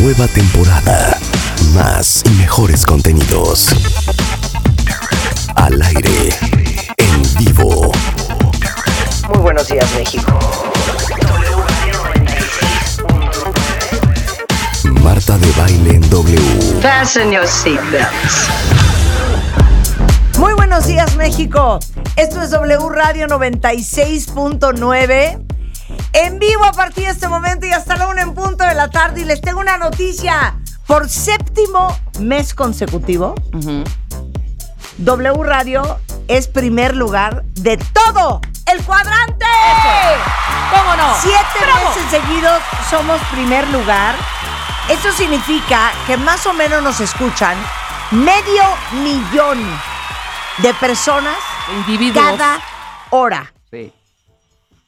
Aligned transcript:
Nueva 0.00 0.26
temporada. 0.26 1.16
Más 1.72 2.24
y 2.26 2.30
mejores 2.30 2.84
contenidos. 2.84 3.68
Al 5.54 5.80
aire. 5.80 6.30
En 6.96 7.22
vivo. 7.38 7.92
Muy 9.28 9.38
buenos 9.38 9.68
días, 9.68 9.88
México. 9.94 10.36
Marta 15.02 15.38
de 15.38 15.52
baile 15.52 15.94
en 15.94 16.10
W. 16.10 16.80
Fasten 16.82 17.30
your 17.30 17.46
seatbelts. 17.46 18.48
Muy 20.38 20.54
buenos 20.54 20.86
días, 20.86 21.14
México. 21.16 21.78
Esto 22.16 22.42
es 22.42 22.50
W 22.50 22.88
Radio 22.88 23.28
96.9. 23.28 25.43
Vivo 26.48 26.64
a 26.64 26.72
partir 26.72 27.04
de 27.04 27.10
este 27.10 27.26
momento 27.28 27.64
y 27.66 27.72
hasta 27.72 27.96
la 27.96 28.06
una 28.08 28.20
en 28.22 28.34
punto 28.34 28.64
de 28.64 28.74
la 28.74 28.90
tarde. 28.90 29.22
Y 29.22 29.24
les 29.24 29.40
tengo 29.40 29.60
una 29.60 29.78
noticia. 29.78 30.56
Por 30.86 31.08
séptimo 31.08 31.98
mes 32.20 32.52
consecutivo, 32.52 33.34
W 34.98 35.42
Radio 35.42 35.98
es 36.28 36.46
primer 36.46 36.94
lugar 36.94 37.42
de 37.54 37.78
todo 37.78 38.42
el 38.70 38.82
cuadrante. 38.84 39.46
¿Cómo 40.70 40.96
no? 40.96 41.14
Siete 41.22 41.38
¡Bravo! 41.62 41.88
meses 41.88 42.10
seguidos 42.10 42.60
somos 42.90 43.18
primer 43.32 43.66
lugar. 43.68 44.14
Eso 44.90 45.12
significa 45.12 45.92
que 46.06 46.18
más 46.18 46.44
o 46.46 46.52
menos 46.52 46.82
nos 46.82 47.00
escuchan 47.00 47.56
medio 48.10 48.64
millón 49.02 49.64
de 50.58 50.74
personas 50.74 51.38
Individuos. 51.74 52.22
cada 52.22 52.60
hora. 53.08 53.53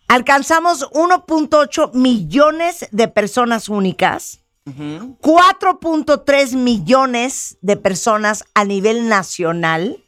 Alcanzamos 0.08 0.88
1.8 0.90 1.92
millones 1.94 2.88
de 2.92 3.08
personas 3.08 3.68
únicas, 3.68 4.40
4.3 4.64 6.56
millones 6.56 7.58
de 7.60 7.76
personas 7.76 8.44
a 8.54 8.64
nivel 8.64 9.08
nacional. 9.08 9.98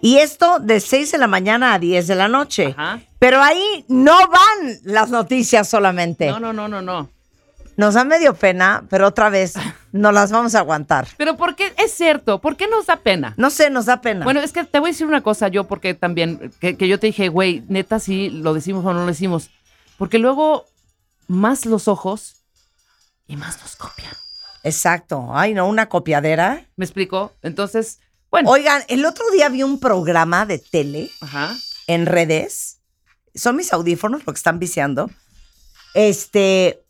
Y 0.00 0.18
esto 0.18 0.58
de 0.58 0.80
6 0.80 1.12
de 1.12 1.18
la 1.18 1.26
mañana 1.26 1.72
a 1.74 1.78
10 1.78 2.06
de 2.06 2.14
la 2.14 2.28
noche. 2.28 2.74
Ajá. 2.76 3.00
Pero 3.18 3.42
ahí 3.42 3.86
no 3.88 4.14
van 4.28 4.78
las 4.82 5.08
noticias 5.08 5.66
solamente. 5.68 6.28
No, 6.28 6.38
no, 6.40 6.52
no, 6.52 6.68
no, 6.68 6.82
no. 6.82 7.08
Nos 7.76 7.94
da 7.94 8.04
medio 8.04 8.34
pena, 8.34 8.84
pero 8.90 9.06
otra 9.06 9.30
vez 9.30 9.54
no 9.94 10.10
las 10.10 10.32
vamos 10.32 10.56
a 10.56 10.58
aguantar. 10.58 11.06
Pero 11.16 11.36
¿por 11.36 11.54
qué? 11.54 11.72
Es 11.78 11.92
cierto, 11.92 12.40
¿por 12.40 12.56
qué 12.56 12.66
nos 12.66 12.86
da 12.86 12.96
pena? 12.96 13.32
No 13.36 13.48
sé, 13.48 13.70
nos 13.70 13.86
da 13.86 14.00
pena. 14.00 14.24
Bueno, 14.24 14.40
es 14.40 14.50
que 14.52 14.64
te 14.64 14.80
voy 14.80 14.88
a 14.88 14.92
decir 14.92 15.06
una 15.06 15.22
cosa 15.22 15.46
yo, 15.46 15.68
porque 15.68 15.94
también, 15.94 16.52
que, 16.58 16.76
que 16.76 16.88
yo 16.88 16.98
te 16.98 17.06
dije, 17.06 17.28
güey, 17.28 17.62
neta, 17.68 18.00
sí, 18.00 18.28
lo 18.28 18.54
decimos 18.54 18.84
o 18.84 18.92
no 18.92 19.02
lo 19.02 19.06
decimos. 19.06 19.50
Porque 19.96 20.18
luego, 20.18 20.66
más 21.28 21.64
los 21.64 21.86
ojos 21.86 22.42
y 23.28 23.36
más 23.36 23.60
nos 23.60 23.76
copian. 23.76 24.12
Exacto. 24.64 25.28
Ay, 25.32 25.54
no, 25.54 25.68
una 25.68 25.88
copiadera. 25.88 26.66
¿Me 26.74 26.84
explico? 26.84 27.32
Entonces, 27.42 28.00
bueno. 28.32 28.50
Oigan, 28.50 28.82
el 28.88 29.06
otro 29.06 29.24
día 29.30 29.48
vi 29.48 29.62
un 29.62 29.78
programa 29.78 30.44
de 30.44 30.58
tele 30.58 31.08
Ajá. 31.20 31.54
en 31.86 32.06
redes. 32.06 32.80
Son 33.32 33.54
mis 33.54 33.72
audífonos 33.72 34.26
lo 34.26 34.32
que 34.32 34.38
están 34.38 34.58
viciando. 34.58 35.08
Este, 35.94 36.84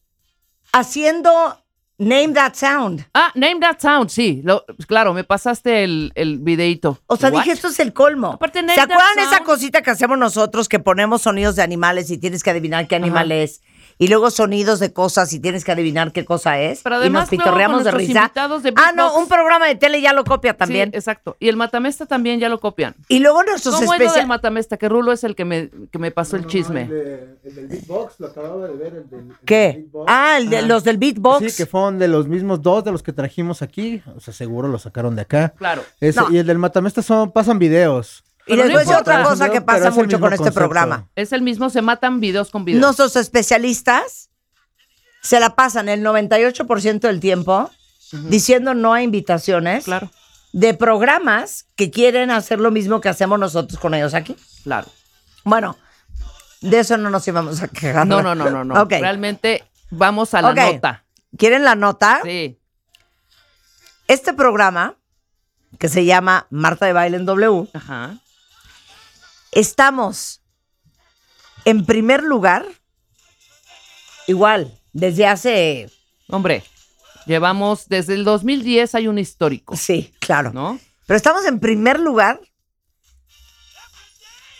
haciendo 0.72 1.63
Name 1.98 2.32
That 2.34 2.54
Sound. 2.54 3.06
Ah, 3.14 3.30
Name 3.36 3.60
That 3.60 3.78
Sound, 3.80 4.10
sí. 4.10 4.40
Lo, 4.44 4.64
claro, 4.88 5.14
me 5.14 5.22
pasaste 5.22 5.84
el, 5.84 6.10
el 6.16 6.38
videito. 6.38 6.98
O 7.06 7.16
sea, 7.16 7.30
What? 7.30 7.40
dije, 7.42 7.52
esto 7.52 7.68
es 7.68 7.78
el 7.78 7.92
colmo. 7.92 8.32
Aparte, 8.32 8.62
Name 8.62 8.74
¿Se 8.74 8.80
That 8.80 8.90
acuerdan 8.90 9.14
de 9.16 9.22
esa 9.22 9.30
Sound? 9.36 9.46
cosita 9.46 9.82
que 9.82 9.90
hacemos 9.90 10.18
nosotros 10.18 10.68
que 10.68 10.80
ponemos 10.80 11.22
sonidos 11.22 11.54
de 11.56 11.62
animales 11.62 12.10
y 12.10 12.18
tienes 12.18 12.42
que 12.42 12.50
adivinar 12.50 12.88
qué 12.88 12.96
animal 12.96 13.30
Ajá. 13.30 13.42
es? 13.42 13.62
Y 13.98 14.08
luego 14.08 14.30
sonidos 14.30 14.80
de 14.80 14.92
cosas 14.92 15.32
y 15.32 15.38
tienes 15.40 15.64
que 15.64 15.70
adivinar 15.72 16.12
qué 16.12 16.24
cosa 16.24 16.58
es. 16.60 16.80
Pero 16.82 17.04
y 17.04 17.10
nos 17.10 17.28
pitorreamos 17.28 17.84
de 17.84 17.92
risa. 17.92 18.30
de 18.34 18.72
ah, 18.76 18.92
no, 18.94 19.16
un 19.18 19.28
programa 19.28 19.66
de 19.68 19.76
tele 19.76 20.00
ya 20.00 20.12
lo 20.12 20.24
copia 20.24 20.56
también. 20.56 20.90
Sí, 20.90 20.96
exacto. 20.96 21.36
Y 21.38 21.48
el 21.48 21.56
Matamesta 21.56 22.04
también 22.06 22.40
ya 22.40 22.48
lo 22.48 22.58
copian. 22.58 22.94
y 23.08 23.20
luego 23.20 23.42
nuestros 23.44 23.74
¿Cómo 23.76 23.84
es 23.84 23.88
lo 23.90 23.92
del 23.94 24.02
especiales. 24.02 24.28
Matamesta? 24.28 24.76
Que 24.76 24.88
Rulo 24.88 25.12
es 25.12 25.22
el 25.24 25.36
que 25.36 25.44
me, 25.44 25.70
que 25.92 25.98
me 25.98 26.10
pasó 26.10 26.36
el 26.36 26.46
chisme. 26.46 26.82
El, 26.82 26.88
de- 26.88 27.36
el 27.44 27.54
del 27.54 27.66
beatbox, 27.68 28.18
lo 28.20 28.26
acababa 28.26 28.66
de 28.66 28.72
ver. 28.74 28.94
El 28.94 29.10
del, 29.10 29.20
el 29.20 29.28
del 29.28 29.36
¿Qué? 29.44 29.72
beatbox. 29.78 30.06
Ah, 30.12 30.38
el 30.38 30.50
de, 30.50 30.58
Ajá. 30.58 30.66
los 30.66 30.84
del 30.84 30.98
beatbox. 30.98 31.52
Sí, 31.52 31.56
que 31.56 31.66
fueron 31.66 31.98
de 31.98 32.08
los 32.08 32.26
mismos 32.26 32.62
dos 32.62 32.82
de 32.84 32.90
los 32.92 33.02
que 33.02 33.12
trajimos 33.12 33.62
aquí. 33.62 34.02
O 34.16 34.20
sea, 34.20 34.34
seguro 34.34 34.66
lo 34.68 34.78
sacaron 34.78 35.14
de 35.14 35.22
acá. 35.22 35.54
Claro. 35.56 35.82
Ese- 36.00 36.20
No. 36.20 36.30
Y 36.32 36.38
el 36.38 36.46
del 36.46 36.58
Matamesta 36.58 37.00
son, 37.02 37.30
pasan 37.30 37.58
videos. 37.60 38.24
Y 38.46 38.56
les 38.56 38.66
no 38.66 38.72
voy 38.72 38.76
a 38.76 38.78
decir 38.80 38.92
importa. 38.96 39.18
otra 39.20 39.24
cosa 39.30 39.50
que 39.50 39.60
pasa 39.60 39.90
mucho 39.90 40.20
con 40.20 40.32
este 40.32 40.52
programa. 40.52 41.08
Es 41.14 41.32
el 41.32 41.42
mismo, 41.42 41.70
se 41.70 41.82
matan 41.82 42.20
videos 42.20 42.50
con 42.50 42.64
videos. 42.64 42.80
Nuestros 42.82 43.16
especialistas 43.16 44.30
se 45.22 45.40
la 45.40 45.54
pasan 45.56 45.88
el 45.88 46.02
98% 46.04 47.00
del 47.00 47.20
tiempo 47.20 47.70
diciendo 48.12 48.74
no 48.74 48.92
a 48.92 49.02
invitaciones 49.02 49.84
Claro, 49.84 50.10
de 50.52 50.74
programas 50.74 51.66
que 51.74 51.90
quieren 51.90 52.30
hacer 52.30 52.60
lo 52.60 52.70
mismo 52.70 53.00
que 53.00 53.08
hacemos 53.08 53.38
nosotros 53.38 53.80
con 53.80 53.94
ellos 53.94 54.14
aquí. 54.14 54.36
claro. 54.62 54.86
Bueno, 55.46 55.76
de 56.62 56.78
eso 56.78 56.96
no 56.96 57.10
nos 57.10 57.26
íbamos 57.28 57.60
a 57.62 57.68
quejar. 57.68 58.06
No, 58.06 58.22
no, 58.22 58.34
no, 58.34 58.48
no, 58.50 58.64
no. 58.64 58.84
Realmente 58.88 59.62
vamos 59.90 60.32
a 60.34 60.40
la 60.40 60.54
nota. 60.54 61.04
¿Quieren 61.36 61.64
la 61.64 61.74
nota? 61.74 62.20
Sí. 62.24 62.58
Este 64.08 64.32
programa, 64.32 64.94
que 65.78 65.88
se 65.88 66.04
llama 66.04 66.46
Marta 66.50 66.86
de 66.86 66.92
Baile 66.92 67.16
en 67.16 67.26
W, 67.26 67.68
Ajá. 67.74 68.18
Estamos 69.54 70.42
en 71.64 71.86
primer 71.86 72.22
lugar, 72.22 72.66
igual, 74.26 74.78
desde 74.92 75.26
hace... 75.26 75.90
Hombre, 76.28 76.62
llevamos 77.26 77.88
desde 77.88 78.14
el 78.14 78.24
2010 78.24 78.94
hay 78.94 79.08
un 79.08 79.18
histórico, 79.18 79.76
Sí, 79.76 80.12
claro. 80.20 80.52
¿no? 80.52 80.78
Pero 81.06 81.16
estamos 81.16 81.44
en 81.44 81.60
primer 81.60 82.00
lugar 82.00 82.40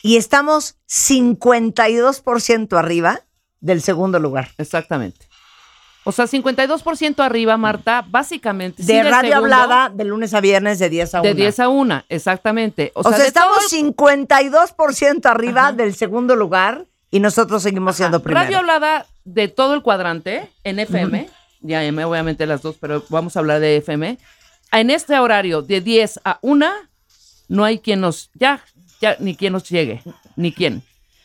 y 0.02 0.16
estamos 0.16 0.76
52% 0.88 2.78
arriba 2.78 3.20
del 3.60 3.80
segundo 3.80 4.18
lugar. 4.18 4.50
Exactamente. 4.58 5.26
O 6.06 6.12
sea, 6.12 6.26
52% 6.26 7.20
arriba, 7.24 7.56
Marta, 7.56 8.04
básicamente. 8.08 8.82
De 8.82 9.02
radio 9.02 9.32
segundo, 9.32 9.36
hablada 9.56 9.88
de 9.88 10.04
lunes 10.04 10.34
a 10.34 10.40
viernes 10.40 10.78
de 10.78 10.90
10 10.90 11.14
a 11.14 11.20
1. 11.22 11.28
De 11.28 11.34
10 11.34 11.60
a 11.60 11.68
1, 11.68 12.04
exactamente. 12.08 12.92
O, 12.94 13.00
O, 13.00 13.12
sea, 13.12 13.24
estamos 13.26 13.56
todo- 13.58 13.68
52% 13.68 15.26
arriba 15.30 15.62
Ajá. 15.68 15.72
del 15.72 15.94
segundo 15.94 16.36
lugar 16.36 16.84
y 17.10 17.20
nosotros 17.20 17.62
seguimos 17.62 17.96
siendo 17.96 18.20
primero. 18.22 18.44
Radio 18.44 18.58
hablada 18.58 19.06
de 19.24 19.48
todo 19.48 19.74
el 19.74 19.82
cuadrante 19.82 20.50
en 20.64 20.78
FM, 20.78 21.28
ya 21.60 21.82
M, 21.84 22.04
obviamente 22.04 22.46
las 22.46 22.60
dos, 22.62 22.76
pero 22.78 23.02
vamos 23.08 23.36
a 23.36 23.40
hablar 23.40 23.60
de 23.60 23.76
FM. 23.78 24.18
En 24.72 24.90
este 24.90 25.18
horario 25.18 25.62
de 25.62 25.80
10 25.80 26.20
a 26.24 26.38
1, 26.42 26.66
no 27.48 27.64
hay 27.64 27.78
quien 27.78 28.00
nos, 28.00 28.30
ya, 28.34 28.62
ya, 29.00 29.16
ni 29.20 29.36
quien 29.36 29.52
nos 29.54 29.68
llegue, 29.70 30.02
ni 30.36 30.52
quien. 30.52 30.82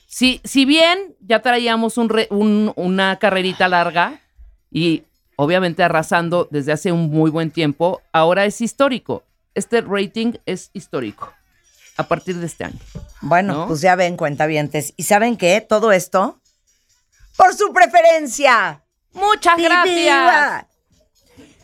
Si, 0.08 0.40
si 0.44 0.64
bien 0.66 1.16
ya 1.20 1.42
traíamos 1.42 1.98
un 1.98 2.10
re- 2.10 2.28
un- 2.30 2.72
una 2.76 3.18
carrerita 3.18 3.68
larga 3.68 4.22
y 4.72 5.04
obviamente 5.36 5.84
arrasando 5.84 6.48
desde 6.52 6.72
hace 6.72 6.92
un 6.92 7.10
muy 7.10 7.32
buen 7.32 7.52
tiempo, 7.52 8.02
ahora 8.12 8.46
es 8.46 8.62
histórico. 8.62 9.24
Este 9.56 9.82
rating 9.82 10.34
es 10.46 10.70
histórico 10.74 11.34
a 11.98 12.04
partir 12.04 12.38
de 12.38 12.46
este 12.46 12.66
año. 12.66 12.80
Bueno, 13.22 13.54
¿no? 13.54 13.68
pues 13.68 13.82
ya 13.82 13.96
ven, 13.96 14.16
cuentavientes. 14.16 14.94
¿Y 14.96 15.04
saben 15.04 15.38
qué? 15.38 15.60
Todo 15.68 15.92
esto 15.92 16.40
por 17.36 17.54
su 17.56 17.72
preferencia. 17.74 18.82
Muchas 19.14 19.58
gracias. 19.58 19.86
Viva. 19.96 20.68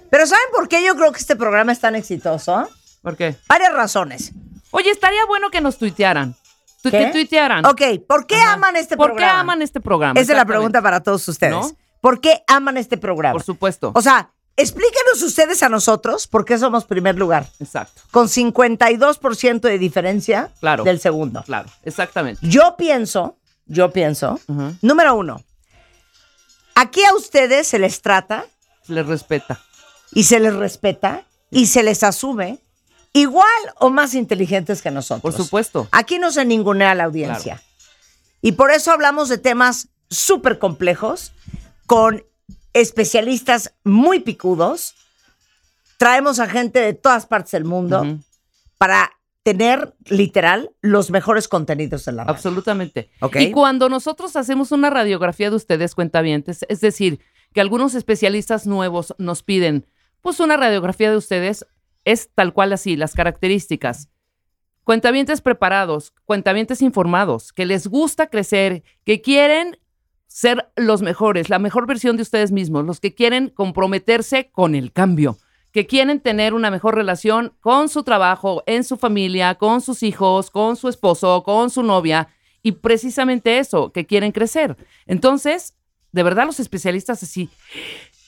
Pero 0.09 0.25
¿saben 0.27 0.45
por 0.53 0.67
qué 0.67 0.83
yo 0.85 0.95
creo 0.95 1.11
que 1.11 1.19
este 1.19 1.35
programa 1.35 1.71
es 1.71 1.79
tan 1.79 1.95
exitoso? 1.95 2.67
¿Por 3.01 3.15
qué? 3.17 3.35
Varias 3.47 3.73
razones. 3.73 4.31
Oye, 4.71 4.89
estaría 4.89 5.25
bueno 5.25 5.49
que 5.51 5.61
nos 5.61 5.77
tuitearan. 5.77 6.35
Tu- 6.81 6.91
¿Qué? 6.91 6.99
Que 6.99 7.11
tuitearan. 7.11 7.65
Ok, 7.65 7.81
¿por 8.07 8.25
qué 8.27 8.35
Ajá. 8.35 8.53
aman 8.53 8.75
este 8.75 8.95
¿Por 8.97 9.07
programa? 9.11 9.31
qué 9.33 9.39
aman 9.39 9.61
este 9.61 9.79
programa? 9.81 10.19
Esa 10.19 10.31
es 10.33 10.37
la 10.37 10.45
pregunta 10.45 10.81
para 10.81 11.01
todos 11.01 11.27
ustedes. 11.27 11.51
¿No? 11.53 11.71
¿Por 12.05 12.21
qué 12.21 12.43
aman 12.45 12.77
este 12.77 12.97
programa? 12.97 13.33
Por 13.33 13.41
supuesto. 13.41 13.91
O 13.95 13.99
sea, 14.03 14.29
explíquenos 14.55 15.23
ustedes 15.23 15.63
a 15.63 15.69
nosotros 15.69 16.27
por 16.27 16.45
qué 16.45 16.59
somos 16.59 16.85
primer 16.85 17.17
lugar. 17.17 17.49
Exacto. 17.59 17.99
Con 18.11 18.27
52% 18.29 19.61
de 19.61 19.79
diferencia 19.79 20.51
Claro. 20.59 20.83
del 20.83 20.99
segundo. 20.99 21.41
Claro, 21.41 21.67
exactamente. 21.81 22.47
Yo 22.47 22.75
pienso, 22.77 23.39
yo 23.65 23.89
pienso, 23.91 24.39
número 24.83 25.15
uno, 25.15 25.43
aquí 26.75 27.03
a 27.03 27.15
ustedes 27.15 27.65
se 27.65 27.79
les 27.79 28.03
trata 28.03 28.45
Se 28.85 28.93
les 28.93 29.07
respeta. 29.07 29.59
y 30.11 30.25
se 30.25 30.39
les 30.39 30.53
respeta 30.53 31.25
y 31.49 31.65
se 31.65 31.81
les 31.81 32.03
asume 32.03 32.59
igual 33.13 33.47
o 33.79 33.89
más 33.89 34.13
inteligentes 34.13 34.83
que 34.83 34.91
nosotros. 34.91 35.21
Por 35.23 35.33
supuesto. 35.33 35.87
Aquí 35.91 36.19
no 36.19 36.29
se 36.29 36.45
ningunea 36.45 36.93
la 36.93 37.05
audiencia. 37.05 37.63
Y 38.43 38.51
por 38.51 38.69
eso 38.69 38.91
hablamos 38.91 39.27
de 39.27 39.39
temas 39.39 39.87
súper 40.11 40.59
complejos 40.59 41.31
con 41.85 42.23
especialistas 42.73 43.73
muy 43.83 44.19
picudos. 44.19 44.95
Traemos 45.97 46.39
a 46.39 46.47
gente 46.47 46.79
de 46.79 46.93
todas 46.93 47.25
partes 47.25 47.51
del 47.51 47.65
mundo 47.65 48.19
para 48.77 49.11
tener 49.43 49.95
literal 50.05 50.71
los 50.81 51.11
mejores 51.11 51.47
contenidos 51.47 52.05
de 52.05 52.11
la 52.11 52.23
radio. 52.23 52.35
Absolutamente. 52.35 53.11
Ok. 53.21 53.35
Y 53.37 53.51
cuando 53.51 53.89
nosotros 53.89 54.35
hacemos 54.35 54.71
una 54.71 54.89
radiografía 54.89 55.49
de 55.49 55.55
ustedes, 55.55 55.95
cuentavientes, 55.95 56.65
es 56.67 56.81
decir, 56.81 57.19
que 57.53 57.61
algunos 57.61 57.95
especialistas 57.95 58.65
nuevos 58.65 59.13
nos 59.17 59.43
piden, 59.43 59.85
pues 60.21 60.39
una 60.39 60.57
radiografía 60.57 61.11
de 61.11 61.17
ustedes, 61.17 61.65
es 62.03 62.29
tal 62.33 62.53
cual 62.53 62.73
así, 62.73 62.95
las 62.95 63.13
características. 63.13 64.09
Cuentavientes 64.83 65.41
preparados, 65.41 66.13
cuentavientes 66.25 66.81
informados, 66.81 67.53
que 67.53 67.65
les 67.65 67.87
gusta 67.87 68.27
crecer, 68.27 68.83
que 69.03 69.21
quieren 69.21 69.77
ser 70.37 70.69
los 70.75 71.01
mejores, 71.01 71.49
la 71.49 71.59
mejor 71.59 71.87
versión 71.87 72.17
de 72.17 72.23
ustedes 72.23 72.51
mismos, 72.51 72.83
los 72.83 72.99
que 72.99 73.13
quieren 73.15 73.47
comprometerse 73.47 74.49
con 74.51 74.75
el 74.75 74.91
cambio, 74.91 75.37
que 75.71 75.87
quieren 75.87 76.19
tener 76.19 76.53
una 76.53 76.69
mejor 76.69 76.93
relación 76.95 77.53
con 77.61 77.87
su 77.87 78.03
trabajo, 78.03 78.61
en 78.65 78.83
su 78.83 78.97
familia, 78.97 79.55
con 79.55 79.79
sus 79.79 80.03
hijos, 80.03 80.51
con 80.51 80.75
su 80.75 80.89
esposo, 80.89 81.41
con 81.43 81.69
su 81.69 81.83
novia, 81.83 82.27
y 82.61 82.73
precisamente 82.73 83.59
eso, 83.59 83.93
que 83.93 84.05
quieren 84.05 84.33
crecer. 84.33 84.75
Entonces, 85.05 85.73
de 86.11 86.23
verdad 86.23 86.45
los 86.45 86.59
especialistas 86.59 87.23
así, 87.23 87.49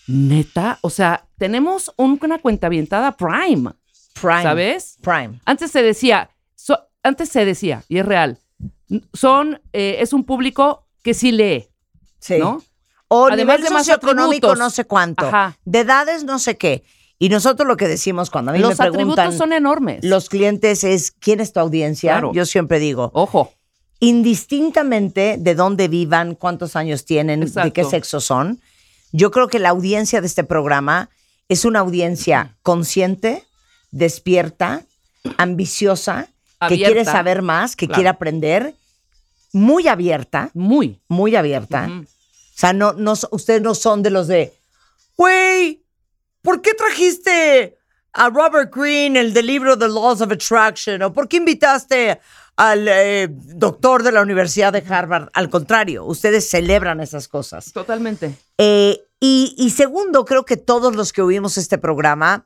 neta, 0.07 0.79
o 0.83 0.89
sea, 0.89 1.27
tenemos 1.37 1.91
un- 1.97 2.17
una 2.23 2.39
cuentavientada 2.39 3.17
prime, 3.17 3.71
Prime. 4.21 4.43
¿sabes? 4.43 4.97
Prime. 5.01 5.41
Antes 5.43 5.71
se 5.71 5.81
decía, 5.83 6.29
so- 6.55 6.87
antes 7.03 7.27
se 7.27 7.43
decía, 7.43 7.83
y 7.89 7.97
es 7.97 8.05
real, 8.05 8.37
son, 9.13 9.59
eh, 9.73 9.97
es 9.99 10.13
un 10.13 10.23
público 10.23 10.87
que 11.03 11.13
sí 11.13 11.31
lee, 11.33 11.67
Sí. 12.19 12.37
¿no? 12.39 12.61
O 13.09 13.27
Además 13.27 13.59
nivel 13.59 13.73
de 13.73 13.77
socioeconómico 13.79 14.55
no 14.55 14.69
sé 14.69 14.85
cuánto. 14.85 15.25
Ajá. 15.25 15.57
De 15.65 15.79
edades 15.79 16.23
no 16.23 16.39
sé 16.39 16.57
qué. 16.57 16.83
Y 17.19 17.29
nosotros 17.29 17.67
lo 17.67 17.77
que 17.77 17.87
decimos 17.87 18.29
cuando 18.29 18.51
a 18.51 18.53
mí 18.53 18.59
Los 18.59 18.71
me 18.71 18.75
preguntan 18.91 19.09
atributos 19.27 19.37
son 19.37 19.53
enormes. 19.53 20.03
los 20.03 20.29
clientes 20.29 20.83
es 20.83 21.11
quién 21.11 21.39
es 21.39 21.51
tu 21.53 21.59
audiencia. 21.59 22.11
Claro. 22.13 22.31
Yo 22.33 22.45
siempre 22.45 22.79
digo, 22.79 23.09
Ojo, 23.13 23.53
indistintamente 23.99 25.37
de 25.39 25.55
dónde 25.55 25.87
vivan, 25.87 26.35
cuántos 26.35 26.75
años 26.75 27.05
tienen, 27.05 27.39
de 27.51 27.71
qué 27.73 27.83
sexo 27.85 28.19
son, 28.19 28.59
yo 29.11 29.31
creo 29.31 29.47
que 29.47 29.57
la 29.59 29.69
audiencia 29.69 30.21
de 30.21 30.27
este 30.27 30.43
programa 30.43 31.09
es 31.49 31.65
una 31.65 31.79
audiencia 31.79 32.55
consciente, 32.61 33.43
despierta, 33.91 34.83
ambiciosa, 35.37 36.27
que 36.67 36.75
quiere 36.75 37.05
saber 37.05 37.41
más, 37.41 37.75
que 37.75 37.87
Claro. 37.87 37.95
quiere 37.95 38.09
aprender, 38.09 38.75
muy 39.53 39.87
abierta, 39.87 40.51
muy. 40.53 41.01
muy 41.07 41.35
abierta. 41.35 41.89
O 41.89 42.59
sea, 42.59 42.73
no, 42.73 42.93
no, 42.93 43.13
ustedes 43.31 43.61
no 43.61 43.75
son 43.75 44.01
de 44.01 44.09
los 44.09 44.27
de, 44.27 44.53
güey, 45.15 45.83
¿por 46.41 46.61
qué 46.61 46.73
trajiste 46.73 47.77
a 48.13 48.29
Robert 48.29 48.73
Greene, 48.75 49.19
el 49.19 49.33
del 49.33 49.45
libro 49.45 49.77
The 49.77 49.87
Laws 49.87 50.21
of 50.21 50.31
Attraction? 50.31 51.01
¿O 51.03 51.13
por 51.13 51.27
qué 51.27 51.37
invitaste 51.37 52.19
al 52.55 52.87
eh, 52.87 53.27
doctor 53.29 54.01
de 54.01 54.11
la 54.11 54.21
Universidad 54.21 54.73
de 54.73 54.83
Harvard? 54.87 55.29
Al 55.33 55.49
contrario, 55.49 56.05
ustedes 56.05 56.49
celebran 56.49 56.99
esas 56.99 57.27
cosas. 57.27 57.71
Totalmente. 57.71 58.35
Eh, 58.57 59.03
y, 59.19 59.53
y 59.57 59.69
segundo, 59.71 60.25
creo 60.25 60.45
que 60.45 60.57
todos 60.57 60.95
los 60.95 61.13
que 61.13 61.21
oímos 61.21 61.57
este 61.57 61.77
programa 61.77 62.45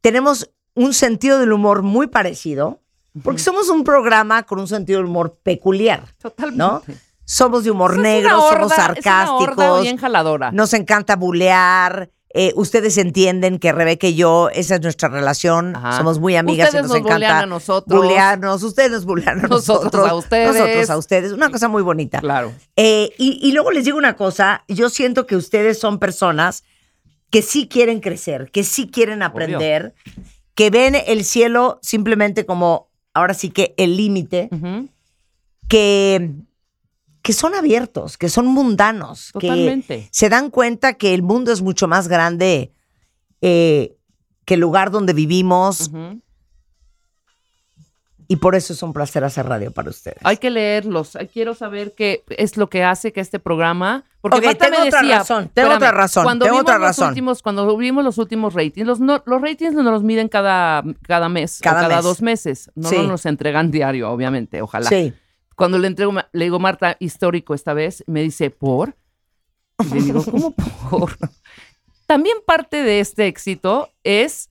tenemos 0.00 0.50
un 0.74 0.92
sentido 0.94 1.38
del 1.38 1.52
humor 1.52 1.82
muy 1.82 2.08
parecido, 2.08 2.81
porque 3.22 3.40
somos 3.40 3.68
un 3.68 3.84
programa 3.84 4.44
con 4.44 4.58
un 4.58 4.68
sentido 4.68 4.98
del 5.00 5.06
humor 5.08 5.38
peculiar, 5.42 6.04
Totalmente. 6.20 6.58
¿no? 6.58 6.82
Somos 7.24 7.64
de 7.64 7.70
humor 7.70 7.92
Es 7.94 7.98
negro, 8.00 8.38
horda- 8.42 8.52
somos 8.52 8.72
es 8.72 8.78
una 8.78 8.86
sarcásticos, 8.86 9.82
bien 9.82 9.96
jaladora. 9.96 10.50
nos 10.52 10.72
encanta 10.74 11.16
bulear. 11.16 12.10
eh, 12.34 12.52
ustedes 12.56 12.96
entienden 12.96 13.58
que 13.58 13.72
Rebeca 13.72 14.06
y 14.06 14.14
yo, 14.14 14.48
esa 14.48 14.76
es 14.76 14.80
nuestra 14.80 15.10
relación. 15.10 15.76
Ajá. 15.76 15.98
Somos 15.98 16.18
muy 16.18 16.34
amigas 16.36 16.68
Ustedes 16.68 16.86
y 16.86 16.88
nos, 16.88 16.90
nos 17.02 17.06
encanta 17.06 17.40
a 17.40 17.46
nosotros. 17.46 18.00
bulearnos. 18.02 18.62
Ustedes 18.62 18.90
nos 18.90 19.04
bulean 19.04 19.40
a 19.44 19.48
nosotros. 19.48 19.84
Nosotros 19.92 20.08
a 20.10 20.14
ustedes. 20.14 20.48
Nosotros 20.56 20.90
a 20.90 20.96
ustedes. 20.96 21.32
Una 21.32 21.50
cosa 21.50 21.68
muy 21.68 21.82
bonita. 21.82 22.20
Claro. 22.20 22.50
Eh, 22.76 23.10
y, 23.18 23.38
y 23.46 23.52
luego 23.52 23.70
les 23.70 23.84
digo 23.84 23.98
una 23.98 24.16
cosa. 24.16 24.64
Yo 24.66 24.88
siento 24.88 25.26
que 25.26 25.36
ustedes 25.36 25.78
son 25.78 25.98
personas 25.98 26.64
que 27.28 27.42
sí 27.42 27.68
quieren 27.68 28.00
crecer, 28.00 28.50
que 28.50 28.64
sí 28.64 28.90
quieren 28.90 29.22
aprender, 29.22 29.94
que 30.54 30.70
ven 30.70 30.94
el 31.06 31.24
cielo 31.24 31.78
simplemente 31.82 32.46
como, 32.46 32.88
ahora 33.14 33.34
sí 33.34 33.50
que 33.50 33.74
el 33.76 33.96
límite, 33.96 34.48
que, 35.68 36.30
que 37.22 37.32
son 37.32 37.54
abiertos, 37.54 38.18
que 38.18 38.28
son 38.28 38.46
mundanos, 38.46 39.30
Totalmente. 39.32 40.00
que 40.02 40.08
se 40.10 40.28
dan 40.28 40.50
cuenta 40.50 40.94
que 40.94 41.14
el 41.14 41.22
mundo 41.22 41.52
es 41.52 41.62
mucho 41.62 41.88
más 41.88 42.08
grande 42.08 42.72
eh, 43.40 43.96
que 44.44 44.54
el 44.54 44.60
lugar 44.60 44.90
donde 44.90 45.12
vivimos. 45.12 45.90
Y 48.32 48.36
por 48.36 48.54
eso 48.54 48.72
es 48.72 48.82
un 48.82 48.92
placer 48.94 49.24
hacer 49.24 49.46
radio 49.46 49.70
para 49.72 49.90
ustedes. 49.90 50.16
Hay 50.22 50.38
que 50.38 50.48
leerlos. 50.50 51.18
Quiero 51.32 51.54
saber 51.54 51.92
qué 51.94 52.24
es 52.30 52.56
lo 52.56 52.70
que 52.70 52.82
hace 52.82 53.12
que 53.12 53.20
este 53.20 53.38
programa. 53.38 54.04
Porque 54.22 54.38
Ok, 54.38 54.44
Marta 54.44 54.64
tengo 54.66 54.80
me 54.80 54.88
otra 54.88 55.00
decía, 55.02 55.18
razón, 55.18 55.50
tengo 55.52 55.74
otra 55.74 55.90
razón, 55.90 56.24
Cuando 56.24 56.44
tengo 56.44 56.54
vimos 56.56 56.62
otra 56.62 56.78
los 56.78 56.86
razón. 56.88 57.08
últimos, 57.08 57.42
cuando 57.42 57.76
vimos 57.76 58.04
los 58.04 58.18
últimos 58.18 58.54
ratings, 58.54 58.86
los, 58.86 59.00
no- 59.00 59.22
los 59.26 59.42
ratings 59.42 59.74
nos 59.74 59.84
los 59.84 60.02
miden 60.02 60.28
cada, 60.28 60.82
cada 61.06 61.28
mes 61.28 61.58
Cada 61.62 61.80
o 61.80 61.82
cada 61.82 61.96
mes. 61.96 62.04
dos 62.04 62.22
meses. 62.22 62.70
No, 62.74 62.88
Sí. 62.88 62.96
no 62.96 63.02
nos 63.08 63.26
entregan 63.26 63.70
diario, 63.70 64.10
obviamente. 64.10 64.62
Ojalá. 64.62 64.88
Sí. 64.88 65.12
Cuando 65.56 65.78
le 65.78 65.88
entrego, 65.88 66.14
le 66.32 66.44
digo, 66.44 66.58
Marta, 66.58 66.96
histórico 67.00 67.52
esta 67.54 67.74
vez, 67.74 68.02
me 68.06 68.22
dice, 68.22 68.48
¿por? 68.50 68.96
Y 69.80 69.94
le 69.94 70.00
digo, 70.02 70.24
¿cómo 70.30 70.52
por? 70.52 71.18
También 72.06 72.38
parte 72.46 72.82
de 72.82 73.00
este 73.00 73.26
éxito 73.26 73.90
es 74.04 74.48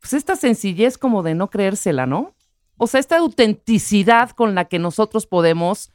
pues, 0.00 0.12
esta 0.12 0.36
sencillez 0.36 0.98
como 0.98 1.22
de 1.24 1.34
no 1.34 1.48
creérsela, 1.50 2.06
¿no? 2.06 2.34
O 2.78 2.86
sea, 2.86 3.00
esta 3.00 3.18
autenticidad 3.18 4.30
con 4.30 4.54
la 4.54 4.66
que 4.66 4.78
nosotros 4.78 5.26
podemos 5.26 5.90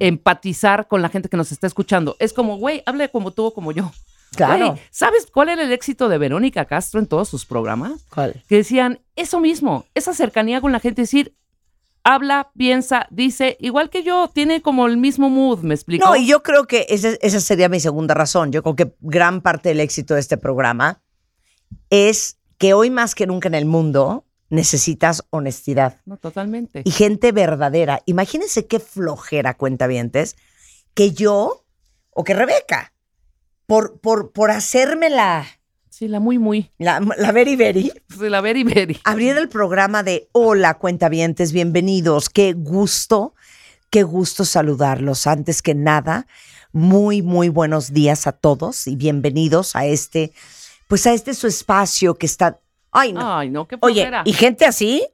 empatizar 0.00 0.88
con 0.88 1.02
la 1.02 1.08
gente 1.08 1.28
que 1.28 1.36
nos 1.36 1.52
está 1.52 1.66
escuchando. 1.66 2.16
Es 2.18 2.32
como, 2.32 2.58
güey, 2.58 2.82
hable 2.86 3.08
como 3.10 3.30
tú 3.30 3.46
o 3.46 3.54
como 3.54 3.72
yo. 3.72 3.90
Claro. 4.36 4.76
¿Sabes 4.90 5.26
cuál 5.32 5.48
era 5.48 5.62
el 5.62 5.72
éxito 5.72 6.08
de 6.08 6.18
Verónica 6.18 6.64
Castro 6.64 7.00
en 7.00 7.06
todos 7.06 7.28
sus 7.28 7.46
programas? 7.46 8.04
¿Cuál? 8.12 8.42
que 8.48 8.56
decían 8.56 9.00
eso 9.16 9.38
mismo, 9.40 9.86
esa 9.94 10.12
cercanía 10.12 10.60
con 10.60 10.72
la 10.72 10.80
gente, 10.80 11.02
decir, 11.02 11.36
habla, 12.02 12.50
piensa, 12.56 13.06
dice, 13.10 13.56
igual 13.60 13.90
que 13.90 14.02
yo, 14.02 14.28
tiene 14.32 14.60
como 14.60 14.86
el 14.86 14.96
mismo 14.96 15.30
mood, 15.30 15.60
¿me 15.60 15.74
explico? 15.74 16.06
No, 16.06 16.16
y 16.16 16.26
yo 16.26 16.42
creo 16.42 16.66
que 16.66 16.86
esa, 16.88 17.10
esa 17.20 17.40
sería 17.40 17.68
mi 17.68 17.78
segunda 17.78 18.14
razón. 18.14 18.50
Yo 18.50 18.62
creo 18.62 18.76
que 18.76 18.94
gran 19.00 19.40
parte 19.40 19.68
del 19.68 19.80
éxito 19.80 20.14
de 20.14 20.20
este 20.20 20.36
programa 20.36 21.00
es 21.90 22.38
que 22.58 22.74
hoy 22.74 22.90
más 22.90 23.14
que 23.14 23.26
nunca 23.26 23.48
en 23.48 23.54
el 23.54 23.66
mundo 23.66 24.24
necesitas 24.54 25.24
honestidad 25.30 26.00
No, 26.06 26.16
totalmente. 26.16 26.82
y 26.84 26.90
gente 26.90 27.32
verdadera. 27.32 28.02
Imagínense 28.06 28.66
qué 28.66 28.80
flojera, 28.80 29.54
cuentavientes, 29.54 30.36
que 30.94 31.12
yo 31.12 31.64
o 32.10 32.24
que 32.24 32.34
Rebeca, 32.34 32.92
por, 33.66 33.98
por, 34.00 34.32
por 34.32 34.50
hacerme 34.50 35.10
la, 35.10 35.44
Sí, 35.90 36.08
la 36.08 36.18
muy, 36.20 36.38
muy. 36.38 36.70
la, 36.78 37.00
la 37.18 37.32
very 37.32 37.56
very, 37.56 37.92
Sí, 38.10 38.28
la 38.28 38.40
very, 38.40 38.64
very. 38.64 38.98
abrir 39.04 39.36
el 39.36 39.48
programa 39.48 40.02
de 40.02 40.28
Hola, 40.32 40.74
cuentavientes, 40.74 41.52
bienvenidos. 41.52 42.28
Qué 42.30 42.52
gusto, 42.52 43.34
qué 43.90 44.02
gusto 44.02 44.44
saludarlos. 44.44 45.26
Antes 45.26 45.62
que 45.62 45.74
nada, 45.74 46.26
muy, 46.72 47.22
muy 47.22 47.48
buenos 47.48 47.92
días 47.92 48.26
a 48.26 48.32
todos 48.32 48.86
y 48.88 48.96
bienvenidos 48.96 49.76
a 49.76 49.86
este, 49.86 50.32
pues 50.88 51.06
a 51.06 51.12
este 51.12 51.32
su 51.34 51.46
espacio 51.46 52.14
que 52.16 52.26
está. 52.26 52.60
Ay, 52.94 53.12
no. 53.12 53.36
Ay, 53.38 53.50
no, 53.50 53.68
qué 53.68 53.76
Oye, 53.80 54.10
y 54.24 54.32
gente 54.32 54.64
así, 54.64 55.06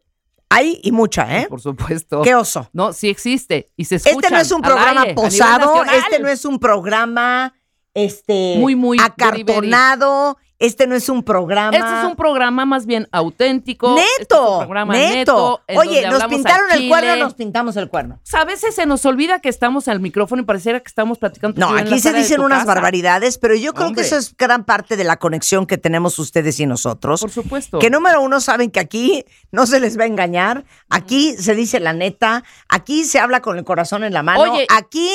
hay 0.50 0.78
y 0.82 0.92
mucha, 0.92 1.38
¿eh? 1.38 1.46
Por 1.48 1.60
supuesto. 1.60 2.22
Qué 2.22 2.34
oso. 2.34 2.68
No, 2.72 2.92
sí 2.92 3.08
existe. 3.08 3.70
Y 3.76 3.86
se 3.86 3.96
escucha. 3.96 4.26
Este 4.26 4.30
no 4.30 4.38
es 4.38 4.52
un 4.52 4.60
programa 4.60 5.04
posado, 5.14 5.82
este 5.84 6.18
no 6.18 6.28
es 6.28 6.44
un 6.44 6.58
programa 6.58 7.54
este 7.94 8.56
Muy, 8.58 8.76
muy 8.76 8.98
acartonado, 9.00 10.36
este 10.60 10.86
no 10.86 10.94
es 10.94 11.08
un 11.08 11.24
programa. 11.24 11.76
Este 11.76 11.98
es 12.00 12.04
un 12.04 12.14
programa 12.14 12.64
más 12.66 12.86
bien 12.86 13.08
auténtico. 13.10 13.94
neto, 13.96 14.04
Este 14.20 14.34
es 14.34 14.40
un 14.40 14.58
programa 14.60 14.92
neto. 14.92 15.62
neto. 15.66 15.80
Oye, 15.80 16.06
nos 16.08 16.24
pintaron 16.26 16.70
el 16.70 16.88
cuerno, 16.88 17.16
nos 17.16 17.34
pintamos 17.34 17.76
el 17.76 17.88
cuerno. 17.88 18.16
O 18.16 18.20
sea, 18.22 18.42
a 18.42 18.44
veces 18.44 18.74
se 18.74 18.86
nos 18.86 19.04
olvida 19.06 19.40
que 19.40 19.48
estamos 19.48 19.88
al 19.88 20.00
micrófono 20.00 20.42
y 20.42 20.44
pareciera 20.44 20.78
que 20.78 20.86
estamos 20.88 21.18
platicando. 21.18 21.58
No, 21.58 21.74
aquí 21.74 21.98
se 21.98 22.12
dicen 22.12 22.40
unas 22.42 22.60
casa. 22.60 22.74
barbaridades, 22.74 23.38
pero 23.38 23.54
yo 23.56 23.72
creo 23.72 23.88
Hombre. 23.88 24.02
que 24.02 24.06
eso 24.06 24.16
es 24.16 24.36
gran 24.36 24.64
parte 24.64 24.96
de 24.96 25.04
la 25.04 25.16
conexión 25.16 25.66
que 25.66 25.78
tenemos 25.78 26.18
ustedes 26.18 26.60
y 26.60 26.66
nosotros. 26.66 27.20
Por 27.22 27.30
supuesto. 27.30 27.78
Que 27.78 27.90
número 27.90 28.20
uno 28.20 28.40
saben 28.40 28.70
que 28.70 28.80
aquí 28.80 29.24
no 29.50 29.66
se 29.66 29.80
les 29.80 29.98
va 29.98 30.04
a 30.04 30.06
engañar, 30.08 30.64
aquí 30.90 31.34
se 31.38 31.54
dice 31.54 31.80
la 31.80 31.94
neta, 31.94 32.44
aquí 32.68 33.04
se 33.04 33.18
habla 33.18 33.40
con 33.40 33.56
el 33.58 33.64
corazón 33.64 34.04
en 34.04 34.12
la 34.12 34.22
mano, 34.22 34.42
Oye. 34.52 34.66
aquí 34.68 35.08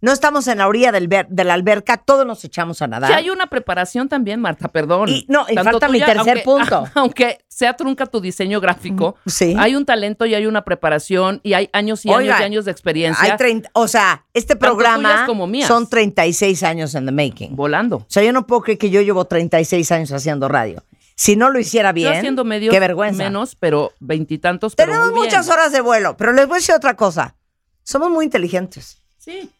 no 0.00 0.12
estamos 0.12 0.46
en 0.48 0.58
la 0.58 0.68
orilla 0.68 0.92
del 0.92 1.08
ver- 1.08 1.26
de 1.28 1.44
la 1.44 1.54
alberca, 1.54 1.96
todos 1.96 2.24
nos 2.26 2.44
echamos 2.44 2.82
a 2.82 2.86
nadar. 2.86 3.10
Sí, 3.10 3.16
hay 3.16 3.30
una 3.30 3.46
preparación 3.48 4.08
también, 4.08 4.40
Marta, 4.40 4.68
perdón. 4.68 5.08
Y- 5.08 5.24
no, 5.28 5.46
y 5.48 5.54
falta 5.56 5.88
mi 5.88 5.98
tercer 5.98 6.18
aunque- 6.18 6.42
punto. 6.44 6.84
Aunque 6.94 7.38
sea 7.48 7.74
trunca 7.74 8.06
tu 8.06 8.20
diseño 8.20 8.60
gráfico, 8.60 9.16
Sí. 9.26 9.54
hay 9.58 9.74
un 9.74 9.84
talento 9.84 10.24
y 10.26 10.34
hay 10.34 10.46
una 10.46 10.64
preparación 10.64 11.40
y 11.42 11.54
hay 11.54 11.68
años 11.72 12.04
y 12.06 12.10
Oiga, 12.10 12.34
años 12.36 12.40
y 12.40 12.44
años 12.44 12.64
de 12.64 12.70
experiencia 12.70 13.24
Hay 13.32 13.36
30, 13.36 13.70
o 13.72 13.88
sea, 13.88 14.24
este 14.34 14.54
programa 14.56 15.26
como 15.26 15.46
mías. 15.46 15.66
son 15.66 15.88
36 15.88 16.62
años 16.62 16.94
en 16.94 17.06
the 17.06 17.12
making. 17.12 17.56
volando. 17.56 17.96
O 17.96 18.06
sea, 18.08 18.22
yo 18.22 18.32
no 18.32 18.46
puedo 18.46 18.62
creer 18.62 18.78
que 18.78 18.90
yo 18.90 19.00
llevo 19.00 19.24
36 19.24 19.90
años 19.90 20.12
haciendo 20.12 20.48
radio. 20.48 20.84
Si 21.16 21.34
no 21.34 21.50
lo 21.50 21.58
hiciera 21.58 21.90
bien, 21.92 22.12
Yo 22.12 22.18
haciendo 22.18 22.44
medio 22.44 22.70
qué 22.70 22.78
vergüenza. 22.78 23.24
menos, 23.24 23.56
pero 23.56 23.92
veintitantos, 23.98 24.76
pero 24.76 24.92
Tenemos 24.92 25.10
muy 25.10 25.22
bien. 25.22 25.24
muchas 25.26 25.48
horas 25.48 25.72
de 25.72 25.80
vuelo, 25.80 26.16
pero 26.16 26.32
les 26.32 26.46
voy 26.46 26.54
a 26.56 26.58
decir 26.60 26.76
otra 26.76 26.94
cosa. 26.94 27.34
Somos 27.82 28.08
muy 28.10 28.24
inteligentes. 28.24 29.02
Sí. 29.16 29.50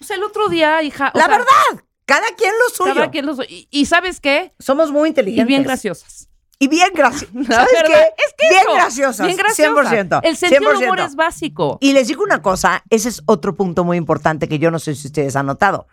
O 0.00 0.04
sea, 0.04 0.16
el 0.16 0.22
otro 0.24 0.48
día, 0.48 0.82
hija. 0.82 1.10
o 1.14 1.18
La 1.18 1.26
sea, 1.26 1.36
verdad, 1.38 1.84
cada 2.04 2.26
quien 2.36 2.52
lo 2.52 2.74
suyo. 2.74 2.94
cada 2.94 3.10
quien 3.10 3.26
lo 3.26 3.34
su- 3.36 3.42
y, 3.44 3.68
y 3.70 3.86
¿sabes 3.86 4.20
qué? 4.20 4.52
Somos 4.58 4.90
muy 4.90 5.08
Y 5.08 5.10
inteligentes. 5.10 5.46
bien 5.46 5.62
graciosas. 5.62 6.28
Y 6.58 6.68
bien 6.68 6.90
graciosas. 6.94 7.30
¿Sabes 7.46 7.72
verdad, 7.72 7.88
qué? 8.16 8.22
Es 8.24 8.34
que 8.38 8.48
bien 8.48 8.60
eso, 8.62 8.74
graciosas. 8.74 9.26
Bien 9.26 9.36
graciosas. 9.36 9.92
100%. 9.92 10.20
El 10.22 10.36
sentido 10.36 10.70
del 10.72 10.84
humor 10.84 10.98
100%. 11.00 11.06
es 11.06 11.14
básico. 11.16 11.78
Y 11.80 11.92
les 11.92 12.08
digo 12.08 12.22
una 12.22 12.42
cosa, 12.42 12.82
ese 12.90 13.08
es 13.08 13.22
otro 13.26 13.54
punto 13.54 13.84
muy 13.84 13.96
importante 13.96 14.48
que 14.48 14.58
yo 14.58 14.70
no 14.70 14.78
sé 14.78 14.94
si 14.94 15.06
ustedes 15.08 15.36
han 15.36 15.46
notado. 15.46 15.86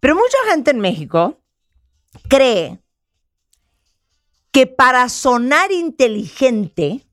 Pero 0.00 0.14
mucha 0.14 0.36
gente 0.50 0.70
en 0.70 0.80
México 0.80 1.38
cree 2.28 2.78
que 4.52 4.66
para 4.66 5.08
sonar 5.08 5.70
inteligente 5.72 7.06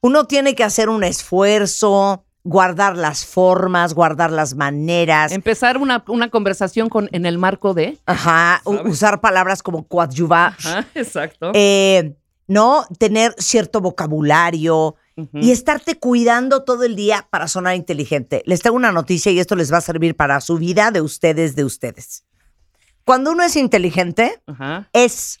uno 0.00 0.26
tiene 0.26 0.54
que 0.54 0.64
hacer 0.64 0.88
un 0.88 1.04
esfuerzo, 1.04 2.24
guardar 2.46 2.96
las 2.96 3.26
formas, 3.26 3.92
guardar 3.92 4.30
las 4.30 4.54
maneras, 4.54 5.32
Empezar 5.32 5.78
una, 5.78 6.04
una 6.06 6.30
conversación 6.30 6.88
con, 6.88 7.08
en 7.12 7.26
el 7.26 7.38
marco 7.38 7.74
de. 7.74 7.98
ajá, 8.06 8.62
usar 8.64 9.20
palabras 9.20 9.62
como 9.62 9.86
coadyuvar, 9.86 10.54
Ajá, 10.58 10.86
exacto. 10.94 11.50
eh, 11.54 12.14
¿no? 12.46 12.86
Tener 12.98 13.34
cierto 13.38 13.80
vocabulario 13.80 14.94
y 15.32 15.50
estarte 15.50 15.98
cuidando 15.98 16.62
todo 16.62 16.84
el 16.84 16.94
día 16.94 17.26
para 17.30 17.48
sonar 17.48 17.74
inteligente. 17.74 18.42
Les 18.44 18.60
tengo 18.60 18.76
una 18.76 18.92
noticia 18.92 19.32
y 19.32 19.40
esto 19.40 19.56
les 19.56 19.72
va 19.72 19.78
a 19.78 19.80
servir 19.80 20.14
para 20.14 20.40
su 20.42 20.58
vida 20.58 20.90
de 20.90 21.00
ustedes, 21.00 21.56
de 21.56 21.64
ustedes. 21.64 22.24
Cuando 23.04 23.32
uno 23.32 23.42
es 23.42 23.56
inteligente, 23.56 24.40
es. 24.92 25.40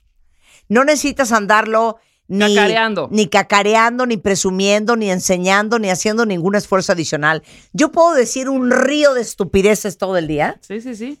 No 0.68 0.84
necesitas 0.84 1.30
andarlo 1.30 1.98
ni 2.28 2.54
Cacareando. 2.56 3.08
ni 3.12 3.26
cacareando, 3.28 4.04
ni 4.06 4.16
presumiendo, 4.16 4.96
ni 4.96 5.10
enseñando, 5.10 5.78
ni 5.78 5.90
haciendo 5.90 6.26
ningún 6.26 6.54
esfuerzo 6.56 6.92
adicional. 6.92 7.42
Yo 7.72 7.92
puedo 7.92 8.14
decir 8.14 8.48
un 8.48 8.70
río 8.70 9.14
de 9.14 9.20
estupideces 9.20 9.96
todo 9.98 10.16
el 10.16 10.26
día. 10.26 10.58
Sí, 10.60 10.80
sí, 10.80 10.96
sí. 10.96 11.20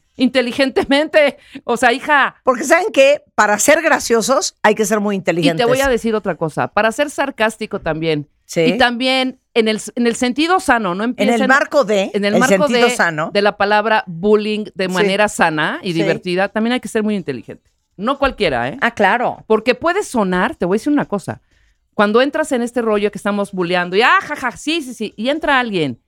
Inteligentemente. 0.56 1.36
O 1.64 1.76
sea, 1.76 1.92
hija. 1.92 2.36
Porque 2.44 2.64
saben 2.64 2.86
que 2.92 3.22
para 3.34 3.58
ser 3.58 3.82
graciosos 3.82 4.56
hay 4.62 4.74
que 4.74 4.84
ser 4.84 5.00
muy 5.00 5.14
Y 5.14 5.18
inteligentes. 5.18 5.64
te 5.64 5.68
voy 5.68 5.80
a 5.80 5.88
decir 5.88 6.14
otra 6.14 6.36
cosa. 6.36 6.68
Para 6.68 6.92
ser 6.92 7.10
sarcástico 7.10 7.80
también. 7.80 8.28
Sí. 8.46 8.60
Y 8.62 8.78
también 8.78 9.40
en 9.54 9.68
el, 9.68 9.80
en 9.96 10.06
el 10.06 10.14
sentido 10.16 10.60
sano, 10.60 10.94
no 10.94 11.02
en 11.04 11.10
empiecen 11.10 11.42
el 11.42 11.48
marco 11.48 11.84
de, 11.84 12.10
en 12.14 12.24
el, 12.24 12.34
el 12.34 12.40
marco 12.40 12.66
sentido 12.66 12.88
de, 12.88 12.94
sano. 12.94 13.30
de 13.32 13.42
la 13.42 13.56
palabra 13.56 14.04
bullying 14.06 14.64
de 14.74 14.86
Sí. 14.86 14.92
manera 14.92 15.28
sana 15.28 15.80
y 15.82 15.92
Sí. 15.92 15.94
divertida, 15.94 16.48
también 16.48 16.74
hay 16.74 16.80
que 16.80 16.88
ser 16.88 17.02
muy 17.02 17.16
inteligente. 17.16 17.70
No 17.96 18.18
cualquiera, 18.18 18.68
¿eh? 18.68 18.78
Ah, 18.80 18.92
claro. 18.92 19.44
Porque 19.46 19.74
puede 19.74 20.02
sonar, 20.02 20.54
te 20.54 20.66
voy 20.66 20.76
a 20.76 20.78
decir 20.78 20.92
una 20.92 21.06
cosa. 21.06 21.40
Cuando 21.94 22.20
entras 22.20 22.52
en 22.52 22.62
este 22.62 22.82
rollo 22.82 23.10
que 23.10 23.18
estamos 23.18 23.52
bulleando 23.52 23.96
y 23.96 24.02
ah, 24.02 24.18
jaja, 24.20 24.52
sí, 24.52 24.82
sí, 24.82 24.92
sí, 24.92 25.14
y 25.16 25.30
entra 25.30 25.58
alguien 25.58 26.02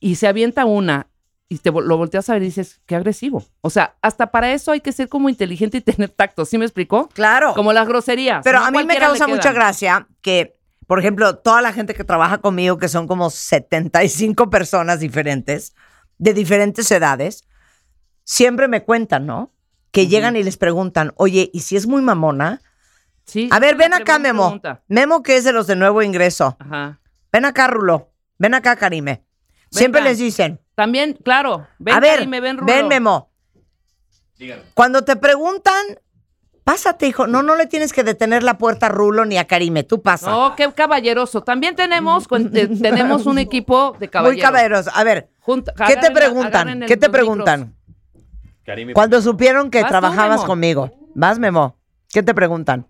y 0.00 0.16
se 0.16 0.26
avienta 0.26 0.64
una 0.64 1.08
y 1.48 1.58
te 1.58 1.70
lo 1.70 1.96
volteas 1.96 2.28
a 2.28 2.34
ver 2.34 2.42
y 2.42 2.46
dices, 2.46 2.80
qué 2.86 2.96
agresivo. 2.96 3.44
O 3.60 3.70
sea, 3.70 3.96
hasta 4.02 4.30
para 4.30 4.52
eso 4.52 4.72
hay 4.72 4.80
que 4.80 4.92
ser 4.92 5.08
como 5.08 5.28
inteligente 5.28 5.78
y 5.78 5.80
tener 5.82 6.10
tacto, 6.10 6.44
¿sí 6.44 6.58
me 6.58 6.64
explicó? 6.64 7.08
Claro. 7.10 7.54
Como 7.54 7.72
las 7.72 7.86
groserías. 7.86 8.42
Pero 8.42 8.60
no 8.60 8.66
a 8.66 8.70
mí 8.70 8.84
me 8.84 8.98
causa 8.98 9.26
mucha 9.26 9.52
gracia 9.52 10.08
que, 10.20 10.58
por 10.86 10.98
ejemplo, 10.98 11.36
toda 11.36 11.62
la 11.62 11.72
gente 11.72 11.94
que 11.94 12.04
trabaja 12.04 12.38
conmigo, 12.38 12.78
que 12.78 12.88
son 12.88 13.06
como 13.06 13.30
75 13.30 14.50
personas 14.50 15.00
diferentes, 15.00 15.74
de 16.18 16.34
diferentes 16.34 16.90
edades, 16.90 17.46
siempre 18.24 18.68
me 18.68 18.82
cuentan, 18.82 19.26
¿no? 19.26 19.53
Que 19.94 20.08
llegan 20.08 20.34
y 20.34 20.42
les 20.42 20.56
preguntan, 20.56 21.12
oye, 21.16 21.50
¿y 21.52 21.60
si 21.60 21.76
es 21.76 21.86
muy 21.86 22.02
mamona? 22.02 22.60
Sí, 23.24 23.48
A 23.52 23.60
ver, 23.60 23.76
ven 23.76 23.94
acá, 23.94 24.18
Memo. 24.18 24.42
pregunta. 24.48 24.82
Memo, 24.88 25.22
que 25.22 25.36
es 25.36 25.44
de 25.44 25.52
los 25.52 25.66
de 25.68 25.76
nuevo 25.76 26.02
ingreso. 26.02 26.56
Ajá. 26.58 27.00
Ven 27.32 27.44
acá, 27.44 27.68
Rulo. 27.68 28.10
Ven 28.36 28.54
acá, 28.54 28.74
Karime. 28.74 29.24
Siempre 29.70 30.00
les 30.02 30.18
dicen, 30.18 30.60
También, 30.74 31.14
claro. 31.24 31.66
Ven, 31.78 31.94
a 31.94 32.00
ver, 32.00 32.16
Karime, 32.16 32.40
ven, 32.40 32.58
Rulo. 32.58 32.66
ven, 32.72 32.88
Memo. 32.88 33.30
Cuando 34.74 35.04
te 35.04 35.14
preguntan, 35.14 35.76
pásate, 36.64 37.06
hijo. 37.06 37.28
No, 37.28 37.42
no 37.44 37.54
le 37.54 37.66
tienes 37.66 37.92
que 37.92 38.02
detener 38.02 38.42
la 38.42 38.58
puerta 38.58 38.86
a 38.86 38.88
Rulo 38.88 39.24
ni 39.24 39.38
a 39.38 39.46
Karime. 39.46 39.84
Tú 39.84 40.02
pasa. 40.02 40.30
No, 40.30 40.56
qué 40.56 40.70
caballeroso. 40.72 41.42
También 41.44 41.76
tenemos, 41.76 42.26
tenemos 42.82 43.26
un 43.26 43.38
equipo 43.38 43.96
de 44.00 44.10
Muy 44.22 44.40
caballeros. 44.40 44.88
A 44.92 45.04
ver, 45.04 45.30
Junta- 45.38 45.72
¿qué 45.86 45.96
te 45.96 46.10
preguntan? 46.10 46.80
¿Qué 46.86 46.96
te 46.96 47.08
los 47.08 47.12
Karime, 48.64 48.92
Cuando 48.94 49.20
supieron 49.20 49.70
que 49.70 49.78
Vas 49.82 49.88
tú, 49.88 49.92
trabajabas 49.92 50.38
Memo. 50.38 50.46
conmigo. 50.46 51.10
Vas, 51.14 51.38
Memo. 51.38 51.76
¿Qué 52.12 52.22
te 52.22 52.34
preguntan? 52.34 52.86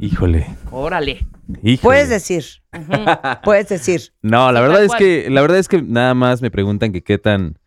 Híjole. 0.00 0.46
Órale. 0.70 1.26
híjole. 1.62 1.78
Puedes 1.82 2.08
decir. 2.08 2.44
Puedes 3.42 3.68
decir. 3.68 4.12
No, 4.22 4.50
la 4.52 4.60
verdad 4.60 4.84
es 4.84 4.92
que 4.94 5.28
la 5.28 5.40
verdad 5.42 5.58
es 5.58 5.68
que 5.68 5.82
nada 5.82 6.14
más 6.14 6.40
me 6.40 6.50
preguntan 6.50 6.92
que 6.92 7.02
qué 7.02 7.18
tan 7.18 7.58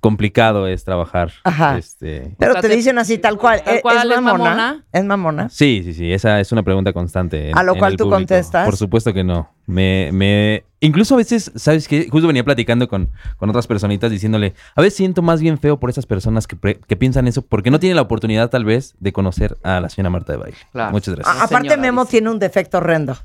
complicado 0.00 0.66
es 0.66 0.84
trabajar. 0.84 1.32
Ajá. 1.44 1.78
Este, 1.78 2.34
Pero 2.38 2.52
O 2.52 2.54
sea, 2.54 2.62
te 2.62 2.68
te- 2.68 2.76
dicen 2.76 2.98
así, 2.98 3.18
tal 3.18 3.38
cual. 3.38 3.62
tal 3.64 3.76
¿Es- 3.76 3.82
cual, 3.82 3.96
¿Es 3.98 4.02
¿es 4.04 4.08
mamona? 4.22 4.38
mamona? 4.44 4.84
¿Es 4.92 5.04
mamona? 5.04 5.48
sí, 5.48 5.82
sí, 5.84 5.94
sí, 5.94 6.12
esa 6.12 6.40
es 6.40 6.52
una 6.52 6.62
pregunta 6.62 6.92
constante. 6.92 7.50
en- 7.50 7.58
A 7.58 7.62
lo 7.62 7.72
en 7.74 7.78
cual 7.78 7.92
el 7.92 7.96
tú 7.98 8.04
público. 8.04 8.18
contestas. 8.18 8.64
Por 8.64 8.76
supuesto 8.76 9.12
que 9.12 9.24
no. 9.24 9.50
Me, 9.66 10.10
me, 10.12 10.64
incluso 10.80 11.14
a 11.14 11.18
veces, 11.18 11.52
¿sabes 11.54 11.86
qué? 11.86 12.08
Justo 12.10 12.26
venía 12.26 12.42
platicando 12.44 12.88
con, 12.88 13.10
con 13.36 13.48
otras 13.48 13.66
personitas 13.68 14.10
diciéndole, 14.10 14.54
a 14.74 14.80
veces 14.82 14.96
siento 14.96 15.22
más 15.22 15.40
bien 15.40 15.56
feo 15.58 15.78
por 15.78 15.88
esas 15.88 16.04
personas 16.06 16.46
que, 16.48 16.56
pre- 16.56 16.80
que 16.80 16.96
piensan 16.96 17.28
eso, 17.28 17.42
porque 17.42 17.70
no 17.70 17.78
tienen 17.78 17.96
la 17.96 18.02
oportunidad 18.02 18.50
tal 18.50 18.64
vez 18.64 18.94
de 18.98 19.12
conocer 19.12 19.56
a 19.62 19.80
la 19.80 19.88
señora 19.88 20.10
Marta 20.10 20.32
de 20.32 20.38
Baile. 20.38 20.56
Claro. 20.72 20.90
Muchas 20.90 21.12
A- 21.12 21.16
gracias. 21.16 21.36
aparte, 21.36 21.68
señora, 21.68 21.80
Memo 21.80 22.02
dice. 22.02 22.10
tiene 22.10 22.30
un 22.30 22.38
defecto 22.40 22.78
horrendo. 22.78 23.16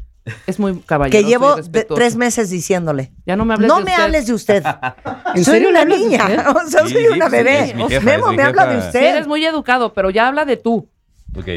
Es 0.46 0.60
muy 0.60 0.80
caballeroso. 0.82 1.24
Que 1.24 1.30
llevo 1.30 1.56
tres 1.96 2.16
meses 2.16 2.50
diciéndole. 2.50 3.12
Ya 3.26 3.36
no 3.36 3.46
me 3.46 3.54
hables 3.54 3.68
No 3.68 3.78
de 3.80 3.84
me 3.86 3.92
usted. 3.92 4.04
hables 4.04 4.28
de 4.28 4.34
usted. 4.34 4.64
¿En 5.36 5.44
soy 5.46 5.54
serio 5.56 5.70
una 5.70 5.86
niña. 5.86 6.28
O 6.56 6.68
sea, 6.70 6.86
Sí, 6.86 6.94
soy 6.94 7.04
sí, 7.06 7.08
una 7.14 7.30
bebé. 7.30 7.74
jefa, 7.90 8.06
Memo 8.06 8.32
me 8.34 8.44
habla 8.44 8.66
de. 8.68 8.82
Sí, 8.82 8.88
usted. 8.88 9.04
eres 9.04 9.28
muy 9.28 9.46
educado, 9.46 9.94
pero 9.94 10.10
ya 10.10 10.28
habla 10.28 10.46
de 10.46 10.58
tú. 10.58 10.90
Ok. 11.38 11.48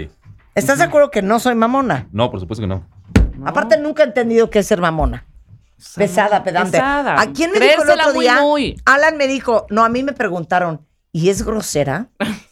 ¿Estás 0.54 0.78
de 0.78 0.84
acuerdo 0.84 1.10
que 1.10 1.22
no 1.22 1.38
soy 1.40 1.54
mamona? 1.54 2.08
No, 2.12 2.30
por 2.30 2.40
supuesto 2.40 2.62
que 2.62 2.66
no. 2.66 2.84
Aparte, 3.44 3.78
nunca 3.78 4.02
he 4.02 4.06
entendido 4.06 4.50
qué 4.50 4.58
es 4.58 4.66
ser 4.66 4.80
mamona. 4.80 5.24
Pesada, 5.96 6.42
pedante. 6.44 6.72
Pesada. 6.72 7.18
¿A 7.20 7.32
quién 7.32 7.52
me 7.52 7.58
dijo 7.60 7.82
el 7.82 7.90
otro 7.90 8.12
muy, 8.12 8.24
día? 8.24 8.40
muy. 8.42 8.80
Alan 8.84 9.16
me 9.16 9.26
dijo, 9.26 9.66
no, 9.70 9.82
a 9.84 9.88
mí 9.88 10.02
me 10.02 10.12
preguntaron, 10.12 10.86
¿y 11.12 11.30
es 11.30 11.42
grosera? 11.42 12.08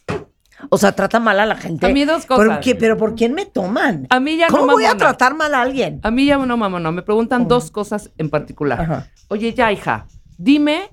O 0.70 0.78
sea, 0.78 0.92
trata 0.92 1.20
mal 1.20 1.38
a 1.40 1.46
la 1.46 1.56
gente. 1.56 1.86
A 1.86 1.88
mí 1.90 2.04
dos 2.04 2.26
¿Pero, 2.26 2.36
cosas. 2.48 2.58
qué- 2.64 2.74
pero 2.74 2.96
por 2.96 3.14
quién 3.14 3.32
me 3.34 3.46
toman? 3.46 4.06
A 4.10 4.18
mí 4.20 4.36
ya 4.36 4.48
¿Cómo 4.48 4.66
no 4.66 4.72
voy 4.72 4.84
a 4.86 4.96
tratar 4.96 5.34
mal 5.34 5.54
a 5.54 5.62
alguien? 5.62 6.00
A 6.02 6.10
mí 6.10 6.26
ya 6.26 6.36
no, 6.38 6.56
mamá, 6.56 6.80
no. 6.80 6.90
Me 6.92 7.02
preguntan 7.02 7.46
dos 7.48 7.70
cosas 7.70 8.10
en 8.18 8.28
particular. 8.30 8.80
Ajá. 8.80 9.06
Oye, 9.28 9.54
ya, 9.54 9.70
hija, 9.72 10.06
dime 10.36 10.90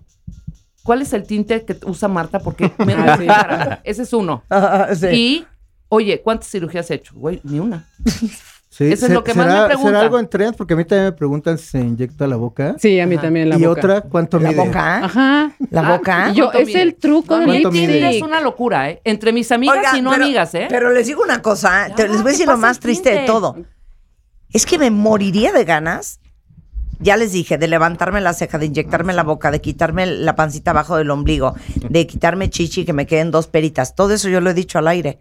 cuál 0.83 1.01
es 1.01 1.13
el 1.13 1.23
tinte 1.23 1.65
que 1.65 1.77
usa 1.85 2.07
Marta 2.07 2.39
porque 2.39 2.71
me 2.85 2.93
Ah, 2.93 3.17
sí. 3.17 3.79
Ese 3.83 4.03
es 4.03 4.13
uno. 4.13 4.43
Sí. 4.95 5.07
Y, 5.11 5.45
oye, 5.89 6.21
¿cuántas 6.21 6.49
cirugías 6.49 6.85
has 6.85 6.91
hecho? 6.91 7.13
Güey, 7.15 7.41
ni 7.43 7.59
una. 7.59 7.87
Sí, 8.77 8.91
Eso 8.91 9.05
es 9.05 9.11
lo 9.13 9.23
que 9.23 9.33
más 9.33 9.45
será- 9.47 9.61
me 9.61 9.67
preguntan. 9.67 9.87
¿Será 9.93 10.01
algo 10.01 10.19
en 10.19 10.27
trend? 10.27 10.55
Porque 10.57 10.73
a 10.73 10.77
mí 10.77 10.83
también 10.83 11.05
me 11.05 11.11
preguntan 11.13 11.57
si 11.57 11.65
se 11.65 11.79
inyecta 11.79 12.27
la 12.27 12.35
boca. 12.35 12.75
Sí, 12.77 12.99
a 12.99 13.05
mí 13.07 13.15
Ajá. 13.15 13.21
también 13.23 13.47
la 13.47 13.55
y 13.57 13.59
boca. 13.65 13.79
otra, 13.79 14.01
¿cuánto 14.01 14.37
¿La 14.37 14.49
mide? 14.49 14.65
boca? 14.65 15.05
Ajá. 15.05 15.51
¿La 15.69 15.81
Ah, 15.87 15.91
boca? 15.97 16.29
Y 16.31 16.35
yo, 16.35 16.45
¿Cuánto 16.47 16.59
es 16.59 16.67
mide? 16.67 16.81
el 16.81 16.95
truco 16.95 17.37
del 17.37 17.45
¿Cuánto 17.45 17.71
lipstick. 17.71 18.03
Es 18.03 18.21
una 18.21 18.41
locura, 18.41 18.89
¿eh? 18.89 18.99
Entre 19.05 19.31
mis 19.31 19.49
amigas 19.53 19.77
Oiga, 19.77 19.97
y 19.97 20.01
no 20.01 20.09
pero- 20.11 20.23
amigas, 20.25 20.53
¿eh? 20.55 20.67
Pero 20.69 20.91
les 20.91 21.07
digo 21.07 21.23
una 21.23 21.41
cosa, 21.41 21.87
te- 21.95 22.01
Ya, 22.03 22.07
les 22.09 22.17
voy 22.17 22.19
a 22.19 22.23
¿qué 22.23 22.29
decir 22.31 22.47
lo 22.47 22.57
más 22.57 22.79
triste 22.81 23.11
de 23.11 23.19
todo. 23.25 23.55
Es 24.51 24.65
que 24.65 24.77
me 24.77 24.91
moriría 24.91 25.53
de 25.53 25.63
ganas, 25.63 26.19
ya 26.99 27.17
les 27.17 27.31
dije, 27.31 27.57
de 27.57 27.67
levantarme 27.67 28.21
la 28.21 28.33
ceja, 28.33 28.57
de 28.57 28.67
inyectarme 28.67 29.13
la 29.13 29.23
boca, 29.23 29.51
de 29.51 29.61
quitarme 29.61 30.05
la 30.05 30.35
pancita 30.35 30.71
abajo 30.71 30.97
del 30.97 31.11
ombligo, 31.11 31.55
de 31.89 32.07
quitarme 32.07 32.49
chichi 32.49 32.81
y 32.81 32.85
que 32.85 32.93
me 32.93 33.05
queden 33.05 33.31
dos 33.31 33.47
peritas. 33.47 33.95
Todo 33.95 34.13
eso 34.13 34.29
yo 34.29 34.41
lo 34.41 34.49
he 34.49 34.53
dicho 34.53 34.79
al 34.79 34.87
aire. 34.87 35.19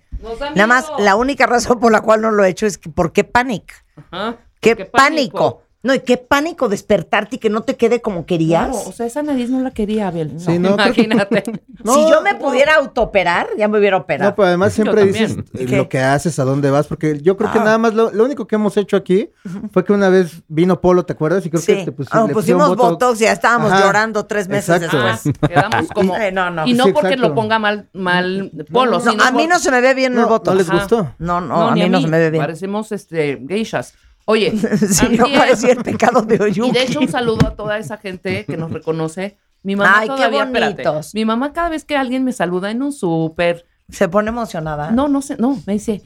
Nada 0.54 0.66
más, 0.66 0.86
la 0.98 1.16
única 1.16 1.46
razón 1.46 1.80
por 1.80 1.92
la 1.92 2.00
cual 2.00 2.20
no 2.20 2.30
lo 2.30 2.44
he 2.44 2.48
hecho 2.48 2.66
es 2.66 2.78
que 2.78 2.90
¿por 2.90 3.12
qué 3.12 3.24
pánico? 3.24 3.74
Ajá. 4.10 4.36
¡Qué 4.60 4.76
Qué 4.76 4.84
pánico! 4.86 5.63
No, 5.84 5.94
y 5.94 6.00
qué 6.00 6.16
pánico 6.16 6.68
despertarte 6.70 7.36
y 7.36 7.38
que 7.38 7.50
no 7.50 7.60
te 7.60 7.76
quede 7.76 8.00
como 8.00 8.24
querías. 8.24 8.70
Claro, 8.70 8.88
o 8.88 8.92
sea, 8.92 9.04
esa 9.04 9.22
nariz 9.22 9.50
no 9.50 9.60
la 9.60 9.70
quería, 9.70 10.08
Abel. 10.08 10.32
Sí, 10.40 10.58
no, 10.58 10.76
creo 10.76 10.94
que- 10.94 11.02
imagínate. 11.02 11.42
si 11.84 12.10
yo 12.10 12.22
me 12.22 12.34
pudiera 12.36 12.76
autooperar, 12.76 13.48
ya 13.58 13.68
me 13.68 13.78
hubiera 13.78 13.98
operado. 13.98 14.30
No, 14.30 14.34
pero 14.34 14.48
además 14.48 14.72
siempre 14.72 15.04
dices 15.04 15.36
eh, 15.52 15.66
¿Qué? 15.66 15.76
lo 15.76 15.88
que 15.90 15.98
haces, 16.00 16.38
a 16.38 16.44
dónde 16.44 16.70
vas, 16.70 16.86
porque 16.86 17.20
yo 17.20 17.36
creo 17.36 17.52
que 17.52 17.58
Ah. 17.58 17.64
nada 17.64 17.76
más 17.78 17.92
lo, 17.92 18.10
lo 18.12 18.24
único 18.24 18.46
que 18.46 18.54
hemos 18.56 18.76
hecho 18.78 18.96
aquí 18.96 19.28
fue 19.72 19.84
que 19.84 19.92
una 19.92 20.08
vez 20.08 20.42
vino 20.48 20.80
Polo, 20.80 21.04
¿te 21.04 21.12
acuerdas? 21.12 21.44
Y 21.44 21.50
creo 21.50 21.60
sí. 21.60 21.74
que 21.74 21.84
te 21.84 21.92
pusi- 21.94 22.08
Ah, 22.12 22.24
le 22.26 22.32
pusimos 22.32 22.74
botox 22.76 23.20
y 23.20 23.24
ya 23.24 23.32
estábamos 23.32 23.70
Ajá. 23.70 23.84
llorando 23.84 24.24
tres 24.24 24.48
meses 24.48 24.82
Exacto. 24.82 25.04
después. 25.04 25.34
Ah, 25.42 25.48
quedamos 25.48 25.88
como. 25.94 26.16
Eh, 26.16 26.32
no, 26.32 26.50
no. 26.50 26.66
Y 26.66 26.72
no 26.72 26.84
Sí, 26.84 26.92
porque 26.94 27.18
lo 27.18 27.34
ponga 27.34 27.58
mal, 27.58 27.90
mal 27.92 28.50
Polo. 28.72 28.92
No, 28.92 29.10
sino 29.10 29.22
a 29.22 29.30
mí 29.32 29.46
no 29.46 29.58
se 29.58 29.70
me 29.70 29.82
ve 29.82 29.92
bien 29.92 30.14
el 30.14 30.20
No, 30.22 30.28
botox. 30.28 30.48
no 30.48 30.54
les 30.54 30.70
gustó. 30.70 31.14
No, 31.18 31.42
no, 31.42 31.68
a 31.68 31.72
mí 31.72 31.86
no 31.90 32.00
se 32.00 32.08
me 32.08 32.18
ve 32.18 32.30
bien. 32.30 32.42
Parecemos 32.42 32.90
este, 32.90 33.44
geishas. 33.46 33.92
Oye, 34.26 34.50
Sí, 34.78 35.08
no 35.16 35.26
antier- 35.26 35.38
parecía 35.38 35.72
el 35.72 35.82
pecado 35.82 36.22
de 36.22 36.40
Oyuki. 36.42 36.70
Y 36.70 36.72
de 36.72 36.82
hecho, 36.82 37.00
un 37.00 37.08
saludo 37.08 37.46
a 37.48 37.54
toda 37.56 37.78
esa 37.78 37.96
gente 37.98 38.44
que 38.44 38.56
nos 38.56 38.70
reconoce. 38.72 39.36
Mi 39.62 39.76
mamá 39.76 40.00
Ay, 40.00 40.08
qué 40.08 40.14
todavía, 40.14 40.44
espérate, 40.44 40.82
bonitos. 40.84 41.14
Mi 41.14 41.24
mamá 41.24 41.52
cada 41.52 41.68
vez 41.70 41.84
que 41.84 41.96
alguien 41.96 42.22
me 42.24 42.32
saluda 42.32 42.70
en 42.70 42.82
un 42.82 42.92
súper, 42.92 43.64
Se 43.88 44.08
pone 44.08 44.28
emocionada. 44.30 44.90
no, 44.90 45.08
no 45.08 45.22
sé, 45.22 45.36
no, 45.38 45.58
me 45.66 45.72
dice, 45.74 46.02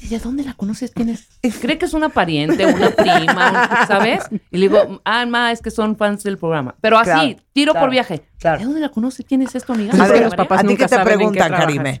¿y 0.00 0.08
de 0.08 0.18
dónde 0.18 0.42
la 0.42 0.54
conoces? 0.54 0.92
¿Quién 0.92 1.10
es? 1.10 1.28
Cree 1.60 1.76
que 1.76 1.84
es 1.84 1.92
una 1.92 2.08
pariente, 2.08 2.64
una 2.64 2.88
prima, 2.96 3.84
¿sabes? 3.86 4.24
Y 4.50 4.56
le 4.56 4.68
digo, 4.68 5.02
ah, 5.04 5.26
ma, 5.26 5.52
es 5.52 5.60
que 5.60 5.70
son 5.70 5.96
fans 5.96 6.22
del 6.22 6.38
programa. 6.38 6.76
Pero 6.80 6.96
así, 6.98 7.10
Claro, 7.10 7.36
tiro 7.52 7.72
claro, 7.72 7.84
por 7.86 7.90
viaje. 7.90 8.22
claro. 8.38 8.58
¿De 8.60 8.64
dónde 8.64 8.80
la 8.80 8.88
conoce? 8.88 9.22
¿Quién 9.24 9.42
es 9.42 9.54
esto, 9.54 9.74
amiga? 9.74 9.92
A 9.92 10.08
ver, 10.08 10.22
María? 10.22 10.36
papás 10.36 10.58
¿a 10.60 10.62
ti 10.62 10.68
nunca 10.68 10.84
qué 10.86 10.88
te 10.88 10.96
qué 10.96 11.04
preguntan. 11.04 11.50
Karime? 11.52 12.00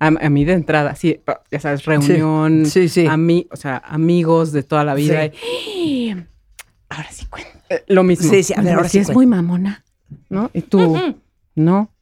A, 0.00 0.06
a 0.06 0.30
mí 0.30 0.44
de 0.44 0.54
entrada, 0.54 0.94
sí, 0.96 1.20
ya 1.50 1.60
sabes, 1.60 1.84
reunión, 1.84 2.64
Sí, 2.66 2.88
sí. 2.88 3.04
ami- 3.04 3.46
o 3.52 3.56
sea, 3.56 3.82
amigos 3.84 4.50
de 4.50 4.62
toda 4.62 4.82
la 4.82 4.94
vida. 4.94 5.26
y, 5.26 6.14
ahora 6.88 7.08
sí 7.12 7.26
cuenta. 7.26 7.50
Eh, 7.68 7.84
lo 7.88 8.02
mismo. 8.02 8.28
Sí, 8.30 8.42
sí, 8.42 8.54
a 8.56 8.62
ver, 8.62 8.74
ahora 8.74 8.88
sí 8.88 8.98
es 8.98 9.06
cuenta. 9.06 9.14
muy 9.18 9.26
mamona, 9.26 9.84
¿no? 10.28 10.50
Y 10.54 10.62
tú, 10.62 11.14
no. 11.54 11.92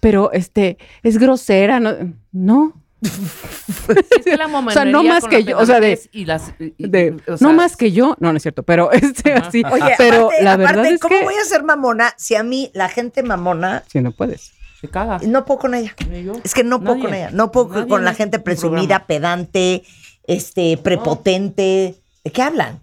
Pero, 0.00 0.32
este, 0.32 0.76
es 1.02 1.18
grosera, 1.18 1.80
¿no? 1.80 1.92
No. 2.32 2.74
Es 3.00 4.24
que 4.24 4.36
la 4.36 4.46
O 4.66 4.70
sea, 4.72 4.84
no 4.84 5.04
más 5.04 5.24
que 5.24 5.44
yo, 5.44 5.56
o 5.56 5.64
sea, 5.64 5.78
de- 5.78 6.00
y 6.12 6.24
las- 6.24 6.52
y- 6.58 6.74
y- 6.78 6.88
De, 6.88 7.16
o 7.28 7.36
sea, 7.36 7.46
no 7.46 7.54
más 7.54 7.76
que 7.76 7.92
yo, 7.92 8.16
no, 8.18 8.32
no 8.32 8.36
es 8.36 8.42
cierto, 8.42 8.64
pero 8.64 8.90
este, 8.92 9.34
así. 9.34 9.62
Oye, 9.70 9.94
pero 9.96 10.26
aparte, 10.26 10.42
la 10.44 10.52
aparte, 10.54 10.72
verdad 10.76 10.92
es 10.92 11.00
¿cómo 11.00 11.16
que... 11.16 11.24
voy 11.24 11.34
a 11.40 11.44
ser 11.44 11.62
mamona 11.62 12.12
si 12.16 12.34
a 12.34 12.42
mí 12.42 12.70
la 12.74 12.88
gente 12.88 13.22
mamona 13.22 13.84
Sí, 13.86 14.00
no 14.00 14.10
puedes. 14.10 14.52
Se 14.80 14.88
caga. 14.88 15.18
no 15.26 15.44
puedo 15.44 15.60
con 15.60 15.74
ella? 15.74 15.94
Yo. 16.24 16.34
Es 16.44 16.54
que 16.54 16.62
no 16.64 16.78
puedo 16.80 16.94
Nadie. 16.96 17.04
con 17.04 17.14
ella. 17.14 17.30
No 17.32 17.50
puedo 17.50 17.68
Nadie 17.68 17.88
con 17.88 18.04
la 18.04 18.10
este 18.12 18.22
gente 18.22 18.38
presumida, 18.38 18.80
programa. 19.04 19.06
pedante, 19.06 19.82
este, 20.26 20.78
prepotente. 20.78 21.96
¿De 22.24 22.32
qué 22.32 22.42
hablan? 22.42 22.80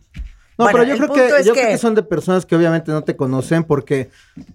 No, 0.58 0.64
Bueno, 0.66 0.80
pero 0.80 0.90
yo 0.90 0.96
creo 0.98 1.14
que 1.14 1.44
yo 1.44 1.54
que- 1.54 1.60
creo 1.60 1.72
que 1.74 1.78
son 1.78 1.96
de 1.96 2.04
personas 2.04 2.46
que 2.46 2.56
obviamente 2.56 2.90
no 2.90 3.04
te 3.04 3.18
conocen 3.18 3.66
porque 3.66 4.10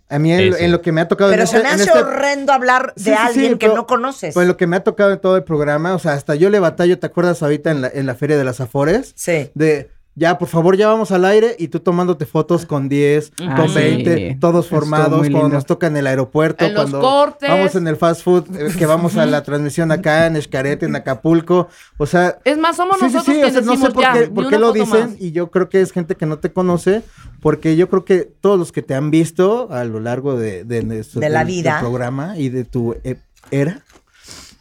a 0.08 0.18
mí 0.18 0.32
en, 0.32 0.38
Sí, 0.38 0.44
lo- 0.50 0.56
sí. 0.56 0.64
en 0.64 0.72
lo 0.72 0.80
que 0.80 0.92
me 0.92 1.02
ha 1.02 1.08
tocado 1.08 1.30
Pero 1.30 1.42
en 1.42 1.48
se 1.48 1.56
este- 1.58 1.68
me 1.68 1.74
en 1.74 1.80
hace 1.80 1.90
este- 1.90 1.98
horrendo 2.02 2.52
hablar 2.54 2.94
de 2.96 3.02
Sí, 3.02 3.10
sí, 3.10 3.16
sí, 3.16 3.18
alguien 3.26 3.58
que 3.58 3.66
pero- 3.66 3.76
no 3.76 3.86
conoces. 3.86 4.32
Pues 4.32 4.48
lo 4.48 4.56
que 4.56 4.66
me 4.66 4.76
ha 4.76 4.84
tocado 4.84 5.12
en 5.12 5.18
todo 5.20 5.36
el 5.36 5.44
programa, 5.44 5.94
o 5.94 5.98
sea, 5.98 6.12
hasta 6.14 6.34
yo 6.36 6.48
le 6.48 6.58
batallo, 6.58 6.98
¿te 6.98 7.06
acuerdas 7.06 7.42
ahorita 7.42 7.70
en 7.70 7.82
la, 7.82 7.88
en 7.92 8.06
la 8.06 8.14
Feria 8.14 8.38
de 8.38 8.44
las 8.44 8.60
Afores? 8.62 9.12
Sí. 9.14 9.50
De, 9.54 9.90
ya, 10.20 10.36
por 10.38 10.48
favor, 10.48 10.76
ya 10.76 10.86
vamos 10.86 11.10
al 11.12 11.24
aire 11.24 11.56
y 11.58 11.68
tú 11.68 11.80
tomándote 11.80 12.26
fotos 12.26 12.66
con 12.66 12.90
10, 12.90 13.32
Ah, 13.40 13.56
con 13.56 13.68
sí. 13.70 13.74
20, 13.74 14.36
todos 14.38 14.66
Estuvo 14.66 14.80
formados, 14.80 15.26
cuando 15.30 15.48
nos 15.48 15.64
toca 15.64 15.86
en 15.86 15.96
el 15.96 16.06
aeropuerto, 16.06 16.64
En 16.66 16.74
los 16.74 16.82
cuando 16.90 17.00
cortes. 17.00 17.48
vamos 17.48 17.74
en 17.74 17.88
el 17.88 17.96
fast 17.96 18.22
food, 18.22 18.44
eh, 18.54 18.68
que 18.78 18.84
vamos 18.84 19.16
a 19.16 19.24
la 19.24 19.42
transmisión 19.42 19.90
acá 19.90 20.26
en 20.26 20.36
Escarete, 20.36 20.84
en 20.84 20.94
Acapulco, 20.94 21.68
o 21.96 22.04
sea... 22.04 22.38
Es 22.44 22.58
más, 22.58 22.76
somos 22.76 22.98
Sí, 23.00 23.06
sí, 23.08 23.14
nosotros 23.14 23.34
sí, 23.34 23.40
que 23.42 23.46
o 23.48 23.50
sea, 23.50 23.60
no 23.62 23.76
sé 23.78 23.90
por 23.90 24.02
ya, 24.02 24.12
qué, 24.12 24.26
por 24.28 24.52
lo 24.60 24.72
dicen 24.72 25.00
más. 25.12 25.20
y 25.20 25.32
yo 25.32 25.50
creo 25.50 25.70
que 25.70 25.80
es 25.80 25.90
gente 25.90 26.14
que 26.14 26.26
no 26.26 26.38
te 26.38 26.52
conoce 26.52 27.02
porque 27.40 27.76
yo 27.76 27.88
creo 27.88 28.04
que 28.04 28.30
todos 28.42 28.58
los 28.58 28.72
que 28.72 28.82
te 28.82 28.94
han 28.94 29.10
visto 29.10 29.68
a 29.72 29.84
lo 29.84 30.00
largo 30.00 30.36
de, 30.36 30.64
de, 30.64 30.82
de 30.82 31.02
su- 31.02 31.20
De 31.20 31.30
la 31.30 31.44
vida. 31.44 31.80
programa 31.80 32.36
y 32.36 32.50
de 32.50 32.64
tu 32.64 32.94
e- 33.04 33.16
era, 33.50 33.80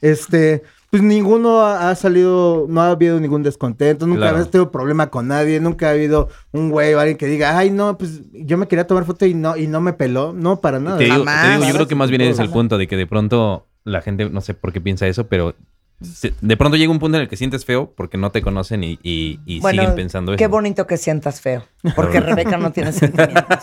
este, 0.01 0.63
pues 0.89 1.03
ninguno 1.03 1.61
ha, 1.61 1.89
ha 1.89 1.95
salido, 1.95 2.65
no 2.67 2.81
ha 2.81 2.89
habido 2.91 3.19
ningún 3.19 3.43
descontento, 3.43 4.07
nunca 4.07 4.21
Claro. 4.21 4.37
has 4.37 4.49
tenido 4.49 4.71
problema 4.71 5.09
con 5.11 5.27
nadie, 5.27 5.59
nunca 5.59 5.87
ha 5.87 5.91
habido 5.91 6.29
un 6.51 6.69
güey 6.71 6.93
o 6.93 6.99
alguien 6.99 7.17
que 7.17 7.27
diga, 7.27 7.57
ay 7.57 7.69
no, 7.69 7.97
pues 7.97 8.21
yo 8.33 8.57
me 8.57 8.67
quería 8.67 8.87
tomar 8.87 9.05
foto 9.05 9.25
y 9.25 9.33
no, 9.33 9.55
y 9.55 9.67
no 9.67 9.81
me 9.81 9.93
peló, 9.93 10.33
no, 10.33 10.61
para 10.61 10.79
nada. 10.79 10.97
Te 10.97 11.03
digo, 11.05 11.17
Jamás. 11.17 11.43
te 11.45 11.51
digo, 11.53 11.65
yo 11.65 11.73
creo 11.75 11.87
que 11.87 11.95
más 11.95 12.09
bien 12.09 12.21
es 12.21 12.39
el 12.39 12.49
punto 12.49 12.77
de 12.77 12.87
que 12.87 12.97
de 12.97 13.05
pronto 13.07 13.67
la 13.83 14.01
gente, 14.01 14.29
no 14.29 14.41
sé 14.41 14.53
por 14.55 14.73
qué 14.73 14.81
piensa 14.81 15.05
eso, 15.07 15.27
pero 15.27 15.55
se- 16.01 16.33
de 16.41 16.55
pronto 16.57 16.77
llega 16.77 16.91
un 16.91 16.99
punto 16.99 17.17
en 17.17 17.23
el 17.23 17.29
que 17.29 17.35
sientes 17.37 17.65
feo 17.65 17.93
porque 17.95 18.17
no 18.17 18.31
te 18.31 18.41
conocen 18.41 18.83
y, 18.83 18.97
y- 19.03 19.39
y 19.45 19.59
Bueno, 19.59 19.81
siguen 19.83 19.95
pensando 19.95 20.31
eso. 20.31 20.37
qué 20.37 20.47
bonito 20.47 20.87
que 20.87 20.97
sientas 20.97 21.39
feo, 21.41 21.65
porque 21.95 22.19
Rebeca 22.19 22.57
no 22.57 22.71
tiene 22.71 22.93
sentimientos. 22.93 23.59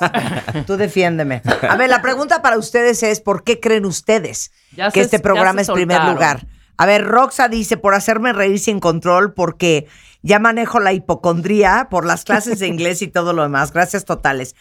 Tú 0.66 0.76
defiéndeme. 0.76 1.42
A 1.68 1.76
ver, 1.76 1.88
la 1.90 2.02
pregunta 2.02 2.42
para 2.42 2.58
ustedes 2.58 3.02
es, 3.02 3.20
¿por 3.20 3.42
qué 3.42 3.58
creen 3.58 3.84
ustedes 3.86 4.52
Ya 4.76 4.90
que 4.90 5.00
se- 5.00 5.04
este 5.06 5.18
programa 5.18 5.60
es 5.62 5.70
primer 5.70 6.02
lugar? 6.04 6.46
A 6.76 6.86
ver, 6.86 7.04
Roxa 7.04 7.48
dice, 7.48 7.76
por 7.76 7.94
hacerme 7.94 8.32
reír 8.32 8.58
sin 8.58 8.80
control, 8.80 9.32
porque 9.34 9.86
ya 10.22 10.38
manejo 10.38 10.80
la 10.80 10.92
hipocondría 10.92 11.88
por 11.90 12.04
las 12.04 12.24
clases 12.24 12.58
de 12.58 12.66
inglés 12.66 13.00
y 13.02 13.08
todo 13.08 13.32
lo 13.32 13.42
demás. 13.42 13.72
Gracias 13.72 14.04
totales. 14.04 14.54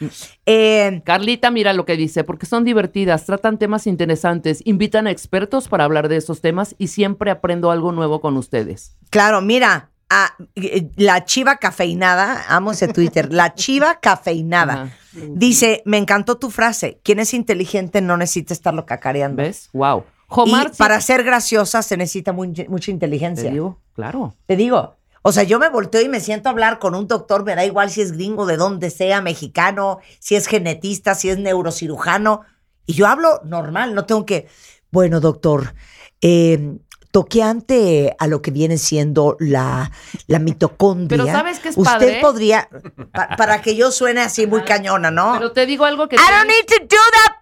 Eh, 0.46 1.02
Carlita, 1.06 1.52
mira 1.52 1.74
lo 1.74 1.86
que 1.86 1.98
dice, 1.98 2.24
porque 2.24 2.46
son 2.46 2.64
divertidas, 2.64 3.26
tratan 3.26 3.58
temas 3.58 3.88
interesantes, 3.88 4.62
invitan 4.66 5.08
a 5.08 5.12
expertos 5.12 5.68
para 5.68 5.84
hablar 5.84 6.08
de 6.08 6.18
esos 6.18 6.42
temas 6.42 6.76
y 6.78 6.88
siempre 6.88 7.32
aprendo 7.32 7.72
algo 7.72 7.92
nuevo 7.92 8.22
con 8.22 8.38
ustedes. 8.38 8.96
Claro, 9.10 9.42
mira, 9.42 9.90
a- 10.10 10.36
eh, 10.56 10.90
la 10.98 11.26
chiva 11.26 11.56
cafeinada, 11.58 12.46
amo 12.48 12.72
ese 12.72 12.88
Twitter, 12.88 13.34
la 13.34 13.56
chiva 13.56 14.00
cafeinada. 14.00 14.92
Dice, 15.14 15.82
me 15.86 15.98
encantó 15.98 16.38
tu 16.38 16.52
frase, 16.52 17.00
quien 17.04 17.20
es 17.20 17.34
inteligente 17.34 18.02
no 18.02 18.18
necesita 18.18 18.54
estarlo 18.54 18.86
cacareando. 18.86 19.42
¿Ves? 19.42 19.70
Wow. 19.74 20.04
Y 20.46 20.50
sí, 20.74 20.78
para 20.78 21.00
ser 21.02 21.24
graciosa 21.24 21.82
se 21.84 21.98
necesita 21.98 22.32
muy- 22.34 22.48
mucha 22.70 22.86
te 22.88 22.92
inteligencia. 22.92 23.52
digo, 23.52 23.80
claro. 23.94 24.36
Te 24.48 24.56
digo. 24.56 24.96
O 25.28 25.32
sea, 25.32 25.44
yo 25.44 25.58
me 25.58 25.70
volteo 25.70 26.02
y 26.02 26.10
me 26.10 26.20
siento 26.20 26.50
a 26.50 26.52
hablar 26.52 26.78
con 26.78 26.94
un 26.94 27.08
doctor, 27.08 27.44
me 27.44 27.56
da 27.56 27.66
igual 27.66 27.90
si 27.90 28.02
es 28.02 28.12
gringo, 28.12 28.46
de 28.46 28.58
donde 28.58 28.92
sea, 28.92 29.22
mexicano, 29.22 30.00
si 30.20 30.36
es 30.36 30.46
genetista, 30.48 31.16
si 31.16 31.30
es 31.30 31.40
neurocirujano. 31.40 32.42
Y 32.86 32.94
yo 32.94 33.08
hablo 33.08 33.42
normal, 33.44 33.96
no 33.96 34.06
tengo 34.06 34.24
que. 34.26 34.48
Bueno, 34.92 35.20
doctor, 35.20 35.74
eh, 36.22 36.78
toqueante 37.10 38.16
a 38.20 38.28
lo 38.28 38.42
que 38.42 38.52
viene 38.52 38.78
siendo 38.78 39.36
la, 39.40 39.90
la 40.28 40.38
mitocondria. 40.40 41.24
Pero 41.24 41.32
¿sabes 41.36 41.60
qué 41.60 41.70
es 41.70 41.78
Usted 41.78 41.92
padre? 41.92 42.20
podría. 42.22 42.70
pa- 43.12 43.30
para 43.38 43.62
que 43.62 43.76
yo 43.76 43.92
suene 43.92 44.22
así 44.22 44.46
muy 44.46 44.64
cañona, 44.64 45.10
¿no? 45.12 45.34
Pero 45.34 45.52
te 45.54 45.66
digo 45.66 45.86
algo 45.86 46.08
que 46.08 46.18
I 46.18 46.20
don't 46.20 46.48
need 46.48 46.66
to 46.68 46.84
do 46.84 47.02
that, 47.12 47.35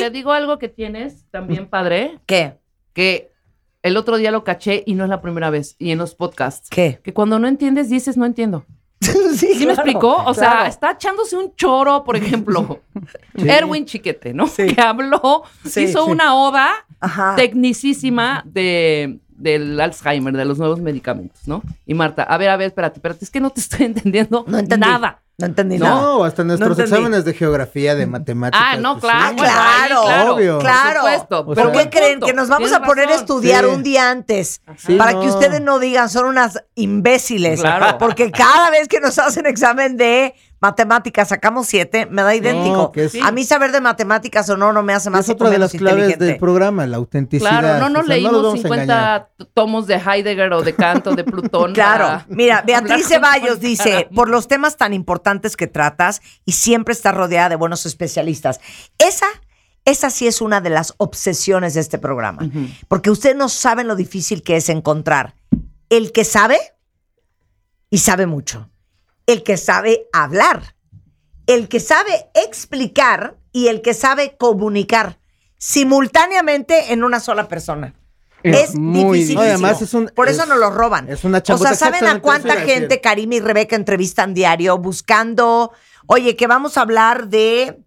te 0.00 0.10
digo 0.10 0.32
algo 0.32 0.58
que 0.58 0.68
tienes 0.68 1.24
también 1.30 1.66
padre, 1.66 2.18
¿Qué? 2.26 2.58
que 2.92 3.32
el 3.82 3.96
otro 3.96 4.16
día 4.16 4.30
lo 4.30 4.44
caché 4.44 4.82
y 4.86 4.94
no 4.94 5.04
es 5.04 5.10
la 5.10 5.20
primera 5.20 5.50
vez, 5.50 5.76
y 5.78 5.90
en 5.90 5.98
los 5.98 6.14
podcasts. 6.14 6.68
¿Qué? 6.70 7.00
Que 7.02 7.12
cuando 7.12 7.38
no 7.38 7.48
entiendes, 7.48 7.90
dices 7.90 8.16
no 8.16 8.24
entiendo. 8.24 8.64
sí, 9.00 9.54
¿Sí 9.54 9.66
me 9.66 9.74
explicó? 9.74 10.16
O 10.24 10.32
sea, 10.32 10.66
está 10.66 10.92
echándose 10.92 11.36
un 11.36 11.54
choro, 11.54 12.04
por 12.04 12.16
ejemplo. 12.16 12.80
Erwin 13.34 13.84
Chiquete, 13.84 14.32
¿no? 14.32 14.46
Sí. 14.46 14.66
Que 14.74 14.80
habló, 14.80 15.42
hizo 15.64 16.06
una 16.06 16.34
oda 16.34 16.70
Ajá. 17.00 17.34
tecnicísima 17.36 18.42
de, 18.46 19.18
del 19.28 19.78
Alzheimer, 19.78 20.34
de 20.34 20.44
los 20.44 20.58
nuevos 20.58 20.80
medicamentos, 20.80 21.46
¿no? 21.46 21.62
Y 21.84 21.94
Marta, 21.94 22.22
a 22.22 22.38
ver, 22.38 22.48
a 22.48 22.56
ver, 22.56 22.68
espérate, 22.68 22.98
espérate, 22.98 23.24
es 23.24 23.30
que 23.30 23.40
no 23.40 23.50
te 23.50 23.60
estoy 23.60 23.86
entendiendo 23.86 24.44
No 24.48 24.62
nada. 24.62 25.20
No 25.36 25.46
entendí 25.46 25.78
nada. 25.78 26.00
No, 26.00 26.24
hasta 26.24 26.44
nuestros 26.44 26.78
exámenes 26.78 27.24
de 27.24 27.34
geografía, 27.34 27.96
de 27.96 28.06
matemáticas. 28.06 28.66
Ah, 28.72 28.76
no, 28.76 29.00
pues, 29.00 29.12
claro. 29.12 29.26
Ah, 29.26 29.30
sí. 29.30 29.36
claro, 29.88 30.02
claro, 30.04 30.34
obvio. 30.34 30.58
claro. 30.60 31.00
Por 31.00 31.10
supuesto. 31.10 31.40
O 31.40 31.44
¿Por 31.46 31.56
sea, 31.56 31.72
qué 31.72 31.90
creen 31.90 32.20
que 32.20 32.32
nos 32.32 32.48
vamos 32.48 32.72
a 32.72 32.82
poner 32.82 33.08
a 33.08 33.14
estudiar 33.16 33.64
Sí. 33.64 33.70
un 33.70 33.82
día 33.82 34.10
antes? 34.10 34.60
Sí, 34.76 34.94
para 34.94 35.12
no. 35.12 35.20
que 35.22 35.26
ustedes 35.28 35.60
no 35.60 35.80
digan, 35.80 36.08
son 36.08 36.26
unas 36.26 36.62
imbéciles. 36.76 37.60
Claro. 37.60 37.98
Porque 37.98 38.30
cada 38.30 38.70
vez 38.70 38.86
que 38.86 39.00
nos 39.00 39.18
hacen 39.18 39.46
examen 39.46 39.96
de 39.96 40.34
matemáticas, 40.64 41.28
sacamos 41.28 41.66
siete, 41.66 42.06
me 42.06 42.22
da 42.22 42.34
idéntico. 42.34 42.90
A 43.22 43.30
mí 43.32 43.44
saber 43.44 43.70
de 43.70 43.80
matemáticas 43.82 44.48
o 44.48 44.56
no, 44.56 44.72
no 44.72 44.82
me 44.82 44.94
hace 44.94 45.10
más 45.10 45.26
Es 45.26 45.30
otra 45.34 45.50
de 45.50 45.58
las 45.58 45.72
claves 45.72 45.94
inteligente. 46.04 46.24
del 46.24 46.36
programa, 46.38 46.86
la 46.86 46.96
autenticidad. 46.96 47.60
Claro, 47.60 47.78
no 47.80 47.88
nos 47.90 48.04
O 48.04 48.06
sea, 48.06 48.14
leímos 48.16 48.46
a 48.46 48.56
50 48.56 48.82
engañar. 48.82 49.30
t- 49.36 49.44
tomos 49.52 49.86
de 49.86 49.96
Heidegger 49.96 50.52
o 50.54 50.62
de 50.62 50.74
Kant 50.74 51.06
o 51.08 51.14
de 51.14 51.24
Plutón. 51.24 51.72
Claro, 51.74 52.24
mira, 52.28 52.62
Beatriz 52.66 53.06
Ceballos 53.08 53.60
dice, 53.60 54.08
por 54.14 54.30
los 54.30 54.48
temas 54.48 54.76
tan 54.78 54.94
importantes 54.94 55.56
que 55.56 55.66
tratas 55.66 56.22
y 56.46 56.52
siempre 56.52 56.92
estás 56.92 57.14
rodeada 57.14 57.50
de 57.50 57.56
buenos 57.56 57.84
especialistas. 57.84 58.60
Esa, 58.98 59.26
esa 59.84 60.08
sí 60.08 60.26
es 60.26 60.40
una 60.40 60.62
de 60.62 60.70
las 60.70 60.94
obsesiones 60.96 61.74
de 61.74 61.80
este 61.80 61.98
programa, 61.98 62.48
porque 62.88 63.10
ustedes 63.10 63.36
no 63.36 63.50
saben 63.50 63.86
lo 63.86 63.96
difícil 63.96 64.42
que 64.42 64.56
es 64.56 64.70
encontrar 64.70 65.34
el 65.90 66.10
que 66.12 66.24
sabe 66.24 66.56
y 67.90 67.98
sabe 67.98 68.26
mucho, 68.26 68.70
el 69.26 69.42
que 69.42 69.56
sabe 69.56 70.06
hablar, 70.12 70.74
el 71.46 71.68
que 71.68 71.80
sabe 71.80 72.26
explicar 72.34 73.36
y 73.52 73.68
el 73.68 73.82
que 73.82 73.94
sabe 73.94 74.36
comunicar 74.36 75.18
simultáneamente 75.58 76.92
en 76.92 77.04
una 77.04 77.20
sola 77.20 77.48
persona. 77.48 77.94
Es 78.42 78.70
Es 78.70 78.74
muy 78.74 79.18
difícil. 79.20 79.36
No, 79.36 79.44
y 79.44 79.48
además 79.48 79.80
es 79.80 79.94
un- 79.94 80.08
Por 80.14 80.28
eso 80.28 80.42
es- 80.42 80.48
nos 80.48 80.58
lo 80.58 80.70
roban. 80.70 81.08
es 81.10 81.24
una 81.24 81.42
O 81.48 81.58
sea, 81.58 81.74
¿saben 81.74 82.04
a 82.06 82.20
cuánta 82.20 82.56
gente 82.56 83.00
Karim 83.00 83.32
y 83.32 83.40
Rebeca 83.40 83.74
entrevistan 83.76 84.34
diario 84.34 84.76
buscando, 84.78 85.72
oye, 86.06 86.36
que 86.36 86.46
vamos 86.46 86.76
a 86.76 86.82
hablar 86.82 87.28
de, 87.28 87.78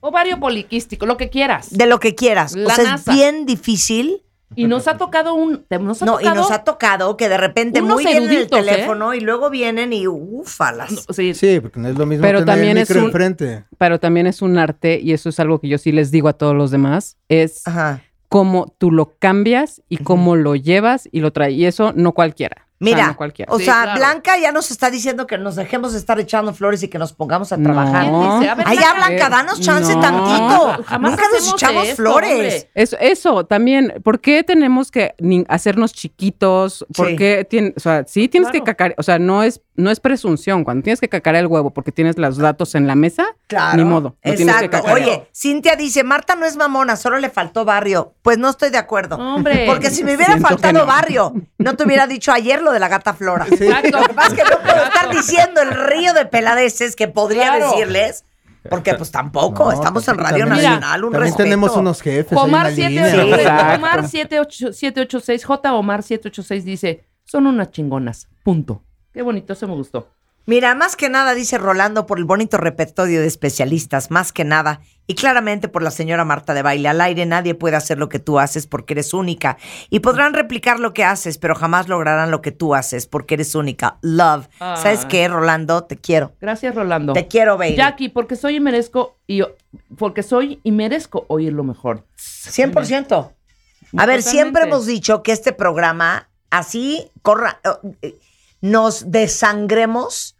Ovario 0.00 0.40
poliquístico, 0.40 1.04
lo 1.06 1.16
que 1.16 1.28
quieras. 1.28 1.68
de 1.70 1.86
lo 1.86 2.00
que 2.00 2.14
quieras? 2.14 2.54
La 2.54 2.72
o 2.72 2.76
sea, 2.76 2.84
NASA. 2.84 3.10
es 3.12 3.16
bien 3.16 3.44
difícil. 3.46 4.22
Y 4.56 4.66
nos 4.66 4.88
ha 4.88 4.96
tocado 4.96 5.34
un. 5.34 5.64
te- 5.64 5.78
Nos 5.78 6.02
ha 6.02 6.06
No, 6.06 6.20
y 6.20 6.24
nos 6.24 6.50
ha 6.50 6.64
tocado 6.64 7.16
que 7.16 7.28
de 7.28 7.36
repente 7.36 7.80
unos 7.82 7.94
muy 7.94 8.04
bien 8.04 8.24
en 8.24 8.30
el 8.30 8.36
¿eh? 8.42 8.46
teléfono 8.46 9.14
y 9.14 9.20
luego 9.20 9.48
vienen 9.48 9.92
y 9.92 10.06
ufalas. 10.08 11.06
Sí, 11.10 11.34
Sí, 11.34 11.60
porque 11.60 11.78
no 11.80 11.88
es 11.88 11.96
lo 11.96 12.04
mismo 12.06 12.22
Pero 12.22 12.40
tener 12.40 12.54
también 12.54 12.76
el 12.76 12.82
es 12.82 12.90
un- 12.90 13.04
enfrente. 13.04 13.64
Pero 13.78 14.00
también 14.00 14.26
es 14.26 14.42
un 14.42 14.58
arte, 14.58 14.98
y 15.00 15.12
eso 15.12 15.28
es 15.28 15.38
algo 15.40 15.60
que 15.60 15.68
yo 15.68 15.78
sí 15.78 15.92
les 15.92 16.10
digo 16.10 16.28
a 16.28 16.32
todos 16.32 16.54
los 16.56 16.70
demás, 16.70 17.16
es 17.28 17.66
Ajá. 17.66 18.02
cómo 18.28 18.74
tú 18.78 18.90
lo 18.90 19.14
cambias 19.18 19.82
y 19.88 19.98
cómo 19.98 20.34
lo 20.36 20.56
llevas 20.56 21.08
y 21.12 21.20
lo 21.20 21.32
traes. 21.32 21.54
Y 21.54 21.66
eso 21.66 21.92
no 21.94 22.12
cualquiera. 22.12 22.66
O 22.82 22.86
sea, 22.86 22.94
Mira, 22.96 23.16
no 23.46 23.54
o 23.54 23.58
Sí, 23.58 23.64
sea, 23.66 23.82
claro. 23.82 23.98
Blanca 23.98 24.38
ya 24.38 24.52
nos 24.52 24.70
está 24.70 24.90
diciendo 24.90 25.26
que 25.26 25.36
nos 25.36 25.54
dejemos 25.54 25.92
de 25.92 25.98
estar 25.98 26.18
echando 26.18 26.54
flores 26.54 26.82
y 26.82 26.88
que 26.88 26.98
nos 26.98 27.12
pongamos 27.12 27.52
a 27.52 27.58
trabajar. 27.58 28.06
No. 28.06 28.38
dice? 28.38 28.48
A 28.50 28.54
ver, 28.54 28.64
Ay, 28.66 28.78
Blanca. 28.78 29.28
danos 29.28 29.60
chance 29.60 29.94
No. 29.94 30.00
tantito. 30.00 30.82
Jamás 30.84 31.10
Nunca 31.10 31.24
nos 31.30 31.52
echamos 31.52 31.84
esto, 31.84 31.96
flores. 31.96 32.68
Eso, 32.74 32.96
eso 32.98 33.44
también, 33.44 34.00
¿por 34.02 34.20
qué 34.20 34.42
tenemos 34.44 34.90
que 34.90 35.14
hacernos 35.48 35.92
chiquitos? 35.92 36.86
¿Por 36.96 37.08
Sí. 37.10 37.16
qué 37.16 37.46
tien- 37.48 37.74
o 37.76 37.80
sea, 37.80 38.04
sí 38.06 38.28
tienes 38.28 38.50
que 38.50 38.62
cacar, 38.62 38.94
o 38.96 39.02
sea, 39.02 39.18
no 39.18 39.42
es, 39.42 39.60
no 39.76 39.90
es 39.90 40.00
presunción. 40.00 40.64
Cuando 40.64 40.82
tienes 40.82 41.00
que 41.00 41.08
cacarear 41.10 41.42
el 41.44 41.48
huevo 41.48 41.70
porque 41.74 41.92
tienes 41.92 42.16
los 42.18 42.38
datos 42.38 42.74
en 42.74 42.86
la 42.86 42.94
mesa, 42.94 43.26
Claro. 43.46 43.76
ni 43.76 43.84
modo. 43.84 44.16
Que 44.22 44.30
Exacto. 44.30 44.70
cacarear. 44.70 44.94
Oye, 45.08 45.28
Cintia 45.34 45.76
dice, 45.76 46.02
Marta 46.02 46.34
no 46.34 46.46
es 46.46 46.56
mamona, 46.56 46.96
solo 46.96 47.18
le 47.18 47.28
faltó 47.28 47.64
barrio. 47.66 48.14
Pues 48.22 48.38
no 48.38 48.48
estoy 48.48 48.70
de 48.70 48.78
acuerdo. 48.78 49.16
Hombre. 49.16 49.64
Porque 49.66 49.90
si 49.90 50.02
me 50.02 50.14
hubiera 50.14 50.32
Siento 50.32 50.48
faltado 50.48 50.78
no. 50.80 50.86
barrio, 50.86 51.34
no 51.58 51.76
te 51.76 51.84
hubiera 51.84 52.06
dicho 52.06 52.32
ayer 52.32 52.62
lo 52.62 52.69
de 52.72 52.80
la 52.80 52.88
gata 52.88 53.14
Flora. 53.14 53.46
Exacto. 53.50 54.00
Lo 54.00 54.06
que 54.06 54.14
pasa 54.14 54.28
es 54.28 54.34
que 54.34 54.44
no 54.50 54.58
puedo 54.60 54.84
estar 54.84 55.10
diciendo 55.10 55.60
el 55.62 55.70
río 55.70 56.12
de 56.14 56.26
peladeces 56.26 56.96
que 56.96 57.08
podría 57.08 57.56
Claro. 57.56 57.70
decirles, 57.70 58.24
porque 58.68 58.94
pues 58.94 59.10
tampoco, 59.10 59.64
No, 59.64 59.72
estamos 59.72 60.06
en 60.08 60.18
Radio 60.18 60.44
también- 60.46 60.64
Nacional, 60.64 61.04
un 61.04 61.12
También 61.12 61.22
respeto. 61.32 61.44
tenemos 61.44 61.76
unos 61.76 62.00
jefes. 62.02 62.36
Omar 62.38 62.66
la 62.66 62.74
7, 62.74 62.88
línea. 62.90 63.10
Sí, 63.10 63.18
exacto. 63.32 63.74
Omar 63.76 64.08
78 64.08 64.72
786, 64.72 65.44
J 65.44 65.72
Omar 65.74 66.02
786 66.02 66.64
dice, 66.64 67.04
son 67.24 67.46
unas 67.46 67.70
chingonas. 67.70 68.28
Punto. 68.44 68.82
Qué 69.12 69.22
bonito, 69.22 69.52
eso 69.54 69.66
me 69.66 69.74
gustó. 69.74 70.08
Mira, 70.46 70.74
más 70.74 70.96
que 70.96 71.08
nada, 71.08 71.34
dice 71.34 71.58
Rolando, 71.58 72.06
por 72.06 72.18
el 72.18 72.24
bonito 72.24 72.56
repertorio 72.56 73.20
de 73.20 73.26
especialistas, 73.26 74.10
más 74.10 74.32
que 74.32 74.44
nada, 74.44 74.80
y 75.06 75.14
claramente 75.14 75.68
por 75.68 75.82
la 75.82 75.90
señora 75.90 76.24
Marta 76.24 76.54
de 76.54 76.62
Baile 76.62 76.88
al 76.88 77.00
aire, 77.00 77.26
nadie 77.26 77.54
puede 77.54 77.76
hacer 77.76 77.98
lo 77.98 78.08
que 78.08 78.20
tú 78.20 78.38
haces 78.38 78.66
porque 78.66 78.94
eres 78.94 79.12
única. 79.12 79.58
Y 79.90 80.00
podrán 80.00 80.34
replicar 80.34 80.78
lo 80.78 80.94
que 80.94 81.04
haces, 81.04 81.36
pero 81.36 81.54
jamás 81.54 81.88
lograrán 81.88 82.30
lo 82.30 82.42
que 82.42 82.52
tú 82.52 82.74
haces 82.74 83.06
porque 83.06 83.34
eres 83.34 83.54
única. 83.56 83.98
Love. 84.02 84.48
¿Sabes 84.58 85.04
qué, 85.06 85.26
Rolando? 85.26 85.82
Te 85.84 85.96
quiero. 85.96 86.32
Gracias, 86.40 86.74
Rolando. 86.74 87.12
Te 87.12 87.26
quiero, 87.26 87.58
baby. 87.58 87.74
Jackie, 87.74 88.08
porque 88.08 88.36
soy 88.36 88.56
y 88.56 88.60
merezco 88.60 89.18
y 89.26 89.42
porque 89.98 90.22
soy 90.22 90.60
y 90.62 90.70
merezco 90.70 91.24
oír 91.28 91.52
lo 91.52 91.64
mejor. 91.64 92.06
100%. 92.16 93.12
A 93.12 93.26
ver, 93.26 93.32
Totalmente. 93.90 94.22
siempre 94.22 94.62
hemos 94.62 94.86
dicho 94.86 95.24
que 95.24 95.32
este 95.32 95.52
programa, 95.52 96.28
así 96.50 97.10
corra, 97.22 97.60
eh, 98.02 98.14
nos 98.60 99.10
desangremos, 99.10 100.36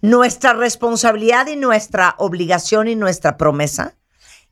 nuestra 0.00 0.52
responsabilidad 0.54 1.46
y 1.46 1.56
nuestra 1.56 2.14
obligación 2.18 2.88
y 2.88 2.96
nuestra 2.96 3.36
promesa 3.36 3.94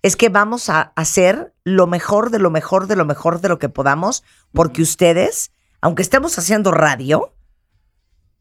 es 0.03 0.17
que 0.17 0.29
vamos 0.29 0.69
a 0.69 0.93
hacer 0.97 1.55
lo 1.65 1.87
mejor 1.87 2.31
de 2.31 2.39
lo 2.39 2.51
mejor 2.51 2.87
de 2.87 2.95
lo 2.97 3.05
mejor 3.05 3.41
de 3.41 3.49
lo 3.49 3.59
que 3.59 3.69
podamos, 3.69 4.23
porque 4.53 4.83
ustedes, 4.83 5.51
aunque 5.81 6.03
estemos 6.03 6.39
haciendo 6.39 6.71
radio, 6.73 7.33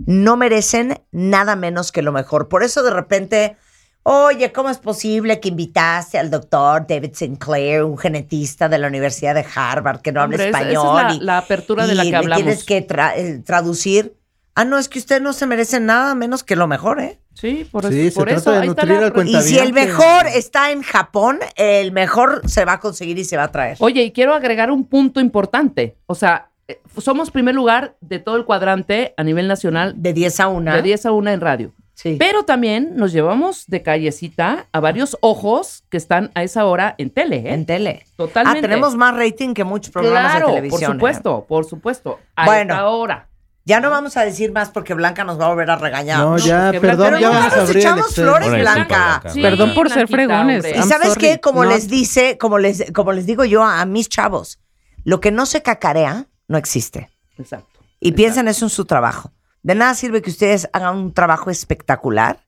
no 0.06 0.36
merecen 0.38 1.02
nada 1.12 1.56
menos 1.56 1.92
que 1.92 2.02
lo 2.02 2.12
mejor. 2.12 2.50
Por 2.50 2.64
eso 2.64 2.84
de 2.84 2.92
repente, 2.92 3.56
oye, 4.04 4.52
¿cómo 4.52 4.70
es 4.70 4.78
posible 4.80 5.40
que 5.40 5.50
invitaste 5.50 6.18
al 6.20 6.30
doctor 6.30 6.86
David 6.86 7.14
Sinclair, 7.14 7.84
un 7.84 7.98
genetista 7.98 8.68
de 8.68 8.78
la 8.78 8.88
Universidad 8.88 9.34
de 9.34 9.46
Harvard, 9.56 10.02
que 10.02 10.12
no 10.12 10.22
habla 10.22 10.36
Hombre, 10.36 10.50
esa- 10.50 10.60
esa 10.62 10.70
es 10.70 10.74
español? 10.76 11.04
la- 11.08 11.14
y- 11.14 11.20
la 11.22 11.38
apertura 11.38 11.88
de 11.88 11.96
la 11.96 12.04
que 12.04 12.16
hablamos. 12.16 12.44
tienes 12.44 12.64
que 12.66 12.86
tra- 12.86 13.14
eh, 13.16 13.42
traducir. 13.46 14.18
Ah, 14.56 14.66
no, 14.66 14.78
es 14.78 14.88
que 14.90 15.00
usted 15.00 15.22
no 15.22 15.34
se 15.34 15.48
merece 15.48 15.80
nada 15.80 16.14
menos 16.16 16.44
que 16.44 16.56
lo 16.56 16.68
mejor, 16.68 17.00
¿eh? 17.00 17.20
Sí, 17.34 17.68
por 17.72 17.86
Sí, 17.92 18.02
eso. 18.08 18.10
se 18.12 18.16
por 18.20 18.28
trata 18.28 18.40
eso 18.42 18.52
de 18.52 18.58
ahí 18.60 18.68
está 18.70 18.82
nutrir 18.84 19.02
la 19.02 19.08
al 19.08 19.28
Y 19.28 19.42
si 19.42 19.58
el 19.58 19.74
mejor 19.74 20.28
está 20.28 20.72
en 20.72 20.84
Japón, 20.84 21.40
el 21.56 21.92
mejor 21.92 22.42
se 22.48 22.64
va 22.64 22.74
a 22.74 22.80
conseguir 22.80 23.18
y 23.18 23.24
se 23.26 23.36
va 23.38 23.44
a 23.46 23.52
traer. 23.52 23.78
Oye, 23.80 24.04
y 24.04 24.12
quiero 24.12 24.36
agregar 24.36 24.70
un 24.70 24.86
punto 24.86 25.20
importante. 25.20 25.98
O 26.06 26.14
sea, 26.14 26.50
eh, 26.68 26.80
somos 27.00 27.32
primer 27.32 27.56
lugar 27.56 27.96
de 28.02 28.20
todo 28.20 28.36
el 28.38 28.46
cuadrante 28.46 29.14
a 29.18 29.24
nivel 29.24 29.48
nacional 29.48 29.96
De 29.98 30.14
10 30.14 30.40
a 30.42 30.48
1. 30.50 30.76
de 30.76 30.82
10 30.84 31.06
a 31.08 31.12
1 31.12 31.32
en 31.32 31.42
radio. 31.42 31.74
Sí. 31.96 32.18
Pero 32.20 32.44
también 32.44 32.96
nos 32.96 33.12
llevamos 33.14 33.66
de 33.68 33.82
callecita 33.82 34.68
a 34.72 34.80
varios 34.80 35.18
ojos 35.22 35.84
que 35.90 35.98
están 35.98 36.32
a 36.36 36.44
esa 36.44 36.66
hora 36.66 36.96
en 36.98 37.10
tele, 37.10 37.38
¿eh? 37.38 37.54
En 37.54 37.66
tele. 37.66 38.06
Totalmente. 38.18 38.60
Ah, 38.60 38.62
tenemos 38.62 38.96
más 38.96 39.16
rating 39.16 39.54
que 39.54 39.64
muchos 39.64 39.92
programas 39.92 40.32
claro, 40.32 40.48
de 40.50 40.54
televisión. 40.56 40.98
por 41.00 41.10
¿eh? 41.10 41.14
supuesto, 41.14 41.46
por 41.48 41.66
supuesto. 41.66 42.20
A 42.36 42.46
Bueno. 42.46 42.74
esta 42.76 42.88
hora. 42.88 43.28
Ya 43.66 43.80
no 43.80 43.90
vamos 43.90 44.18
a 44.18 44.26
decir 44.26 44.52
más 44.52 44.70
porque 44.72 44.94
Blanca 44.94 45.24
nos 45.24 45.40
va 45.40 45.46
a 45.46 45.50
volver 45.50 45.70
a 45.72 45.78
regañar. 45.78 46.20
No, 46.20 46.38
ya, 46.38 46.72
perdón, 46.82 47.12
Blanca- 47.12 47.20
ya 47.22 47.30
vamos 47.30 47.54
a 47.54 47.56
nos 47.56 47.66
abrir 47.70 47.78
echamos 47.78 48.14
flores, 48.16 48.50
Blanca. 48.50 49.20
Blanca. 49.22 49.30
Sí, 49.30 49.42
Perdón 49.42 49.74
por 49.74 49.90
ser 49.90 50.08
fregones. 50.10 50.66
hombre. 50.66 50.78
Y 50.80 50.84
sabes 50.84 51.10
sorry. 51.14 51.22
qué, 51.22 51.40
como 51.40 51.64
No. 51.64 51.70
les 51.70 51.88
dice, 51.88 52.38
como 52.38 52.58
les, 52.60 52.92
como 52.92 53.14
les 53.14 53.26
digo 53.26 53.46
yo 53.46 53.64
a, 53.64 53.80
a 53.82 53.86
mis 53.86 54.10
chavos, 54.10 54.60
lo 55.06 55.22
que 55.22 55.32
no 55.32 55.46
se 55.46 55.62
cacarea 55.62 56.28
no 56.50 56.58
existe. 56.58 57.10
Exacto. 57.38 57.80
Y 58.02 58.12
piensen 58.12 58.50
eso 58.50 58.66
en 58.66 58.70
su 58.70 58.84
trabajo. 58.84 59.32
De 59.62 59.76
nada 59.76 59.94
sirve 59.94 60.22
que 60.22 60.30
ustedes 60.30 60.68
hagan 60.74 60.98
un 60.98 61.14
trabajo 61.14 61.50
espectacular 61.50 62.42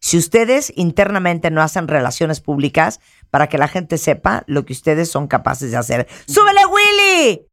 si 0.00 0.16
ustedes 0.18 0.72
internamente 0.76 1.50
no 1.50 1.60
hacen 1.62 1.88
relaciones 1.88 2.40
públicas 2.40 3.00
para 3.30 3.48
que 3.48 3.58
la 3.58 3.68
gente 3.68 3.96
sepa 3.98 4.44
lo 4.46 4.64
que 4.64 4.72
ustedes 4.72 5.10
son 5.10 5.28
capaces 5.28 5.70
de 5.70 5.76
hacer. 5.76 6.06
¡Súbele, 6.26 6.60
Willy! 6.66 7.46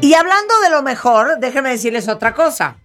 Y 0.00 0.14
hablando 0.14 0.60
de 0.60 0.70
lo 0.70 0.82
mejor, 0.82 1.38
déjenme 1.38 1.70
decirles 1.70 2.08
otra 2.08 2.34
cosa. 2.34 2.76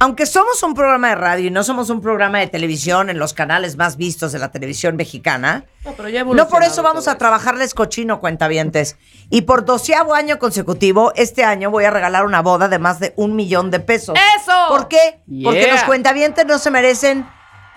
Aunque 0.00 0.26
somos 0.26 0.62
un 0.62 0.74
programa 0.74 1.08
de 1.08 1.16
radio 1.16 1.46
y 1.48 1.50
no 1.50 1.64
somos 1.64 1.90
un 1.90 2.00
programa 2.00 2.38
de 2.38 2.46
televisión 2.46 3.10
en 3.10 3.18
los 3.18 3.34
canales 3.34 3.76
más 3.76 3.96
vistos 3.96 4.30
de 4.30 4.38
la 4.38 4.52
televisión 4.52 4.94
mexicana, 4.94 5.64
No, 5.84 5.92
pero 5.92 6.08
ya 6.08 6.20
ha 6.20 6.24
no 6.24 6.48
por 6.48 6.62
eso 6.62 6.84
vamos 6.84 7.08
a 7.08 7.18
trabajarles 7.18 7.74
cochino, 7.74 8.20
cuentavientes. 8.20 8.96
Y 9.28 9.42
por 9.42 9.64
doceavo 9.64 10.14
año 10.14 10.38
consecutivo, 10.38 11.12
este 11.16 11.42
año 11.42 11.70
voy 11.70 11.84
a 11.84 11.90
regalar 11.90 12.24
una 12.24 12.42
boda 12.42 12.68
de 12.68 12.78
más 12.78 13.00
de 13.00 13.12
un 13.16 13.34
millón 13.34 13.72
de 13.72 13.80
pesos. 13.80 14.16
¡Eso! 14.36 14.52
¿Por 14.68 14.86
qué? 14.86 15.20
Porque 15.42 15.66
los 15.66 15.82
cuentavientes 15.82 16.46
no 16.46 16.58
se 16.58 16.70
merecen 16.70 17.28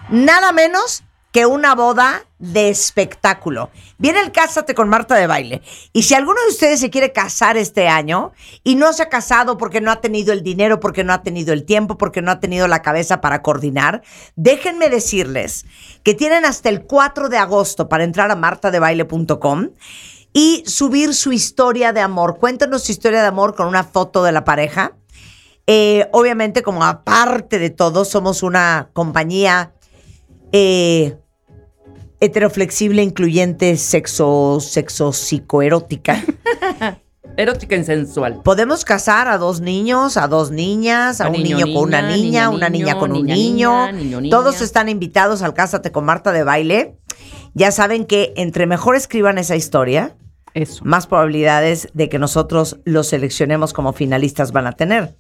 nada 0.10 0.52
menos 0.52 1.04
que 1.32 1.46
una 1.46 1.76
boda 1.76 2.26
de 2.40 2.70
espectáculo. 2.70 3.70
Viene 3.98 4.20
el 4.20 4.32
Cásate 4.32 4.76
con 4.76 4.90
Marta 4.90 5.16
de 5.16 5.28
Baile. 5.28 5.62
Y 5.94 6.04
si 6.04 6.14
alguno 6.14 6.40
de 6.42 6.52
ustedes 6.52 6.80
se 6.80 6.90
quiere 6.90 7.14
casar 7.14 7.56
este 7.56 7.88
año 7.88 8.34
y 8.64 8.76
no 8.76 8.92
se 8.94 9.04
ha 9.04 9.10
casado 9.10 9.58
porque 9.58 9.80
no 9.80 9.92
ha 9.92 10.02
tenido 10.02 10.34
el 10.34 10.44
dinero, 10.44 10.80
porque 10.80 11.04
no 11.04 11.14
ha 11.14 11.24
tenido 11.24 11.54
el 11.54 11.64
tiempo, 11.64 11.98
porque 11.98 12.22
no 12.22 12.32
ha 12.32 12.40
tenido 12.40 12.68
la 12.68 12.82
cabeza 12.82 13.22
para 13.22 13.42
coordinar, 13.42 14.02
déjenme 14.36 14.90
decirles 14.90 15.66
que 16.04 16.14
tienen 16.14 16.46
hasta 16.46 16.70
el 16.70 16.84
4 16.84 17.30
de 17.30 17.38
agosto 17.38 17.88
para 17.88 18.04
entrar 18.04 18.30
a 18.32 18.36
martadebaile.com 18.36 19.70
y 20.34 20.64
subir 20.66 21.14
su 21.14 21.32
historia 21.32 21.94
de 21.94 22.02
amor. 22.02 22.38
Cuéntanos 22.40 22.84
su 22.84 22.92
historia 22.92 23.22
de 23.22 23.28
amor 23.28 23.56
con 23.56 23.68
una 23.68 23.84
foto 23.84 24.24
de 24.24 24.32
la 24.32 24.44
pareja. 24.44 24.94
Eh, 25.68 26.10
obviamente, 26.12 26.64
como 26.64 26.84
aparte 26.84 27.60
de 27.60 27.70
todo, 27.70 28.04
somos 28.04 28.44
una 28.44 28.90
compañía 28.94 29.74
eh, 30.52 31.18
heteroflexible, 32.22 33.04
incluyente, 33.04 33.76
sexo, 33.76 34.60
sexo 34.62 35.12
psicoerótica. 35.12 36.24
Erótica 37.38 37.76
y 37.76 37.84
sensual. 37.84 38.42
Podemos 38.44 38.86
casar 38.86 39.28
a 39.28 39.38
dos 39.38 39.62
niños, 39.62 40.18
a 40.18 40.28
dos 40.28 40.52
niñas, 40.52 41.22
a, 41.22 41.26
A 41.26 41.30
un 41.30 41.44
niño, 41.44 41.66
niño, 41.66 41.74
con 41.74 41.84
una 41.88 42.02
niña, 42.02 42.16
niña, 42.16 42.50
una 42.50 42.70
niña 42.70 43.00
con 43.00 43.12
un 43.14 43.26
niña, 43.26 43.92
niño. 43.92 44.30
Todos 44.30 44.62
están 44.62 44.90
invitados 44.90 45.42
al 45.42 45.54
Cásate 45.54 45.92
con 45.92 46.06
Marta 46.06 46.32
de 46.32 46.44
Baile. 46.44 46.98
Ya 47.54 47.72
saben 47.72 48.06
que 48.06 48.34
entre 48.36 48.68
mejor 48.68 48.96
escriban 48.96 49.38
esa 49.38 49.56
historia, 49.56 50.16
Eso. 50.54 50.84
más 50.86 51.08
probabilidades 51.08 51.90
de 51.94 52.10
que 52.10 52.20
nosotros 52.20 52.80
los 52.84 53.08
seleccionemos 53.08 53.74
como 53.74 53.94
finalistas 53.94 54.52
van 54.52 54.68
a 54.68 54.74
tener. 54.74 55.16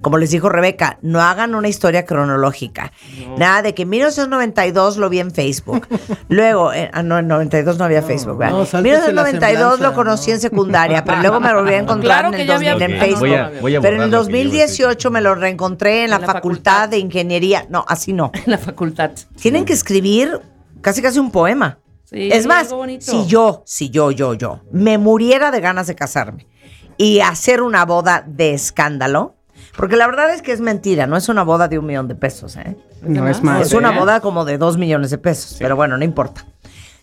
Como 0.00 0.18
les 0.18 0.30
dijo 0.30 0.48
Rebeca, 0.48 0.98
no 1.02 1.20
hagan 1.20 1.54
una 1.54 1.68
historia 1.68 2.04
cronológica. 2.06 2.92
Nada 3.36 3.62
de 3.62 3.74
que 3.74 3.82
en 3.82 3.90
1992 3.90 4.96
lo 4.96 5.08
vi 5.10 5.20
en 5.20 5.30
Facebook. 5.30 5.86
Luego, 6.28 6.72
eh, 6.72 6.90
ah, 6.92 7.02
no, 7.02 7.18
en 7.18 7.28
92 7.28 7.78
no 7.78 7.84
había 7.84 8.02
Facebook, 8.02 8.38
¿verdad? 8.38 8.54
no, 8.54 8.60
En 8.60 8.66
sáltese 8.66 9.12
la 9.12 9.22
1992 9.24 9.80
lo 9.80 9.94
conocí 9.94 10.30
no. 10.30 10.34
en 10.36 10.40
secundaria, 10.40 11.04
pero 11.04 11.20
luego 11.20 11.40
me 11.40 11.50
lo 11.50 11.60
volví 11.62 11.74
a 11.74 11.78
encontrar 11.78 12.20
Claro 12.22 12.34
en 12.34 12.40
el 12.40 12.46
ya 12.46 12.56
había 12.56 12.72
2000 12.72 12.90
en 12.90 13.00
Facebook. 13.00 13.28
Facebook. 13.28 13.28
Voy 13.28 13.34
a, 13.34 13.60
voy 13.60 13.76
a 13.76 13.80
pero 13.80 13.96
en 13.96 14.02
el 14.02 14.10
borrar 14.10 14.22
lo 14.22 14.26
que 14.26 14.32
llevo 14.32 14.42
en 14.42 14.50
2018 14.52 15.10
me 15.10 15.20
lo 15.20 15.34
reencontré 15.34 16.04
en 16.04 16.10
la, 16.10 16.16
En 16.16 16.22
la 16.22 16.26
facultad, 16.26 16.72
facultad. 16.72 16.88
de 16.88 16.98
Ingeniería. 16.98 17.66
No, 17.68 17.84
así 17.86 18.12
no. 18.12 18.30
En 18.34 18.50
la 18.50 18.58
facultad. 18.58 19.10
Tienen 19.40 19.64
que 19.64 19.72
escribir 19.72 20.40
casi 20.80 21.02
casi 21.02 21.18
un 21.18 21.30
poema. 21.30 21.78
Sí, 22.04 22.28
es 22.32 22.46
más, 22.46 22.74
si 22.98 23.26
yo, 23.26 23.62
si 23.66 23.90
yo, 23.90 24.10
yo, 24.10 24.34
yo, 24.34 24.62
me 24.72 24.98
muriera 24.98 25.52
de 25.52 25.60
ganas 25.60 25.86
de 25.86 25.94
casarme 25.94 26.48
y 26.96 27.20
hacer 27.20 27.62
una 27.62 27.84
boda 27.84 28.24
de 28.26 28.52
escándalo, 28.52 29.36
porque 29.80 29.96
la 29.96 30.06
verdad 30.06 30.34
es 30.34 30.42
que 30.42 30.52
es 30.52 30.60
mentira, 30.60 31.06
no 31.06 31.16
es 31.16 31.30
una 31.30 31.42
boda 31.42 31.66
de 31.66 31.78
un 31.78 31.86
millón 31.86 32.06
de 32.06 32.14
pesos, 32.14 32.54
¿eh? 32.56 32.76
No 33.00 33.26
es 33.26 33.42
más? 33.42 33.62
es 33.68 33.72
una 33.72 33.92
boda 33.92 34.20
como 34.20 34.44
de 34.44 34.58
dos 34.58 34.76
millones 34.76 35.10
de 35.10 35.16
pesos, 35.16 35.56
pero 35.58 35.74
bueno, 35.74 35.96
no 35.96 36.04
importa. 36.04 36.44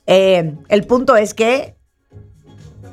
Eh, 0.06 0.54
el 0.70 0.86
punto 0.86 1.16
es 1.18 1.34
que 1.34 1.76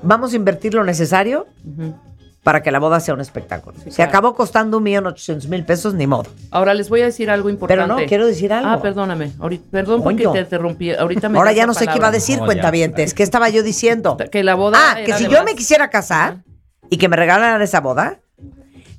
vamos 0.02 0.32
a 0.32 0.36
invertir 0.36 0.72
lo 0.72 0.84
necesario 0.84 1.46
Ujú. 1.64 1.94
para 2.42 2.62
que 2.62 2.70
la 2.72 2.78
boda 2.78 2.98
sea 2.98 3.12
un 3.12 3.20
espectáculo. 3.20 3.76
Sí, 3.84 3.90
Se 3.90 3.96
claro. 3.96 4.08
acabó 4.08 4.34
costando 4.34 4.78
un 4.78 4.84
millón 4.84 5.06
ochocientos 5.06 5.48
mil 5.48 5.66
pesos, 5.66 5.92
ni 5.92 6.06
modo. 6.06 6.30
Ahora 6.50 6.72
les 6.72 6.88
voy 6.88 7.02
a 7.02 7.04
decir 7.04 7.28
algo 7.30 7.50
importante. 7.50 7.84
Pero 7.84 8.00
no, 8.00 8.06
quiero 8.08 8.26
decir 8.26 8.54
algo. 8.54 8.70
Ah, 8.70 8.80
perdóname. 8.80 9.32
Ahorita, 9.38 9.64
perdón 9.70 10.02
porque 10.02 10.26
te 10.26 10.40
interrumpí. 10.40 10.92
Ahorita 10.92 11.28
me 11.28 11.36
Ahora 11.36 11.52
ya 11.52 11.66
no 11.66 11.74
sé 11.74 11.86
qué 11.86 11.96
iba 11.98 12.08
a 12.08 12.10
decir, 12.10 12.38
No, 12.38 12.46
cuentavientes. 12.46 13.12
¿Qué 13.12 13.22
estaba 13.22 13.50
yo 13.50 13.62
diciendo? 13.62 14.16
Que 14.32 14.42
la 14.42 14.54
boda. 14.54 14.78
Ah, 14.80 14.96
que 15.04 15.12
si 15.12 15.24
yo 15.24 15.32
más. 15.38 15.44
me 15.44 15.54
quisiera 15.54 15.90
casar 15.90 16.42
y 16.88 16.96
que 16.96 17.08
me 17.10 17.16
regalaran 17.16 17.60
esa 17.60 17.80
boda, 17.80 18.20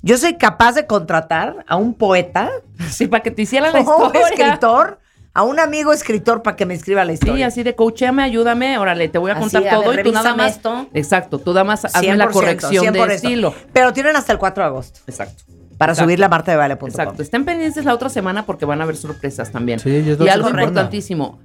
yo 0.06 0.18
soy 0.18 0.36
capaz 0.38 0.72
de 0.74 0.86
contratar 0.86 1.66
a 1.68 1.76
un 1.76 1.94
poeta, 1.94 2.50
Sí, 2.90 3.08
para 3.08 3.22
que 3.24 3.32
te 3.32 3.42
hicieran 3.42 3.74
la 3.74 3.80
a 3.80 3.82
un 3.98 4.06
historia. 4.06 4.28
escritor, 4.30 5.00
a 5.34 5.44
un 5.44 5.60
amigo 5.60 5.92
escritor 5.92 6.42
para 6.44 6.56
que 6.56 6.66
me 6.66 6.74
escriba 6.76 7.04
la 7.04 7.12
Sí, 7.12 7.16
historia. 7.16 7.48
así 7.48 7.64
de 7.64 7.76
coachéame, 7.76 8.24
ayúdame, 8.24 8.78
órale, 8.78 9.10
te 9.10 9.18
voy 9.18 9.32
a 9.32 9.34
Así, 9.34 9.42
contar 9.42 9.68
a 9.68 9.76
todo 9.82 9.90
ver, 9.90 10.00
y 10.00 10.04
tú 10.04 10.12
nada 10.14 10.34
más. 10.36 10.52
esto. 10.56 10.88
Exacto, 10.94 11.40
tú 11.40 11.52
nada 11.52 11.66
más 11.66 11.84
hazme 11.84 12.16
la 12.16 12.28
100%, 12.28 12.32
corrección 12.32 12.94
de 12.94 13.00
100%. 13.02 13.12
estilo. 13.12 13.54
Pero 13.74 13.92
tienen 13.92 14.16
hasta 14.16 14.32
el 14.32 14.38
4 14.40 14.64
de 14.64 14.68
agosto 14.70 15.00
Exacto. 15.08 15.44
para 15.78 15.92
Exacto. 15.92 16.06
subirla 16.08 16.28
a 16.28 16.30
martadebaile.com. 16.30 16.90
Exacto. 16.90 17.22
Estén 17.22 17.44
pendientes 17.44 17.84
la 17.84 17.94
otra 17.94 18.08
semana 18.08 18.46
porque 18.46 18.64
van 18.66 18.80
a 18.80 18.84
haber 18.86 18.96
sorpresas 18.96 19.52
también. 19.52 19.80
Sí, 19.80 20.02
la 20.18 20.26
y 20.26 20.30
algo 20.30 20.50
importantísimo. 20.50 21.40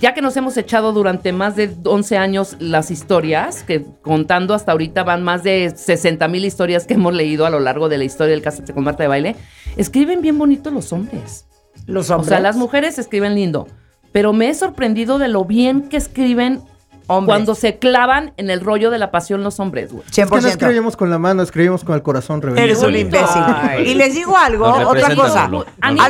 Ya 0.00 0.12
que 0.12 0.20
nos 0.20 0.36
hemos 0.36 0.56
echado 0.56 0.92
durante 0.92 1.32
más 1.32 1.56
de 1.56 1.70
11 1.84 2.18
años 2.18 2.56
las 2.58 2.90
historias, 2.90 3.62
que 3.62 3.84
contando 4.02 4.52
hasta 4.52 4.72
ahorita 4.72 5.02
van 5.04 5.22
más 5.22 5.42
de 5.42 5.72
60 5.74 6.26
mil 6.28 6.44
historias 6.44 6.86
que 6.86 6.94
hemos 6.94 7.14
leído 7.14 7.46
a 7.46 7.50
lo 7.50 7.60
largo 7.60 7.88
de 7.88 7.98
la 7.98 8.04
historia 8.04 8.32
del 8.32 8.42
Cásate 8.42 8.74
con 8.74 8.84
Marta 8.84 9.04
de 9.04 9.08
Baile, 9.08 9.36
escriben 9.76 10.20
bien 10.20 10.36
bonito 10.36 10.70
los 10.70 10.92
hombres. 10.92 11.46
Los 11.86 12.10
O 12.10 12.14
hombres. 12.14 12.28
sea, 12.28 12.40
las 12.40 12.56
mujeres 12.56 12.98
escriben 12.98 13.34
lindo, 13.34 13.66
pero 14.12 14.32
me 14.32 14.48
he 14.48 14.54
sorprendido 14.54 15.18
de 15.18 15.28
lo 15.28 15.44
bien 15.44 15.88
que 15.88 15.96
escriben 15.96 16.60
Hombres. 17.06 17.34
cuando 17.34 17.54
se 17.54 17.78
clavan 17.78 18.32
en 18.36 18.50
el 18.50 18.60
rollo 18.60 18.90
de 18.90 18.98
la 18.98 19.10
pasión 19.10 19.42
los 19.44 19.60
hombres, 19.60 19.92
güey. 19.92 20.04
100%. 20.10 20.24
Es 20.24 20.30
que 20.30 20.40
no 20.40 20.48
escribimos 20.48 20.96
con 20.96 21.10
la 21.10 21.18
mano, 21.18 21.42
escribimos 21.42 21.84
con 21.84 21.94
el 21.94 22.02
corazón 22.02 22.40
rebelde. 22.42 22.64
Eres 22.64 22.82
un 22.82 22.96
imbécil. 22.96 23.42
Ay. 23.44 23.90
Y 23.90 23.94
les 23.94 24.14
digo 24.14 24.36
algo, 24.36 24.66
Nos 24.66 24.88
otra 24.88 25.14
cosa. 25.14 25.48
Lolo. 25.48 25.66
A 25.80 25.88
a. 25.88 25.92
A, 25.94 26.08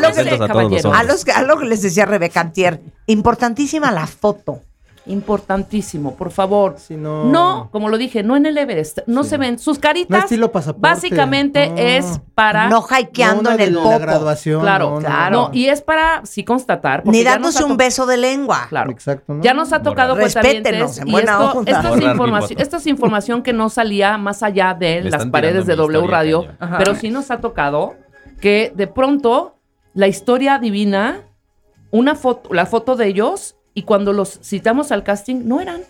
los, 1.03 1.25
que- 1.25 1.33
a 1.33 1.43
lo 1.43 1.59
que 1.59 1.65
les 1.67 1.83
decía 1.83 2.05
Rebeca 2.07 2.41
Antier, 2.41 2.81
importantísima 3.07 3.91
la 3.91 4.07
foto. 4.07 4.61
Importantísimo, 5.07 6.15
por 6.17 6.31
favor. 6.31 6.77
Sí, 6.79 6.97
no. 6.97 7.25
No, 7.27 7.69
como 7.71 7.89
lo 7.89 7.99
dije, 7.99 8.23
no 8.23 8.37
en 8.37 8.47
el 8.47 8.57
Everest. 8.57 9.01
No 9.07 9.23
se 9.25 9.37
ven 9.37 9.59
sus 9.59 9.77
No 9.79 9.83
caritas. 9.83 10.25
estilo 10.25 10.51
pasaporte. 10.53 10.81
básicamente 10.89 11.69
No. 11.69 11.77
es 11.77 12.21
para. 12.35 12.69
No 12.69 12.85
hikeando 12.89 13.43
No, 13.43 13.51
en 13.53 13.57
de 13.57 13.65
el 13.65 13.75
la 13.75 13.83
popo. 13.83 13.99
graduación. 13.99 14.61
claro, 14.63 14.91
no, 14.91 15.01
no, 15.01 15.07
claro. 15.07 15.37
No, 15.37 15.51
y 15.53 15.67
es 15.67 15.83
para 15.83 16.25
sí 16.25 16.45
constatar. 16.45 17.03
Ni 17.07 17.23
dándose 17.23 17.65
un 17.65 17.77
beso 17.77 18.07
de 18.07 18.17
lengua. 18.17 18.67
Claro. 18.69 18.91
Exacto, 18.91 19.35
¿no? 19.35 19.43
Ya 19.43 19.55
nos 19.55 19.73
ha 19.73 19.83
tocado 19.83 20.15
Respétenos, 20.15 20.99
en 20.99 21.09
y 21.09 21.13
buena 21.13 21.33
esto, 21.33 21.59
onda. 21.59 21.71
esto 21.73 21.95
es 21.97 22.03
información, 22.03 22.51
voto. 22.51 22.63
esto 22.63 22.77
es 22.79 22.87
información 22.87 23.43
que 23.43 23.53
no 23.53 23.69
salía 23.69 24.17
más 24.19 24.43
allá 24.43 24.75
de 24.75 25.03
Le 25.03 25.11
las 25.11 25.27
paredes 25.27 25.67
de 25.67 25.77
W 25.77 26.07
Radio. 26.07 26.47
Ajá. 26.59 26.79
pero 26.79 26.95
sí 26.95 27.11
nos 27.11 27.31
ha 27.31 27.39
tocado 27.41 27.95
que 28.41 28.73
de 28.75 28.87
pronto 28.87 29.57
la 29.95 30.07
historia 30.09 30.59
divina, 30.59 31.21
una 31.91 32.15
foto, 32.15 32.53
la 32.55 32.67
foto 32.67 32.97
de 32.97 33.07
ellos 33.07 33.57
y 33.75 33.83
cuando 33.83 34.13
los 34.13 34.41
citamos 34.43 34.93
al 34.93 35.03
casting 35.03 35.43
no 35.45 35.61
eran. 35.61 35.83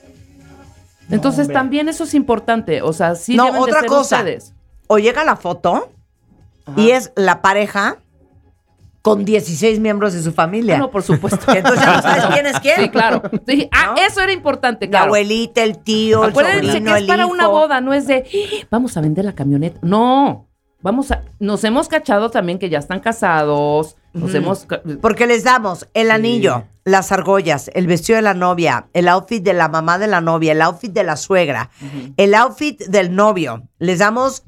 Entonces 1.10 1.40
hombre. 1.42 1.54
también 1.54 1.88
eso 1.88 2.04
es 2.04 2.14
importante, 2.14 2.80
o 2.82 2.92
sea, 2.92 3.14
sí 3.14 3.36
No, 3.36 3.44
deben 3.44 3.58
de 3.58 3.64
otra 3.64 3.80
ser 3.80 3.88
cosa. 3.88 4.18
ustedes. 4.18 4.54
O 4.86 4.98
llega 4.98 5.24
la 5.24 5.36
foto 5.36 5.90
Ajá. 6.66 6.80
y 6.80 6.90
es 6.90 7.12
la 7.14 7.42
pareja 7.42 7.98
con 9.02 9.26
16 9.26 9.80
miembros 9.80 10.14
de 10.14 10.22
su 10.22 10.32
familia. 10.32 10.76
Ah, 10.76 10.78
no, 10.78 10.90
por 10.90 11.02
supuesto. 11.02 11.52
Entonces 11.54 11.84
ya 11.84 11.96
no 11.96 12.02
sabes 12.02 12.24
quién 12.32 12.46
es 12.46 12.60
quién. 12.60 12.76
Sí, 12.80 12.88
claro. 12.88 13.22
Sí, 13.46 13.68
Ah, 13.70 13.92
¿No? 13.94 14.02
eso 14.02 14.22
era 14.22 14.32
importante, 14.32 14.86
La 14.86 14.90
claro. 14.90 15.04
abuelita, 15.06 15.62
el 15.62 15.76
tío, 15.78 16.24
el 16.24 16.30
Acuérdense 16.30 16.66
sobrino, 16.68 16.84
que 16.92 16.96
es 16.96 17.00
el 17.02 17.06
para 17.06 17.22
hijo. 17.24 17.32
una 17.32 17.46
boda, 17.48 17.80
no 17.82 17.92
es 17.92 18.06
de 18.06 18.24
"Ah, 18.62 18.66
vamos 18.70 18.96
a 18.96 19.02
vender 19.02 19.26
la 19.26 19.34
camioneta. 19.34 19.78
No, 19.82 20.46
vamos 20.80 21.10
a. 21.10 21.20
Nos 21.38 21.62
hemos 21.64 21.88
cachado 21.88 22.30
también 22.30 22.58
que 22.58 22.70
ya 22.70 22.78
están 22.78 23.00
casados. 23.00 23.96
Nos 24.14 24.34
hemos. 24.34 24.66
Porque 25.02 25.26
les 25.26 25.44
damos 25.44 25.86
el 25.92 26.10
anillo, 26.10 26.64
las 26.84 27.12
argollas, 27.12 27.70
el 27.74 27.86
vestido 27.86 28.16
de 28.16 28.22
la 28.22 28.34
novia, 28.34 28.88
el 28.92 29.08
outfit 29.08 29.42
de 29.42 29.54
la 29.54 29.68
mamá 29.68 29.98
de 29.98 30.06
la 30.06 30.20
novia, 30.20 30.52
el 30.52 30.60
outfit 30.62 30.92
de 30.92 31.02
la 31.04 31.16
suegra, 31.16 31.70
el 32.16 32.34
outfit 32.34 32.78
del 32.86 33.14
novio. 33.14 33.62
Les 33.78 33.98
damos 34.00 34.44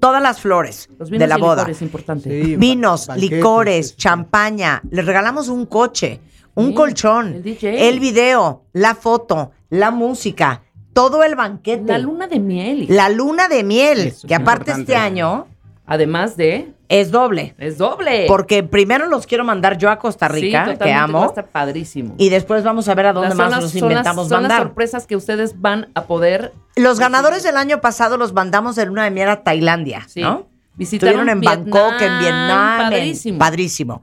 todas 0.00 0.22
las 0.22 0.40
flores 0.40 0.88
Los 0.98 1.10
de 1.10 1.26
la 1.26 1.38
y 1.38 1.40
boda. 1.40 1.62
licores, 1.62 1.82
importante. 1.82 2.30
Sí, 2.44 2.56
Vinos, 2.56 3.08
banquetes, 3.08 3.30
licores, 3.36 3.86
este. 3.86 3.96
champaña. 4.02 4.80
Les 4.90 5.04
regalamos 5.04 5.48
un 5.48 5.66
coche, 5.66 6.20
un 6.54 6.68
Sí, 6.68 6.74
colchón, 6.74 7.34
el 7.34 7.42
DJ. 7.42 7.88
el 7.88 7.98
video, 8.00 8.64
la 8.72 8.94
foto, 8.94 9.50
la 9.70 9.90
música, 9.90 10.62
todo 10.92 11.24
el 11.24 11.34
banquete. 11.34 11.84
La 11.84 11.98
luna 11.98 12.28
de 12.28 12.38
miel. 12.38 12.86
La 12.88 13.08
luna 13.08 13.48
de 13.48 13.64
miel, 13.64 13.98
Eso 14.08 14.26
que 14.28 14.34
aparte 14.36 14.70
importante. 14.70 14.92
este 14.92 14.96
año 14.96 15.46
Además 15.90 16.36
de. 16.36 16.72
es 16.90 17.10
doble. 17.10 17.54
Es 17.58 17.78
doble. 17.78 18.26
Porque 18.28 18.62
primero 18.62 19.06
los 19.06 19.26
quiero 19.26 19.42
mandar 19.44 19.78
yo 19.78 19.90
a 19.90 19.98
Costa 19.98 20.28
Rica, 20.28 20.76
que 20.78 20.90
Va 20.92 20.96
a 21.00 21.02
amo. 21.04 21.24
estar 21.26 21.46
padrísimo. 21.48 22.14
Y 22.18 22.28
después 22.28 22.62
vamos 22.62 22.88
a 22.88 22.94
ver 22.94 23.06
a 23.06 23.12
dónde 23.14 23.30
Las- 23.30 23.38
más 23.38 23.50
las- 23.50 23.60
nos 23.62 23.70
son 23.72 23.80
las- 23.80 23.90
inventamos 23.90 24.30
las 24.30 24.58
sorpresas 24.58 25.06
que 25.06 25.16
ustedes 25.16 25.60
van 25.60 25.88
a 25.94 26.04
poder. 26.04 26.52
Los 26.76 27.00
ganadores 27.00 27.42
del 27.42 27.56
año 27.56 27.80
pasado 27.80 28.16
los 28.18 28.32
mandamos 28.34 28.76
de 28.76 28.84
luna 28.86 29.04
de 29.04 29.10
miel 29.10 29.28
a 29.30 29.42
Tailandia, 29.42 30.04
Sí. 30.06 30.20
¿no? 30.20 30.46
Visitaron 30.74 31.20
Estuvieron 31.20 31.28
en 31.30 31.40
Vietnam, 31.40 31.70
Bangkok, 31.70 32.02
en 32.02 32.18
Vietnam. 32.20 32.80
en- 32.80 32.90
Padrísimo. 32.90 33.38
padrísimo. 33.38 34.02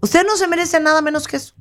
Ustedes 0.00 0.24
no 0.26 0.36
se 0.36 0.48
merecen 0.48 0.84
nada 0.84 1.02
menos 1.02 1.26
que 1.28 1.36
eso. 1.36 1.54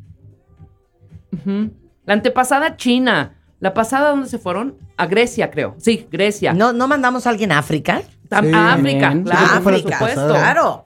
La 2.06 2.14
antepasada 2.14 2.78
China. 2.78 3.36
La 3.60 3.74
pasada, 3.74 4.10
¿dónde 4.10 4.28
se 4.30 4.38
fueron? 4.40 4.76
A 4.98 5.06
Grecia, 5.08 5.52
creo. 5.52 5.76
Sí, 5.78 6.08
Grecia. 6.12 6.54
¿No, 6.54 6.74
¿No 6.74 6.88
mandamos 6.88 7.28
a 7.28 7.30
alguien 7.30 7.52
a 7.52 7.60
África? 7.60 8.02
Sí. 8.42 8.52
a 8.54 8.74
África, 8.74 9.10
Bien. 9.10 9.24
claro, 9.24 9.48
Sí, 9.56 9.60
por 9.62 9.74
África, 9.74 9.98
supuesto. 10.00 10.28
claro. 10.30 10.86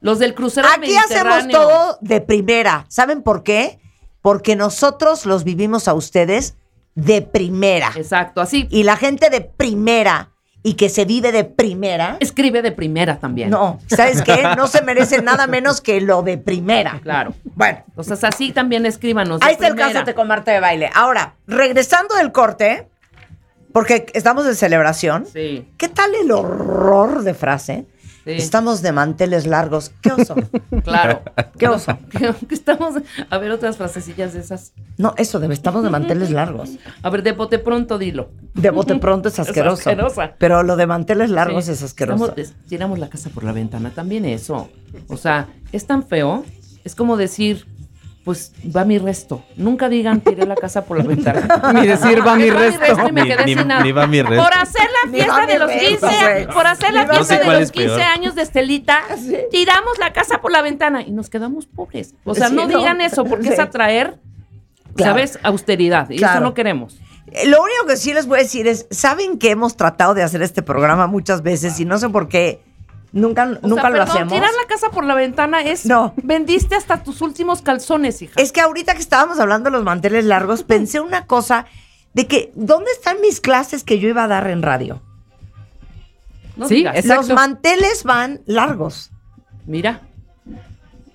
Los 0.00 0.18
del 0.18 0.34
crucero 0.34 0.66
Aquí 0.74 0.96
hacemos 0.96 1.46
todo 1.48 1.98
de 2.00 2.20
primera. 2.22 2.86
¿Saben 2.88 3.22
por 3.22 3.42
qué? 3.42 3.78
Porque 4.22 4.56
nosotros 4.56 5.26
los 5.26 5.44
vivimos 5.44 5.88
a 5.88 5.94
ustedes 5.94 6.54
de 6.94 7.20
primera. 7.22 7.92
Exacto, 7.96 8.40
así. 8.40 8.66
Y 8.70 8.82
la 8.84 8.96
gente 8.96 9.28
de 9.30 9.40
primera 9.42 10.30
y 10.62 10.74
que 10.74 10.88
se 10.90 11.04
vive 11.06 11.32
de 11.32 11.44
primera. 11.44 12.16
Escribe 12.20 12.60
de 12.62 12.72
primera 12.72 13.18
también. 13.18 13.48
No, 13.50 13.78
¿sabes 13.86 14.20
qué? 14.22 14.42
No 14.56 14.66
se 14.66 14.82
merece 14.82 15.22
nada 15.22 15.46
menos 15.46 15.80
que 15.80 16.00
lo 16.02 16.22
de 16.22 16.36
primera. 16.38 17.00
Claro. 17.02 17.32
Bueno, 17.54 17.82
Entonces 17.88 18.22
así 18.24 18.52
también 18.52 18.84
escríbanos. 18.86 19.40
de 19.40 19.46
ahí 19.46 19.52
está 19.52 19.68
el 19.68 19.74
primera. 19.74 19.92
Cásate 19.92 20.14
con 20.14 20.28
Marta 20.28 20.52
de 20.52 20.60
Baile. 20.60 20.90
Ahora, 20.94 21.34
regresando 21.46 22.14
del 22.16 22.30
corte, 22.32 22.88
porque 23.72 24.06
estamos 24.14 24.46
en 24.46 24.54
celebración, 24.54 25.26
Sí, 25.26 25.68
¿qué 25.76 25.88
tal 25.88 26.10
el 26.14 26.30
horror 26.30 27.22
de 27.22 27.34
frase? 27.34 27.86
sí. 28.24 28.32
Estamos 28.32 28.82
de 28.82 28.92
manteles 28.92 29.46
largos. 29.46 29.92
¿Qué 30.02 30.12
oso? 30.12 30.34
Claro. 30.84 31.22
¿Qué 31.58 31.68
oso? 31.68 31.98
Estamos. 32.50 32.94
A 33.28 33.38
ver, 33.38 33.50
otras 33.50 33.76
frasecillas 33.76 34.32
de 34.34 34.40
esas. 34.40 34.72
No, 34.98 35.14
eso 35.18 35.40
de 35.40 35.52
estamos 35.52 35.82
de 35.82 35.90
manteles 35.90 36.30
largos. 36.30 36.70
A 37.02 37.10
ver, 37.10 37.22
de 37.22 37.32
bote 37.32 37.58
pronto 37.58 37.98
dilo. 37.98 38.30
De 38.54 38.70
bote 38.70 38.94
pronto 38.96 39.28
es 39.28 39.38
asqueroso. 39.38 39.90
asquerosa. 39.90 40.34
Pero 40.38 40.62
lo 40.62 40.76
de 40.76 40.86
manteles 40.86 41.30
largos 41.30 41.66
Sí. 41.66 41.72
es 41.72 41.82
asqueroso. 41.82 42.26
Estamos- 42.26 42.38
es- 42.38 42.54
tiramos 42.68 42.98
la 42.98 43.08
casa 43.10 43.30
por 43.30 43.44
la 43.44 43.52
ventana, 43.52 43.90
también 43.90 44.24
eso. 44.24 44.68
O 45.08 45.16
sea, 45.16 45.48
es 45.72 45.86
tan 45.86 46.06
feo. 46.06 46.44
Es 46.84 46.94
como 46.94 47.16
decir, 47.18 47.66
pues 48.24 48.52
va 48.76 48.84
mi 48.84 48.98
resto. 48.98 49.42
Nunca 49.56 49.88
digan 49.88 50.20
tiré 50.20 50.46
la 50.46 50.54
casa 50.54 50.84
por 50.84 50.98
la 50.98 51.04
ventana. 51.08 51.72
Ni 51.74 51.86
decir 51.86 52.26
va 52.26 52.36
mi 52.36 52.50
resto. 52.50 52.84
y 53.08 53.12
me 53.12 53.22
Ni- 53.22 53.28
quedé 53.28 53.44
ni- 53.46 53.54
sin 53.54 53.68
nada. 53.68 53.82
ni 53.82 53.92
va 53.92 54.06
mi 54.06 54.20
resto. 54.22 54.42
Por 54.44 54.54
hacer 54.54 54.88
la 55.04 55.10
fiesta 55.10 55.46
de 55.46 55.58
los 55.58 55.68
resto, 55.72 56.08
15, 56.08 56.22
güey. 56.32 56.46
por 56.48 56.66
hacer 56.66 56.92
la 56.94 57.06
fiesta 57.06 57.38
de 57.38 57.44
los 57.46 57.60
es 57.62 57.72
peor. 57.72 57.86
15 57.88 58.02
años 58.02 58.34
de 58.34 58.42
Estelita, 58.42 59.00
tiramos 59.50 59.98
la 59.98 60.12
casa 60.12 60.40
por 60.40 60.52
la 60.52 60.62
ventana 60.62 61.02
y 61.02 61.10
nos 61.12 61.30
quedamos 61.30 61.66
pobres. 61.66 62.14
O 62.24 62.34
sea, 62.34 62.48
Sí, 62.48 62.54
no 62.54 62.66
no. 62.68 62.78
digan 62.78 63.00
eso 63.00 63.24
porque 63.24 63.48
es 63.48 63.58
atraer, 63.58 64.18
Claro. 64.94 65.12
¿sabes? 65.12 65.38
Austeridad. 65.42 66.10
Y 66.10 66.16
eso 66.22 66.40
no 66.40 66.52
queremos. 66.54 66.98
Eh, 67.32 67.46
Lo 67.46 67.62
único 67.62 67.86
que 67.86 67.96
sí 67.96 68.12
les 68.12 68.26
voy 68.26 68.40
a 68.40 68.42
decir 68.42 68.66
es, 68.66 68.86
¿saben 68.90 69.38
que 69.38 69.50
hemos 69.50 69.76
tratado 69.76 70.14
de 70.14 70.22
hacer 70.24 70.42
este 70.42 70.62
programa 70.62 71.06
muchas 71.06 71.42
veces 71.42 71.78
y 71.80 71.84
no 71.84 71.96
sé 71.98 72.08
por 72.08 72.28
qué 72.28 72.60
nunca, 73.12 73.44
O 73.62 73.66
nunca 73.68 73.82
sea, 73.82 73.90
lo 73.90 73.96
perdón, 73.96 74.08
hacemos? 74.16 74.32
tirar 74.34 74.50
la 74.60 74.66
casa 74.68 74.90
por 74.90 75.04
la 75.04 75.14
ventana 75.14 75.60
es. 75.62 75.86
No. 75.86 76.14
Vendiste 76.22 76.74
hasta 76.74 77.02
tus 77.02 77.20
últimos 77.22 77.62
calzones, 77.62 78.20
hija. 78.22 78.40
Es 78.40 78.52
que 78.52 78.60
ahorita 78.60 78.94
que 78.94 79.00
estábamos 79.00 79.38
hablando 79.40 79.70
de 79.70 79.76
los 79.76 79.84
manteles 79.84 80.24
largos, 80.24 80.62
pensé 80.62 81.00
una 81.00 81.26
cosa 81.26 81.66
de 82.14 82.26
que, 82.26 82.52
¿dónde 82.54 82.90
están 82.92 83.20
mis 83.20 83.40
clases 83.40 83.84
que 83.84 83.98
yo 83.98 84.08
iba 84.08 84.24
a 84.24 84.28
dar 84.28 84.48
en 84.48 84.62
radio? 84.62 85.00
no 86.56 86.68
Sí, 86.68 86.76
digas. 86.76 86.96
Exacto. 86.96 87.28
Los 87.28 87.30
manteles 87.36 88.04
van 88.04 88.40
largos. 88.46 89.10
Mira. 89.66 90.02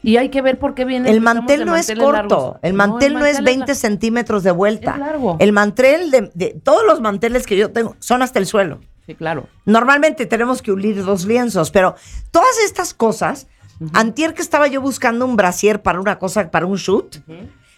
Y 0.01 0.17
hay 0.17 0.29
que 0.29 0.41
ver 0.41 0.59
por 0.59 0.75
qué 0.75 0.85
viene. 0.85 1.09
El 1.09 1.19
mantel 1.21 1.65
no 1.65 1.75
es 1.75 1.87
corto. 1.87 2.11
largos. 2.11 2.55
El 2.61 2.73
mantel 2.73 3.13
no, 3.13 3.25
es 3.25 3.35
mantel 3.37 3.45
20 3.45 3.67
la- 3.71 3.75
centímetros 3.75 4.43
de 4.43 4.51
vuelta. 4.51 4.91
Es 4.93 4.97
largo. 4.99 5.35
El 5.39 5.51
mantel 5.51 6.11
de, 6.11 6.31
de- 6.35 6.59
todos 6.63 6.83
los 6.85 7.01
manteles 7.01 7.45
que 7.47 7.57
yo 7.57 7.71
tengo 7.71 7.95
son 7.99 8.21
hasta 8.21 8.37
el 8.39 8.45
suelo. 8.45 8.81
Sí, 9.05 9.15
claro. 9.15 9.47
Normalmente 9.65 10.25
tenemos 10.25 10.61
que 10.61 10.71
unir 10.71 11.03
dos 11.03 11.25
lienzos, 11.25 11.71
pero 11.71 11.95
todas 12.31 12.57
estas 12.65 12.93
cosas, 12.93 13.47
antier 13.93 14.33
que 14.33 14.41
estaba 14.41 14.67
yo 14.67 14.81
buscando 14.81 15.25
un 15.25 15.35
brasier 15.35 15.81
para 15.81 15.99
una 15.99 16.17
cosa, 16.17 16.49
para 16.49 16.65
un 16.65 16.77
shoot, 16.77 17.17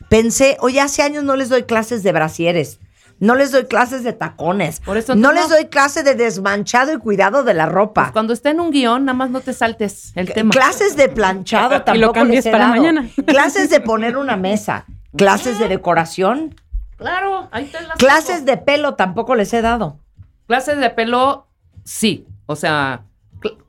pensé, 0.09 0.57
oye, 0.61 0.79
hace 0.79 1.01
años 1.01 1.23
no 1.23 1.35
les 1.35 1.49
doy 1.49 1.63
clases 1.63 2.03
de 2.03 2.11
brasieres. 2.11 2.79
No 3.19 3.33
les 3.33 3.51
doy 3.51 3.65
clases 3.65 4.03
de 4.03 4.13
tacones. 4.13 4.79
Por 4.79 4.95
eso 4.95 5.15
no 5.15 5.31
les 5.31 5.49
doy 5.49 5.65
clase 5.65 6.03
de 6.03 6.13
desmanchado 6.13 6.93
y 6.93 6.97
cuidado 6.99 7.43
de 7.43 7.55
la 7.55 7.65
ropa. 7.65 8.03
Pues 8.03 8.11
cuando 8.13 8.31
está 8.31 8.51
en 8.51 8.59
un 8.59 8.69
guion, 8.69 9.05
nada 9.05 9.17
más 9.17 9.31
no 9.31 9.39
te 9.39 9.53
saltes 9.53 10.11
el 10.15 10.31
tema. 10.31 10.51
Clases 10.51 10.95
de 10.95 11.09
planchado 11.09 11.81
tampoco 11.81 11.93
Y 11.95 11.99
lo 11.99 12.13
cambies 12.13 12.45
les 12.45 12.45
he 12.45 12.51
para 12.51 12.65
dado. 12.65 12.75
mañana. 12.75 13.09
Clases 13.25 13.71
de 13.71 13.79
poner 13.79 14.17
una 14.17 14.37
mesa. 14.37 14.85
Clases 15.15 15.57
de 15.57 15.67
decoración. 15.67 16.53
Claro, 16.97 17.47
ahí 17.51 17.65
te 17.65 17.81
las 17.81 17.97
Clases 17.97 18.45
de 18.45 18.57
pelo 18.57 18.93
tampoco 18.93 19.33
les 19.33 19.51
he 19.53 19.63
dado. 19.63 19.99
Clases 20.47 20.79
de 20.79 20.89
pelo, 20.89 21.47
sí. 21.83 22.25
O 22.45 22.55
sea, 22.55 23.05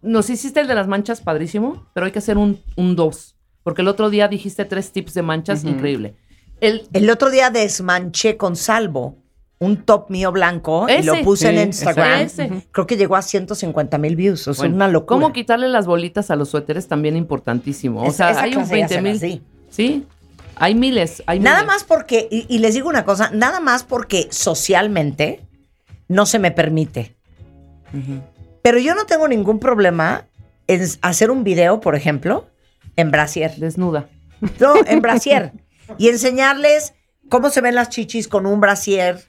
nos 0.02 0.30
hiciste 0.30 0.60
el 0.60 0.66
de 0.68 0.74
las 0.74 0.86
manchas 0.86 1.20
padrísimo, 1.20 1.86
pero 1.94 2.06
hay 2.06 2.12
que 2.12 2.20
hacer 2.20 2.38
un, 2.38 2.60
un 2.76 2.96
dos. 2.96 3.36
Porque 3.62 3.82
el 3.82 3.88
otro 3.88 4.08
día 4.10 4.28
dijiste 4.28 4.64
tres 4.64 4.92
tips 4.92 5.14
de 5.14 5.22
manchas, 5.22 5.64
increíble. 5.64 6.14
El, 6.60 6.88
El 6.92 7.10
otro 7.10 7.30
día 7.30 7.50
desmanché 7.50 8.36
con 8.36 8.56
salvo 8.56 9.16
un 9.60 9.76
top 9.84 10.08
mío 10.10 10.30
blanco 10.30 10.86
y 10.88 11.02
lo 11.02 11.20
puse 11.22 11.50
en 11.50 11.66
Instagram. 11.68 12.20
ese. 12.20 12.66
Creo 12.70 12.86
que 12.86 12.96
llegó 12.96 13.16
a 13.16 13.22
150 13.22 13.98
mil 13.98 14.14
views. 14.16 14.46
O 14.48 14.54
sea, 14.54 14.62
Bueno, 14.62 14.76
una 14.76 14.88
locura. 14.88 15.20
¿Cómo 15.20 15.32
quitarle 15.32 15.68
las 15.68 15.86
bolitas 15.86 16.30
a 16.30 16.36
los 16.36 16.48
suéteres? 16.50 16.86
También 16.88 17.16
importantísimo. 17.16 18.02
O 18.04 18.12
sea, 18.12 18.30
esa 18.30 18.42
hay 18.42 18.50
un 18.56 18.64
clase 18.66 18.78
ya 18.88 19.00
20 19.00 19.18
se 19.20 19.26
mil. 19.26 19.42
Sí, 19.68 20.06
hay 20.54 20.74
miles. 20.76 21.22
Hay 21.26 21.40
Nada 21.40 21.58
miles. 21.62 21.66
más 21.74 21.84
porque, 21.84 22.28
y, 22.30 22.46
y 22.48 22.58
les 22.58 22.74
digo 22.74 22.88
una 22.88 23.04
cosa, 23.04 23.30
nada 23.32 23.58
más 23.60 23.82
porque 23.84 24.28
socialmente 24.30 25.40
no 26.08 26.26
se 26.26 26.38
me 26.38 26.50
permite. 26.50 27.16
Pero 28.62 28.78
yo 28.78 28.94
no 28.94 29.06
tengo 29.06 29.28
ningún 29.28 29.58
problema 29.58 30.26
en 30.66 30.82
hacer 31.02 31.30
un 31.30 31.44
video, 31.44 31.80
por 31.80 31.94
ejemplo, 31.94 32.48
en 32.96 33.10
brasier. 33.10 33.54
Desnuda. 33.56 34.08
No, 34.60 34.74
en 34.86 35.00
brasier. 35.00 35.52
y 35.96 36.08
enseñarles 36.08 36.94
cómo 37.28 37.50
se 37.50 37.60
ven 37.60 37.74
las 37.74 37.88
chichis 37.88 38.28
con 38.28 38.46
un 38.46 38.60
brasier. 38.60 39.24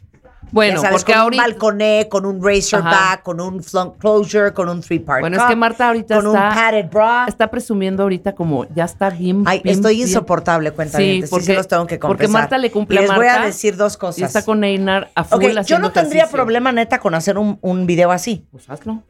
Bueno, 0.51 0.81
sabes, 0.81 0.97
porque 1.03 1.13
con 1.13 1.21
ahorita. 1.21 1.43
un 1.43 1.49
balconé, 1.51 2.07
con 2.09 2.25
un 2.25 2.43
razor 2.43 2.79
Ajá. 2.79 2.89
back, 2.89 3.23
con 3.23 3.39
un 3.39 3.61
front 3.61 3.97
closure, 3.99 4.51
con 4.53 4.67
un 4.69 4.81
three 4.81 4.99
part 4.99 5.19
Bueno, 5.21 5.37
es 5.37 5.43
que 5.43 5.55
Marta 5.55 5.87
ahorita 5.87 6.15
con 6.15 6.27
un 6.27 6.35
está- 6.35 6.49
padded 6.55 6.89
bra. 6.89 7.25
Está 7.27 7.51
presumiendo 7.51 8.03
ahorita 8.03 8.33
como 8.33 8.65
ya 8.73 8.85
está 8.85 9.09
bien. 9.11 9.43
Ay, 9.45 9.61
bien, 9.63 9.75
estoy 9.75 10.01
insoportable, 10.01 10.71
cuenta 10.71 10.97
Sí, 10.97 11.23
porque- 11.29 11.45
sí 11.45 11.53
los 11.53 11.67
tengo 11.67 11.85
que 11.85 11.99
confesar. 11.99 12.17
porque 12.17 12.27
Marta 12.27 12.57
le 12.57 12.71
cumple 12.71 13.01
les 13.01 13.09
a 13.11 13.15
voy 13.15 13.27
a 13.27 13.31
Marta 13.33 13.45
decir 13.45 13.75
dos 13.77 13.95
cosas. 13.97 14.19
Y 14.19 14.23
está 14.23 14.43
con 14.43 14.63
Einar 14.63 15.11
a 15.13 15.23
full 15.23 15.43
Ok, 15.45 15.61
yo 15.65 15.77
no 15.79 15.91
tendría 15.91 16.21
ejercicio. 16.23 16.35
problema 16.37 16.71
neta 16.71 16.99
con 16.99 17.13
hacer 17.13 17.37
un, 17.37 17.59
un 17.61 17.85
video 17.85 18.11
así. 18.11 18.47
Pues 18.51 18.69
hazlo. 18.69 19.03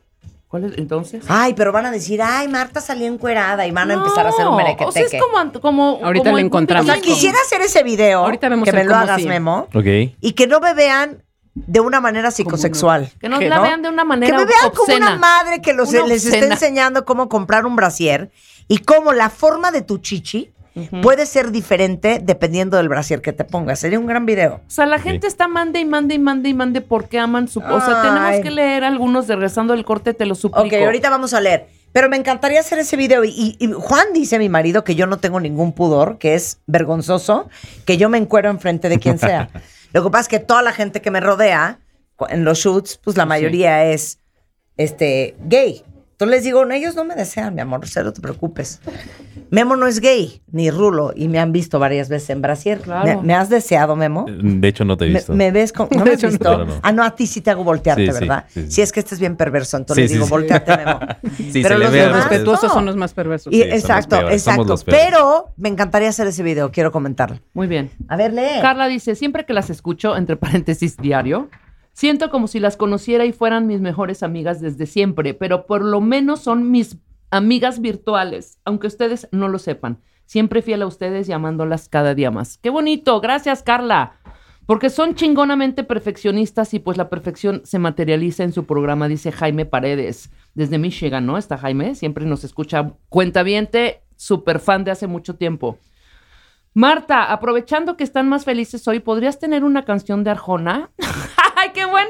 ¿Cuál 0.49 0.63
es 0.65 0.77
entonces? 0.79 1.23
Ay, 1.27 1.53
pero 1.53 1.71
van 1.71 1.85
a 1.85 1.91
decir, 1.91 2.21
ay, 2.23 2.47
Marta 2.47 2.81
salió 2.81 3.05
encuerada 3.07 3.65
y 3.67 3.71
van 3.71 3.91
a 3.91 3.93
empezar 3.93 4.25
a 4.25 4.29
hacer 4.29 4.47
un 4.47 4.57
merequeteque. 4.57 4.85
O 4.85 4.91
sea, 4.91 5.03
es 5.03 5.23
como, 5.23 5.62
como 5.62 5.99
Ahorita 6.03 6.23
como 6.25 6.38
le 6.38 6.41
el 6.41 6.47
encontramos. 6.47 6.89
O 6.89 6.91
sea, 6.91 6.99
quisiera 7.01 7.38
hacer 7.45 7.62
ese 7.62 7.83
video, 7.83 8.21
Ahorita 8.25 8.49
vemos 8.49 8.65
que 8.65 8.73
me 8.73 8.83
lo 8.83 8.95
hagas, 8.95 9.21
sí. 9.21 9.27
Memo, 9.27 9.67
Ok. 9.75 9.85
y 10.19 10.31
que 10.35 10.47
no 10.47 10.59
me 10.59 10.73
vean 10.73 11.23
de 11.53 11.79
una 11.81 12.01
manera 12.01 12.31
psicosexual. 12.31 13.12
Que 13.19 13.29
no 13.29 13.38
¿Qué, 13.38 13.47
la 13.47 13.57
no? 13.57 13.62
vean 13.62 13.81
de 13.83 13.89
una 13.89 14.01
Que 14.03 14.07
manera 14.07 14.38
me 14.39 14.45
vean 14.45 14.69
como 14.71 14.81
obscena. 14.83 15.07
una 15.07 15.15
madre 15.17 15.62
que 15.62 15.73
los, 15.73 15.89
Una 15.89 16.07
les 16.07 16.25
está 16.25 16.45
enseñando 16.45 17.05
cómo 17.05 17.29
comprar 17.29 17.65
un 17.67 17.75
brasier 17.75 18.31
y 18.67 18.79
cómo 18.79 19.13
la 19.13 19.29
forma 19.29 19.69
de 19.71 19.83
tu 19.83 19.99
chichi 19.99 20.51
puede 21.01 21.25
ser 21.25 21.51
diferente 21.51 22.19
dependiendo 22.21 22.77
del 22.77 22.89
brasier 22.89 23.21
que 23.21 23.33
te 23.33 23.43
pongas. 23.43 23.79
Sería 23.79 23.99
un 23.99 24.07
gran 24.07 24.25
video. 24.25 24.61
O 24.67 24.69
sea, 24.69 24.85
la 24.85 24.99
gente 24.99 25.27
está 25.27 25.47
mande 25.47 25.79
y 25.79 25.85
mande 25.85 26.15
y 26.15 26.19
mande 26.19 26.49
y 26.49 26.53
mande 26.53 26.81
porque 26.81 27.19
aman 27.19 27.47
su... 27.47 27.59
O 27.59 27.81
sea, 27.81 28.01
tenemos 28.01 28.41
que 28.41 28.51
leer 28.51 28.83
algunos 28.83 29.27
de 29.27 29.35
Rezando 29.35 29.73
el 29.73 29.85
Corte, 29.85 30.13
te 30.13 30.25
lo 30.25 30.35
suplico. 30.35 30.75
Ok, 30.75 30.83
ahorita 30.83 31.09
vamos 31.09 31.33
a 31.33 31.41
leer. 31.41 31.67
Pero 31.91 32.09
me 32.09 32.17
encantaría 32.17 32.59
hacer 32.59 32.79
ese 32.79 32.95
video. 32.97 33.23
Y, 33.25 33.57
Juan 33.75 34.13
dice, 34.13 34.37
mi 34.37 34.49
marido, 34.49 34.83
que 34.83 34.95
yo 34.95 35.07
no 35.07 35.17
tengo 35.17 35.39
ningún 35.39 35.73
pudor, 35.73 36.17
que 36.17 36.35
es 36.35 36.59
vergonzoso, 36.67 37.49
que 37.85 37.97
yo 37.97 38.09
me 38.09 38.17
encuero 38.17 38.49
enfrente 38.49 38.89
de 38.89 38.99
quien 38.99 39.17
sea. 39.17 39.49
Lo 39.93 40.03
que 40.03 40.09
pasa 40.11 40.21
es 40.21 40.27
que 40.27 40.39
toda 40.39 40.61
la 40.61 40.71
gente 40.71 41.01
que 41.01 41.09
me 41.09 41.19
rodea 41.19 41.79
en 42.29 42.43
los 42.43 42.59
shoots, 42.59 42.99
pues 43.03 43.17
la 43.17 43.25
mayoría 43.25 43.85
es 43.85 44.19
este, 44.77 45.35
gay. 45.45 45.83
Entonces 46.21 46.36
les 46.39 46.43
digo, 46.43 46.65
no, 46.65 46.73
ellos 46.73 46.95
no 46.95 47.05
me 47.05 47.15
desean, 47.15 47.55
mi 47.55 47.62
amor, 47.62 47.88
cero 47.88 48.12
te 48.12 48.19
preocupes. 48.19 48.82
Memo 49.51 49.77
no 49.77 49.88
es 49.88 50.01
gay, 50.01 50.41
ni 50.51 50.69
rulo, 50.69 51.13
y 51.15 51.29
me 51.29 51.39
han 51.39 51.53
visto 51.53 51.79
varias 51.79 52.10
veces 52.10 52.29
en 52.32 52.41
Brasier. 52.41 52.82
Claro. 52.82 53.05
¿Me, 53.21 53.27
me 53.27 53.34
has 53.36 53.47
deseado, 53.49 53.95
Memo? 53.95 54.25
De 54.27 54.67
hecho, 54.67 54.84
no 54.84 54.97
te 54.97 55.05
he 55.05 55.08
Me, 55.08 55.13
visto. 55.19 55.34
me 55.34 55.49
ves 55.51 55.71
con. 55.71 55.88
¿No 55.89 56.03
me 56.03 56.12
has 56.12 56.21
no. 56.21 56.27
visto? 56.29 56.58
No, 56.58 56.65
no. 56.65 56.73
Ah, 56.84 56.91
no, 56.91 57.03
a 57.05 57.15
ti 57.15 57.25
sí 57.25 57.39
te 57.39 57.51
hago 57.51 57.63
voltearte, 57.63 58.05
Sí, 58.08 58.12
sí, 58.12 58.19
¿verdad? 58.19 58.43
sí, 58.49 58.63
sí. 58.65 58.71
Si 58.71 58.82
es 58.82 58.91
que 58.91 58.99
este 58.99 59.15
es 59.15 59.21
bien 59.21 59.38
perverso, 59.38 59.77
entonces 59.77 60.10
Sí, 60.12 60.17
le 60.17 60.21
digo, 60.21 60.25
sí, 60.25 60.27
sí. 60.27 60.32
volteate, 60.32 60.75
Memo. 60.77 60.99
Sí, 61.53 61.63
Pero 61.63 61.75
se 61.75 61.79
le 61.79 61.86
los 61.86 61.93
demás. 61.93 62.15
Respetuosos 62.29 62.63
no. 62.67 62.73
son 62.73 62.86
los 62.86 62.95
más 62.97 63.13
perversos. 63.13 63.53
Y- 63.53 63.55
Sí, 63.55 63.63
somos 63.69 63.79
exacto, 63.79 64.17
peores, 64.17 64.45
exacto. 64.45 64.75
Pero 64.88 65.53
me 65.55 65.69
encantaría 65.69 66.10
hacer 66.10 66.27
ese 66.27 66.43
video, 66.43 66.69
quiero 66.69 66.91
comentarlo. 66.91 67.39
Muy 67.53 67.67
bien. 67.67 67.91
A 68.10 68.17
ver, 68.17 68.34
lee. 68.34 68.60
Carla 68.62 68.88
dice, 68.89 69.15
siempre 69.15 69.45
que 69.45 69.53
las 69.53 69.69
escucho, 69.69 70.17
entre 70.17 70.36
paréntesis, 70.36 70.97
diario, 70.97 71.47
siento 71.99 72.29
como 72.29 72.47
si 72.47 72.62
las 72.62 72.77
conociera 72.77 73.25
y 73.25 73.33
fueran 73.33 73.67
mis 73.67 73.81
mejores 73.81 74.23
amigas 74.23 74.62
desde 74.62 74.85
siempre, 74.85 75.33
pero 75.33 75.65
por 75.65 75.83
lo 75.83 75.99
menos 75.99 76.39
son 76.39 76.71
mis 76.71 76.95
amigas 77.29 77.81
virtuales, 77.81 78.57
aunque 78.63 78.88
ustedes 78.88 79.27
no 79.33 79.49
lo 79.49 79.59
sepan. 79.59 79.99
Siempre 80.25 80.62
fiel 80.62 80.81
a 80.81 80.88
ustedes 80.88 81.27
y 81.27 81.33
amándolas 81.33 81.89
cada 81.89 82.15
día 82.15 82.31
más. 82.31 82.57
¡Qué 82.57 82.69
bonito! 82.69 83.19
Gracias, 83.19 83.63
Carla. 83.63 84.13
Porque 84.65 84.89
son 84.89 85.13
chingonamente 85.15 85.83
perfeccionistas 85.83 86.73
y 86.73 86.79
pues 86.79 86.95
la 86.95 87.09
perfección 87.09 87.63
se 87.65 87.79
materializa 87.79 88.45
en 88.45 88.53
su 88.53 88.63
programa, 88.63 89.09
dice 89.09 89.33
Jaime 89.33 89.65
Paredes, 89.65 90.31
desde 90.53 90.77
Michigan, 90.77 91.25
¿no? 91.25 91.38
Está 91.38 91.57
Jaime, 91.57 91.95
siempre 91.95 92.25
nos 92.25 92.45
escucha 92.45 92.93
cuentaviente, 93.09 94.03
súper 94.15 94.59
fan 94.62 94.85
de 94.85 94.91
hace 94.91 95.07
mucho 95.07 95.35
tiempo. 95.35 95.77
Marta, 96.73 97.25
aprovechando 97.25 97.97
que 97.97 98.05
están 98.05 98.29
más 98.29 98.45
felices 98.45 98.88
hoy, 98.88 99.01
¿podrías 99.01 99.38
tener 99.38 99.65
una 99.65 99.83
canción 99.83 100.23
de 100.23 100.29
Arjona? 100.29 100.91
¡Ay, 101.60 101.72
qué 101.74 101.86
buen! 101.86 102.08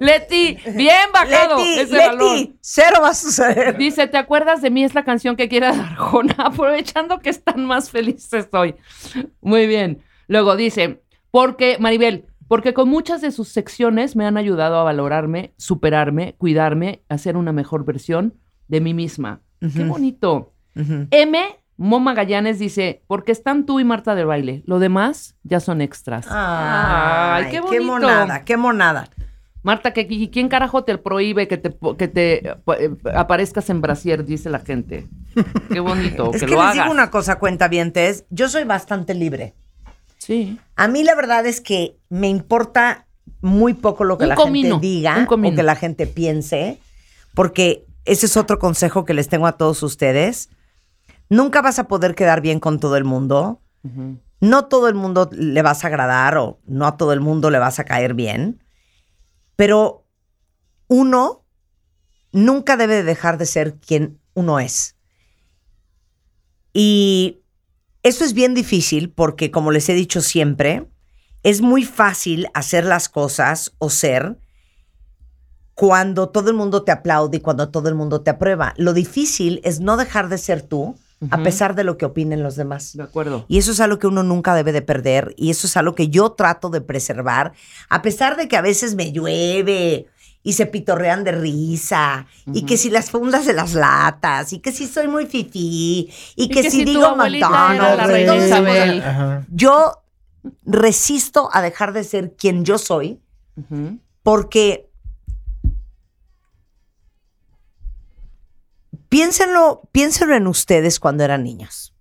Leti, 0.00 0.56
bien 0.74 1.10
bajado 1.12 1.58
Leti, 1.58 1.78
ese 1.80 1.94
Leti, 1.96 2.06
balón. 2.06 2.56
cero 2.60 2.96
va 3.02 3.08
a 3.10 3.14
suceder. 3.14 3.76
Dice, 3.76 4.06
¿te 4.06 4.16
acuerdas 4.16 4.62
de 4.62 4.70
mí? 4.70 4.84
Es 4.84 4.94
la 4.94 5.04
canción 5.04 5.36
que 5.36 5.48
quiere 5.48 5.66
de 5.66 5.80
Arjona, 5.80 6.34
aprovechando 6.38 7.18
que 7.18 7.30
están 7.30 7.66
más 7.66 7.90
felices 7.90 8.48
hoy. 8.52 8.74
Muy 9.40 9.66
bien. 9.66 10.02
Luego 10.28 10.56
dice, 10.56 11.02
porque, 11.30 11.76
Maribel, 11.78 12.26
porque 12.48 12.74
con 12.74 12.88
muchas 12.88 13.20
de 13.20 13.32
sus 13.32 13.48
secciones 13.48 14.16
me 14.16 14.24
han 14.26 14.36
ayudado 14.36 14.78
a 14.78 14.84
valorarme, 14.84 15.52
superarme, 15.56 16.34
cuidarme, 16.38 17.02
hacer 17.08 17.36
una 17.36 17.52
mejor 17.52 17.84
versión 17.84 18.34
de 18.68 18.80
mí 18.80 18.94
misma. 18.94 19.42
Qué 19.60 19.84
bonito. 19.84 20.52
M. 20.74 21.38
Mo 21.78 22.00
Magallanes 22.00 22.58
dice, 22.58 23.02
porque 23.06 23.32
están 23.32 23.66
tú 23.66 23.80
y 23.80 23.84
Marta 23.84 24.14
de 24.14 24.24
baile. 24.24 24.62
Lo 24.66 24.78
demás 24.78 25.34
ya 25.42 25.60
son 25.60 25.80
extras. 25.82 26.26
Ay, 26.28 27.44
qué 27.46 27.50
qué, 27.52 27.60
bonito. 27.60 27.84
monada, 27.84 28.44
qué 28.44 28.56
monada. 28.56 29.08
Marta, 29.62 29.92
¿qué- 29.92 30.08
qui- 30.08 30.30
¿quién 30.30 30.48
carajo 30.48 30.84
te 30.84 30.96
prohíbe 30.96 31.48
que 31.48 31.56
te, 31.58 31.70
po- 31.70 31.96
que 31.96 32.06
te 32.08 32.48
eh, 32.48 32.54
eh, 32.78 32.90
aparezcas 33.14 33.68
en 33.68 33.80
brasier? 33.80 34.24
Dice 34.24 34.48
la 34.48 34.60
gente. 34.60 35.06
Qué 35.70 35.80
bonito, 35.80 36.30
Es 36.34 36.40
que, 36.40 36.46
que, 36.46 36.52
lo 36.54 36.58
les 36.62 36.70
hagas. 36.70 36.74
digo 36.84 36.90
una 36.94 37.10
cosa, 37.10 37.38
cuentavientes. 37.38 38.24
Yo 38.30 38.48
soy 38.48 38.64
bastante 38.64 39.12
libre. 39.14 39.54
Sí. 40.18 40.58
A 40.76 40.88
mí 40.88 41.02
la 41.04 41.14
verdad 41.14 41.44
es 41.46 41.60
que 41.60 41.96
me 42.08 42.28
importa 42.28 43.06
muy 43.42 43.74
poco 43.74 44.04
lo 44.04 44.16
que 44.18 44.24
Un 44.24 44.28
la 44.30 44.34
comino, 44.36 44.76
gente 44.76 44.86
diga 44.86 45.26
o 45.28 45.40
que 45.54 45.62
la 45.62 45.74
gente 45.76 46.06
piense, 46.06 46.78
porque 47.34 47.84
ese 48.04 48.26
es 48.26 48.36
otro 48.36 48.58
consejo 48.58 49.04
que 49.04 49.14
les 49.14 49.28
tengo 49.28 49.46
a 49.46 49.52
todos 49.52 49.82
ustedes. 49.82 50.48
Nunca 51.28 51.62
vas 51.62 51.78
a 51.78 51.88
poder 51.88 52.14
quedar 52.14 52.40
bien 52.40 52.60
con 52.60 52.78
todo 52.78 52.96
el 52.96 53.04
mundo. 53.04 53.62
No 54.40 54.66
todo 54.66 54.88
el 54.88 54.94
mundo 54.94 55.30
le 55.32 55.62
vas 55.62 55.84
a 55.84 55.88
agradar 55.88 56.36
o 56.38 56.60
no 56.66 56.86
a 56.86 56.96
todo 56.96 57.12
el 57.12 57.20
mundo 57.20 57.50
le 57.50 57.58
vas 57.58 57.78
a 57.78 57.84
caer 57.84 58.14
bien, 58.14 58.62
pero 59.54 60.06
uno 60.88 61.44
nunca 62.32 62.76
debe 62.76 62.96
de 62.96 63.02
dejar 63.04 63.38
de 63.38 63.46
ser 63.46 63.76
quien 63.76 64.20
uno 64.34 64.58
es. 64.60 64.96
Y 66.72 67.42
eso 68.02 68.24
es 68.24 68.34
bien 68.34 68.54
difícil 68.54 69.10
porque, 69.10 69.50
como 69.50 69.70
les 69.70 69.88
he 69.88 69.94
dicho 69.94 70.20
siempre, 70.20 70.90
es 71.42 71.60
muy 71.60 71.84
fácil 71.84 72.48
hacer 72.54 72.84
las 72.84 73.08
cosas 73.08 73.74
o 73.78 73.88
ser 73.88 74.38
cuando 75.74 76.28
todo 76.28 76.50
el 76.50 76.56
mundo 76.56 76.82
te 76.82 76.92
aplaude 76.92 77.38
y 77.38 77.40
cuando 77.40 77.70
todo 77.70 77.88
el 77.88 77.94
mundo 77.94 78.20
te 78.20 78.30
aprueba. 78.30 78.74
Lo 78.76 78.92
difícil 78.92 79.60
es 79.64 79.80
no 79.80 79.96
dejar 79.96 80.28
de 80.28 80.38
ser 80.38 80.62
tú 80.62 80.98
a 81.30 81.42
pesar 81.42 81.74
de 81.74 81.84
lo 81.84 81.96
que 81.96 82.04
opinen 82.04 82.42
los 82.42 82.56
demás. 82.56 82.96
De 82.96 83.02
acuerdo. 83.02 83.44
Y 83.48 83.58
eso 83.58 83.72
es 83.72 83.80
algo 83.80 83.98
que 83.98 84.06
uno 84.06 84.22
nunca 84.22 84.54
debe 84.54 84.72
de 84.72 84.82
perder 84.82 85.34
y 85.36 85.50
eso 85.50 85.66
es 85.66 85.76
algo 85.76 85.94
que 85.94 86.08
yo 86.08 86.32
trato 86.32 86.68
de 86.68 86.80
preservar, 86.80 87.52
a 87.88 88.02
pesar 88.02 88.36
de 88.36 88.48
que 88.48 88.56
a 88.56 88.62
veces 88.62 88.94
me 88.94 89.12
llueve 89.12 90.06
y 90.42 90.52
se 90.52 90.66
pitorrean 90.66 91.24
de 91.24 91.32
risa, 91.32 92.26
y 92.52 92.62
que 92.66 92.76
si 92.76 92.88
las 92.88 93.10
fundas 93.10 93.46
de 93.46 93.52
las 93.52 93.74
latas, 93.74 94.52
y 94.52 94.60
que 94.60 94.70
si 94.70 94.86
soy 94.86 95.08
muy 95.08 95.26
fifí, 95.26 96.08
y, 96.36 96.48
que, 96.50 96.70
si, 96.70 96.84
digo 96.84 97.16
McDonald's. 97.16 98.54
Yo 99.50 100.04
resisto 100.64 101.50
a 101.52 101.62
dejar 101.62 101.92
de 101.92 102.04
ser 102.04 102.36
quien 102.36 102.64
yo 102.64 102.78
soy 102.78 103.18
porque 104.22 104.85
piénsenlo, 109.08 109.88
piénsenlo 109.92 110.34
en 110.34 110.46
ustedes 110.46 111.00
cuando 111.00 111.24
eran 111.24 111.44
niños. 111.44 111.94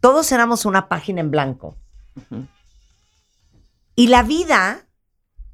Todos 0.00 0.30
éramos 0.32 0.64
una 0.64 0.88
página 0.88 1.20
en 1.20 1.30
blanco. 1.30 1.76
Y 3.94 4.08
la 4.08 4.22
vida 4.22 4.86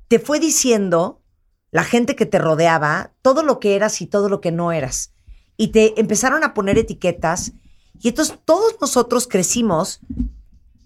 te 0.09 0.19
fue 0.19 0.39
diciendo, 0.39 1.23
la 1.71 1.85
gente 1.85 2.15
que 2.15 2.27
te 2.27 2.39
rodeaba, 2.39 3.13
todo 3.23 3.43
lo 3.43 3.59
que 3.59 3.75
eras 3.75 4.01
y 4.01 4.07
todo 4.07 4.29
lo 4.29 4.41
que 4.41 4.53
no 4.53 4.71
eras. 4.71 5.13
Y 5.57 5.69
te 5.69 5.99
empezaron 6.01 6.45
a 6.45 6.55
poner 6.55 6.79
etiquetas. 6.79 7.53
Y 8.01 8.09
entonces 8.09 8.39
todos 8.45 8.77
nosotros 8.81 9.27
crecimos 9.27 10.01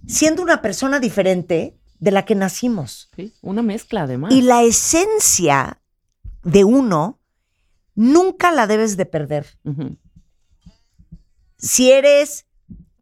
siendo 0.06 0.42
una 0.42 0.62
persona 0.62 1.00
diferente 1.00 1.76
de 1.98 2.10
la 2.10 2.24
que 2.24 2.34
nacimos. 2.34 3.10
Sí, 3.16 3.34
una 3.42 3.62
mezcla 3.62 4.02
además. 4.02 4.32
Y 4.32 4.42
la 4.42 4.62
esencia 4.62 5.80
de 6.42 6.64
uno 6.64 7.17
nunca 7.98 8.52
la 8.52 8.68
debes 8.68 8.96
de 8.96 9.06
perder. 9.06 9.58
Si 11.58 11.90
eres 11.90 12.46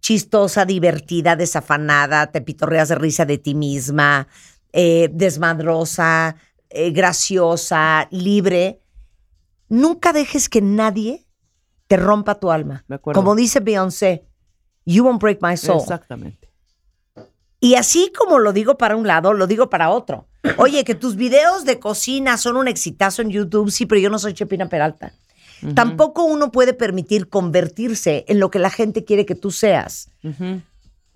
chistosa, 0.01 0.65
divertida, 0.65 1.37
desafanada, 1.37 2.33
te 2.33 2.41
pitorreas 2.41 2.89
de 2.89 2.95
risa 2.95 3.27
de 3.27 3.37
ti 3.37 3.55
misma, 3.55 4.27
eh, 4.73 5.11
desmadrosa, 5.13 6.37
eh, 6.71 6.93
graciosa, 6.93 8.09
libre, 8.11 8.81
nunca 9.69 10.15
dejes 10.15 10.49
que 10.49 10.63
nadie 10.63 11.27
te 11.89 11.99
rompa 11.99 12.41
tu 12.41 12.51
alma. 12.51 12.85
De. 12.89 12.99
Como 12.99 13.35
dice 13.35 13.61
Beyoncé, 13.61 14.27
you 14.87 15.05
won't 15.05 15.21
break 15.21 15.43
my 15.43 15.59
soul. 15.59 15.83
Exactamente. 15.83 16.51
Y 17.61 17.75
así 17.75 18.13
como 18.17 18.39
lo 18.39 18.55
digo 18.55 18.79
para 18.79 18.97
un 18.97 19.07
lado, 19.07 19.35
lo 19.35 19.47
digo 19.47 19.69
para 19.69 19.91
otro. 19.91 20.29
Oye, 20.59 20.85
que 20.85 20.95
tus 20.95 21.17
videos 21.17 21.65
de 21.65 21.79
cocina 21.79 22.37
son 22.37 22.57
un 22.57 22.69
exitazo 22.69 23.23
en 23.23 23.31
YouTube, 23.31 23.71
sí, 23.71 23.87
pero 23.87 24.01
yo 24.01 24.11
no 24.11 24.19
soy 24.19 24.35
Chepina 24.35 24.69
Peralta. 24.69 25.13
Tampoco 25.75 26.25
uno 26.25 26.53
puede 26.53 26.75
permitir 26.75 27.29
convertirse 27.31 28.25
en 28.29 28.41
lo 28.41 28.51
que 28.51 28.59
la 28.59 28.69
gente 28.71 29.05
quiere 29.05 29.25
que 29.25 29.35
tú 29.35 29.51
seas 29.51 30.11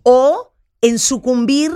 o 0.03 0.53
en 0.81 0.99
sucumbir 0.99 1.73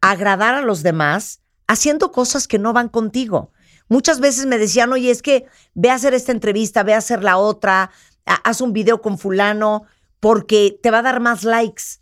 a 0.00 0.10
agradar 0.10 0.54
a 0.54 0.62
los 0.62 0.82
demás 0.82 1.40
haciendo 1.68 2.10
cosas 2.10 2.48
que 2.48 2.58
no 2.58 2.72
van 2.72 2.88
contigo. 2.88 3.52
Muchas 3.88 4.18
veces 4.18 4.46
me 4.46 4.58
decían, 4.58 4.92
oye, 4.92 5.10
es 5.10 5.22
que 5.22 5.46
ve 5.74 5.90
a 5.90 5.94
hacer 5.94 6.14
esta 6.14 6.32
entrevista, 6.32 6.82
ve 6.82 6.94
a 6.94 6.98
hacer 6.98 7.22
la 7.22 7.36
otra, 7.38 7.90
ha- 8.26 8.34
haz 8.34 8.60
un 8.60 8.72
video 8.72 9.00
con 9.00 9.16
fulano 9.18 9.84
porque 10.18 10.78
te 10.82 10.90
va 10.90 10.98
a 10.98 11.02
dar 11.02 11.20
más 11.20 11.44
likes. 11.44 11.99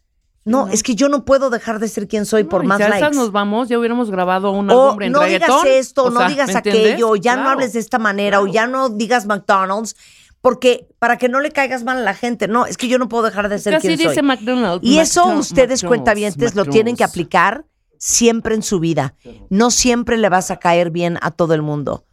No, 0.48 0.68
es 0.68 0.82
que 0.82 0.94
yo 0.94 1.08
no 1.08 1.24
puedo 1.24 1.50
dejar 1.50 1.78
de 1.78 1.88
ser 1.88 2.08
quien 2.08 2.24
soy 2.24 2.44
por 2.44 2.62
No, 2.62 2.68
más 2.68 2.78
si 2.78 2.84
a 2.84 2.86
esas 2.86 3.00
likes. 3.00 3.16
nos 3.16 3.32
vamos, 3.32 3.68
ya 3.68 3.78
hubiéramos 3.78 4.10
grabado 4.10 4.50
un 4.50 4.70
O 4.70 5.00
en 5.00 5.12
no 5.12 5.22
digas 5.22 5.50
esto, 5.66 6.04
O 6.04 6.10
no 6.10 6.20
sea, 6.20 6.28
digas 6.28 6.54
aquello, 6.56 7.16
ya 7.16 7.36
no 7.36 7.50
hables 7.50 7.74
de 7.74 7.80
esta 7.80 7.98
manera, 7.98 8.40
o 8.40 8.46
ya 8.46 8.66
no 8.66 8.88
digas 8.88 9.26
McDonald's, 9.26 9.94
porque 10.40 10.88
para 10.98 11.18
que 11.18 11.28
no 11.28 11.40
le 11.40 11.50
caigas 11.50 11.84
mal 11.84 11.98
a 11.98 12.00
la 12.00 12.14
gente. 12.14 12.48
No, 12.48 12.64
es 12.64 12.78
que 12.78 12.88
yo 12.88 12.98
no 12.98 13.08
puedo 13.08 13.24
dejar 13.24 13.48
de 13.50 13.58
ser 13.58 13.74
Casi 13.74 13.88
quien 13.88 13.98
dice 13.98 14.14
soy. 14.14 14.22
McDonald's. 14.22 14.86
Y 14.86 14.98
eso 14.98 15.20
McDonald's, 15.20 15.50
ustedes, 15.50 15.82
McDonald's, 15.82 15.84
cuentavientes, 15.84 16.54
lo 16.54 16.64
tienen 16.64 16.96
que 16.96 17.04
aplicar 17.04 17.66
siempre 17.98 18.54
en 18.54 18.62
su 18.62 18.80
vida. 18.80 19.14
No 19.50 19.70
siempre 19.70 20.16
le 20.16 20.30
vas 20.30 20.50
a 20.50 20.56
caer 20.58 20.90
bien 20.90 21.18
a 21.20 21.30
todo 21.30 21.52
el 21.52 21.60
mundo. 21.60 22.06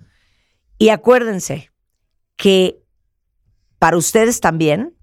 Y 0.78 0.90
acuérdense 0.90 1.72
que 2.36 2.82
para 3.80 3.96
ustedes 3.96 4.42
también, 4.42 4.94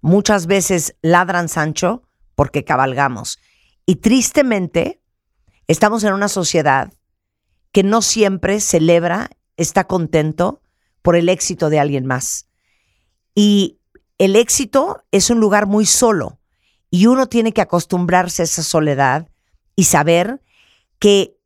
muchas 0.00 0.46
veces 0.46 0.94
ladran 1.02 1.48
Sancho 1.48 2.02
porque 2.42 2.64
cabalgamos. 2.64 3.38
Y 3.86 4.00
tristemente, 4.00 5.00
estamos 5.68 6.02
en 6.02 6.12
una 6.12 6.26
sociedad 6.26 6.92
que 7.70 7.84
no 7.84 8.02
siempre 8.02 8.58
celebra, 8.58 9.30
está 9.56 9.84
contento 9.84 10.60
por 11.02 11.14
el 11.14 11.28
éxito 11.28 11.70
de 11.70 11.78
alguien 11.78 12.04
más. 12.04 12.48
Y 13.36 13.78
el 14.18 14.34
éxito 14.34 15.04
es 15.12 15.30
un 15.30 15.38
lugar 15.38 15.66
muy 15.68 15.86
solo 15.86 16.40
y 16.90 17.06
uno 17.06 17.28
tiene 17.28 17.52
que 17.52 17.60
acostumbrarse 17.60 18.42
a 18.42 18.46
esa 18.46 18.64
soledad 18.64 19.28
y 19.76 19.84
saber 19.84 20.42
que 20.98 21.36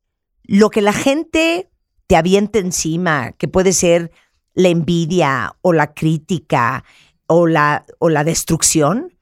lo 0.44 0.70
que 0.70 0.80
la 0.80 0.94
gente 0.94 1.70
te 2.06 2.16
avienta 2.16 2.58
encima, 2.58 3.32
que 3.32 3.48
puede 3.48 3.74
ser 3.74 4.12
la 4.54 4.70
envidia 4.70 5.56
o 5.60 5.74
la 5.74 5.92
crítica 5.92 6.84
o 7.26 7.46
la, 7.46 7.84
o 7.98 8.08
la 8.08 8.24
destrucción, 8.24 9.12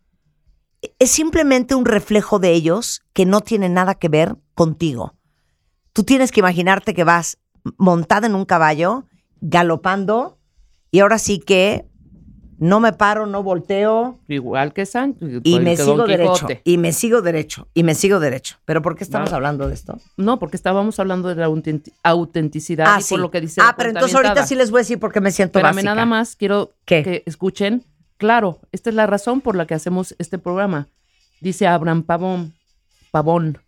es 0.98 1.10
simplemente 1.10 1.74
un 1.74 1.84
reflejo 1.84 2.38
de 2.38 2.52
ellos 2.52 3.02
que 3.12 3.26
no 3.26 3.40
tiene 3.40 3.68
nada 3.68 3.94
que 3.94 4.08
ver 4.08 4.36
contigo. 4.54 5.14
Tú 5.92 6.04
tienes 6.04 6.32
que 6.32 6.40
imaginarte 6.40 6.94
que 6.94 7.04
vas 7.04 7.38
montada 7.78 8.26
en 8.26 8.34
un 8.34 8.44
caballo, 8.44 9.06
galopando, 9.40 10.38
y 10.90 11.00
ahora 11.00 11.18
sí 11.18 11.38
que 11.38 11.86
no 12.58 12.78
me 12.80 12.92
paro, 12.92 13.26
no 13.26 13.42
volteo, 13.42 14.18
Igual 14.28 14.72
que 14.72 14.86
Sancho. 14.86 15.18
y 15.42 15.58
me 15.60 15.76
sigo 15.76 16.06
derecho, 16.06 16.46
y 16.64 16.78
me 16.78 16.92
sigo 16.92 17.20
derecho, 17.20 17.68
y 17.74 17.82
me 17.82 17.94
sigo 17.94 18.20
derecho. 18.20 18.56
¿Pero 18.64 18.80
por 18.80 18.96
qué 18.96 19.04
estamos 19.04 19.32
hablando 19.32 19.66
de 19.68 19.74
esto? 19.74 19.98
No, 20.16 20.38
porque 20.38 20.56
estábamos 20.56 20.98
hablando 21.00 21.28
de 21.28 21.34
la 21.34 21.48
autenti- 21.48 21.92
autenticidad 22.04 23.00
y 23.00 23.04
por 23.04 23.18
lo 23.20 23.30
que 23.30 23.40
dice 23.40 23.60
Ah, 23.62 23.74
pero 23.76 23.90
entonces 23.90 24.14
ahorita 24.14 24.46
sí 24.46 24.54
les 24.54 24.70
voy 24.70 24.78
a 24.78 24.82
decir 24.82 24.98
por 25.00 25.12
qué 25.12 25.20
me 25.20 25.30
siento 25.32 25.58
Espérame, 25.58 25.74
básica. 25.76 25.94
nada 25.94 26.06
más 26.06 26.36
quiero 26.36 26.70
¿Qué? 26.84 27.02
que 27.02 27.22
escuchen. 27.26 27.84
Claro, 28.16 28.60
esta 28.72 28.90
es 28.90 28.96
la 28.96 29.06
razón 29.06 29.40
por 29.40 29.56
la 29.56 29.66
que 29.66 29.74
hacemos 29.74 30.14
este 30.18 30.38
programa. 30.38 30.88
Dice 31.40 31.66
Abraham 31.66 32.02
Pavón. 32.02 32.54
Pavón. 33.10 33.58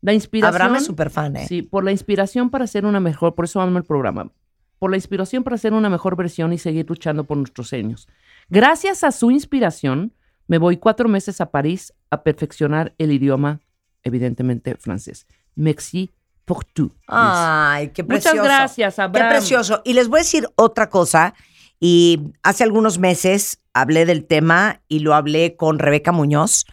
La 0.00 0.12
inspiración. 0.12 0.54
Abraham 0.54 0.76
es 0.76 0.84
súper 0.84 1.10
fan, 1.10 1.36
¿eh? 1.36 1.46
Sí, 1.48 1.62
por 1.62 1.84
la 1.84 1.90
inspiración 1.90 2.50
para 2.50 2.66
ser 2.66 2.84
una 2.84 3.00
mejor, 3.00 3.34
por 3.34 3.46
eso 3.46 3.60
amo 3.60 3.78
el 3.78 3.84
programa. 3.84 4.30
Por 4.78 4.90
la 4.90 4.96
inspiración 4.96 5.42
para 5.44 5.56
ser 5.56 5.72
una 5.72 5.88
mejor 5.88 6.16
versión 6.16 6.52
y 6.52 6.58
seguir 6.58 6.86
luchando 6.88 7.24
por 7.24 7.38
nuestros 7.38 7.68
sueños. 7.68 8.06
Gracias 8.50 9.02
a 9.02 9.12
su 9.12 9.30
inspiración, 9.30 10.12
me 10.46 10.58
voy 10.58 10.76
cuatro 10.76 11.08
meses 11.08 11.40
a 11.40 11.50
París 11.50 11.94
a 12.10 12.22
perfeccionar 12.22 12.94
el 12.98 13.12
idioma, 13.12 13.60
evidentemente 14.02 14.74
francés. 14.76 15.26
Merci 15.54 16.10
pour 16.44 16.64
tout. 16.64 16.92
Ay, 17.06 17.88
qué 17.88 18.02
Muchas 18.02 18.24
precioso. 18.24 18.44
gracias, 18.44 18.98
Abraham. 18.98 19.28
Qué 19.28 19.34
precioso. 19.36 19.82
Y 19.84 19.94
les 19.94 20.08
voy 20.08 20.18
a 20.18 20.22
decir 20.22 20.46
otra 20.56 20.90
cosa. 20.90 21.34
Y 21.80 22.20
hace 22.42 22.64
algunos 22.64 22.98
meses 22.98 23.58
hablé 23.72 24.06
del 24.06 24.24
tema 24.24 24.80
y 24.88 25.00
lo 25.00 25.14
hablé 25.14 25.56
con 25.56 25.78
Rebeca 25.78 26.12
Muñoz, 26.12 26.64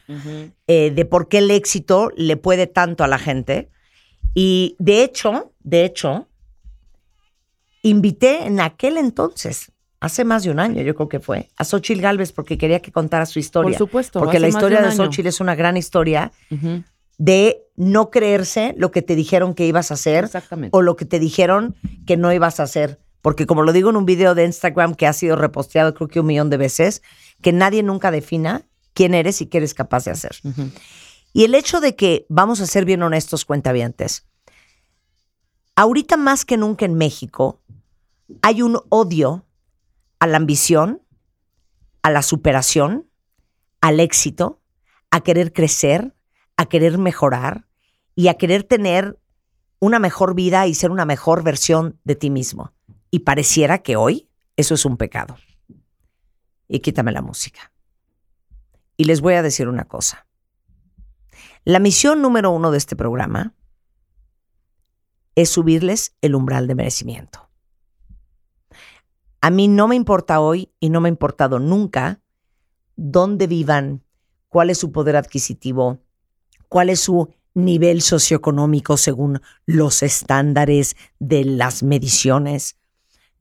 eh, 0.68 0.92
de 0.92 1.06
por 1.06 1.28
qué 1.28 1.40
el 1.40 1.52
éxito 1.52 2.12
le 2.16 2.38
puede 2.38 2.68
tanto 2.68 3.04
a 3.04 3.08
la 3.08 3.18
gente. 3.18 3.70
Y 4.34 4.76
de 4.80 5.04
hecho, 5.04 5.52
de 5.60 5.84
hecho, 5.84 6.28
invité 7.82 8.46
en 8.46 8.60
aquel 8.60 8.98
entonces, 8.98 9.72
hace 10.00 10.24
más 10.24 10.44
de 10.44 10.52
un 10.52 10.60
año, 10.60 10.82
yo 10.82 10.96
creo 10.96 11.10
que 11.10 11.20
fue, 11.20 11.50
a 11.58 11.66
Xochitl 11.66 12.02
Galvez 12.02 12.32
porque 12.32 12.58
quería 12.58 12.80
que 12.80 12.92
contara 12.92 13.26
su 13.26 13.40
historia. 13.40 13.78
Por 13.78 13.88
supuesto, 13.88 14.20
Porque 14.20 14.40
la 14.40 14.48
de 14.48 14.54
historia 14.54 14.82
de. 14.82 14.92
Xochitl 14.92 15.28
es 15.28 15.40
una 15.40 15.56
gran 15.56 15.78
historia 15.78 16.32
de 17.18 17.64
no 17.76 18.10
creerse 18.10 18.74
lo 18.78 18.92
que 18.92 19.02
te 19.02 19.16
dijeron 19.16 19.54
que 19.54 19.66
ibas 19.66 19.92
a 19.92 19.96
hacer 19.96 20.26
Exactamente. 20.26 20.76
o 20.76 20.82
lo 20.82 20.96
que 20.96 21.06
te 21.06 21.20
dijeron 21.20 21.76
que 22.06 22.18
no 22.18 22.32
ibas 22.32 22.60
a 22.60 22.64
hacer. 22.64 23.00
Porque 23.22 23.46
como 23.46 23.64
lo 23.64 23.74
digo 23.74 23.90
en 23.90 23.96
un 23.96 24.06
video 24.06 24.36
de 24.36 24.46
Instagram 24.46 24.96
que 24.96 25.08
ha 25.08 25.14
sido 25.14 25.36
reposteado 25.36 25.94
creo 25.94 26.08
que 26.08 26.20
un 26.20 26.26
millón 26.26 26.50
de 26.50 26.58
veces, 26.58 27.02
que 27.42 27.52
nadie 27.52 27.84
nunca 27.84 28.12
defina 28.12 28.68
quién 28.94 29.14
eres 29.14 29.42
y 29.42 29.46
qué 29.46 29.60
eres 29.60 29.74
capaz 29.74 30.06
de 30.06 30.12
hacer. 30.12 30.38
Y 31.34 31.44
el 31.44 31.56
hecho 31.56 31.80
de 31.80 31.96
que, 31.96 32.26
vamos 32.30 32.60
a 32.62 32.68
ser 32.68 32.86
bien 32.86 33.04
honestos, 33.04 33.46
cuentavientes, 33.46 34.28
ahorita 35.76 36.18
más 36.18 36.46
que 36.46 36.58
nunca 36.58 36.86
en 36.86 36.96
México 36.96 37.62
hay 38.42 38.62
un 38.62 38.80
odio 38.90 39.46
a 40.20 40.28
la 40.28 40.38
ambición, 40.38 41.02
a 42.02 42.12
la 42.12 42.22
superación, 42.22 43.08
al 43.82 44.00
éxito, 44.00 44.62
a 45.10 45.22
querer 45.22 45.54
crecer, 45.54 46.16
a 46.58 46.66
querer 46.68 46.98
mejorar 46.98 47.68
y 48.16 48.28
a 48.28 48.36
querer 48.36 48.64
tener 48.64 49.20
una 49.80 50.00
mejor 50.00 50.36
vida 50.36 50.68
y 50.68 50.76
ser 50.76 50.92
una 50.92 51.06
mejor 51.06 51.44
versión 51.44 52.00
de 52.04 52.16
ti 52.16 52.30
mismo. 52.30 52.74
Y 53.12 53.20
pareciera 53.20 53.80
que 53.80 53.98
hoy 53.98 54.30
eso 54.56 54.74
es 54.74 54.86
un 54.86 54.98
pecado. 54.98 55.38
Y 56.68 56.80
quítame 56.80 57.12
la 57.12 57.22
música. 57.22 57.72
Y 58.98 59.04
les 59.04 59.22
voy 59.22 59.34
a 59.36 59.42
decir 59.42 59.68
una 59.68 59.86
cosa. 59.86 60.26
La 61.66 61.80
misión 61.80 62.22
número 62.22 62.50
uno 62.52 62.72
de 62.72 62.78
este 62.78 62.96
programa 62.96 63.54
es 65.36 65.50
subirles 65.50 66.16
el 66.22 66.36
umbral 66.36 66.68
de 66.68 66.76
merecimiento. 66.76 67.50
A 69.42 69.50
mí 69.50 69.68
no 69.68 69.88
me 69.88 69.96
importa 69.96 70.40
hoy 70.40 70.72
y 70.80 70.90
no 70.90 71.02
me 71.02 71.10
ha 71.10 71.12
importado 71.12 71.60
nunca 71.60 72.22
dónde 72.96 73.48
vivan, 73.48 74.04
cuál 74.50 74.70
es 74.70 74.78
su 74.78 74.92
poder 74.92 75.16
adquisitivo, 75.16 76.00
cuál 76.68 76.90
es 76.90 77.00
su 77.02 77.34
nivel 77.54 78.02
socioeconómico 78.02 78.98
según 78.98 79.42
los 79.66 80.04
estándares 80.04 80.96
de 81.20 81.44
las 81.44 81.84
mediciones. 81.84 82.78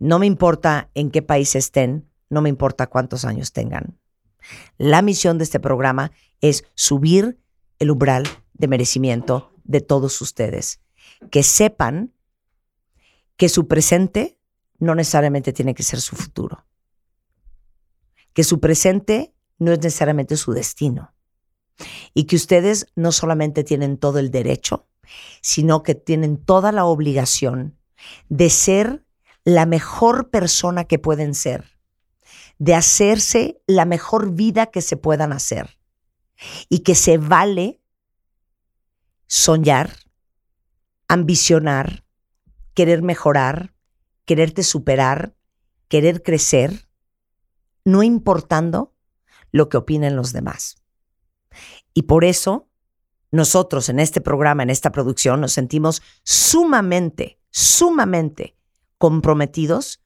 No 0.00 0.18
me 0.18 0.26
importa 0.26 0.90
en 0.94 1.10
qué 1.10 1.20
país 1.22 1.54
estén, 1.54 2.10
no 2.30 2.40
me 2.40 2.48
importa 2.48 2.88
cuántos 2.88 3.24
años 3.24 3.52
tengan. 3.52 3.98
La 4.78 5.02
misión 5.02 5.36
de 5.36 5.44
este 5.44 5.60
programa 5.60 6.10
es 6.40 6.64
subir 6.74 7.38
el 7.78 7.90
umbral 7.90 8.24
de 8.54 8.66
merecimiento 8.66 9.52
de 9.64 9.82
todos 9.82 10.20
ustedes. 10.22 10.80
Que 11.30 11.42
sepan 11.42 12.14
que 13.36 13.50
su 13.50 13.68
presente 13.68 14.38
no 14.78 14.94
necesariamente 14.94 15.52
tiene 15.52 15.74
que 15.74 15.82
ser 15.82 16.00
su 16.00 16.16
futuro. 16.16 16.64
Que 18.32 18.42
su 18.42 18.58
presente 18.58 19.34
no 19.58 19.70
es 19.70 19.78
necesariamente 19.80 20.38
su 20.38 20.52
destino. 20.52 21.14
Y 22.14 22.24
que 22.24 22.36
ustedes 22.36 22.86
no 22.96 23.12
solamente 23.12 23.64
tienen 23.64 23.98
todo 23.98 24.18
el 24.18 24.30
derecho, 24.30 24.88
sino 25.42 25.82
que 25.82 25.94
tienen 25.94 26.38
toda 26.38 26.72
la 26.72 26.86
obligación 26.86 27.78
de 28.30 28.48
ser 28.48 29.04
la 29.44 29.66
mejor 29.66 30.30
persona 30.30 30.84
que 30.84 30.98
pueden 30.98 31.34
ser, 31.34 31.78
de 32.58 32.74
hacerse 32.74 33.62
la 33.66 33.84
mejor 33.84 34.32
vida 34.32 34.66
que 34.66 34.82
se 34.82 34.96
puedan 34.96 35.32
hacer 35.32 35.78
y 36.68 36.80
que 36.80 36.94
se 36.94 37.18
vale 37.18 37.80
soñar, 39.26 39.96
ambicionar, 41.08 42.04
querer 42.74 43.02
mejorar, 43.02 43.74
quererte 44.24 44.62
superar, 44.62 45.34
querer 45.88 46.22
crecer, 46.22 46.88
no 47.84 48.02
importando 48.02 48.94
lo 49.52 49.68
que 49.68 49.76
opinen 49.76 50.16
los 50.16 50.32
demás. 50.32 50.76
Y 51.94 52.02
por 52.02 52.24
eso 52.24 52.68
nosotros 53.32 53.88
en 53.88 54.00
este 54.00 54.20
programa, 54.20 54.62
en 54.62 54.70
esta 54.70 54.90
producción, 54.92 55.40
nos 55.40 55.52
sentimos 55.52 56.02
sumamente, 56.24 57.40
sumamente 57.50 58.56
comprometidos 59.00 60.02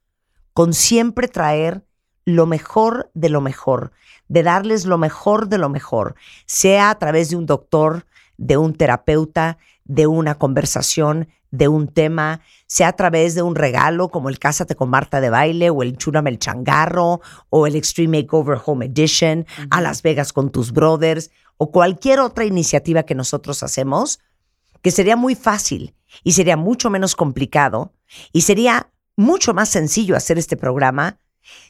con 0.52 0.72
siempre 0.72 1.26
traer 1.26 1.84
lo 2.24 2.46
mejor 2.46 3.10
de 3.12 3.28
lo 3.28 3.40
mejor, 3.40 3.90
de 4.28 4.44
darles 4.44 4.86
lo 4.86 4.98
mejor 4.98 5.48
de 5.48 5.58
lo 5.58 5.68
mejor, 5.68 6.14
sea 6.46 6.90
a 6.90 6.98
través 7.00 7.28
de 7.28 7.34
un 7.34 7.44
doctor, 7.44 8.06
de 8.36 8.56
un 8.56 8.72
terapeuta, 8.72 9.58
de 9.84 10.06
una 10.06 10.36
conversación, 10.36 11.26
de 11.50 11.66
un 11.66 11.88
tema, 11.88 12.40
sea 12.68 12.86
a 12.86 12.92
través 12.92 13.34
de 13.34 13.42
un 13.42 13.56
regalo 13.56 14.10
como 14.10 14.28
el 14.28 14.38
Cásate 14.38 14.76
con 14.76 14.90
Marta 14.90 15.20
de 15.20 15.28
Baile 15.28 15.70
o 15.70 15.82
el 15.82 15.96
Chúrame 15.96 16.30
el 16.30 16.38
Changarro 16.38 17.20
o 17.50 17.66
el 17.66 17.74
Extreme 17.74 18.22
Makeover 18.22 18.60
Home 18.64 18.86
Edition, 18.86 19.44
a 19.70 19.80
Las 19.80 20.02
Vegas 20.02 20.32
con 20.32 20.52
tus 20.52 20.70
brothers 20.70 21.32
o 21.56 21.72
cualquier 21.72 22.20
otra 22.20 22.44
iniciativa 22.44 23.02
que 23.02 23.16
nosotros 23.16 23.64
hacemos, 23.64 24.20
que 24.82 24.92
sería 24.92 25.16
muy 25.16 25.34
fácil 25.34 25.96
y 26.22 26.32
sería 26.32 26.56
mucho 26.56 26.90
menos 26.90 27.16
complicado 27.16 27.92
y 28.32 28.42
sería 28.42 28.92
mucho 29.16 29.54
más 29.54 29.68
sencillo 29.68 30.16
hacer 30.16 30.38
este 30.38 30.56
programa 30.56 31.18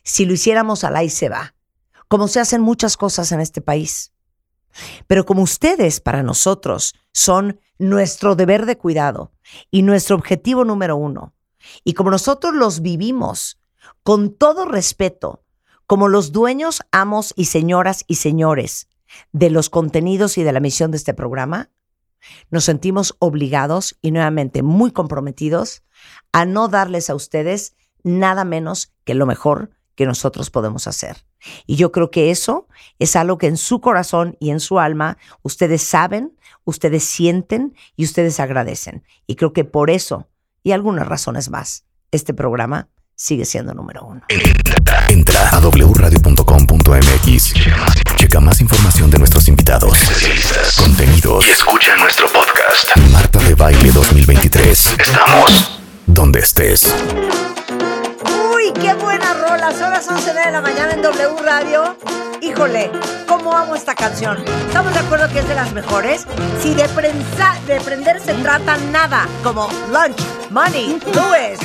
si 0.02 0.24
lo 0.24 0.34
hiciéramos 0.34 0.84
al 0.84 0.96
ahí 0.96 1.10
se 1.10 1.28
va, 1.28 1.54
como 2.08 2.28
se 2.28 2.40
hacen 2.40 2.60
muchas 2.60 2.96
cosas 2.96 3.32
en 3.32 3.40
este 3.40 3.60
país. 3.60 4.12
Pero 5.06 5.24
como 5.24 5.42
ustedes 5.42 6.00
para 6.00 6.22
nosotros 6.22 6.94
son 7.12 7.60
nuestro 7.78 8.34
deber 8.34 8.66
de 8.66 8.78
cuidado 8.78 9.32
y 9.70 9.82
nuestro 9.82 10.16
objetivo 10.16 10.64
número 10.64 10.96
uno, 10.96 11.34
y 11.82 11.94
como 11.94 12.10
nosotros 12.10 12.54
los 12.54 12.82
vivimos 12.82 13.58
con 14.02 14.34
todo 14.34 14.64
respeto, 14.64 15.44
como 15.86 16.08
los 16.08 16.32
dueños, 16.32 16.82
amos 16.92 17.32
y 17.36 17.46
señoras 17.46 18.04
y 18.06 18.16
señores 18.16 18.88
de 19.32 19.50
los 19.50 19.70
contenidos 19.70 20.38
y 20.38 20.42
de 20.42 20.52
la 20.52 20.60
misión 20.60 20.90
de 20.90 20.96
este 20.96 21.14
programa, 21.14 21.70
nos 22.50 22.64
sentimos 22.64 23.14
obligados 23.18 23.96
y 24.00 24.10
nuevamente 24.10 24.62
muy 24.62 24.90
comprometidos 24.90 25.82
a 26.34 26.44
no 26.44 26.66
darles 26.66 27.08
a 27.10 27.14
ustedes 27.14 27.74
nada 28.02 28.44
menos 28.44 28.92
que 29.04 29.14
lo 29.14 29.24
mejor 29.24 29.70
que 29.94 30.04
nosotros 30.04 30.50
podemos 30.50 30.88
hacer. 30.88 31.24
Y 31.64 31.76
yo 31.76 31.92
creo 31.92 32.10
que 32.10 32.32
eso 32.32 32.66
es 32.98 33.14
algo 33.14 33.38
que 33.38 33.46
en 33.46 33.56
su 33.56 33.80
corazón 33.80 34.36
y 34.40 34.50
en 34.50 34.58
su 34.58 34.80
alma 34.80 35.16
ustedes 35.42 35.82
saben, 35.82 36.36
ustedes 36.64 37.04
sienten 37.04 37.76
y 37.94 38.04
ustedes 38.04 38.40
agradecen. 38.40 39.04
Y 39.28 39.36
creo 39.36 39.52
que 39.52 39.62
por 39.62 39.90
eso 39.90 40.28
y 40.64 40.72
algunas 40.72 41.06
razones 41.06 41.50
más, 41.50 41.84
este 42.10 42.34
programa 42.34 42.88
sigue 43.14 43.44
siendo 43.44 43.72
número 43.72 44.04
uno. 44.04 44.22
Entra 45.08 45.50
a 45.50 45.60
wradio.com.mx. 45.60 47.54
Checa 48.16 48.40
más 48.40 48.60
información 48.60 49.08
de 49.08 49.18
nuestros 49.20 49.46
invitados, 49.46 49.96
contenidos 50.76 51.46
y 51.46 51.50
escucha 51.50 51.94
nuestro 51.96 52.26
podcast. 52.26 52.96
Marta 53.12 53.38
de 53.38 53.54
Baile 53.54 53.92
2023. 53.92 54.96
Estamos 54.98 55.83
donde 56.06 56.40
estés. 56.40 56.92
Uy, 58.52 58.72
qué 58.80 58.94
buena 58.94 59.34
rola. 59.34 59.72
Son 59.72 59.90
las 59.90 60.08
11 60.08 60.32
de 60.32 60.50
la 60.50 60.60
mañana 60.60 60.94
en 60.94 61.02
W 61.02 61.42
Radio. 61.42 61.96
Híjole, 62.40 62.90
cómo 63.26 63.56
amo 63.56 63.74
esta 63.74 63.94
canción. 63.94 64.38
Estamos 64.66 64.92
de 64.92 65.00
acuerdo 65.00 65.28
que 65.30 65.40
es 65.40 65.48
de 65.48 65.54
las 65.54 65.72
mejores. 65.72 66.26
Si 66.60 66.74
de, 66.74 66.88
prensa, 66.88 67.58
de 67.66 67.80
prender 67.80 68.20
se 68.20 68.34
trata 68.34 68.76
nada, 68.92 69.26
como 69.42 69.68
Lunch, 69.90 70.20
Money, 70.50 71.00
Louis. 71.14 71.58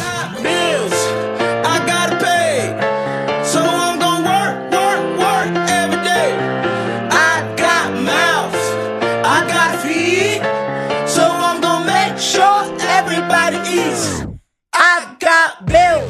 acabeu. 15.00 16.02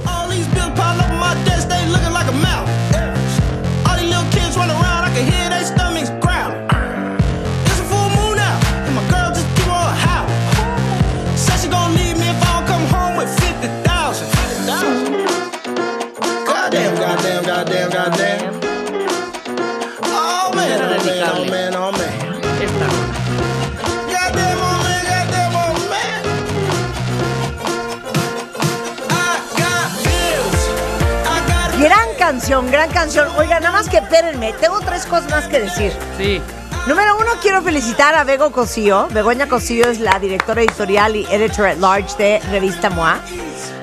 Canción, 32.30 32.70
gran 32.70 32.92
canción. 32.92 33.28
Oiga, 33.40 33.60
nada 33.60 33.72
más 33.72 33.90
que 33.90 33.98
espérenme. 33.98 34.54
Tengo 34.62 34.80
tres 34.82 35.04
cosas 35.08 35.32
más 35.32 35.48
que 35.48 35.62
decir. 35.62 35.92
Sí. 36.16 36.40
Número 36.86 37.18
uno, 37.18 37.32
quiero 37.42 37.64
felicitar 37.64 38.14
a 38.14 38.24
Bego 38.24 38.52
Cosío. 38.52 39.08
Begoña 39.10 39.48
Cosío 39.48 39.88
es 39.88 40.00
la 40.00 40.20
directora 40.20 40.62
editorial 40.62 41.16
y 41.16 41.26
editor 41.32 41.66
at 41.66 41.78
large 41.78 42.16
de 42.20 42.40
Revista 42.52 42.92
MOA, 42.92 43.18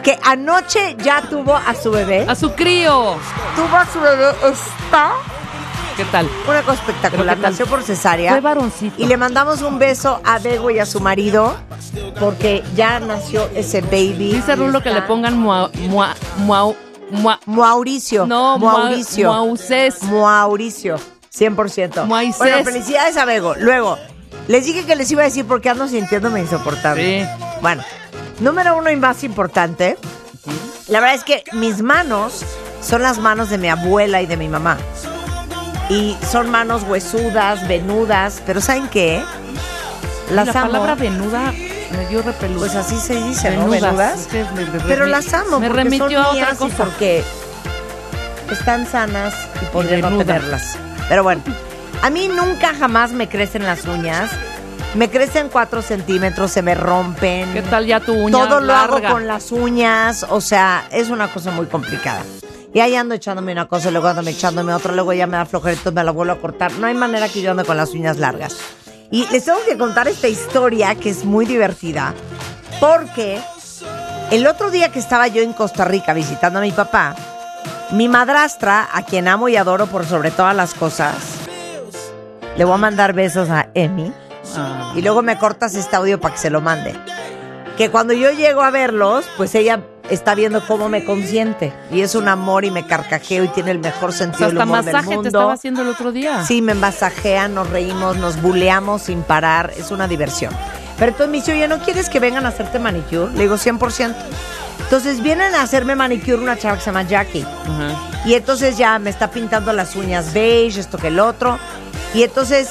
que 0.05 0.17
anoche 0.23 0.95
ya 1.03 1.23
tuvo 1.23 1.57
a 1.57 1.75
su 1.75 1.91
bebé. 1.91 2.25
A 2.29 2.37
su 2.37 2.53
crío. 2.53 3.17
Tuvo 3.57 3.77
a 3.77 3.87
su 3.93 4.01
bebé. 4.01 4.31
Está 4.49 5.11
¿Qué 5.97 6.05
tal? 6.05 6.29
una 6.47 6.63
cosa 6.63 6.75
espectacular. 6.75 7.39
Nació 7.39 7.67
por 7.67 7.83
cesárea. 7.83 8.31
Fue 8.31 8.41
varoncito. 8.41 9.03
Y 9.03 9.07
le 9.07 9.17
mandamos 9.17 9.61
un 9.63 9.81
beso 9.81 10.21
a 10.23 10.39
Bego 10.39 10.71
y 10.71 10.79
a 10.79 10.87
su 10.87 11.01
marido 11.01 11.57
porque 12.21 12.63
ya 12.77 13.01
nació 13.01 13.49
ese 13.57 13.81
baby. 13.81 14.35
Dice 14.35 14.55
Rulo 14.55 14.83
que 14.83 14.91
le 14.91 15.03
pongan 15.03 15.37
mua, 15.37 15.69
mua, 15.89 16.15
mua, 16.37 16.75
mua- 17.11 17.41
Mauricio. 17.47 18.27
No, 18.27 18.59
Mauricio. 18.59 19.31
Mausés. 19.31 20.03
Mauricio. 20.05 20.97
100%. 21.37 22.05
Moisés. 22.07 22.39
Bueno, 22.39 22.65
felicidades 22.65 23.17
a 23.17 23.25
Bego. 23.25 23.55
Luego, 23.57 23.99
les 24.49 24.65
dije 24.65 24.85
que 24.85 24.97
les 24.97 25.11
iba 25.11 25.23
a 25.23 25.27
decir 25.27 25.45
porque 25.47 25.69
ando 25.69 25.87
sintiéndome 25.89 26.41
insoportable. 26.41 27.25
Sí. 27.25 27.31
Bueno, 27.61 27.83
número 28.41 28.77
uno 28.77 28.91
y 28.91 28.97
más 28.97 29.23
importante. 29.25 29.99
La 30.89 31.01
verdad 31.01 31.17
es 31.17 31.25
que 31.25 31.45
mis 31.53 31.83
manos 31.83 32.43
son 32.81 33.03
las 33.03 33.19
manos 33.19 33.51
de 33.51 33.59
mi 33.59 33.69
abuela 33.69 34.23
y 34.23 34.27
de 34.27 34.37
mi 34.37 34.49
mamá. 34.49 34.79
Y 35.91 36.17
son 36.31 36.51
manos 36.51 36.83
huesudas, 36.89 37.67
venudas, 37.69 38.43
pero 38.47 38.61
¿saben 38.61 38.89
qué? 38.89 39.23
Las 40.31 40.47
la 40.47 40.61
amo. 40.63 40.71
palabra 40.73 40.95
venuda 40.97 41.53
me 41.93 42.07
dio 42.07 42.23
repelús. 42.23 42.59
Pues 42.59 42.75
así 42.75 42.97
se 42.99 43.15
dice, 43.23 43.51
¿no? 43.57 43.73
Es 43.73 44.27
que 44.27 44.45
me- 44.55 44.65
me 44.67 44.81
Pero 44.87 45.07
las 45.07 45.33
amo 45.35 45.61
Me 45.61 45.69
porque 45.69 45.85
remitió 45.85 46.09
son 46.09 46.17
a 46.17 46.29
otra 46.31 46.49
y 46.53 46.57
cosa. 46.57 46.77
porque 46.77 47.25
están 48.51 48.87
sanas 48.87 49.35
y 49.63 49.65
podría 49.67 49.99
no 49.99 50.19
tenerlas. 50.19 50.77
Pero 51.09 51.23
bueno, 51.23 51.43
a 52.03 52.11
mí 52.11 52.29
nunca 52.29 52.75
jamás 52.75 53.13
me 53.13 53.29
crecen 53.29 53.65
las 53.65 53.85
uñas. 53.87 54.31
Me 54.95 55.11
crecen 55.11 55.49
cuatro 55.51 55.83
centímetros, 55.83 56.51
se 56.53 56.63
me 56.63 56.75
rompen. 56.75 57.53
¿Qué 57.53 57.63
tal 57.63 57.85
ya 57.87 58.01
tu 58.01 58.15
uña 58.15 58.31
Todo 58.49 58.61
lo 58.61 58.75
hago 58.75 59.03
con 59.03 59.27
las 59.27 59.53
uñas, 59.53 60.25
o 60.29 60.41
sea, 60.41 60.87
es 60.91 61.11
una 61.11 61.29
cosa 61.29 61.51
muy 61.51 61.67
complicada. 61.67 62.23
Y 62.73 62.81
ahí 62.81 62.95
ando 62.95 63.15
echándome 63.15 63.53
una 63.53 63.67
cosa, 63.67 63.91
luego 63.91 64.09
ando 64.09 64.23
echándome 64.31 64.73
otra, 64.73 64.93
luego 64.93 65.13
ya 65.13 65.27
me 65.27 65.37
da 65.37 65.45
flojerito, 65.45 65.93
me 65.93 66.03
la 66.03 66.13
vuelvo 66.13 66.33
a 66.33 66.39
cortar. 66.39 66.73
No 66.73 66.87
hay 66.87 66.95
manera 66.95 67.29
que 67.29 67.43
yo 67.43 67.51
ande 67.51 67.65
con 67.65 67.77
las 67.77 67.91
uñas 67.91 68.17
largas. 68.19 68.57
Y 69.11 69.27
les 69.29 69.45
tengo 69.45 69.59
que 69.65 69.79
contar 69.79 70.09
esta 70.09 70.29
historia 70.29 70.95
que 70.95 71.11
es 71.11 71.25
muy 71.25 71.47
divertida, 71.47 72.15
porque 72.81 73.41
El 74.31 74.49
otro 74.49 74.73
día 74.73 74.91
que 74.91 74.99
estaba 74.99 75.29
yo 75.29 75.41
en 75.41 75.53
Costa 75.53 75.85
Rica 75.85 76.13
visitando 76.13 76.59
a 76.59 76.63
mi 76.63 76.73
papá, 76.73 77.15
mi 77.93 78.09
madrastra, 78.09 78.89
a 78.93 79.03
quien 79.05 79.29
amo 79.29 79.49
y 79.49 79.57
adoro 79.57 79.87
por 79.87 80.05
sobre 80.05 80.33
todas 80.33 80.57
las 80.57 80.75
cosas, 80.75 81.15
le 82.57 82.65
voy 82.65 82.75
a 82.75 82.79
mandar 82.79 83.13
besos 83.13 83.49
a 83.51 83.69
Emi. 83.75 84.13
Y 84.97 85.03
luego 85.03 85.23
me 85.23 85.39
cortas 85.39 85.77
este 85.77 85.95
audio 85.95 86.21
para 86.21 86.35
que 86.35 86.41
se 86.41 86.51
lo 86.51 86.61
mande. 86.61 86.95
Que 87.77 87.89
cuando 87.91 88.15
yo 88.15 88.33
llego 88.33 88.63
a 88.63 88.71
verlos, 88.71 89.27
pues 89.37 89.55
ella 89.55 89.81
está 90.11 90.35
viendo 90.35 90.65
cómo 90.67 90.89
me 90.89 91.05
consiente. 91.05 91.73
Y 91.91 92.01
es 92.01 92.15
un 92.15 92.29
amor 92.29 92.65
y 92.65 92.71
me 92.71 92.87
carcajeo 92.87 93.45
y 93.45 93.49
tiene 93.49 93.71
el 93.71 93.79
mejor 93.79 94.11
O 94.11 94.13
sea, 94.13 94.27
sentido 94.27 94.49
del 94.49 94.59
hasta 94.59 94.65
humor 94.65 94.85
del 94.85 94.95
masaje 94.95 95.09
te 95.09 95.15
mundo. 95.15 95.29
estaba 95.29 95.53
haciendo 95.53 95.83
el 95.83 95.89
otro 95.89 96.13
día. 96.13 96.45
Sí, 96.45 96.63
me 96.63 96.75
masajean, 96.75 97.55
nos 97.55 97.69
reímos, 97.71 98.17
nos 98.17 98.41
buleamos 98.41 99.03
sin 99.03 99.23
parar. 99.23 99.73
Es 99.77 99.91
una 99.91 100.09
diversión. 100.09 100.53
Pero 100.99 101.13
entonces 101.13 101.31
me 101.31 101.39
dice, 101.39 101.53
oye, 101.53 101.69
¿no 101.69 101.79
quieres 101.81 102.09
que 102.09 102.21
vengan 102.21 102.47
a 102.47 102.49
hacerte 102.49 102.79
manicure? 102.79 103.33
Le 103.33 103.43
digo, 103.43 103.57
100%. 103.57 104.15
Entonces 104.81 105.21
vienen 105.23 105.55
a 105.55 105.63
hacerme 105.63 105.97
manicure 105.97 106.37
una 106.37 106.57
chava 106.57 106.77
que 106.77 106.81
se 106.81 106.87
llama 106.87 107.03
Jackie. 107.03 107.43
Ajá. 107.43 108.23
Y 108.25 108.35
entonces 108.35 108.79
ya 108.79 108.99
me 108.99 109.11
está 109.11 109.31
pintando 109.31 109.73
las 109.73 109.97
uñas 109.97 110.33
beige, 110.33 110.81
esto 110.81 110.97
que 110.99 111.09
el 111.09 111.19
otro. 111.19 111.59
Y 112.15 112.23
entonces 112.23 112.71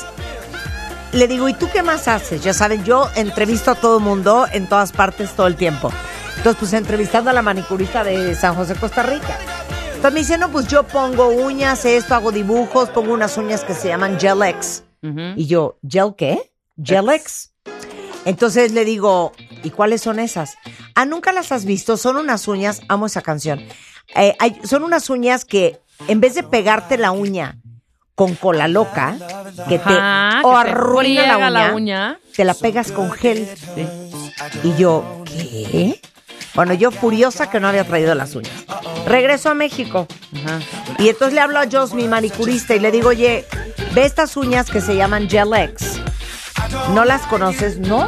le 1.11 1.27
digo, 1.27 1.47
¿y 1.49 1.53
tú 1.53 1.69
qué 1.71 1.83
más 1.83 2.07
haces? 2.07 2.43
Ya 2.43 2.53
saben, 2.53 2.83
yo 2.83 3.09
entrevisto 3.15 3.71
a 3.71 3.75
todo 3.75 3.99
mundo 3.99 4.45
en 4.51 4.67
todas 4.67 4.91
partes 4.91 5.31
todo 5.31 5.47
el 5.47 5.55
tiempo. 5.55 5.91
Entonces, 6.37 6.55
pues 6.59 6.73
entrevistando 6.73 7.29
a 7.29 7.33
la 7.33 7.41
manicurista 7.41 8.03
de 8.03 8.35
San 8.35 8.55
José, 8.55 8.75
Costa 8.75 9.03
Rica. 9.03 9.37
Entonces 9.87 10.13
me 10.13 10.19
dice, 10.19 10.37
no, 10.37 10.49
pues 10.51 10.67
yo 10.67 10.83
pongo 10.83 11.27
uñas, 11.29 11.85
esto, 11.85 12.13
hago 12.15 12.31
dibujos, 12.31 12.89
pongo 12.89 13.13
unas 13.13 13.37
uñas 13.37 13.63
que 13.63 13.73
se 13.73 13.87
llaman 13.87 14.19
Gel-X. 14.19 14.83
Ujú. 15.01 15.19
Y 15.35 15.47
yo, 15.47 15.77
¿Gel 15.87 16.13
qué? 16.17 16.51
Gel-X. 16.83 17.51
Entonces 18.25 18.71
le 18.71 18.85
digo, 18.85 19.31
¿y 19.63 19.69
cuáles 19.71 20.01
son 20.01 20.19
esas? 20.19 20.55
Ah, 20.95 21.05
nunca 21.05 21.31
las 21.31 21.51
has 21.51 21.65
visto, 21.65 21.97
son 21.97 22.17
unas 22.17 22.47
uñas, 22.47 22.81
amo 22.87 23.05
esa 23.05 23.21
canción. 23.21 23.59
Eh, 24.15 24.35
hay- 24.39 24.59
son 24.63 24.83
unas 24.83 25.09
uñas 25.09 25.45
que 25.45 25.79
en 26.07 26.19
vez 26.21 26.35
de 26.35 26.43
pegarte 26.43 26.97
la 26.97 27.11
uña 27.11 27.57
con 28.15 28.35
cola 28.35 28.67
loca, 28.67 29.15
que 29.67 29.77
te 29.79 29.83
Ajá, 29.93 30.41
que 30.41 30.47
te 30.69 30.71
la 30.71 31.37
uña, 31.37 31.49
la 31.49 31.73
uña. 31.73 32.19
te 32.35 32.45
la 32.45 32.53
pegas 32.53 32.91
con 32.91 33.11
gel. 33.11 33.47
Sí. 33.75 33.87
Y 34.63 34.75
yo, 34.75 35.23
¿qué? 35.25 35.99
Bueno, 36.55 36.73
yo 36.73 36.89
furiosa 36.91 37.49
que 37.49 37.59
no 37.59 37.67
había 37.67 37.83
traído 37.83 38.15
las 38.15 38.33
uñas. 38.35 38.53
Regreso 39.05 39.49
a 39.49 39.53
México. 39.53 40.07
Ajá. 40.35 40.59
Y 40.97 41.09
entonces 41.09 41.33
le 41.33 41.41
hablo 41.41 41.59
a 41.59 41.65
Joss, 41.69 41.93
mi 41.93 42.07
manicurista, 42.07 42.73
y 42.75 42.79
le 42.79 42.91
digo, 42.91 43.09
oye, 43.09 43.45
ve 43.93 44.05
estas 44.05 44.37
uñas 44.37 44.69
que 44.69 44.81
se 44.81 44.95
llaman 44.95 45.29
Gel-X. 45.29 45.99
¿No 46.93 47.05
las 47.05 47.21
conoces? 47.23 47.77
No. 47.77 48.07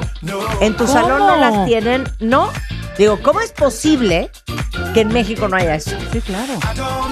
¿En 0.61 0.73
tu 0.75 0.85
¿Cómo? 0.85 0.93
salón 0.93 1.19
no 1.19 1.35
las 1.35 1.65
tienen? 1.65 2.05
No. 2.19 2.49
Digo, 2.97 3.19
¿cómo 3.21 3.41
es 3.41 3.51
posible 3.51 4.31
que 4.93 5.01
en 5.01 5.09
México 5.09 5.47
no 5.47 5.55
haya 5.55 5.75
eso? 5.75 5.91
Sí, 6.11 6.19
claro. 6.21 6.53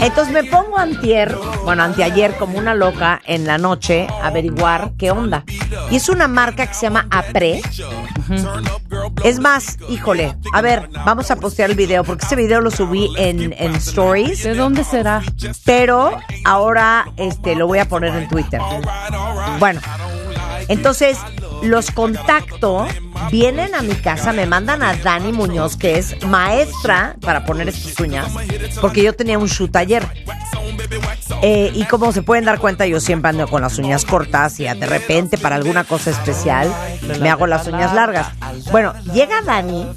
Entonces 0.01 0.33
me 0.33 0.43
pongo 0.43 0.77
antier, 0.77 1.36
bueno, 1.63 1.83
anteayer 1.83 2.36
como 2.38 2.57
una 2.57 2.73
loca 2.73 3.21
en 3.25 3.45
la 3.45 3.57
noche 3.57 4.07
a 4.21 4.27
averiguar 4.27 4.91
qué 4.97 5.11
onda. 5.11 5.43
Y 5.91 5.97
es 5.97 6.09
una 6.09 6.27
marca 6.27 6.65
que 6.67 6.73
se 6.73 6.81
llama 6.88 7.07
Apre. 7.11 7.61
Es 9.23 9.39
más, 9.39 9.77
híjole, 9.89 10.36
a 10.53 10.61
ver, 10.61 10.89
vamos 11.05 11.29
a 11.29 11.36
postear 11.36 11.69
el 11.69 11.75
video 11.75 12.03
porque 12.03 12.25
ese 12.25 12.36
video 12.36 12.61
lo 12.61 12.71
subí 12.71 13.09
en, 13.17 13.53
en 13.57 13.75
Stories, 13.75 14.43
¿De 14.43 14.55
dónde 14.55 14.83
será? 14.83 15.21
pero 15.65 16.17
ahora 16.45 17.07
este, 17.17 17.55
lo 17.55 17.67
voy 17.67 17.79
a 17.79 17.86
poner 17.88 18.15
en 18.15 18.27
Twitter. 18.27 18.59
Bueno, 19.59 19.79
entonces 20.67 21.17
los 21.70 21.91
contacto, 21.91 22.88
vienen 23.32 23.76
a 23.76 23.82
mi 23.82 23.95
casa, 23.95 24.34
me 24.34 24.45
mandan 24.45 24.84
a 24.84 24.95
Dani 24.95 25.32
Muñoz, 25.32 25.78
que 25.78 25.97
es 25.97 26.24
maestra 26.26 27.16
para 27.22 27.45
poner 27.45 27.70
estas 27.70 27.99
uñas, 27.99 28.32
porque 28.82 29.03
yo 29.03 29.13
tenía 29.13 29.38
un 29.38 29.47
shoot 29.47 29.76
ayer. 29.76 30.05
Eh, 31.41 31.72
y 31.74 31.86
como 31.86 32.11
se 32.11 32.22
pueden 32.22 32.45
dar 32.45 32.59
cuenta, 32.59 32.86
yo 32.86 32.99
siempre 32.99 33.30
ando 33.30 33.47
con 33.47 33.61
las 33.61 33.78
uñas 33.78 34.05
cortas 34.05 34.59
y 34.59 34.63
de 34.66 34.86
repente 34.86 35.38
para 35.38 35.55
alguna 35.55 35.84
cosa 35.84 36.09
especial 36.09 36.72
me 37.20 37.30
hago 37.30 37.47
las 37.47 37.68
uñas 37.68 37.93
largas. 37.93 38.28
Bueno, 38.72 38.93
llega 39.13 39.41
Dani, 39.41 39.88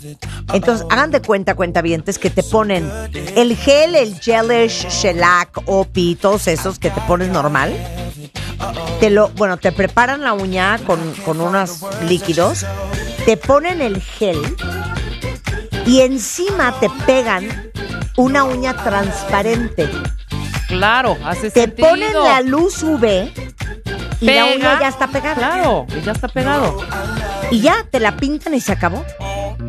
entonces 0.53 0.87
hagan 0.91 1.11
de 1.11 1.21
cuenta, 1.23 1.55
cuentavientes, 1.55 2.19
que 2.19 2.31
te 2.31 2.43
ponen 2.43 2.91
el 3.37 3.57
gel, 3.57 3.95
el 3.95 4.19
gelish, 4.21 4.89
shellac, 4.89 5.62
opi, 5.66 6.16
todos 6.16 6.49
esos 6.49 6.79
que 6.79 6.91
te 6.91 7.01
pones 7.03 7.29
normal. 7.29 7.75
Te 9.01 9.11
lo, 9.11 9.29
bueno, 9.31 9.57
te 9.57 9.73
preparan 9.73 10.23
la 10.23 10.33
uña 10.33 10.79
con, 10.87 10.99
con 11.25 11.41
unos 11.41 11.81
líquidos, 12.09 12.67
te 13.25 13.37
ponen 13.37 13.81
el 13.81 14.01
gel 14.01 14.39
y 15.87 16.01
encima 16.01 16.75
te 16.81 16.91
pegan 17.07 17.71
una 18.17 18.45
uña 18.45 18.75
transparente. 18.83 19.89
Claro, 20.67 21.17
hace 21.25 21.51
Te 21.51 21.63
sentido. 21.63 21.89
ponen 21.89 22.13
la 22.13 22.41
luz 22.43 22.83
UV 22.83 23.31
y 24.21 24.27
la 24.27 24.45
uña 24.47 24.81
ya 24.81 24.89
está 24.89 25.07
pegada. 25.07 25.35
Claro, 25.37 25.87
ya 26.05 26.13
está 26.13 26.29
pegado. 26.29 26.79
Y 27.51 27.61
ya 27.61 27.87
te 27.91 28.01
la 28.01 28.17
pintan 28.17 28.55
y 28.55 28.61
se 28.61 28.73
acabó. 28.73 29.05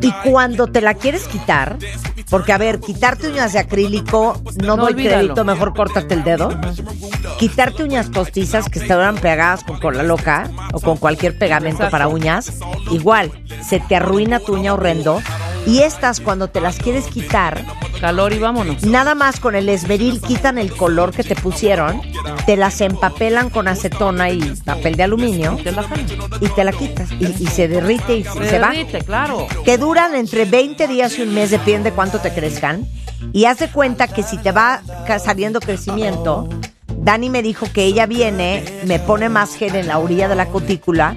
Y 0.02 0.12
cuando 0.30 0.68
te 0.68 0.82
la 0.82 0.96
quieres 0.96 1.28
quitar, 1.28 1.78
porque 2.30 2.54
a 2.54 2.58
ver, 2.58 2.80
quitarte 2.80 3.28
uñas 3.30 3.54
de 3.54 3.60
acrílico, 3.60 4.42
no, 4.62 4.76
No, 4.76 4.84
doy 4.84 4.94
olvídalo. 4.94 5.18
crédito, 5.20 5.46
mejor 5.46 5.74
córtate 5.74 6.14
el 6.14 6.24
dedo. 6.24 6.50
Quitarte 7.38 7.84
uñas 7.84 8.10
postizas 8.10 8.70
que 8.70 8.80
estaban 8.80 9.16
pegadas 9.18 9.64
con 9.64 9.80
cola 9.80 10.04
loca 10.04 10.50
o 10.74 10.80
con 10.80 10.98
cualquier 10.98 11.38
pegamento 11.38 11.78
Exacto. 11.84 11.92
para 11.92 12.08
uñas, 12.08 12.54
igual, 12.92 13.32
se 13.68 13.80
te 13.80 13.96
arruina 13.96 14.40
tu 14.40 14.54
uña 14.56 14.74
horrendo. 14.74 15.22
Y 15.66 15.80
estas, 15.80 16.20
cuando 16.22 16.50
te 16.50 16.62
las 16.62 16.78
quieres 16.78 17.06
quitar, 17.08 17.64
Calor 18.00 18.32
y 18.32 18.40
vámonos. 18.40 18.84
Nada 18.86 19.14
más 19.14 19.42
con 19.42 19.56
el 19.56 19.68
esmeril 19.68 20.22
quitan 20.22 20.58
el 20.58 20.72
color 20.74 21.12
que 21.12 21.22
te 21.26 21.36
pusieron, 21.36 22.02
te 22.46 22.56
las 22.56 22.80
empapelan 22.80 23.50
con 23.50 23.68
acetona 23.68 24.30
y 24.30 24.40
papel 24.64 24.96
de 24.96 25.04
aluminio 25.04 25.58
Te 25.62 25.74
la 25.74 25.84
jalan. 25.84 26.06
y 26.40 26.48
te 26.48 26.64
la 26.64 26.72
quitas 26.72 27.12
y, 27.20 27.26
y 27.26 27.48
se 27.48 27.68
derrite 27.68 28.16
y 28.16 28.24
se, 28.24 28.32
Se, 28.32 28.50
se 28.52 28.60
va. 28.60 28.70
derrite, 28.70 29.02
claro. 29.02 29.48
Te 29.66 29.78
duran 29.78 30.16
entre 30.16 30.46
20 30.46 30.88
días 30.88 31.20
y 31.20 31.24
un 31.24 31.34
mes, 31.34 31.52
depende 31.52 31.92
cuánto 31.92 32.18
te 32.22 32.34
crezcan. 32.34 32.88
Y 33.34 33.45
haz 33.45 33.59
de 33.59 33.70
cuenta 33.70 34.07
que 34.07 34.24
si 34.24 34.38
te 34.38 34.51
va 34.51 34.82
saliendo 35.24 35.59
crecimiento, 35.59 36.47
Dani 37.01 37.30
me 37.30 37.41
dijo 37.41 37.65
que 37.72 37.84
ella 37.84 38.05
viene, 38.05 38.63
me 38.86 38.99
pone 38.99 39.30
más 39.30 39.55
gel 39.55 39.76
en 39.76 39.88
la 39.88 39.99
orilla 39.99 40.28
de 40.28 40.36
la 40.36 40.47
cutícula 40.47 41.15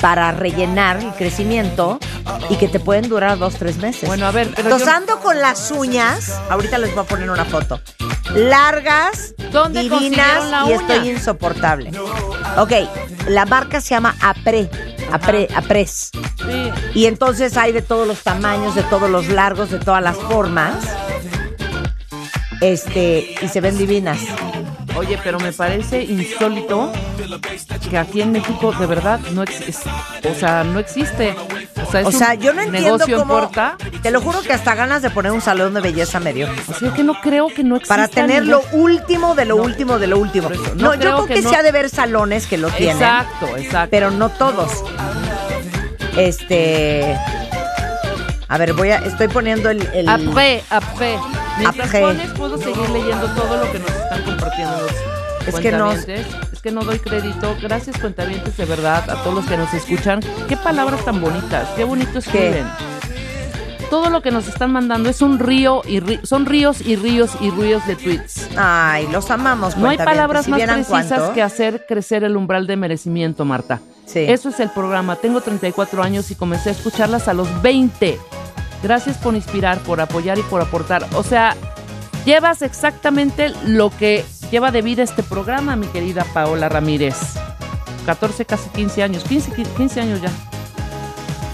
para 0.00 0.30
rellenar 0.32 0.98
el 0.98 1.10
crecimiento 1.12 1.98
y 2.50 2.56
que 2.56 2.68
te 2.68 2.78
pueden 2.80 3.08
durar 3.08 3.38
dos, 3.38 3.54
tres 3.54 3.76
meses. 3.78 4.08
Bueno, 4.08 4.26
a 4.26 4.30
ver, 4.30 4.48
pero 4.54 4.62
Entonces 4.68 4.88
yo- 4.88 4.94
ando 4.94 5.20
con 5.20 5.40
las 5.40 5.70
uñas, 5.70 6.32
ahorita 6.50 6.78
les 6.78 6.94
voy 6.94 7.04
a 7.04 7.06
poner 7.06 7.30
una 7.30 7.44
foto, 7.44 7.80
largas, 8.34 9.34
¿Dónde 9.52 9.82
divinas 9.82 10.50
la 10.50 10.64
y 10.68 10.72
estoy 10.72 11.10
insoportable. 11.10 11.90
Ok, 12.56 12.72
la 13.28 13.46
marca 13.46 13.80
se 13.80 13.94
llama 13.94 14.14
Apre, 14.20 14.68
Apre, 15.12 15.48
Apres. 15.54 16.10
Sí. 16.12 16.70
Y 16.94 17.06
entonces 17.06 17.56
hay 17.56 17.72
de 17.72 17.82
todos 17.82 18.06
los 18.06 18.22
tamaños, 18.22 18.74
de 18.74 18.82
todos 18.84 19.10
los 19.10 19.28
largos, 19.28 19.70
de 19.70 19.78
todas 19.78 20.02
las 20.02 20.16
formas. 20.16 20.74
Este, 22.60 23.34
y 23.40 23.48
se 23.48 23.60
ven 23.60 23.76
divinas. 23.76 24.18
Oye, 24.96 25.18
pero 25.22 25.38
me 25.38 25.52
parece 25.52 26.02
insólito 26.04 26.90
que 27.90 27.98
aquí 27.98 28.22
en 28.22 28.32
México 28.32 28.72
de 28.72 28.86
verdad 28.86 29.20
no 29.32 29.42
existe. 29.42 29.90
O 30.30 30.34
sea, 30.34 30.64
no 30.64 30.78
existe. 30.78 31.36
O 31.86 31.90
sea, 31.90 32.00
es 32.00 32.06
O 32.06 32.12
sea, 32.12 32.30
un 32.34 32.40
yo 32.40 32.52
no 32.52 32.62
entiendo 32.62 32.98
cómo. 33.04 33.22
en 33.22 33.28
puerta. 33.28 33.76
Te 34.02 34.10
lo 34.10 34.20
juro 34.20 34.42
que 34.42 34.52
hasta 34.52 34.74
ganas 34.74 35.02
de 35.02 35.10
poner 35.10 35.32
un 35.32 35.40
salón 35.40 35.74
de 35.74 35.80
belleza 35.80 36.18
medio. 36.20 36.48
O 36.68 36.74
sea, 36.74 36.92
que 36.92 37.02
no 37.04 37.14
creo 37.20 37.48
que 37.48 37.62
no 37.64 37.76
exista. 37.76 37.94
Para 37.94 38.08
tener 38.08 38.44
lo 38.46 38.62
último 38.72 39.34
de 39.34 39.44
lo 39.44 39.56
No. 39.56 39.62
último 39.62 39.98
de 39.98 40.06
lo 40.06 40.18
último. 40.18 40.48
Eso, 40.50 40.62
No, 40.74 40.88
no 40.88 40.94
yo 40.94 41.00
creo 41.00 41.26
que, 41.26 41.34
que 41.34 41.42
no- 41.42 41.50
sí 41.50 41.54
ha 41.56 41.62
de 41.62 41.72
ver 41.72 41.88
salones 41.90 42.46
que 42.46 42.58
lo 42.58 42.68
tienen. 42.70 42.96
Exacto, 42.96 43.56
exacto. 43.56 43.88
Pero 43.90 44.10
no 44.10 44.28
todos. 44.30 44.70
Este. 46.16 47.16
A 48.48 48.58
ver, 48.58 48.72
voy 48.74 48.90
a. 48.90 48.98
Estoy 48.98 49.28
poniendo 49.28 49.70
el. 49.70 49.86
el- 49.92 50.08
Après, 50.08 50.62
après. 50.70 51.18
Mientras 51.58 51.86
Après. 51.86 52.02
pones, 52.02 52.30
puedo 52.32 52.58
seguir 52.58 52.88
leyendo 52.90 53.26
todo 53.28 53.56
lo 53.64 53.72
que 53.72 53.78
nos 53.78 53.90
están 53.90 54.22
compartiendo 54.24 54.76
los 54.82 55.48
Es 55.48 55.54
que 55.60 55.72
no-. 55.72 55.92
Es 55.92 56.55
que 56.66 56.72
no 56.72 56.82
doy 56.82 56.98
crédito. 56.98 57.56
Gracias, 57.62 57.96
cuentavientes, 57.96 58.56
de 58.56 58.64
verdad, 58.64 59.08
a 59.08 59.22
todos 59.22 59.36
los 59.36 59.46
que 59.46 59.56
nos 59.56 59.72
escuchan. 59.72 60.18
Qué 60.48 60.56
palabras 60.56 61.04
tan 61.04 61.20
bonitas, 61.20 61.68
qué 61.76 61.84
bonito 61.84 62.18
escriben. 62.18 62.66
Todo 63.88 64.10
lo 64.10 64.20
que 64.20 64.32
nos 64.32 64.48
están 64.48 64.72
mandando 64.72 65.08
es 65.08 65.22
un 65.22 65.38
río 65.38 65.82
y 65.86 66.02
son 66.26 66.44
ríos 66.44 66.80
y 66.80 66.96
ríos 66.96 67.36
y 67.40 67.50
ríos 67.50 67.86
de 67.86 67.94
tweets. 67.94 68.48
Ay, 68.56 69.06
los 69.12 69.30
amamos. 69.30 69.76
No 69.76 69.88
hay 69.88 69.96
palabras 69.96 70.46
Si 70.46 70.50
más 70.50 70.60
precisas 70.60 71.06
cuánto. 71.06 71.34
que 71.34 71.42
hacer 71.42 71.86
crecer 71.86 72.24
el 72.24 72.36
umbral 72.36 72.66
de 72.66 72.74
merecimiento, 72.74 73.44
Marta. 73.44 73.78
Sí. 74.06 74.24
Eso 74.26 74.48
es 74.48 74.58
el 74.58 74.70
programa. 74.70 75.14
Tengo 75.14 75.40
34 75.42 76.02
años 76.02 76.32
y 76.32 76.34
comencé 76.34 76.70
a 76.70 76.72
escucharlas 76.72 77.28
a 77.28 77.32
los 77.32 77.62
20. 77.62 78.18
Gracias 78.82 79.18
por 79.18 79.36
inspirar, 79.36 79.78
por 79.78 80.00
apoyar 80.00 80.36
y 80.36 80.42
por 80.42 80.60
aportar. 80.60 81.06
O 81.14 81.22
sea, 81.22 81.54
llevas 82.26 82.60
exactamente 82.60 83.52
lo 83.64 83.88
que 83.88 84.24
lleva 84.50 84.70
de 84.70 84.82
vida 84.82 85.02
este 85.02 85.22
programa, 85.22 85.76
mi 85.76 85.86
querida 85.86 86.26
Paola 86.34 86.68
Ramírez. 86.68 87.16
14, 88.04 88.44
casi 88.44 88.68
15 88.70 89.02
años. 89.02 89.24
15, 89.24 89.52
15 89.76 90.00
años 90.00 90.20
ya. 90.20 90.30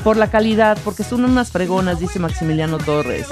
por 0.03 0.17
la 0.17 0.29
calidad, 0.31 0.77
porque 0.85 1.05
son 1.05 1.25
unas 1.25 1.53
fregonas, 1.53 2.01
dice 2.01 2.19
Maximiliano 2.19 2.79
Torres. 2.79 3.29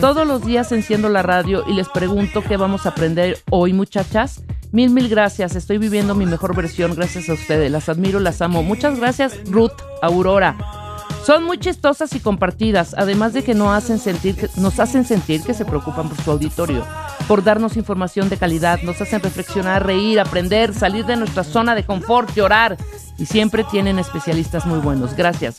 Todos 0.00 0.26
los 0.26 0.44
días 0.44 0.70
enciendo 0.72 1.08
la 1.08 1.22
radio 1.22 1.64
y 1.66 1.72
les 1.72 1.88
pregunto 1.88 2.42
qué 2.42 2.58
vamos 2.58 2.84
a 2.84 2.90
aprender 2.90 3.38
hoy, 3.48 3.72
muchachas. 3.72 4.42
Mil, 4.72 4.90
mil 4.90 5.08
gracias. 5.08 5.56
Estoy 5.56 5.78
viviendo 5.78 6.14
mi 6.14 6.26
mejor 6.26 6.54
versión 6.54 6.94
gracias 6.94 7.30
a 7.30 7.32
ustedes. 7.32 7.70
Las 7.70 7.88
admiro, 7.88 8.20
las 8.20 8.42
amo. 8.42 8.62
Muchas 8.62 8.98
gracias, 8.98 9.38
Ruth, 9.50 9.72
Aurora. 10.02 10.81
Son 11.24 11.44
muy 11.44 11.58
chistosas 11.58 12.14
y 12.14 12.20
compartidas, 12.20 12.94
además 12.98 13.32
de 13.32 13.44
que 13.44 13.54
no 13.54 13.72
hacen 13.72 13.98
sentir 13.98 14.50
nos 14.56 14.80
hacen 14.80 15.04
sentir 15.04 15.42
que 15.42 15.54
se 15.54 15.64
preocupan 15.64 16.08
por 16.08 16.20
su 16.20 16.30
auditorio, 16.32 16.84
por 17.28 17.44
darnos 17.44 17.76
información 17.76 18.28
de 18.28 18.36
calidad, 18.36 18.82
nos 18.82 19.00
hacen 19.00 19.20
reflexionar, 19.20 19.86
reír, 19.86 20.18
aprender, 20.18 20.74
salir 20.74 21.06
de 21.06 21.16
nuestra 21.16 21.44
zona 21.44 21.74
de 21.74 21.84
confort, 21.84 22.34
llorar. 22.34 22.76
Y 23.18 23.26
siempre 23.26 23.62
tienen 23.64 23.98
especialistas 24.00 24.66
muy 24.66 24.80
buenos. 24.80 25.14
Gracias. 25.14 25.58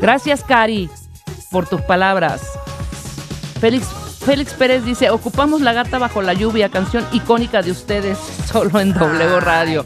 Gracias, 0.00 0.42
Cari, 0.44 0.88
por 1.50 1.66
tus 1.66 1.82
palabras. 1.82 2.42
Félix, 3.60 3.86
Félix 4.24 4.54
Pérez 4.54 4.84
dice, 4.84 5.10
ocupamos 5.10 5.60
La 5.62 5.72
Gata 5.72 5.98
Bajo 5.98 6.22
la 6.22 6.32
Lluvia, 6.32 6.68
canción 6.68 7.04
icónica 7.12 7.60
de 7.60 7.72
ustedes, 7.72 8.18
solo 8.46 8.78
en 8.80 8.92
W 8.92 9.40
Radio. 9.40 9.84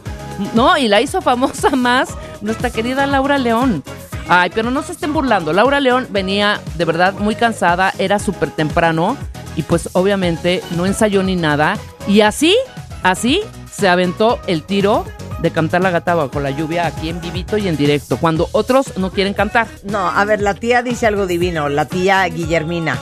No, 0.55 0.77
y 0.77 0.89
la 0.89 1.01
hizo 1.01 1.23
famosa 1.23 1.71
más 1.71 2.11
nuestra 2.43 2.71
querida 2.71 3.07
Laura 3.07 3.39
León. 3.39 3.83
Ay, 4.29 4.51
pero 4.55 4.71
no 4.71 4.83
se 4.83 4.93
estén 4.93 5.13
burlando. 5.13 5.53
Laura 5.53 5.81
León 5.81 6.09
venía 6.11 6.61
de 6.77 6.85
verdad 6.85 7.15
muy 7.15 7.35
cansada, 7.35 7.93
era 7.99 8.19
súper 8.19 8.51
temprano 8.51 9.17
y 9.57 9.63
pues 9.63 9.89
obviamente 9.93 10.63
no 10.77 10.85
ensayó 10.85 11.23
ni 11.23 11.37
nada. 11.37 11.79
Y 12.07 12.21
así, 12.21 12.57
así 13.03 13.41
se 13.73 13.89
aventó 13.89 14.39
el 14.47 14.63
tiro 14.65 15.05
de 15.41 15.51
cantar 15.51 15.83
La 15.83 15.91
Gata 15.91 16.15
Bajo 16.15 16.41
la 16.41 16.51
Lluvia 16.51 16.87
aquí 16.87 17.09
en 17.09 17.21
vivito 17.21 17.57
y 17.57 17.69
en 17.69 17.77
directo, 17.77 18.17
cuando 18.19 18.49
otros 18.53 18.97
no 18.99 19.11
quieren 19.11 19.33
cantar. 19.33 19.69
No, 19.85 20.09
a 20.09 20.25
ver, 20.25 20.41
la 20.43 20.55
tía 20.55 20.83
dice 20.83 21.07
algo 21.07 21.27
divino, 21.27 21.69
la 21.69 21.87
tía 21.87 22.25
Guillermina. 22.25 22.99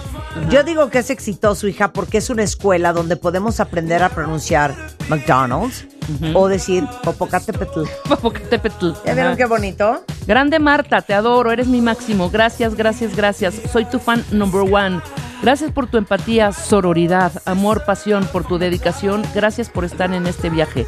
Yo 0.51 0.63
digo 0.65 0.91
que 0.91 0.99
es 0.99 1.11
exitoso, 1.11 1.67
hija, 1.69 1.93
porque 1.93 2.19
es 2.19 2.31
una 2.31 2.43
escuela 2.43 2.93
donde 2.93 3.17
podemos 3.17 3.61
aprender 3.61 4.03
a 4.03 4.09
pronunciar 4.09 4.75
McDonald's 5.09 5.87
o 6.35 6.49
decir 6.49 6.85
Popocatépetl. 7.03 7.83
Popocatépetl. 8.09 8.93
¿Ya 9.05 9.15
vieron 9.15 9.33
Ajá. 9.33 9.37
qué 9.37 9.47
bonito? 9.47 10.05
Grande 10.27 10.59
Marta, 10.59 11.03
te 11.03 11.15
adoro, 11.15 11.53
eres 11.53 11.67
mi 11.69 11.81
máximo. 11.81 12.31
Gracias, 12.31 12.75
gracias, 12.75 13.17
gracias. 13.17 13.55
Soy 13.73 13.85
tu 13.85 13.99
fan 13.99 14.25
number 14.31 14.63
one. 14.63 15.01
Gracias 15.43 15.71
por 15.73 15.87
tu 15.87 15.99
empatía, 15.99 16.53
sororidad, 16.53 17.33
amor, 17.45 17.85
pasión, 17.85 18.27
por 18.27 18.45
tu 18.45 18.59
dedicación. 18.59 19.23
Gracias 19.35 19.69
por 19.69 19.85
estar 19.85 20.13
en 20.13 20.27
este 20.27 20.51
viaje. 20.51 20.87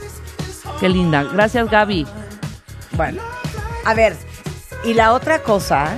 Qué 0.80 0.88
linda. 0.88 1.24
Gracias, 1.24 1.70
Gaby. 1.70 2.06
Bueno, 2.92 3.22
a 3.84 3.94
ver, 3.94 4.16
y 4.84 4.94
la 4.94 5.12
otra 5.12 5.42
cosa. 5.42 5.94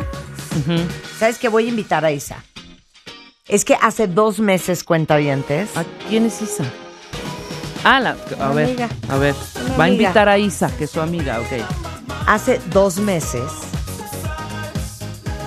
¿sabes 1.19 1.39
qué? 1.39 1.49
Voy 1.49 1.67
a 1.67 1.69
invitar 1.69 2.05
a 2.05 2.11
Isa. 2.11 2.43
Es 3.49 3.65
que 3.65 3.75
hace 3.81 4.07
dos 4.07 4.41
meses, 4.41 4.85
cuentavientes, 4.85 5.75
¿A 5.77 5.85
quién 6.09 6.27
es 6.27 6.43
Isa? 6.43 6.65
Ah, 7.85 8.01
la, 8.01 8.17
a 8.41 8.49
ver, 8.51 8.67
amiga. 8.67 8.89
a 9.09 9.17
ver. 9.17 9.35
Una 9.67 9.77
Va 9.77 9.85
a 9.85 9.89
invitar 9.89 10.29
a 10.29 10.37
Isa, 10.39 10.71
que 10.77 10.85
es 10.85 10.91
su 10.91 11.01
amiga, 11.01 11.41
ok. 11.41 11.63
hace 12.27 12.61
dos 12.73 12.99
meses, 12.99 13.45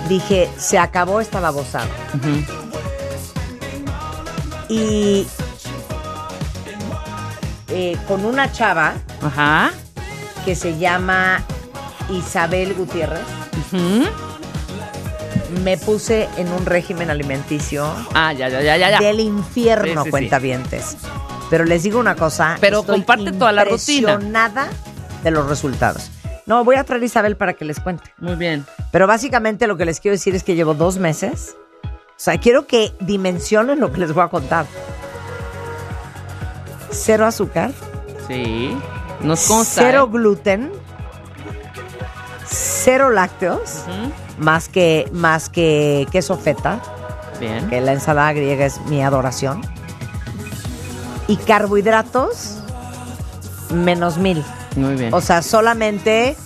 dije, 0.08 0.50
se 0.58 0.78
acabó 0.78 1.20
esta 1.20 1.38
babosada. 1.40 1.86
Y 4.68 5.26
eh, 7.68 7.96
con 8.08 8.24
una 8.24 8.50
chava 8.50 8.94
Ajá. 9.22 9.70
que 10.44 10.56
se 10.56 10.78
llama 10.78 11.44
Isabel 12.10 12.74
Gutiérrez, 12.74 13.22
Ujú. 13.72 14.06
Me 15.52 15.76
puse 15.78 16.28
en 16.36 16.50
un 16.52 16.66
régimen 16.66 17.10
alimenticio 17.10 17.86
Ah, 18.14 18.32
ya, 18.32 18.48
ya, 18.48 18.60
ya, 18.62 18.76
ya. 18.76 18.98
del 18.98 19.20
infierno, 19.20 20.04
Sí, 20.04 20.10
sí. 20.10 20.96
Pero 21.50 21.64
les 21.64 21.82
digo 21.82 21.98
una 22.00 22.16
cosa. 22.16 22.56
Pero 22.60 22.80
estoy 22.80 22.96
comparte 22.96 23.32
toda 23.32 23.52
la 23.52 23.64
rutina. 23.64 24.12
impresionada 24.12 24.68
de 25.22 25.30
los 25.30 25.46
resultados. 25.48 26.10
No, 26.46 26.64
voy 26.64 26.76
a 26.76 26.84
traer 26.84 27.02
a 27.02 27.04
Isabel 27.04 27.36
para 27.36 27.52
que 27.52 27.64
les 27.64 27.78
cuente. 27.78 28.04
Muy 28.18 28.34
bien. 28.36 28.64
Pero 28.90 29.06
básicamente 29.06 29.66
lo 29.66 29.76
que 29.76 29.84
les 29.84 30.00
quiero 30.00 30.14
decir 30.16 30.34
es 30.34 30.42
que 30.42 30.54
llevo 30.54 30.74
dos 30.74 30.98
meses. 30.98 31.54
O 31.84 31.88
sea, 32.24 32.38
quiero 32.38 32.66
que 32.66 32.92
dimensionen 33.00 33.80
lo 33.80 33.92
que 33.92 34.00
les 34.00 34.12
voy 34.12 34.24
a 34.24 34.28
contar. 34.28 34.66
Cero 36.90 37.26
azúcar, 37.26 37.72
Sí. 38.28 38.76
Nos 39.20 39.46
consta. 39.46 39.82
cero 39.82 40.04
¿eh? 40.08 40.12
gluten, 40.12 40.72
cero 42.82 43.10
lácteos, 43.10 43.84
más 44.38 44.68
que, 44.68 45.08
más 45.12 45.48
que 45.48 46.06
queso 46.10 46.36
feta, 46.36 46.80
Bien. 47.40 47.68
que 47.68 47.80
la 47.80 47.92
ensalada 47.92 48.32
griega 48.32 48.66
es 48.66 48.80
mi 48.86 49.02
adoración. 49.02 49.62
Y 51.28 51.36
carbohidratos, 51.36 52.58
menos 53.72 54.18
mil. 54.18 54.44
Muy 54.76 54.94
bien. 54.94 55.14
O 55.14 55.20
sea, 55.20 55.42
solamente 55.42 56.36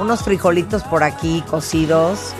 unos 0.00 0.22
frijolitos 0.22 0.82
por 0.84 1.02
aquí 1.02 1.42
cocidos, 1.50 2.32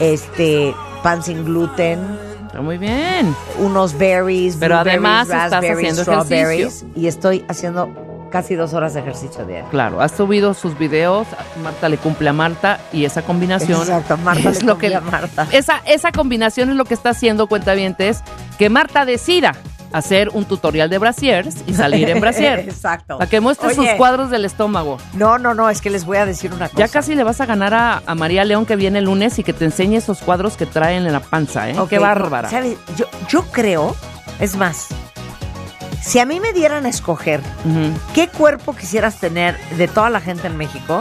este, 0.00 0.74
pan 1.02 1.22
sin 1.22 1.44
gluten, 1.44 2.00
Está 2.46 2.60
muy 2.60 2.78
bien. 2.78 3.34
unos 3.58 3.98
berries, 3.98 4.56
Pero 4.60 4.76
además 4.76 5.28
estás 5.28 5.52
haciendo 5.52 6.02
ejercicio. 6.02 6.88
Y 6.94 7.08
estoy 7.08 7.44
haciendo 7.48 7.88
casi 8.34 8.56
dos 8.56 8.74
horas 8.74 8.94
de 8.94 9.00
ejercicio 9.00 9.46
diario. 9.46 9.68
Claro, 9.70 10.00
has 10.02 10.10
subido 10.10 10.54
sus 10.54 10.76
videos, 10.76 11.28
Marta 11.62 11.88
le 11.88 11.98
cumple 11.98 12.30
a 12.30 12.32
Marta 12.32 12.80
y 12.92 13.04
esa 13.04 13.22
combinación 13.22 13.78
Exacto, 13.82 14.16
Marta 14.16 14.50
es 14.50 14.62
le 14.62 14.66
lo 14.66 14.72
cumple 14.72 14.88
que 14.88 14.94
a 14.96 15.00
Marta. 15.00 15.46
Esa, 15.52 15.80
esa 15.86 16.10
combinación 16.10 16.68
es 16.68 16.74
lo 16.74 16.84
que 16.84 16.94
está 16.94 17.10
haciendo 17.10 17.46
cuentavientes 17.46 18.24
que 18.58 18.68
Marta 18.70 19.04
decida 19.04 19.52
hacer 19.92 20.30
un 20.30 20.46
tutorial 20.46 20.90
de 20.90 20.98
brasiers 20.98 21.58
y 21.68 21.74
salir 21.74 22.10
en 22.10 22.20
brasier. 22.20 22.58
Exacto. 22.68 23.18
Para 23.18 23.30
que 23.30 23.38
muestre 23.40 23.72
sus 23.72 23.86
cuadros 23.90 24.30
del 24.30 24.44
estómago. 24.44 24.98
No, 25.12 25.38
no, 25.38 25.54
no, 25.54 25.70
es 25.70 25.80
que 25.80 25.90
les 25.90 26.04
voy 26.04 26.16
a 26.16 26.26
decir 26.26 26.52
una 26.52 26.68
cosa. 26.68 26.80
Ya 26.80 26.88
casi 26.88 27.14
le 27.14 27.22
vas 27.22 27.40
a 27.40 27.46
ganar 27.46 27.72
a, 27.72 28.02
a 28.04 28.14
María 28.16 28.44
León 28.44 28.66
que 28.66 28.74
viene 28.74 28.98
el 28.98 29.04
lunes 29.04 29.38
y 29.38 29.44
que 29.44 29.52
te 29.52 29.64
enseñe 29.64 29.94
esos 29.98 30.18
cuadros 30.18 30.56
que 30.56 30.66
traen 30.66 31.06
en 31.06 31.12
la 31.12 31.20
panza, 31.20 31.70
¿eh? 31.70 31.76
Qué 31.88 32.00
bárbara. 32.00 32.50
¿sabes? 32.50 32.76
Yo, 32.96 33.06
yo 33.28 33.42
creo, 33.52 33.94
es 34.40 34.56
más, 34.56 34.88
si 36.04 36.18
a 36.18 36.26
mí 36.26 36.40
me 36.40 36.52
dieran 36.52 36.86
a 36.86 36.88
escoger 36.88 37.40
qué 38.14 38.28
cuerpo 38.28 38.74
quisieras 38.76 39.18
tener 39.20 39.58
de 39.76 39.88
toda 39.88 40.10
la 40.10 40.20
gente 40.20 40.46
en 40.46 40.56
México, 40.56 41.00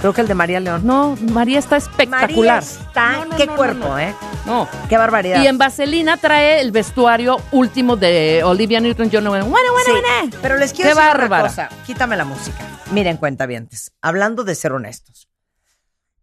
creo 0.00 0.12
que 0.12 0.20
el 0.20 0.28
de 0.28 0.34
María 0.34 0.60
León. 0.60 0.82
No, 0.84 1.16
María 1.32 1.58
está 1.58 1.76
espectacular. 1.76 2.62
María 2.62 2.78
está, 2.88 3.12
No, 3.12 3.24
no, 3.26 3.36
qué 3.36 3.46
no, 3.46 3.56
cuerpo. 3.56 3.98
¿eh? 3.98 4.14
No. 4.46 4.68
Qué 4.88 4.96
barbaridad. 4.96 5.42
Y 5.42 5.46
en 5.46 5.58
Vaselina 5.58 6.16
trae 6.16 6.60
el 6.60 6.72
vestuario 6.72 7.38
último 7.52 7.96
de 7.96 8.42
Olivia 8.44 8.80
Newton-John. 8.80 9.24
Bueno, 9.24 9.46
bueno, 9.46 9.70
Sí, 9.84 9.90
bueno. 9.92 10.36
Pero 10.42 10.56
les 10.56 10.72
quiero 10.72 10.90
Qué 10.90 10.94
decir 10.94 11.08
bárbara. 11.12 11.42
una 11.42 11.48
cosa. 11.50 11.68
Quítame 11.86 12.16
la 12.16 12.24
música. 12.24 12.58
Miren, 12.92 13.16
cuentavientes. 13.16 13.92
Hablando 14.00 14.44
de 14.44 14.54
ser 14.54 14.72
honestos. 14.72 15.28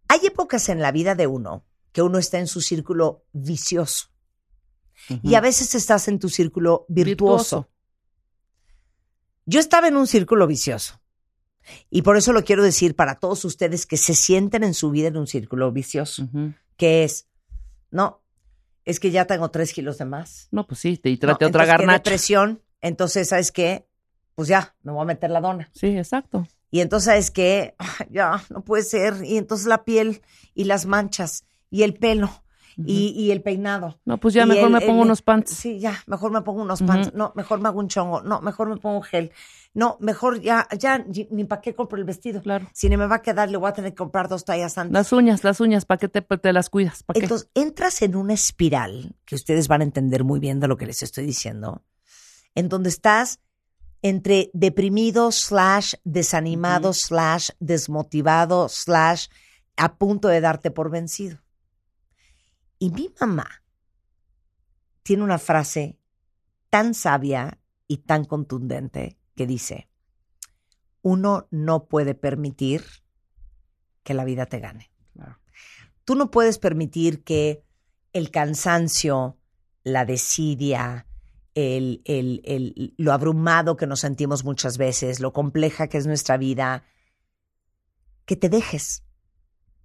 Hay 0.08 0.20
épocas 0.24 0.68
en 0.68 0.80
la 0.80 0.92
vida 0.92 1.14
de 1.14 1.26
uno 1.26 1.64
que 1.92 2.02
uno 2.02 2.18
está 2.18 2.38
en 2.38 2.46
su 2.46 2.60
círculo 2.60 3.24
vicioso. 3.32 4.06
Y 5.22 5.34
a 5.34 5.40
veces 5.40 5.74
estás 5.74 6.08
en 6.08 6.18
tu 6.18 6.28
círculo 6.28 6.84
virtuoso. 6.88 7.56
Virtuoso. 7.58 7.70
Yo 9.46 9.60
estaba 9.60 9.88
en 9.88 9.96
un 9.96 10.06
círculo 10.06 10.46
vicioso. 10.46 11.00
Y 11.90 12.02
por 12.02 12.16
eso 12.16 12.32
lo 12.32 12.44
quiero 12.44 12.62
decir 12.62 12.94
para 12.94 13.16
todos 13.16 13.44
ustedes 13.44 13.86
que 13.86 13.96
se 13.96 14.14
sienten 14.14 14.62
en 14.62 14.74
su 14.74 14.90
vida 14.90 15.08
en 15.08 15.16
un 15.16 15.26
círculo 15.26 15.72
vicioso. 15.72 16.28
Que 16.76 17.04
es, 17.04 17.26
no, 17.90 18.22
es 18.84 19.00
que 19.00 19.10
ya 19.10 19.24
tengo 19.26 19.50
tres 19.50 19.72
kilos 19.72 19.98
de 19.98 20.04
más. 20.04 20.48
No, 20.52 20.66
pues 20.66 20.80
sí, 20.80 20.96
te 20.96 21.10
y 21.10 21.14
No, 21.14 21.20
trate 21.20 21.44
otra 21.46 21.62
entonces, 21.64 21.66
qué 21.66 21.70
garnacha. 21.78 21.98
depresión. 21.98 22.62
Entonces, 22.80 23.28
¿sabes 23.28 23.50
qué? 23.50 23.86
Pues 24.36 24.48
ya, 24.48 24.76
me 24.82 24.92
voy 24.92 25.02
a 25.02 25.06
meter 25.06 25.30
la 25.30 25.40
dona. 25.40 25.70
Sí, 25.74 25.86
exacto. 25.98 26.46
Y 26.70 26.80
entonces, 26.80 27.06
¿sabes 27.06 27.30
qué? 27.30 27.74
Ay, 27.78 28.06
Ya, 28.10 28.44
no 28.50 28.62
puede 28.62 28.82
ser. 28.84 29.24
Y 29.24 29.36
entonces 29.38 29.66
la 29.66 29.84
piel 29.84 30.22
y 30.54 30.64
las 30.64 30.86
manchas 30.86 31.44
y 31.70 31.82
el 31.82 31.94
pelo 31.94 32.44
y, 32.76 33.08
y 33.16 33.30
el 33.30 33.42
peinado. 33.42 33.98
No, 34.04 34.18
pues 34.18 34.34
ya 34.34 34.42
Y 34.44 34.48
mejor 34.48 34.64
el- 34.66 34.72
me 34.72 34.80
pongo 34.82 35.00
el- 35.02 35.06
unos 35.06 35.22
pants. 35.22 35.50
Sí, 35.50 35.78
ya, 35.78 36.02
mejor 36.06 36.30
me 36.30 36.42
pongo 36.42 36.60
unos 36.62 36.82
pants. 36.82 37.14
No, 37.14 37.32
mejor 37.34 37.60
me 37.60 37.68
hago 37.68 37.78
un 37.80 37.88
chongo. 37.88 38.22
No, 38.22 38.40
mejor 38.42 38.68
me 38.68 38.76
pongo 38.76 39.00
gel. 39.02 39.32
No, 39.72 39.96
mejor 40.00 40.40
ya, 40.40 40.66
ya, 40.78 41.04
ni, 41.30 41.44
para 41.44 41.60
qué 41.60 41.74
compro 41.74 41.98
el 41.98 42.04
vestido. 42.04 42.40
Claro. 42.42 42.66
Si 42.72 42.88
ni 42.88 42.96
me 42.96 43.06
va 43.06 43.16
a 43.16 43.22
quedar, 43.22 43.50
le 43.50 43.56
voy 43.58 43.68
a 43.68 43.72
tener 43.72 43.92
que 43.92 43.96
comprar 43.96 44.28
dos 44.28 44.44
tallas 44.44 44.76
antes. 44.78 44.92
Las 44.92 45.12
uñas, 45.12 45.44
las 45.44 45.60
uñas, 45.60 45.84
¿para 45.84 45.98
qué 45.98 46.08
te, 46.08 46.22
te 46.22 46.52
las 46.52 46.70
cuidas? 46.70 47.02
¿Para 47.02 47.18
qué? 47.18 47.24
Entonces, 47.24 47.48
entras 47.54 48.00
en 48.02 48.16
una 48.16 48.32
espiral 48.34 49.16
que 49.26 49.34
ustedes 49.34 49.68
van 49.68 49.82
a 49.82 49.84
entender 49.84 50.24
muy 50.24 50.40
bien 50.40 50.60
de 50.60 50.68
lo 50.68 50.76
que 50.76 50.86
les 50.86 51.02
estoy 51.02 51.26
diciendo, 51.26 51.82
en 52.54 52.68
donde 52.70 52.88
estás 52.88 53.40
entre 54.02 54.50
deprimido, 54.54 55.30
slash, 55.32 55.94
desanimado, 56.04 56.92
slash, 56.92 57.50
desmotivado, 57.60 58.68
slash, 58.68 59.26
a 59.76 59.96
punto 59.96 60.28
de 60.28 60.40
darte 60.40 60.70
por 60.70 60.90
vencido. 60.90 61.38
Y 62.78 62.90
mi 62.90 63.10
mamá 63.20 63.62
tiene 65.02 65.22
una 65.22 65.38
frase 65.38 65.98
tan 66.70 66.94
sabia 66.94 67.58
y 67.88 67.98
tan 67.98 68.24
contundente 68.24 69.18
que 69.34 69.46
dice, 69.46 69.88
uno 71.02 71.46
no 71.50 71.86
puede 71.86 72.14
permitir 72.14 72.84
que 74.02 74.14
la 74.14 74.24
vida 74.24 74.46
te 74.46 74.60
gane. 74.60 74.90
tú 76.04 76.14
no 76.14 76.30
puedes 76.30 76.58
permitir 76.58 77.24
que 77.24 77.64
el 78.12 78.30
cansancio, 78.30 79.38
la 79.82 80.04
desidia, 80.04 81.06
el, 81.54 82.02
el- 82.04 82.42
el- 82.44 82.94
lo 82.96 83.12
abrumado 83.12 83.76
que 83.76 83.86
nos 83.88 84.00
sentimos 84.00 84.44
muchas 84.44 84.78
veces, 84.78 85.18
lo 85.20 85.32
compleja 85.32 85.88
que 85.88 85.98
es 85.98 86.06
nuestra 86.06 86.36
vida, 86.36 86.84
que 88.24 88.36
te 88.36 88.48
dejes. 88.48 89.04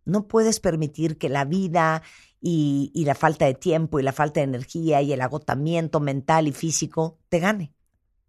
No 0.06 0.28
puedes 0.28 0.60
permitir 0.60 1.18
que 1.18 1.30
la 1.30 1.46
vida 1.46 2.04
y, 2.42 2.92
y 2.94 3.06
la 3.06 3.16
falta 3.16 3.46
de 3.46 3.54
tiempo 3.54 4.00
y 4.00 4.04
la 4.04 4.14
falta 4.14 4.40
de 4.40 4.46
energía 4.46 5.02
y 5.02 5.14
el 5.14 5.22
agotamiento 5.22 6.00
mental 6.00 6.48
y 6.48 6.52
físico 6.52 7.20
te 7.30 7.40
gane. 7.40 7.74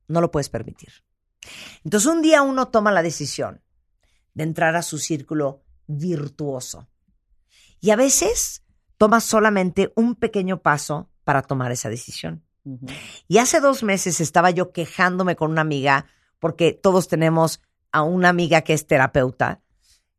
No 0.06 0.20
lo 0.20 0.30
puedes 0.30 0.48
permitir. 0.48 0.90
Entonces 1.84 2.10
un 2.10 2.22
día 2.22 2.42
uno 2.42 2.68
toma 2.68 2.92
la 2.92 3.02
decisión 3.02 3.62
de 4.34 4.44
entrar 4.44 4.76
a 4.76 4.82
su 4.82 4.98
círculo 4.98 5.64
virtuoso. 5.86 6.88
Y 7.80 7.90
a 7.90 7.96
veces 7.96 8.62
tomas 8.96 9.24
solamente 9.24 9.92
un 9.96 10.14
pequeño 10.14 10.62
paso 10.62 11.10
para 11.24 11.42
tomar 11.42 11.72
esa 11.72 11.88
decisión. 11.88 12.44
Y 13.26 13.38
hace 13.38 13.60
dos 13.60 13.82
meses 13.82 14.20
estaba 14.20 14.50
yo 14.50 14.70
quejándome 14.70 15.34
con 15.34 15.50
una 15.50 15.62
amiga, 15.62 16.06
porque 16.38 16.72
todos 16.72 17.08
tenemos 17.08 17.60
a 17.90 18.02
una 18.02 18.28
amiga 18.28 18.62
que 18.62 18.72
es 18.72 18.86
terapeuta, 18.86 19.60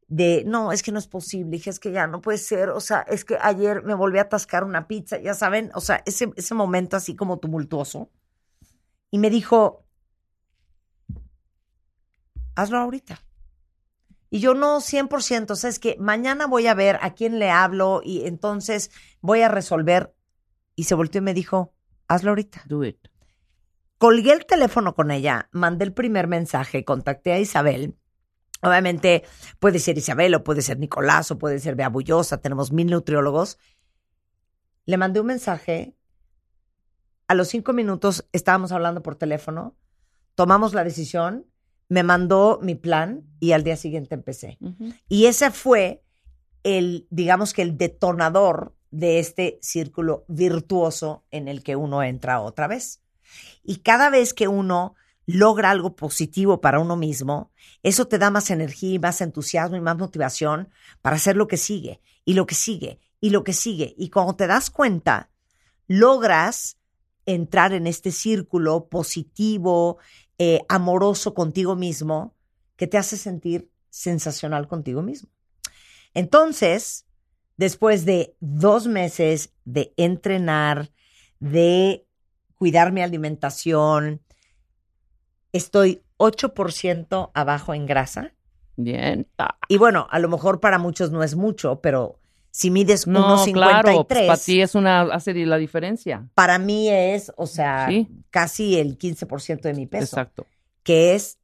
de, 0.08 0.44
no, 0.46 0.72
es 0.72 0.84
que 0.84 0.92
no 0.92 1.00
es 1.00 1.08
posible, 1.08 1.52
dije, 1.52 1.70
es 1.70 1.80
que 1.80 1.92
ya 1.92 2.08
no 2.08 2.22
puede 2.22 2.38
ser, 2.38 2.70
o 2.70 2.80
sea, 2.80 3.02
es 3.02 3.26
que 3.26 3.38
ayer 3.42 3.84
me 3.84 3.94
volví 3.94 4.20
a 4.20 4.24
atascar 4.24 4.64
una 4.64 4.88
pizza, 4.88 5.18
ya 5.20 5.34
saben, 5.34 5.72
o 5.74 5.82
sea, 5.82 6.04
ese, 6.06 6.32
ese 6.36 6.54
momento 6.54 6.98
así 6.98 7.16
como 7.16 7.38
tumultuoso. 7.38 8.10
Y 9.12 9.20
me 9.20 9.30
dijo, 9.30 9.86
hazlo 12.56 12.80
ahorita. 12.80 13.24
Y 14.30 14.40
yo 14.40 14.56
no, 14.56 14.80
100%, 14.80 15.52
o 15.52 15.56
sea, 15.56 15.70
es 15.70 15.78
que 15.78 15.96
mañana 16.00 16.48
voy 16.48 16.66
a 16.66 16.74
ver 16.74 16.98
a 17.02 17.14
quién 17.14 17.38
le 17.38 17.52
hablo 17.52 18.02
y 18.04 18.26
entonces 18.26 18.90
voy 19.22 19.42
a 19.42 19.48
resolver. 19.48 20.16
Y 20.76 20.86
se 20.86 20.96
volteó 20.96 21.20
y 21.20 21.24
me 21.24 21.36
dijo, 21.36 21.76
hazlo 22.08 22.32
ahorita. 22.32 22.64
Do 22.66 22.84
it. 22.84 22.98
Colgué 24.00 24.34
el 24.34 24.46
teléfono 24.48 24.96
con 24.96 25.12
ella, 25.12 25.50
mandé 25.52 25.86
el 25.86 25.94
primer 25.94 26.28
mensaje, 26.28 26.84
contacté 26.84 27.32
a 27.32 27.40
Isabel. 27.40 27.96
Obviamente 28.64 29.24
puede 29.60 29.80
ser 29.80 29.98
Isabel 29.98 30.34
o 30.36 30.44
puede 30.44 30.62
ser 30.62 30.80
Nicolás 30.80 31.30
o 31.32 31.38
puede 31.38 31.60
ser 31.60 31.76
Bea 31.76 31.90
Bullosa, 31.90 32.40
tenemos 32.40 32.72
mil 32.72 32.90
nutriólogos. 32.90 33.60
Le 34.86 34.98
mandé 34.98 35.20
un 35.20 35.28
mensaje. 35.28 35.96
A 37.28 37.36
los 37.36 37.50
cinco 37.50 37.74
minutos 37.74 38.28
estábamos 38.32 38.72
hablando 38.72 39.02
por 39.02 39.16
teléfono, 39.16 39.76
tomamos 40.36 40.74
la 40.74 40.84
decisión, 40.84 41.46
me 41.90 42.04
mandó 42.04 42.60
mi 42.62 42.76
plan 42.76 43.24
y 43.40 43.52
al 43.52 43.64
día 43.64 43.76
siguiente 43.76 44.16
empecé. 44.16 44.58
Y 45.08 45.26
ese 45.26 45.52
fue 45.52 46.04
el, 46.64 47.08
digamos 47.10 47.54
que 47.54 47.62
el 47.62 47.78
detonador 47.78 48.76
de 48.92 49.20
este 49.20 49.58
círculo 49.62 50.26
virtuoso 50.28 51.26
en 51.32 51.48
el 51.48 51.64
que 51.64 51.76
uno 51.76 52.04
entra 52.04 52.40
otra 52.40 52.68
vez. 52.68 53.02
Y 53.64 53.78
cada 53.78 54.10
vez 54.10 54.34
que 54.34 54.48
uno 54.48 54.96
logra 55.26 55.72
algo 55.72 55.96
positivo 55.96 56.62
para 56.62 56.80
uno 56.80 56.96
mismo, 56.96 57.52
eso 57.82 58.08
te 58.08 58.18
da 58.18 58.30
más 58.30 58.50
energía 58.50 58.96
y 58.96 59.00
más 59.00 59.22
entusiasmo 59.22 59.78
y 59.78 59.82
más 59.82 59.98
motivación 59.98 60.70
para 61.02 61.16
hacer 61.16 61.36
lo 61.36 61.48
que 61.48 61.58
sigue 61.58 62.02
y 62.26 62.34
lo 62.34 62.46
que 62.46 62.56
sigue 62.56 63.00
y 63.20 63.30
lo 63.30 63.44
que 63.44 63.54
sigue. 63.54 63.96
Y 63.98 64.10
cuando 64.10 64.36
te 64.36 64.48
das 64.48 64.70
cuenta, 64.70 65.30
logras 65.88 66.78
entrar 67.26 67.74
en 67.74 67.88
este 67.88 68.12
círculo 68.12 68.88
positivo, 68.90 69.98
eh, 70.38 70.62
amoroso 70.68 71.34
contigo 71.34 71.76
mismo, 71.76 72.36
que 72.76 72.88
te 72.88 72.98
hace 72.98 73.18
sentir 73.18 73.70
sensacional 73.90 74.68
contigo 74.68 75.02
mismo. 75.02 75.30
Entonces, 76.14 77.06
después 77.58 78.06
de 78.06 78.36
dos 78.40 78.88
meses 78.88 79.54
de 79.64 79.94
entrenar, 79.98 80.92
de 81.40 82.06
cuidar 82.56 82.92
mi 82.92 83.02
alimentación, 83.02 84.22
estoy 85.54 86.02
8% 86.18 87.32
abajo 87.34 87.74
en 87.74 87.86
grasa. 87.86 88.34
Bien. 88.76 89.28
Ah, 89.38 89.58
Y 89.70 89.78
bueno, 89.78 90.08
a 90.12 90.20
lo 90.20 90.28
mejor 90.30 90.60
para 90.60 90.78
muchos 90.80 91.12
no 91.12 91.24
es 91.24 91.36
mucho, 91.36 91.80
pero 91.82 92.20
si 92.52 92.70
mides 92.70 93.08
No, 93.08 93.38
1,53, 93.38 93.54
claro, 93.54 94.06
pues 94.08 94.28
para 94.28 94.38
ti 94.40 94.62
es 94.62 94.76
una, 94.76 95.02
hace 95.02 95.34
la 95.46 95.58
diferencia. 95.58 96.28
para 96.36 96.60
mí 96.60 96.90
es, 96.90 97.32
o 97.38 97.48
sea, 97.48 97.88
Sí. 97.88 98.08
casi 98.30 98.78
el 98.78 98.98
15% 98.98 99.62
de 99.70 99.74
mi 99.74 99.86
peso, 99.88 100.04
Exacto. 100.04 100.46
que 100.84 101.16
es 101.16 101.40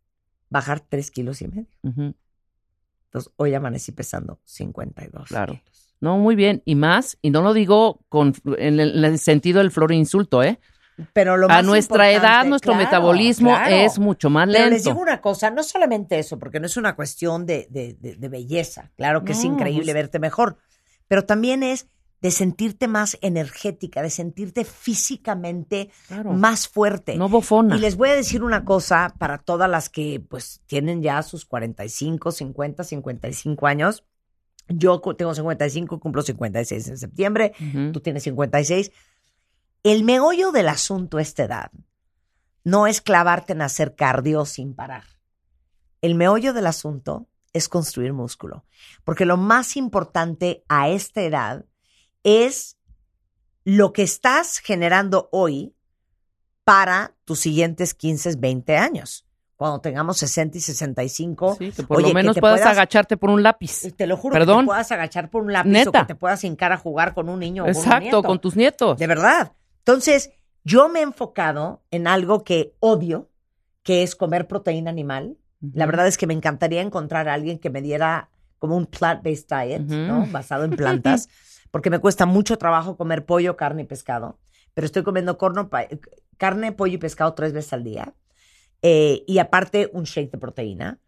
bajar 0.50 0.80
3 0.82 1.10
kilos 1.12 1.42
y 1.42 1.48
medio. 1.48 1.68
Entonces, 1.84 3.32
hoy 3.38 3.54
amanecí 3.56 3.92
pesando 3.92 4.40
52. 4.46 5.28
Claro. 5.30 5.54
kilos. 5.54 5.96
No, 6.02 6.18
muy 6.18 6.36
bien. 6.36 6.62
Y 6.66 6.76
más, 6.76 7.18
y 7.22 7.30
no 7.30 7.42
lo 7.42 7.54
digo 7.54 8.00
con, 8.08 8.34
en, 8.58 8.80
el, 8.80 8.98
en 8.98 9.04
el 9.06 9.20
sentido 9.20 9.60
del 9.60 9.72
flor 9.72 9.92
insulto, 9.92 10.42
¿eh? 10.44 10.60
Pero 11.14 11.38
lo 11.38 11.46
A 11.48 11.50
más 11.56 11.66
nuestra 11.66 12.12
edad, 12.12 12.46
nuestro 12.46 12.74
claro, 12.74 12.86
metabolismo 12.86 13.50
claro. 13.52 13.76
es 13.76 14.00
mucho 14.00 14.30
más 14.30 14.48
Pero 14.48 14.66
les 14.66 14.72
lento. 14.84 14.90
digo 14.90 15.02
una 15.02 15.22
cosa, 15.22 15.50
no 15.50 15.64
solamente 15.64 16.20
eso, 16.20 16.38
porque 16.40 16.60
no 16.60 16.66
es 16.66 16.78
una 16.78 16.96
cuestión 16.96 17.46
de, 17.46 17.68
de- 17.70 17.94
de- 18.00 18.16
de 18.16 18.28
belleza, 18.30 18.92
claro 18.98 19.24
que 19.24 19.32
es 19.32 19.44
increíble 19.44 19.86
pues- 19.86 19.94
verte 19.94 20.20
mejor, 20.20 20.58
pero 21.08 21.26
también 21.26 21.64
es 21.64 21.88
de 22.22 22.32
sentirte 22.32 22.90
más 22.90 23.18
energética, 23.22 24.02
de 24.02 24.10
sentirte 24.10 24.66
físicamente 24.66 25.90
Claro. 26.08 26.34
más 26.34 26.68
fuerte. 26.68 27.16
No 27.16 27.30
bofona. 27.30 27.76
Y 27.76 27.80
les 27.80 27.96
voy 27.96 28.10
a 28.10 28.16
decir 28.16 28.44
una 28.44 28.66
cosa 28.66 29.14
para 29.18 29.38
todas 29.38 29.70
las 29.70 29.90
que 29.90 30.20
pues 30.30 30.62
tienen 30.66 31.02
ya 31.02 31.24
sus 31.24 31.46
45, 31.46 32.32
50, 32.32 32.84
55 32.84 33.68
años. 33.68 34.04
Yo 34.68 35.00
tengo 35.18 35.34
55, 35.34 36.00
cumplo 36.00 36.22
56 36.22 36.90
en 36.90 36.98
septiembre, 36.98 37.54
Ujú. 37.60 37.92
tú 37.94 38.02
tienes 38.02 38.24
56. 38.24 38.92
El 39.84 40.04
meollo 40.04 40.52
del 40.52 40.68
asunto 40.68 41.18
a 41.18 41.22
esta 41.22 41.44
edad 41.44 41.72
no 42.64 42.88
es 42.88 43.02
clavarte 43.02 43.54
en 43.54 43.62
hacer 43.62 43.96
cardio 43.96 44.46
sin 44.46 44.76
parar. 44.76 45.04
El 46.02 46.16
meollo 46.16 46.54
del 46.54 46.68
asunto 46.68 47.28
es 47.54 47.70
construir 47.70 48.14
músculo. 48.14 48.66
Porque 49.04 49.26
lo 49.26 49.38
más 49.38 49.76
importante 49.78 50.64
a 50.68 50.90
esta 50.90 51.22
edad 51.22 51.66
es 52.24 52.78
lo 53.64 53.94
que 53.94 54.04
estás 54.04 54.60
generando 54.60 55.30
hoy 55.32 55.74
para 56.64 57.16
tus 57.26 57.40
siguientes 57.40 57.94
15, 57.94 58.36
20 58.38 58.78
años. 58.78 59.26
Cuando 59.56 59.82
tengamos 59.82 60.18
60 60.18 60.58
y 60.58 60.62
65, 60.62 61.56
Sí, 61.60 61.72
que 61.72 61.84
por 61.84 61.98
oye, 61.98 62.08
lo 62.10 62.14
menos 62.14 62.36
te 62.36 62.40
puedas 62.42 62.60
puedas- 62.62 62.72
agacharte 62.72 63.18
por 63.18 63.30
un 63.30 63.44
lápiz. 63.44 63.94
te 63.98 64.08
lo 64.08 64.16
juro, 64.16 64.34
que 64.34 64.40
Perdón. 64.40 64.62
te 64.62 64.68
puedas 64.68 64.92
agachar 64.92 65.30
por 65.30 65.42
un 65.44 65.52
lápiz 65.52 65.88
o 65.88 65.92
que 65.92 66.06
te 66.06 66.16
puedas 66.16 66.44
hincar 66.46 66.72
a 66.72 66.78
jugar 66.78 67.14
con 67.14 67.28
un 67.28 67.40
niño 67.40 67.64
o 67.64 67.66
con 67.66 67.76
un 67.76 67.82
Exacto, 67.82 68.02
nieto. 68.04 68.24
con 68.24 68.40
tus 68.40 68.56
nietos. 68.56 68.98
De 68.98 69.08
verdad. 69.08 69.52
Entonces, 69.80 70.32
yo 70.64 70.90
me 70.90 71.00
he 71.00 71.04
enfocado 71.04 71.84
en 71.92 72.08
algo 72.08 72.44
que 72.44 72.76
odio, 72.80 73.30
que 73.84 74.04
es 74.04 74.16
comer 74.16 74.48
proteína 74.48 74.90
animal. 74.90 75.38
La 75.74 75.86
verdad 75.86 76.08
es 76.08 76.18
que 76.18 76.28
me 76.28 76.34
encantaría 76.34 76.82
encontrar 76.82 77.28
a 77.28 77.34
alguien 77.34 77.60
que 77.60 77.70
me 77.70 77.82
diera 77.82 78.30
como 78.60 78.78
un 78.78 78.86
plant-based 78.86 79.48
diet. 79.48 79.82
¿no? 79.82 80.28
Basado 80.28 80.64
en 80.64 80.72
plantas, 80.72 81.30
porque 81.72 81.90
me 81.90 82.00
cuesta 82.00 82.26
mucho 82.26 82.58
trabajo 82.58 82.98
comer 82.98 83.26
pollo, 83.26 83.58
carne 83.58 83.84
y 83.84 83.86
pescado. 83.86 84.38
Pero 84.74 84.86
estoy 84.86 85.04
comiendo 85.04 85.38
corno, 85.38 85.70
carne, 86.38 86.72
pollo 86.72 86.94
y 86.94 87.00
pescado 87.00 87.34
tres 87.34 87.54
veces 87.54 87.74
al 87.74 87.84
día. 87.84 88.14
Eh, 88.82 89.24
y 89.28 89.40
aparte, 89.40 89.90
un 89.92 90.04
shake 90.04 90.32
de 90.32 90.38
proteína 90.38 91.00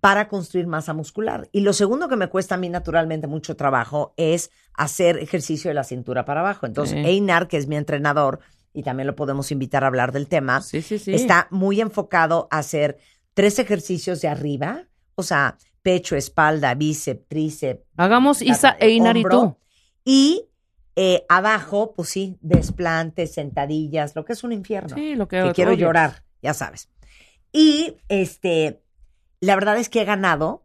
para 0.00 0.28
construir 0.28 0.66
masa 0.66 0.94
muscular. 0.94 1.48
Y 1.52 1.60
lo 1.60 1.72
segundo 1.72 2.08
que 2.08 2.16
me 2.16 2.28
cuesta 2.28 2.54
a 2.54 2.58
mí 2.58 2.68
naturalmente 2.68 3.26
mucho 3.26 3.56
trabajo 3.56 4.14
es 4.16 4.50
hacer 4.74 5.18
ejercicio 5.18 5.68
de 5.70 5.74
la 5.74 5.84
cintura 5.84 6.24
para 6.24 6.40
abajo. 6.40 6.66
Entonces, 6.66 6.98
Sí. 7.02 7.10
Einar, 7.10 7.48
que 7.48 7.56
es 7.56 7.66
mi 7.66 7.76
entrenador, 7.76 8.40
y 8.72 8.82
también 8.82 9.06
lo 9.08 9.16
podemos 9.16 9.50
invitar 9.50 9.82
a 9.84 9.88
hablar 9.88 10.12
del 10.12 10.28
tema, 10.28 10.62
Sí, 10.62 10.80
sí, 10.80 10.98
sí. 10.98 11.12
está 11.12 11.48
muy 11.50 11.80
enfocado 11.80 12.46
a 12.50 12.58
hacer 12.58 12.98
tres 13.34 13.58
ejercicios 13.58 14.20
de 14.20 14.28
arriba, 14.28 14.84
o 15.16 15.22
sea, 15.22 15.58
pecho, 15.82 16.14
espalda, 16.16 16.74
bíceps, 16.74 17.26
tríceps. 17.28 17.82
Hagamos 17.96 18.42
Isa, 18.42 18.76
Einar 18.78 19.16
y 19.16 19.24
tú. 19.24 19.56
Y 20.04 20.46
eh, 20.96 21.24
abajo, 21.28 21.94
pues 21.96 22.08
sí, 22.10 22.38
desplantes, 22.40 23.32
sentadillas, 23.34 24.14
lo 24.14 24.24
que 24.24 24.32
es 24.34 24.44
un 24.44 24.52
infierno 24.52 24.94
Sí, 24.94 25.14
lo 25.14 25.26
que, 25.28 25.42
que 25.42 25.52
quiero 25.52 25.72
llorar, 25.72 26.22
ya 26.42 26.54
sabes. 26.54 26.88
Y 27.52 27.96
este, 28.08 28.82
la 29.40 29.54
verdad 29.54 29.78
es 29.78 29.88
que 29.88 30.02
he 30.02 30.04
ganado 30.04 30.64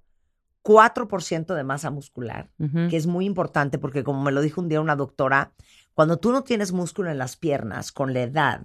4% 0.64 1.54
de 1.54 1.64
masa 1.64 1.92
muscular, 1.92 2.50
que 2.90 2.98
es 2.98 3.08
muy 3.08 3.26
importante 3.26 3.78
porque 3.78 4.04
como 4.04 4.24
me 4.24 4.32
lo 4.32 4.42
dijo 4.42 4.62
un 4.62 4.70
día 4.70 4.82
una 4.82 4.96
doctora, 4.96 5.54
cuando 5.94 6.18
tú 6.18 6.32
no 6.32 6.44
tienes 6.44 6.72
músculo 6.72 7.10
en 7.12 7.18
las 7.18 7.38
piernas 7.38 7.92
con 7.92 8.14
la 8.14 8.24
edad, 8.24 8.62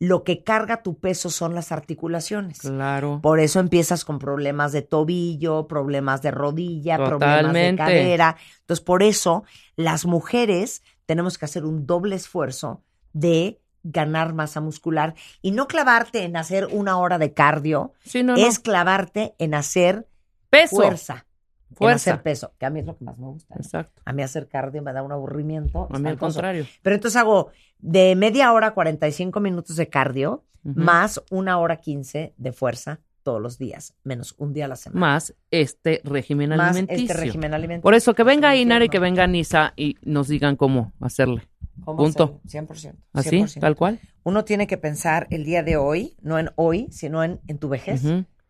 lo 0.00 0.24
que 0.24 0.42
carga 0.42 0.82
tu 0.82 0.98
peso 0.98 1.28
son 1.28 1.54
las 1.54 1.72
articulaciones. 1.72 2.60
Claro. 2.60 3.20
Por 3.22 3.38
eso 3.38 3.60
empiezas 3.60 4.06
con 4.06 4.18
problemas 4.18 4.72
de 4.72 4.80
tobillo, 4.80 5.66
problemas 5.68 6.22
de 6.22 6.30
rodilla, 6.30 6.96
problemas 6.96 7.52
de 7.52 7.74
cadera. 7.76 8.36
Entonces, 8.60 8.82
por 8.82 9.02
eso 9.02 9.44
las 9.76 10.06
mujeres 10.06 10.82
tenemos 11.04 11.36
que 11.36 11.44
hacer 11.44 11.66
un 11.66 11.86
doble 11.86 12.16
esfuerzo 12.16 12.82
de 13.12 13.60
ganar 13.82 14.34
masa 14.34 14.60
muscular 14.60 15.14
y 15.42 15.50
no 15.52 15.66
clavarte 15.68 16.24
en 16.24 16.36
hacer 16.36 16.66
una 16.66 16.98
hora 16.98 17.18
de 17.18 17.32
cardio, 17.32 17.92
Sí, 18.04 18.22
no, 18.22 18.34
no. 18.36 18.46
es 18.46 18.58
clavarte 18.58 19.34
en 19.38 19.54
hacer 19.54 20.06
Peso. 20.50 20.76
fuerza. 20.76 21.26
en 21.70 21.76
Fuerza. 21.76 22.10
hacer 22.10 22.22
peso, 22.22 22.52
que 22.58 22.66
a 22.66 22.70
mí 22.70 22.80
es 22.80 22.86
lo 22.86 22.96
que 22.98 23.04
más 23.04 23.16
me 23.16 23.26
gusta. 23.28 23.54
¿no? 23.54 23.60
Exacto. 23.62 24.02
A 24.04 24.12
mí 24.12 24.22
hacer 24.22 24.48
cardio 24.48 24.82
me 24.82 24.92
da 24.92 25.02
un 25.02 25.12
aburrimiento. 25.12 25.88
A 25.90 25.98
mí 25.98 26.08
al 26.08 26.18
contrario. 26.18 26.66
Pero 26.82 26.94
entonces 26.96 27.16
hago 27.20 27.50
de 27.78 28.16
media 28.16 28.52
hora, 28.52 28.72
45 28.74 29.38
minutos 29.40 29.76
de 29.76 29.88
cardio, 29.88 30.44
más 30.62 31.22
una 31.30 31.58
hora 31.58 31.76
15 31.76 32.34
de 32.36 32.52
fuerza 32.52 33.00
todos 33.22 33.40
los 33.40 33.56
días, 33.58 33.94
menos 34.02 34.34
un 34.38 34.52
día 34.52 34.64
a 34.64 34.68
la 34.68 34.76
semana. 34.76 35.00
Más 35.00 35.34
este 35.50 36.00
régimen 36.04 36.50
Más 36.50 36.70
alimenticio. 36.70 37.02
este 37.06 37.14
régimen 37.14 37.54
alimenticio. 37.54 37.82
Por 37.82 37.94
eso 37.94 38.14
que 38.14 38.24
venga 38.24 38.54
Inar 38.56 38.82
y 38.82 38.88
que 38.88 38.98
venga 38.98 39.26
Nisa 39.26 39.72
y 39.76 39.96
nos 40.02 40.28
digan 40.28 40.56
cómo 40.56 40.92
hacerle. 41.00 41.48
¿Cómo 41.84 41.98
punto. 42.04 42.40
hacerlo? 42.46 42.68
100%. 42.68 42.94
¿Así? 43.12 43.30
100%. 43.42 43.60
¿Tal 43.60 43.76
cual? 43.76 44.00
Uno 44.22 44.44
tiene 44.44 44.66
que 44.66 44.76
pensar 44.78 45.26
el 45.30 45.44
día 45.44 45.62
de 45.62 45.76
hoy, 45.76 46.16
no 46.22 46.38
en 46.38 46.50
hoy, 46.56 46.88
sino 46.90 47.22
en, 47.24 47.40
en 47.48 47.58
tu 47.58 47.68
vejez. 47.68 48.02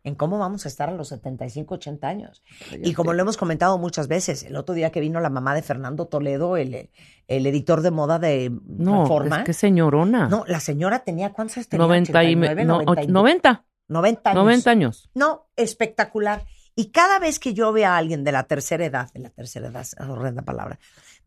En 0.03 0.15
cómo 0.15 0.39
vamos 0.39 0.65
a 0.65 0.69
estar 0.69 0.89
a 0.89 0.93
los 0.93 1.09
75, 1.09 1.75
80 1.75 2.09
años. 2.09 2.43
Y 2.83 2.95
como 2.95 3.13
lo 3.13 3.21
hemos 3.21 3.37
comentado 3.37 3.77
muchas 3.77 4.09
veces, 4.09 4.45
el 4.45 4.57
otro 4.57 4.75
día 4.75 4.91
que 4.91 5.01
vino 5.01 5.21
la 5.21 5.29
mamá 5.29 5.55
de 5.55 5.61
Fernando 5.61 6.07
Toledo, 6.07 6.57
el, 6.57 6.89
el 7.29 7.47
editor 7.47 7.83
de 7.83 7.91
moda 7.91 8.19
de 8.19 8.51
No, 8.67 9.03
Reforma. 9.03 9.39
es 9.41 9.45
que 9.45 9.53
señorona. 9.53 10.27
No, 10.29 10.45
la 10.47 10.59
señora 10.61 11.01
tenía, 11.01 11.33
¿cuántos 11.35 11.59
años 11.59 11.69
tenía? 11.69 11.87
90 11.87 12.25
y 12.25 12.35
me- 12.37 12.47
89, 12.49 12.65
no, 12.65 12.83
90 12.83 13.03
y- 13.03 13.07
90. 13.09 13.65
90 13.89 14.31
años. 14.31 14.43
90 14.43 14.71
años. 14.71 15.11
No, 15.15 15.49
espectacular. 15.57 16.47
Y 16.77 16.93
cada 16.93 17.19
vez 17.19 17.39
que 17.39 17.53
yo 17.53 17.71
veo 17.73 17.89
a 17.89 17.97
alguien 17.99 18.25
de 18.25 18.33
la 18.33 18.45
tercera 18.45 18.85
edad, 18.87 19.13
de 19.13 19.21
la 19.21 19.29
tercera 19.31 19.69
edad, 19.69 19.83
es 19.83 19.95
horrenda 20.01 20.43
palabra, 20.43 20.79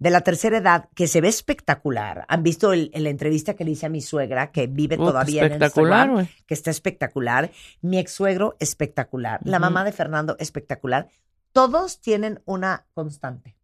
de 0.04 0.10
la 0.10 0.20
tercera 0.22 0.58
edad 0.58 0.90
que 0.94 1.08
se 1.08 1.22
ve 1.22 1.30
espectacular, 1.30 2.26
han 2.28 2.44
visto 2.44 2.74
el, 2.74 2.92
el- 2.94 3.04
la 3.06 3.10
entrevista 3.10 3.54
que 3.56 3.64
le 3.64 3.72
hice 3.72 3.86
a 3.86 3.90
mi 3.90 4.02
suegra, 4.02 4.52
que 4.52 4.68
vive 4.68 4.98
todavía 4.98 5.46
en 5.46 5.54
Instagram, 5.62 6.12
güey. 6.12 6.30
que 6.46 6.54
está 6.54 6.72
espectacular, 6.72 7.52
mi 7.82 7.98
ex 8.00 8.12
suegro, 8.12 8.58
espectacular, 8.60 9.40
la 9.46 9.60
mamá 9.60 9.86
de 9.86 9.94
Fernando, 9.94 10.36
espectacular. 10.40 11.08
Todos 11.54 12.02
tienen 12.02 12.42
una 12.44 12.86
constante. 12.94 13.56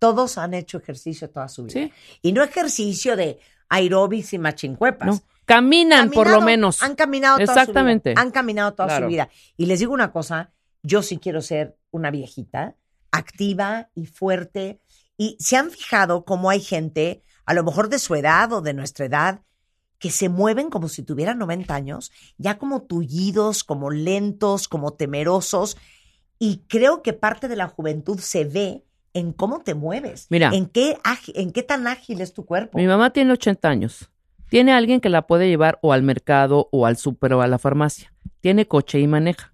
Todos 0.00 0.36
han 0.36 0.52
hecho 0.54 0.78
ejercicio 0.78 1.30
toda 1.30 1.48
su 1.48 1.64
vida. 1.64 1.74
Sí. 1.74 1.92
Y 2.22 2.32
no 2.32 2.42
ejercicio 2.42 3.14
de 3.16 3.38
aeróbics 3.68 4.32
y 4.32 4.38
machincuepas. 4.38 5.06
No. 5.08 5.22
Caminan, 5.44 6.10
por 6.10 6.28
lo 6.28 6.40
menos. 6.40 6.82
Han 6.82 6.94
caminado 6.96 7.38
toda 7.38 7.52
Exactamente. 7.52 8.10
su 8.10 8.14
vida. 8.14 8.20
Han 8.22 8.30
caminado 8.32 8.74
toda 8.74 8.88
Claro. 8.88 9.06
su 9.06 9.10
vida. 9.10 9.28
Y 9.56 9.66
les 9.66 9.78
digo 9.78 9.92
una 9.94 10.10
cosa, 10.10 10.50
yo 10.82 11.02
sí 11.02 11.18
quiero 11.18 11.40
ser 11.40 11.76
una 11.92 12.10
viejita, 12.10 12.74
activa 13.12 13.90
y 13.94 14.06
fuerte. 14.06 14.80
Y 15.18 15.36
se 15.40 15.56
han 15.56 15.70
fijado 15.70 16.24
cómo 16.24 16.48
hay 16.48 16.60
gente, 16.60 17.22
a 17.44 17.52
lo 17.52 17.64
mejor 17.64 17.90
de 17.90 17.98
su 17.98 18.14
edad 18.14 18.50
o 18.52 18.62
de 18.62 18.72
nuestra 18.72 19.04
edad, 19.04 19.42
que 19.98 20.10
se 20.10 20.28
mueven 20.28 20.70
como 20.70 20.88
si 20.88 21.02
tuvieran 21.02 21.38
90 21.38 21.74
años, 21.74 22.12
ya 22.38 22.56
como 22.56 22.82
tullidos, 22.82 23.64
como 23.64 23.90
lentos, 23.90 24.68
como 24.68 24.92
temerosos. 24.92 25.76
Y 26.38 26.62
creo 26.68 27.02
que 27.02 27.12
parte 27.12 27.48
de 27.48 27.56
la 27.56 27.66
juventud 27.66 28.20
se 28.20 28.44
ve 28.44 28.84
en 29.12 29.32
cómo 29.32 29.60
te 29.62 29.74
mueves. 29.74 30.28
Mira. 30.30 30.50
En 30.54 30.66
qué, 30.66 30.96
en 31.34 31.52
qué 31.52 31.62
tan 31.64 31.88
ágil 31.88 32.20
es 32.20 32.32
tu 32.32 32.46
cuerpo. 32.46 32.78
Mi 32.78 32.86
mamá 32.86 33.10
tiene 33.10 33.32
80 33.32 33.68
años. 33.68 34.08
Tiene 34.48 34.72
alguien 34.72 35.00
que 35.00 35.08
la 35.08 35.26
puede 35.26 35.48
llevar 35.48 35.78
o 35.82 35.92
al 35.92 36.02
mercado 36.02 36.68
o 36.70 36.86
al 36.86 36.96
súper 36.96 37.34
o 37.34 37.42
a 37.42 37.48
la 37.48 37.58
farmacia. 37.58 38.12
Tiene 38.40 38.66
coche 38.66 39.00
y 39.00 39.08
maneja. 39.08 39.52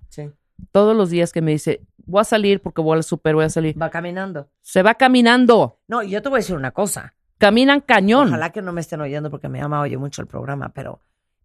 Todos 0.73 0.97
los 0.97 1.11
días 1.11 1.33
que 1.33 1.43
me 1.43 1.53
dice, 1.53 1.83
voy 2.07 2.21
a 2.21 2.25
salir 2.25 2.61
porque 2.61 2.81
voy 2.81 2.97
al 2.97 3.05
súper, 3.05 3.35
voy 3.35 3.45
a 3.45 3.51
salir. 3.51 3.81
Va 3.81 3.91
caminando. 3.91 4.51
Se 4.63 4.83
va 4.83 4.95
caminando. 4.95 5.81
No, 5.89 6.03
y 6.03 6.11
yo 6.11 6.23
te 6.23 6.29
voy 6.29 6.39
a 6.39 6.41
decir 6.41 6.57
una 6.57 6.71
cosa. 6.71 7.15
Caminan 7.39 7.81
cañón. 7.81 8.29
Ojalá 8.29 8.51
que 8.51 8.63
no 8.63 8.73
me 8.73 8.81
estén 8.81 9.01
oyendo 9.01 9.31
porque 9.31 9.49
mi 9.49 9.61
mamá 9.61 9.81
oye 9.81 9.99
mucho 9.99 10.23
el 10.23 10.29
programa, 10.29 10.71
pero 10.71 11.01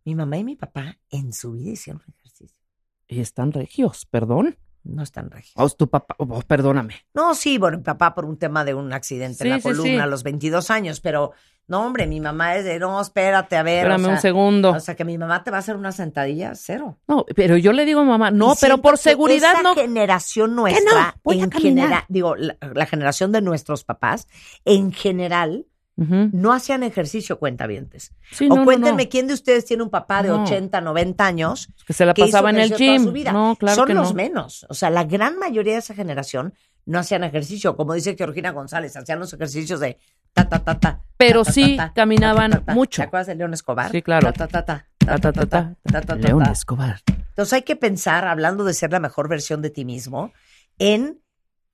mi 0.05 0.15
mamá 0.15 0.37
y 0.37 0.43
mi 0.43 0.55
papá 0.55 0.97
en 1.09 1.33
su 1.33 1.53
vida 1.53 1.71
hicieron 1.71 2.01
ejercicio. 2.07 2.63
Y 3.07 3.19
están 3.21 3.51
regios, 3.51 4.05
perdón. 4.05 4.57
No 4.83 5.03
están 5.03 5.29
regios. 5.29 5.53
Oh, 5.55 5.69
tu 5.69 5.89
papá, 5.89 6.15
oh, 6.17 6.41
perdóname. 6.41 6.95
No, 7.13 7.35
sí, 7.35 7.57
bueno, 7.57 7.77
mi 7.77 7.83
papá 7.83 8.15
por 8.15 8.25
un 8.25 8.37
tema 8.37 8.63
de 8.63 8.73
un 8.73 8.91
accidente 8.93 9.43
en 9.43 9.49
la 9.51 9.57
sí, 9.57 9.63
columna 9.63 9.91
sí. 9.91 9.99
a 9.99 10.05
los 10.05 10.23
22 10.23 10.71
años, 10.71 10.99
pero 11.01 11.31
no, 11.67 11.85
hombre, 11.85 12.07
mi 12.07 12.19
mamá 12.19 12.55
es 12.55 12.65
de, 12.65 12.79
no, 12.79 12.99
espérate, 12.99 13.55
a 13.55 13.61
ver. 13.61 13.85
o 13.85 13.89
Espérame 13.89 14.05
sea, 14.05 14.13
un 14.15 14.21
segundo. 14.21 14.71
O 14.71 14.79
sea, 14.79 14.95
que 14.95 15.05
mi 15.05 15.17
mamá 15.17 15.43
te 15.43 15.51
va 15.51 15.57
a 15.57 15.59
hacer 15.59 15.75
una 15.75 15.91
sentadilla, 15.91 16.55
cero. 16.55 16.97
No, 17.07 17.25
pero 17.35 17.57
yo 17.57 17.73
le 17.73 17.85
digo 17.85 17.99
a 17.99 18.03
mamá, 18.05 18.31
no, 18.31 18.53
Y 18.53 18.55
pero 18.59 18.79
por 18.79 18.95
que 18.95 19.01
seguridad 19.01 19.51
esa 19.53 19.61
no. 19.63 19.75
generación 19.75 20.55
nuestra, 20.55 21.15
Voy 21.23 21.41
a 21.41 21.43
en 21.43 21.49
caminar. 21.49 21.83
general, 21.85 22.03
digo, 22.07 22.35
la, 22.35 22.57
la 22.73 22.85
generación 22.87 23.31
de 23.31 23.41
nuestros 23.41 23.83
papás, 23.83 24.27
en 24.65 24.91
general, 24.91 25.67
No 26.31 26.53
hacían 26.53 26.83
ejercicio 26.83 27.39
cuentavientes. 27.39 28.13
Sí, 28.31 28.47
o 28.49 28.55
no, 28.55 28.63
cuéntenme 28.65 29.03
no. 29.03 29.09
quién 29.09 29.27
de 29.27 29.33
ustedes 29.33 29.65
tiene 29.65 29.83
un 29.83 29.89
papá 29.89 30.23
de 30.23 30.29
No. 30.29 30.43
80, 30.43 30.79
90 30.79 31.25
años 31.25 31.69
Que 31.85 31.93
se 31.93 32.05
la 32.05 32.13
que 32.13 32.21
pasaba 32.23 32.49
en 32.51 32.59
el 32.59 32.73
gym. 32.73 33.03
su 33.03 33.11
vida. 33.11 33.31
No, 33.33 33.55
claro 33.59 33.75
Son 33.75 33.87
que 33.87 33.93
los 33.93 34.09
no. 34.09 34.15
menos. 34.15 34.65
O 34.69 34.73
sea, 34.73 34.89
la 34.89 35.03
gran 35.03 35.37
mayoría 35.37 35.73
de 35.73 35.79
esa 35.79 35.93
generación 35.93 36.53
no 36.85 36.99
hacían 36.99 37.23
ejercicio. 37.25 37.75
Como 37.75 37.93
dice 37.93 38.15
Georgina 38.17 38.51
González, 38.51 38.95
hacían 38.95 39.19
los 39.19 39.33
ejercicios 39.33 39.79
de 39.81 39.97
ta, 40.33 40.47
ta, 40.47 40.59
ta, 40.63 40.79
ta. 40.79 41.01
Pero 41.17 41.43
ta, 41.43 41.47
ta, 41.47 41.51
sí 41.53 41.75
ta, 41.77 41.91
caminaban 41.93 42.63
mucho. 42.67 43.01
¿Te 43.01 43.07
acuerdas 43.07 43.27
de 43.27 43.35
León 43.35 43.53
Escobar? 43.53 43.91
Sí, 43.91 44.01
claro. 44.01 44.31
Ta, 44.31 44.47
ta, 44.47 44.63
ta, 44.63 44.65
ta, 44.65 44.85
Ta, 45.05 45.17
ta, 45.17 45.33
ta, 45.33 45.45
ta. 45.45 45.75
ta, 45.83 45.91
ta, 45.91 46.01
ta, 46.01 46.15
León. 46.15 46.43
Escobar. 46.49 47.01
Entonces 47.29 47.53
hay 47.53 47.63
que 47.63 47.75
pensar, 47.75 48.25
hablando 48.27 48.63
de 48.63 48.73
ser 48.73 48.91
la 48.91 48.99
mejor 48.99 49.27
versión 49.27 49.61
de 49.61 49.69
ti 49.69 49.83
mismo, 49.85 50.31
en 50.77 51.19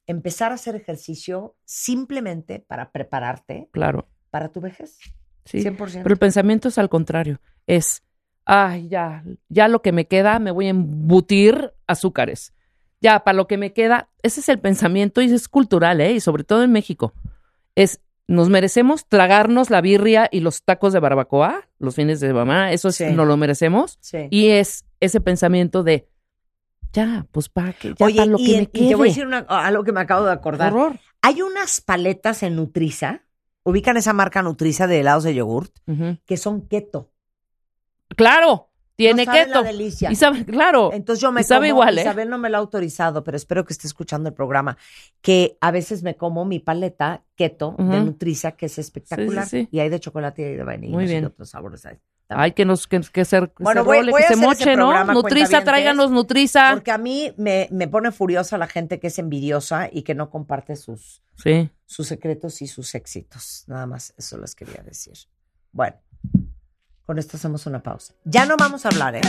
empezar 0.08 0.52
a 0.52 0.56
hacer 0.56 0.76
ejercicio 0.76 1.56
simplemente 1.66 2.60
para 2.60 2.92
prepararte 2.92 3.70
Claro. 3.72 4.08
Para 4.36 4.50
tu 4.50 4.60
vejez. 4.60 4.98
Sí. 5.46 5.60
100%. 5.64 6.04
Pero 6.04 6.12
el 6.14 6.20
pensamiento 6.20 6.68
es 6.68 6.78
al 6.78 6.90
contrario. 6.90 7.40
Es, 7.68 8.04
ay, 8.44 8.90
ya, 8.90 9.24
ya 9.48 9.70
lo 9.70 9.82
que 9.82 9.94
me 9.94 10.08
queda, 10.08 10.40
me 10.40 10.52
voy 10.52 10.66
a 10.66 10.72
embutir 10.72 11.72
azúcares. 11.88 12.52
Ya, 13.00 13.22
para 13.24 13.38
lo 13.38 13.48
que 13.48 13.56
me 13.56 13.72
queda, 13.72 14.10
ese 14.24 14.42
es 14.42 14.50
el 14.50 14.60
pensamiento 14.60 15.22
y 15.22 15.32
es 15.34 15.48
cultural, 15.48 16.02
¿eh? 16.02 16.12
Y 16.12 16.20
sobre 16.20 16.44
todo 16.44 16.64
en 16.64 16.74
México. 16.74 17.14
Es, 17.76 18.02
nos 18.28 18.50
merecemos 18.50 19.08
tragarnos 19.08 19.70
la 19.70 19.80
birria 19.80 20.28
y 20.30 20.42
los 20.42 20.64
tacos 20.64 20.92
de 20.92 21.00
barbacoa 21.00 21.70
los 21.80 21.96
fines 21.96 22.20
de 22.20 22.34
mamá, 22.34 22.74
eso 22.74 22.90
es, 22.90 22.96
Sí. 22.98 23.06
nos 23.14 23.26
lo 23.26 23.38
merecemos. 23.38 23.98
Sí. 24.02 24.28
Y 24.32 24.48
es 24.50 24.84
ese 25.00 25.22
pensamiento 25.22 25.82
de, 25.84 26.10
ya, 26.92 27.26
pues 27.32 27.48
para 27.48 27.72
que, 27.72 27.94
ya 27.98 28.06
Oye, 28.06 28.18
para 28.18 28.26
lo 28.32 28.38
y, 28.40 28.46
que 28.48 28.58
me 28.58 28.64
y 28.64 28.68
quede. 28.68 28.88
te 28.90 28.96
voy 28.96 29.08
a 29.08 29.12
decir 29.12 29.28
una- 29.28 29.46
algo 29.48 29.86
que 29.86 29.94
me 29.94 30.02
acabo 30.02 30.26
de 30.26 30.34
acordar. 30.34 30.74
Horror. 30.74 31.00
Hay 31.22 31.42
unas 31.42 31.80
paletas 31.80 32.44
en 32.44 32.58
Nutriza, 32.58 33.22
ubican 33.66 33.98
esa 33.98 34.14
marca 34.14 34.42
Nutriza 34.42 34.88
de 34.88 35.02
helados 35.02 35.26
de 35.26 35.36
yogurt, 35.36 35.76
que 36.26 36.38
son 36.38 36.62
keto. 36.68 37.12
Claro, 38.16 38.70
tiene 38.96 39.26
No 39.26 39.32
keto. 39.34 39.62
la 39.62 39.64
delicia. 39.64 40.12
Y 40.12 40.16
sabe, 40.16 40.46
claro. 40.46 40.92
Entonces 40.94 41.22
yo 41.22 41.32
me 41.32 41.42
Y 41.42 41.44
sabe 41.44 41.70
como, 41.70 41.82
igual, 41.82 41.98
¿eh? 41.98 42.02
Isabel 42.02 42.30
no 42.30 42.38
me 42.38 42.50
lo 42.50 42.58
ha 42.58 42.60
autorizado, 42.60 43.24
pero 43.24 43.36
espero 43.36 43.66
que 43.66 43.74
esté 43.74 43.88
escuchando 43.88 44.30
el 44.30 44.36
programa, 44.36 44.78
que 45.22 45.58
a 45.60 45.72
veces 45.72 46.04
me 46.04 46.16
como 46.16 46.46
mi 46.46 46.60
paleta 46.60 47.24
keto 47.36 47.76
de 47.78 47.84
Ujú. 47.84 48.06
Nutriza, 48.06 48.52
que 48.54 48.68
es 48.68 48.78
espectacular. 48.78 49.44
Sí, 49.46 49.50
sí, 49.50 49.64
sí. 49.64 49.70
Y 49.72 49.80
hay 49.80 49.90
de 49.90 50.00
chocolate 50.00 50.42
y 50.44 50.46
hay 50.46 50.56
de 50.56 50.64
vainilla. 50.64 50.94
Muy 50.94 51.06
bien. 51.08 51.26
otros 51.26 51.50
sabores 51.50 51.86
hay. 51.86 51.98
Hay 52.30 52.54
que 52.54 52.66
nos 52.66 52.88
que, 52.88 53.02
que 53.12 53.24
ser, 53.26 53.52
Bueno, 53.60 53.82
se 53.82 53.86
voy- 53.86 53.98
role, 53.98 54.12
voy 54.12 54.22
que 54.22 54.26
a 54.28 54.30
se 54.30 54.36
moche, 54.38 54.76
¿no? 54.76 55.04
Nutriza, 55.14 55.64
tráiganos 55.64 56.10
Nutriza. 56.10 56.72
Porque 56.74 56.92
a 56.92 56.98
mí 56.98 57.34
me, 57.38 57.68
me 57.72 57.88
pone 57.88 58.12
furiosa 58.12 58.58
la 58.58 58.68
gente 58.68 59.00
que 59.00 59.08
es 59.08 59.20
envidiosa 59.20 59.90
y 59.92 60.02
que 60.04 60.16
no 60.16 60.30
comparte 60.32 60.76
sus, 60.76 61.22
Sí. 61.38 61.70
sus 61.86 62.08
secretos 62.08 62.62
y 62.62 62.68
sus 62.68 62.96
éxitos. 62.96 63.64
Nada 63.68 63.86
más, 63.86 64.14
eso 64.18 64.38
les 64.38 64.56
quería 64.56 64.82
decir. 64.84 65.14
Bueno, 65.72 65.98
con 67.06 67.20
esto 67.20 67.38
hacemos 67.38 67.66
una 67.68 67.84
pausa. 67.84 68.16
Ya 68.24 68.46
no 68.46 68.58
vamos 68.58 68.86
a 68.86 68.90
hablar, 68.90 69.16
¿eh? 69.16 69.22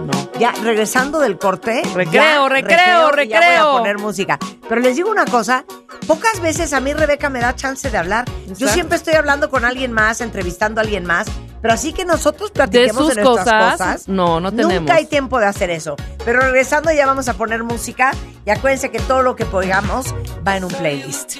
No. 0.00 0.32
Ya, 0.40 0.52
regresando 0.62 1.20
del 1.20 1.38
corte. 1.38 1.82
Recreo, 1.94 2.12
ya, 2.12 2.48
recreo, 2.48 3.22
y 3.22 3.28
ya 3.28 3.40
recreo. 3.40 3.64
voy 3.64 3.76
a 3.76 3.78
poner 3.78 3.98
música. 3.98 4.38
Pero 4.68 4.80
les 4.80 4.96
digo 4.96 5.10
una 5.10 5.26
cosa, 5.26 5.64
pocas 6.06 6.40
veces 6.40 6.72
a 6.72 6.80
mí 6.80 6.92
Rebeca 6.92 7.28
me 7.28 7.40
da 7.40 7.54
chance 7.54 7.90
de 7.90 7.98
hablar. 7.98 8.24
Yo 8.56 8.66
siempre 8.68 8.96
estoy 8.96 9.14
hablando 9.14 9.50
con 9.50 9.64
alguien 9.64 9.92
más, 9.92 10.20
entrevistando 10.20 10.80
a 10.80 10.84
alguien 10.84 11.04
más, 11.04 11.28
pero 11.60 11.74
así 11.74 11.92
que 11.92 12.04
nosotros 12.04 12.50
De 12.50 12.54
platiquemos 12.54 13.06
sus 13.06 13.14
de 13.16 13.22
nuestras 13.22 13.46
cosas, 13.46 13.72
cosas. 13.78 14.08
no, 14.08 14.40
no 14.40 14.50
tenemos. 14.50 14.74
Nunca 14.82 14.94
hay 14.94 15.06
tiempo 15.06 15.38
de 15.38 15.46
hacer 15.46 15.70
eso. 15.70 15.96
Pero 16.24 16.40
regresando 16.40 16.92
ya 16.92 17.06
vamos 17.06 17.28
a 17.28 17.34
poner 17.34 17.62
música 17.64 18.12
y 18.46 18.50
acuérdense 18.50 18.90
que 18.90 18.98
todo 19.00 19.22
lo 19.22 19.36
que 19.36 19.44
pongamos 19.44 20.14
va 20.46 20.56
en 20.56 20.64
un 20.64 20.70
playlist. 20.72 21.36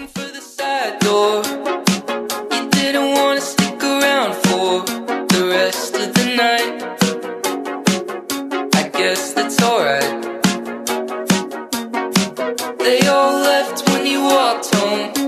They 12.78 13.06
all 13.06 13.32
left 13.40 13.88
when 13.88 14.06
you 14.06 14.22
walked 14.22 14.74
home. 14.74 15.19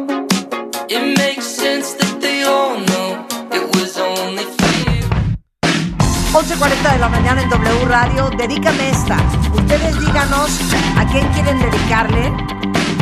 11.40 6.33 6.93
de 6.95 6.99
la 6.99 7.11
mañana 7.11 7.43
en 7.43 7.51
W 7.51 7.85
Radio, 7.85 8.31
dedícame 8.31 8.89
esta. 8.89 9.19
Ustedes 9.53 10.01
díganos 10.01 10.61
a 10.97 11.07
quién 11.09 11.29
quieren 11.35 11.61
dedicarle, 11.61 12.33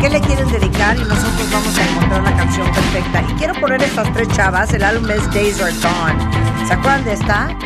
qué 0.00 0.10
le 0.10 0.20
quieren 0.20 0.50
dedicar 0.50 0.96
y 0.96 1.04
nosotros 1.04 1.48
vamos 1.52 1.78
a 1.78 1.88
encontrar 1.88 2.22
la 2.24 2.36
canción 2.36 2.66
perfecta. 2.72 3.22
Y 3.22 3.34
quiero 3.34 3.54
poner 3.60 3.80
estas 3.84 4.12
tres 4.14 4.26
chavas, 4.30 4.74
el 4.74 4.82
álbum 4.82 5.08
es 5.10 5.32
Days 5.32 5.62
Are 5.62 5.72
Gone. 5.74 6.66
¿Se 6.66 6.74
acuerdan 6.74 7.04
de 7.04 7.12
esta? 7.12 7.56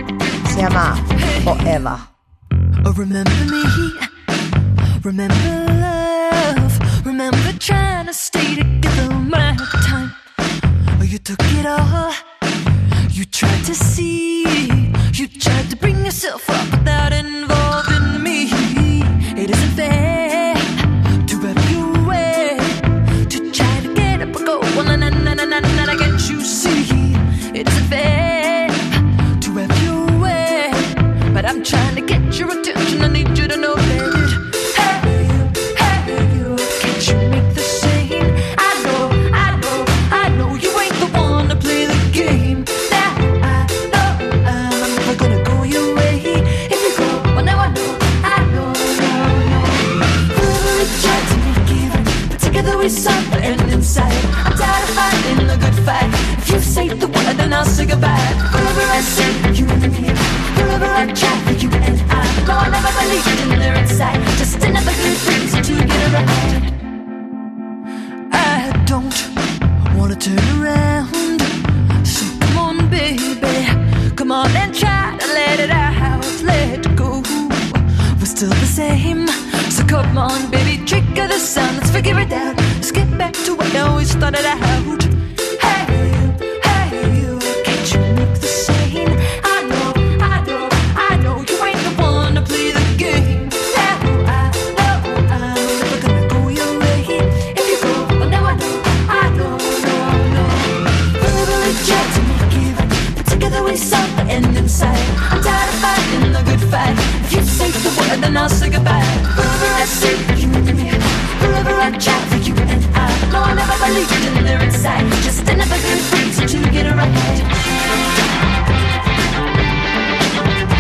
Se 0.53 0.61
llama 0.61 0.97
Forever. 1.45 1.97
Oh, 2.85 2.93
remember 2.93 3.33
me, 3.47 3.63
remember 5.03 5.35
love, 5.81 7.07
remember 7.07 7.59
trying 7.59 8.05
to 8.05 8.13
stay 8.13 8.57
together 8.57 9.09
a 9.33 9.57
time. 9.83 10.13
Oh, 11.01 11.05
you 11.05 11.19
took 11.19 11.41
it 11.59 11.65
all. 11.65 12.13
You 13.09 13.25
tried 13.25 13.65
to 13.65 13.75
see. 13.75 14.45
You 15.15 15.29
tried 15.29 15.71
to 15.71 15.77
bring 15.77 16.05
yourself 16.05 16.51
up 16.51 16.71
without 16.73 17.13
involving 17.13 17.44
I 58.03 59.01
say 59.01 59.53
you 59.53 59.67
and 59.69 59.83
me, 59.83 60.09
I 60.09 61.05
you 61.59 61.71
and 61.71 62.01
I. 62.11 62.25
No, 62.47 62.55
I 62.55 62.69
never 62.71 63.05
in 63.07 63.55
good 65.25 65.65
to 65.65 65.75
get 65.87 66.03
around. 66.13 66.63
I 68.33 68.83
don't 68.87 69.15
wanna 69.97 70.17
turn 70.17 70.39
around. 70.59 71.41
So 72.05 72.25
come 72.41 72.59
on, 72.59 72.91
baby. 72.91 73.67
Come 74.17 74.33
on 74.33 74.51
and 74.57 74.75
try 74.75 75.17
to 75.17 75.27
let 75.27 75.61
it 75.61 75.71
out. 75.71 76.25
Let 76.43 76.97
go. 76.97 77.23
We're 78.19 78.27
still 78.27 78.49
the 78.49 78.67
same. 78.67 79.29
So 79.71 79.85
come 79.87 80.19
on, 80.19 80.51
baby. 80.51 80.85
Trigger 80.85 81.29
the 81.29 81.39
sound. 81.39 81.77
Let's 81.77 81.91
figure 81.91 82.19
it 82.19 82.33
out. 82.33 82.57
Let's 82.57 82.91
get 82.91 83.17
back 83.17 83.35
to 83.45 83.55
what 83.55 83.73
I 83.75 83.81
always 83.81 84.11
started 84.11 84.45
out. 84.45 85.24
Word, 108.09 108.21
then 108.23 108.37
I'll 108.37 108.49
say 108.49 108.71
goodbye. 108.71 109.03
I 109.03 109.85
say 109.87 110.17
you 110.41 110.49
and 110.53 110.77
me, 110.77 110.91
I 110.91 111.91
try 111.99 112.19
for 112.31 112.39
you 112.39 112.55
and 112.55 112.85
I. 112.95 113.11
No, 113.33 113.41
I 113.43 113.55
never 113.55 113.77
believed 113.85 114.39
in 114.39 114.45
their 114.45 114.63
inside. 114.63 115.05
Just 115.23 115.49
another 115.49 115.77
good 115.77 116.03
reason 116.13 116.63
to 116.63 116.71
get 116.71 116.87
right. 116.95 117.45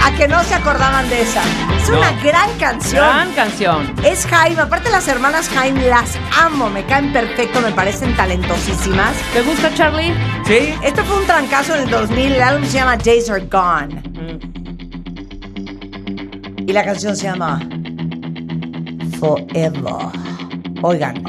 A 0.04 0.10
que 0.16 0.28
no 0.28 0.42
se 0.44 0.54
acordaban 0.54 1.08
de 1.08 1.22
esa. 1.22 1.42
Es 1.80 1.88
una 1.88 2.12
gran 2.22 2.50
canción. 2.58 3.04
Gran 3.04 3.32
canción. 3.32 3.94
Es 4.04 4.26
Jaime, 4.26 4.60
aparte 4.60 4.90
las 4.90 5.08
hermanas 5.08 5.48
Jaime 5.48 5.86
las 5.88 6.18
amo, 6.38 6.68
me 6.68 6.84
caen 6.84 7.12
perfecto, 7.12 7.60
me 7.60 7.72
parecen 7.72 8.14
talentosísimas. 8.14 9.14
¿Te 9.32 9.40
gusta, 9.42 9.72
Charlie? 9.74 10.14
Sí. 10.46 10.74
Este 10.82 11.02
fue 11.02 11.18
un 11.18 11.26
trancazo 11.26 11.74
en 11.74 11.82
el 11.82 11.90
2000, 11.90 12.32
el 12.32 12.42
álbum 12.42 12.66
se 12.66 12.72
llama 12.74 12.96
Days 12.98 13.30
Are 13.30 13.46
Gone. 13.46 14.13
Y 16.66 16.72
la 16.72 16.84
canción 16.84 17.14
se 17.14 17.24
llama 17.24 17.60
Forever. 19.18 20.10
Oigan. 20.82 21.22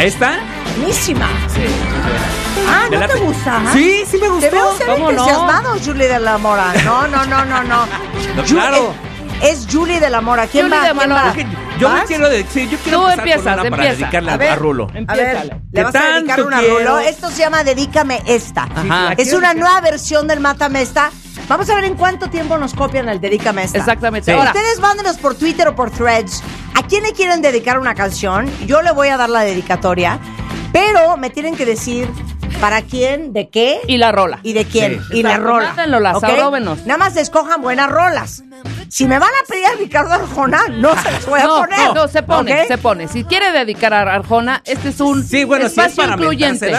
¿Esta? 0.00 0.38
Buenísima. 0.78 1.28
Sí. 1.48 1.60
Ah, 2.68 2.84
¿no 2.90 3.06
te 3.06 3.14
gusta? 3.20 3.62
Sí, 3.72 4.02
sí 4.10 4.18
me 4.18 4.28
gustó. 4.28 4.48
Te 4.48 4.54
veo 4.54 4.76
ser 4.76 4.86
¿Cómo 4.86 5.12
no? 5.12 5.24
Julie 5.84 6.08
de 6.08 6.18
la 6.20 6.38
Mora. 6.38 6.72
No, 6.84 7.06
no, 7.06 7.24
no, 7.26 7.44
no, 7.44 7.62
no. 7.64 7.86
No, 8.36 8.42
Ju- 8.44 8.50
claro. 8.54 8.94
Es, 9.42 9.58
es 9.60 9.66
Julie 9.70 10.00
de 10.00 10.08
la 10.10 10.20
Mora. 10.20 10.46
¿Quién 10.46 10.66
Julie 10.66 10.78
va? 10.78 10.84
de 10.84 11.32
¿Quién 11.34 11.50
va? 11.50 11.60
Yo 11.78 11.88
quiero 12.06 12.28
decir, 12.28 12.68
yo 12.68 12.78
quiero 12.78 12.98
Tú 12.98 13.08
empezar 13.08 13.18
empiezas, 13.18 13.42
con 13.42 13.52
una 13.52 13.70
para 13.70 13.82
empieza. 13.84 13.96
dedicarle 14.00 14.30
A 14.30 14.34
a, 14.34 14.36
ver. 14.36 14.50
a 14.50 14.56
Rulo. 14.56 14.84
A 14.84 14.92
ver, 14.92 15.00
Empiézale. 15.00 15.60
le 15.72 15.82
vas 15.84 15.94
a 15.94 15.98
dedicar 16.02 16.26
tanto 16.36 16.46
una 16.46 16.58
quiero? 16.60 16.78
rulo. 16.78 16.98
Esto 17.00 17.30
se 17.30 17.36
llama 17.38 17.64
Dedícame 17.64 18.22
esta. 18.26 18.62
Ajá. 18.74 19.12
Es 19.16 19.32
una 19.32 19.54
nueva 19.54 19.80
versión 19.80 20.26
del 20.28 20.40
Mátame 20.40 20.82
esta. 20.82 21.10
Vamos 21.48 21.68
a 21.70 21.74
ver 21.74 21.84
en 21.84 21.94
cuánto 21.94 22.28
tiempo 22.30 22.58
nos 22.58 22.74
copian 22.74 23.08
el 23.08 23.20
Dedícame 23.20 23.64
esta. 23.64 23.78
Exactamente. 23.78 24.30
Sí. 24.30 24.36
Ahora, 24.38 24.52
Ustedes 24.52 24.78
mándenos 24.78 25.16
por 25.16 25.34
Twitter 25.34 25.66
o 25.68 25.74
por 25.74 25.90
Threads. 25.90 26.39
¿A 26.90 26.92
quién 26.92 27.04
le 27.04 27.12
quieren 27.12 27.40
dedicar 27.40 27.78
una 27.78 27.94
canción? 27.94 28.50
Yo 28.66 28.82
le 28.82 28.90
voy 28.90 29.06
a 29.06 29.16
dar 29.16 29.30
la 29.30 29.42
dedicatoria. 29.42 30.18
Pero 30.72 31.16
me 31.16 31.30
tienen 31.30 31.54
que 31.54 31.64
decir 31.64 32.08
para 32.60 32.82
quién, 32.82 33.32
de 33.32 33.48
qué 33.48 33.80
y 33.86 33.96
la 33.96 34.10
rola. 34.10 34.40
y 34.42 34.54
de 34.54 34.64
quién. 34.64 35.00
Sí. 35.08 35.18
Y 35.18 35.22
la 35.22 35.36
rola. 35.36 35.68
mándenlo, 35.68 36.00
las 36.00 36.16
¿ok? 36.16 36.24
arróbenos. 36.24 36.84
Nada 36.86 36.98
más 36.98 37.16
escojan 37.16 37.62
buenas 37.62 37.88
rolas. 37.92 38.42
Si 38.90 39.06
me 39.06 39.18
van 39.20 39.30
a 39.30 39.46
pedir 39.48 39.64
a 39.66 39.74
Ricardo 39.78 40.12
Arjona, 40.14 40.62
no 40.68 41.00
se 41.00 41.12
los 41.12 41.26
voy 41.26 41.38
a 41.40 41.44
No, 41.44 41.60
poner. 41.60 41.94
no, 41.94 42.08
se 42.08 42.22
pone, 42.24 42.66
se 42.66 42.76
pone. 42.76 43.06
Si 43.06 43.22
quiere 43.24 43.52
dedicar 43.52 43.94
a 43.94 44.00
Arjona, 44.00 44.62
este 44.64 44.88
es 44.88 45.00
un 45.00 45.22
Sí, 45.24 45.44
bueno, 45.44 45.66
si 45.68 45.72
es 45.80 45.86
espacio 45.86 46.02
para 46.02 46.14
incluyente. 46.14 46.72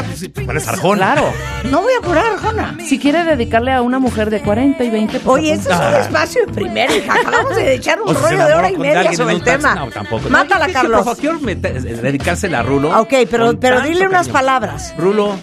pues, 0.46 0.68
Arjona. 0.68 1.14
Claro. 1.14 1.34
No 1.70 1.82
voy 1.82 1.94
a 1.98 2.02
poner 2.02 2.26
a 2.26 2.34
Arjona. 2.34 2.78
Si 2.86 3.00
quiere 3.00 3.24
dedicarle 3.24 3.72
a 3.72 3.82
una 3.82 3.98
mujer 4.00 4.30
de 4.30 4.42
40 4.42 4.84
y 4.84 4.90
20, 4.90 5.20
pues, 5.22 5.40
Oye, 5.40 5.54
este 5.54 5.72
es 5.72 5.80
un 5.80 5.94
espacio 5.96 6.46
de 6.46 6.52
primera, 6.54 6.94
hija. 6.96 7.14
Acabamos 7.22 7.56
de 7.56 7.76
echar 7.76 8.02
un 8.02 8.10
O 8.10 8.14
rollo 8.14 8.46
de 8.46 8.54
hora 8.56 8.70
y 8.72 8.78
media 8.78 9.14
sobre 9.14 9.36
el 9.36 9.44
taxi, 9.44 9.62
tema. 9.62 9.76
No, 9.76 9.90
tampoco. 9.90 10.30
Mátala, 10.30 10.68
No, 10.68 10.74
Carlos. 10.74 10.96
Por 10.98 11.04
favor, 11.06 11.18
quiero 11.20 11.40
mete- 11.40 11.80
dedicársela 11.80 12.60
a 12.60 12.64
Rulo. 12.64 12.94
Ah, 12.94 13.00
Ok, 13.02 13.14
pero, 13.30 13.58
pero 13.58 13.80
dile 13.82 14.02
unas 14.08 14.28
cariño. 14.28 14.34
palabras. 14.34 14.94
Rulo, 14.98 15.40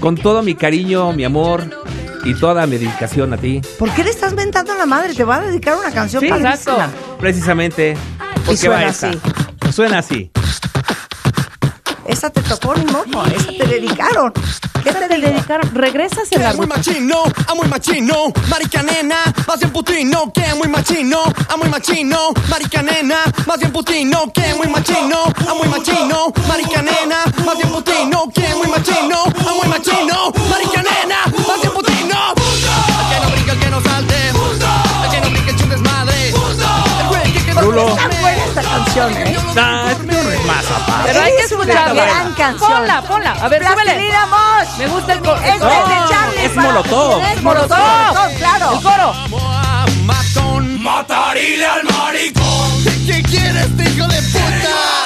con 0.00 0.16
todo 0.16 0.42
mi 0.42 0.54
cariño, 0.54 1.12
mi 1.12 1.24
amor 1.24 1.64
y 2.26 2.34
toda 2.34 2.66
mi 2.66 2.76
dedicación 2.78 3.32
a 3.32 3.36
ti. 3.36 3.60
¿Por 3.78 3.90
qué 3.92 4.02
le 4.04 4.10
estás 4.10 4.34
mentando 4.34 4.72
a 4.72 4.76
la 4.76 4.86
madre? 4.86 5.14
Te 5.14 5.24
va 5.24 5.36
a 5.36 5.40
dedicar 5.42 5.76
una 5.78 5.90
canción 5.92 6.20
Sí, 6.22 6.28
padrísima. 6.28 6.88
Precisamente. 7.18 7.92
Y 7.92 8.38
Porque 8.40 8.56
suena 8.56 8.74
va 8.76 8.88
esta. 8.90 9.08
así. 9.10 9.18
Suena 9.72 9.98
así. 9.98 10.30
Esa 12.06 12.30
te 12.30 12.40
tocó 12.42 12.74
ni 12.76 12.84
modo, 12.86 13.24
esa 13.26 13.48
te 13.52 13.66
dedicaron 13.66 14.32
qué 14.86 14.92
se 14.92 15.08
te 15.08 15.18
dedicaron? 15.18 15.74
Regresas 15.74 16.30
en 16.30 16.42
la 16.42 16.52
muy 16.52 16.66
machino, 16.66 17.24
a 17.46 17.54
muy 17.54 17.66
machino, 17.66 18.32
marica 18.48 18.84
más 19.46 19.58
bien 19.58 19.72
putino, 19.72 20.32
que 20.32 20.54
muy 20.54 20.68
machino, 20.68 21.22
a 21.48 21.56
muy 21.56 21.68
machino, 21.68 22.30
marica 22.48 22.82
más 23.46 23.58
bien 23.58 23.72
putino, 23.72 24.32
que 24.32 24.54
muy 24.54 24.68
machino, 24.68 25.24
a 25.24 25.54
muy 25.54 25.68
machino, 25.68 26.32
marica 26.46 26.82
más 27.44 27.56
bien 27.56 27.68
putino, 27.70 28.28
que 28.32 28.54
muy 28.54 28.68
machino, 28.68 29.24
a 29.24 29.54
muy 29.54 29.68
machino, 29.68 30.32
marica 30.50 30.82
más 31.48 31.60
bien 31.60 31.72
putino. 31.72 32.34
Que 33.10 33.20
no 33.20 33.30
brinca, 33.30 33.52
el 33.52 33.58
que 33.58 33.70
no 33.70 33.80
salte, 33.82 34.14
que 35.10 35.20
no 35.20 35.30
brinca, 35.30 35.50
el 35.50 35.68
desmadre. 35.68 36.28
El 36.28 37.08
güey 37.08 37.32
que 37.32 37.44
quedó. 37.44 37.88
Está 37.88 38.08
buena 38.20 38.44
esta 38.44 38.62
canción, 38.62 39.16
¿eh? 39.16 39.36
Aparte. 40.50 41.02
Pero 41.06 41.20
hay 41.22 41.32
que 41.36 41.42
escucharla. 41.42 42.04
gran 42.04 42.32
canción. 42.34 42.70
Ponla, 42.72 43.02
ponla. 43.02 43.32
A 43.32 43.48
ver, 43.48 43.62
súbele. 43.62 43.82
Plastilina 43.82 44.26
Mosh. 44.26 44.78
Me 44.78 44.86
gusta 44.88 45.12
el 45.12 45.18
coro. 45.20 45.36
Es 45.42 45.58
No, 45.60 45.66
de 45.66 46.08
Charlie. 46.08 46.44
es 46.44 46.56
Molotov. 46.56 47.22
Es 47.22 47.42
Molotov. 47.42 47.78
Molotov, 47.78 48.38
claro. 48.38 48.72
El 48.72 48.82
coro. 48.82 49.14
Matón, 50.04 50.82
matarile 50.82 51.66
al 51.66 51.84
maricón. 51.84 52.84
¿Qué 53.06 53.22
quieres, 53.22 53.66
hijo 53.66 54.06
de 54.08 54.22
puta? 54.22 54.96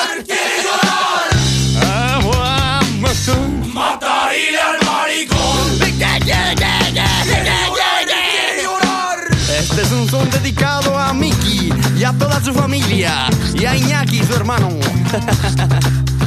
Matarile 3.72 4.60
al 4.60 4.86
maricón. 4.86 5.78
¿Qué 5.78 5.92
quiere, 5.96 6.54
qué 6.54 6.92
quiere, 6.92 8.62
llorar? 8.62 9.18
Este 9.58 9.82
es 9.82 9.92
un 9.92 10.08
son 10.08 10.28
dedicado 10.30 10.98
a 10.98 11.12
Mickey 11.12 11.70
y 12.00 12.04
a 12.04 12.12
toda 12.14 12.42
su 12.42 12.54
familia 12.54 13.28
y 13.52 13.66
a 13.66 13.76
Iñaki, 13.76 14.22
su 14.24 14.34
hermano. 14.34 14.70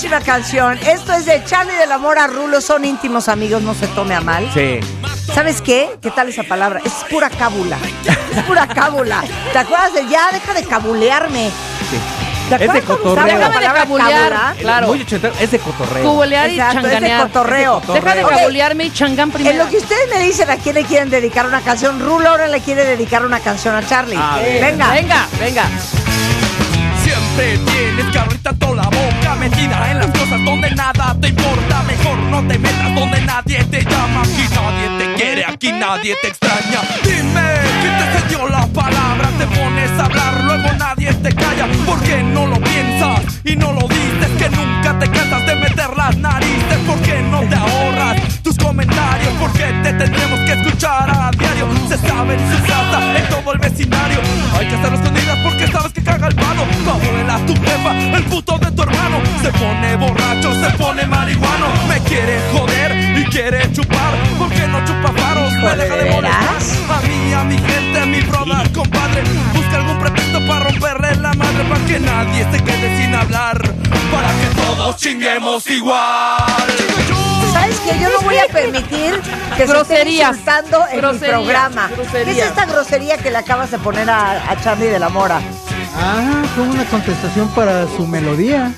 Buenísima 0.00 0.24
canción. 0.24 0.78
Esto 0.78 1.12
es 1.12 1.26
de 1.26 1.44
Charlie 1.44 1.74
del 1.74 1.92
Amor 1.92 2.18
a 2.18 2.26
Rulo. 2.26 2.62
Son 2.62 2.86
íntimos 2.86 3.28
amigos, 3.28 3.60
no 3.60 3.74
se 3.74 3.86
tome 3.88 4.14
a 4.14 4.22
mal. 4.22 4.50
Sí. 4.54 4.80
¿Sabes 5.34 5.60
qué? 5.60 5.90
¿Qué 6.00 6.10
tal 6.10 6.30
esa 6.30 6.42
palabra? 6.42 6.80
Es 6.82 7.04
pura 7.10 7.28
cábula. 7.28 7.76
Es 8.34 8.42
pura 8.44 8.66
cábula. 8.66 9.22
¿Te 9.52 9.58
acuerdas 9.58 9.92
de 9.92 10.08
ya? 10.08 10.30
Deja 10.32 10.54
de 10.54 10.64
cabulearme. 10.64 11.50
¿Te 12.48 12.64
Es 12.64 12.72
de 12.72 12.80
cotorreo. 12.80 13.26
Déjame 13.26 13.44
de 13.44 13.50
palabra 13.50 13.80
cabulear. 13.82 14.54
Claro. 14.58 14.86
Muy 14.86 15.02
ochentero. 15.02 15.34
Es 15.38 15.50
de 15.50 15.58
cotorreo. 15.58 16.24
Y 16.24 16.34
Exacto, 16.34 16.78
es 16.78 16.82
de 16.84 16.90
changanear. 16.92 17.22
cotorreo. 17.24 17.82
Deja 17.92 18.14
de 18.14 18.22
cabulearme 18.22 18.84
y 18.84 18.90
changán 18.94 19.28
En 19.28 19.32
primero. 19.34 19.64
lo 19.64 19.70
que 19.70 19.76
ustedes 19.76 20.08
me 20.08 20.18
dicen 20.24 20.48
a 20.48 20.56
quién 20.56 20.76
le 20.76 20.84
quieren 20.84 21.10
dedicar 21.10 21.44
una 21.44 21.60
canción, 21.60 22.00
Rulo 22.00 22.30
ahora 22.30 22.48
le 22.48 22.60
quiere 22.62 22.86
dedicar 22.86 23.22
una 23.26 23.40
canción 23.40 23.74
a 23.74 23.86
Charlie. 23.86 24.16
A. 24.16 24.38
Venga. 24.38 24.92
Venga, 24.92 25.26
venga. 25.38 25.64
Siempre 27.04 27.58
tienes 27.58 28.14
carrita 28.14 28.54
toda 28.54 28.76
la 28.76 28.88
metida 29.36 29.90
en 29.90 29.98
las 29.98 30.06
cosas 30.08 30.44
donde 30.44 30.70
nada 30.70 31.16
te 31.20 31.28
importa. 31.28 31.82
Mejor 31.84 32.18
no 32.30 32.46
te 32.46 32.58
metas 32.58 32.94
donde 32.94 33.20
nadie 33.22 33.64
te 33.64 33.82
llama. 33.84 34.22
Aquí 34.22 34.46
nadie 34.54 34.98
te 34.98 35.14
quiere, 35.14 35.44
aquí 35.44 35.72
nadie 35.72 36.16
te 36.22 36.28
extraña. 36.28 36.80
Dime, 37.02 37.42
¿quién 37.80 37.98
te 37.98 38.18
cedió 38.18 38.48
la 38.48 38.66
palabra? 38.68 39.28
Te 39.38 39.46
pones 39.46 39.90
a 39.98 40.04
hablar, 40.04 40.44
luego 40.44 40.72
nadie 40.78 41.12
te 41.14 41.32
calla. 41.34 41.66
¿Por 41.86 42.00
qué 42.02 42.22
no 42.22 42.46
lo 42.46 42.56
piensas 42.60 43.20
y 43.44 43.56
no 43.56 43.72
lo 43.72 43.88
dices? 43.88 44.30
Que 44.38 44.48
nunca 44.50 44.98
te 44.98 45.10
cansas 45.10 45.46
de 45.46 45.56
meter 45.56 45.96
las 45.96 46.16
narices. 46.16 46.78
¿Por 46.86 46.98
qué 47.00 47.20
no 47.22 47.40
te 47.42 47.56
ahorras 47.56 48.42
tus 48.42 48.56
comentarios? 48.56 49.32
¿Por 49.34 49.52
qué 49.52 49.66
te 49.82 49.92
tendremos 49.92 50.40
que 50.40 50.52
escuchar 50.52 51.10
a 51.10 51.30
diario? 51.30 51.68
Se 51.88 51.98
sabe 51.98 52.34
en 52.34 52.56
su 52.56 52.62
casa, 52.66 53.18
en 53.18 53.28
todo 53.28 53.52
el 53.52 53.58
vecindario. 53.58 54.20
Hay 54.58 54.66
que 54.66 54.74
hacerlo 54.74 54.98
escondidas 54.98 55.38
porque 55.42 55.66
sabes 55.68 55.92
que 55.92 56.02
caga 56.02 56.28
el 56.28 56.34
palo. 56.34 56.64
Tu 56.84 56.90
abuela, 56.90 57.38
tu 57.46 57.54
jefa, 57.54 58.16
el 58.16 58.24
puto 58.24 58.58
de 58.58 58.70
tu 58.72 58.82
hermano. 58.82 59.19
Se 59.42 59.50
pone 59.52 59.96
borracho, 59.96 60.52
se 60.54 60.70
pone 60.78 61.06
marihuano. 61.06 61.66
Me 61.88 61.98
quiere 62.00 62.38
joder 62.52 63.18
y 63.18 63.24
quiere 63.26 63.72
chupar. 63.72 64.14
¿Por 64.38 64.48
qué 64.50 64.66
no 64.66 64.84
chupa 64.84 65.12
faros? 65.12 65.52
Me 65.52 65.76
deja 65.76 65.96
de 65.96 66.04
¿de 66.04 66.10
molestar. 66.10 66.56
A 66.96 67.00
mí, 67.06 67.32
a 67.32 67.44
mi 67.44 67.58
gente, 67.58 67.98
a 68.00 68.06
mi 68.06 68.20
brother, 68.22 68.70
compadre. 68.72 69.22
Busca 69.54 69.76
algún 69.76 69.98
pretexto 69.98 70.38
para 70.46 70.64
romperle 70.64 71.16
la 71.16 71.32
madre. 71.34 71.64
Para 71.68 71.84
que 71.86 72.00
nadie 72.00 72.46
se 72.50 72.62
quede 72.64 72.96
sin 73.02 73.14
hablar. 73.14 73.58
Para 74.12 74.28
que 74.28 74.46
todos 74.56 74.96
chinguemos 74.96 75.66
igual. 75.70 76.36
¿Sabes 77.52 77.80
qué? 77.80 77.98
Yo 78.00 78.08
no 78.10 78.20
voy 78.20 78.36
a 78.38 78.46
permitir 78.52 79.20
que 79.56 79.66
se 79.66 79.72
Groserías. 79.72 80.36
esté 80.36 80.50
insultando 80.52 80.86
en 80.92 80.98
Groserías, 80.98 81.20
mi 81.22 81.28
programa. 81.44 81.90
¿Qué 82.12 82.30
es 82.30 82.38
esta 82.38 82.64
grosería 82.66 83.16
que 83.18 83.30
le 83.30 83.38
acabas 83.38 83.70
de 83.70 83.78
poner 83.78 84.08
a, 84.08 84.50
a 84.50 84.60
Charlie 84.62 84.86
de 84.86 84.98
la 85.00 85.08
Mora? 85.08 85.40
Ah, 85.96 86.42
fue 86.54 86.64
una 86.64 86.84
contestación 86.84 87.48
para 87.48 87.86
su 87.96 88.06
melodía. 88.06 88.72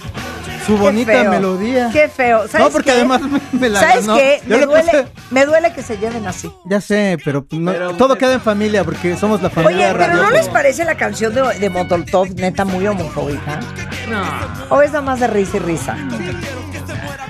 Su 0.67 0.77
bonita 0.79 1.13
feo. 1.13 1.31
melodía. 1.31 1.91
Qué 1.93 2.09
feo. 2.09 2.47
¿Sabes 2.49 2.67
No, 2.67 2.71
porque 2.73 2.91
qué? 2.91 2.97
además 2.99 3.21
me, 3.23 3.41
me 3.59 3.69
la 3.69 3.81
¿Sabes 3.81 4.07
ganó. 4.07 4.17
qué? 4.19 4.41
Me 4.47 4.59
le 4.59 4.67
duele, 4.67 4.91
puse- 4.93 5.07
me 5.31 5.45
duele 5.47 5.73
que 5.73 5.83
se 5.83 5.97
lleven 5.99 6.27
así. 6.27 6.53
Ya 6.67 6.81
sé, 6.81 7.19
pero, 7.25 7.45
pues, 7.45 7.61
todo 7.99 8.17
queda 8.17 8.35
en 8.35 8.41
familia 8.41 8.85
porque 8.85 9.17
somos 9.17 9.43
la 9.43 9.51
familia 9.51 9.89
Oye, 9.93 9.99
pero 9.99 10.15
¿no 10.23 10.31
les 10.31 10.49
parece 10.49 10.85
la 10.85 10.95
canción 10.97 11.35
de, 11.35 11.43
de 11.59 11.69
Molotov 11.71 12.29
neta 12.37 12.65
muy 12.65 12.87
homofóbica? 12.87 13.61
No. 14.09 14.23
¿O 14.69 14.83
es 14.83 14.91
nada 14.93 15.03
más 15.03 15.21
de 15.21 15.27
risa 15.27 15.57
y 15.57 15.61
risa? 15.61 15.97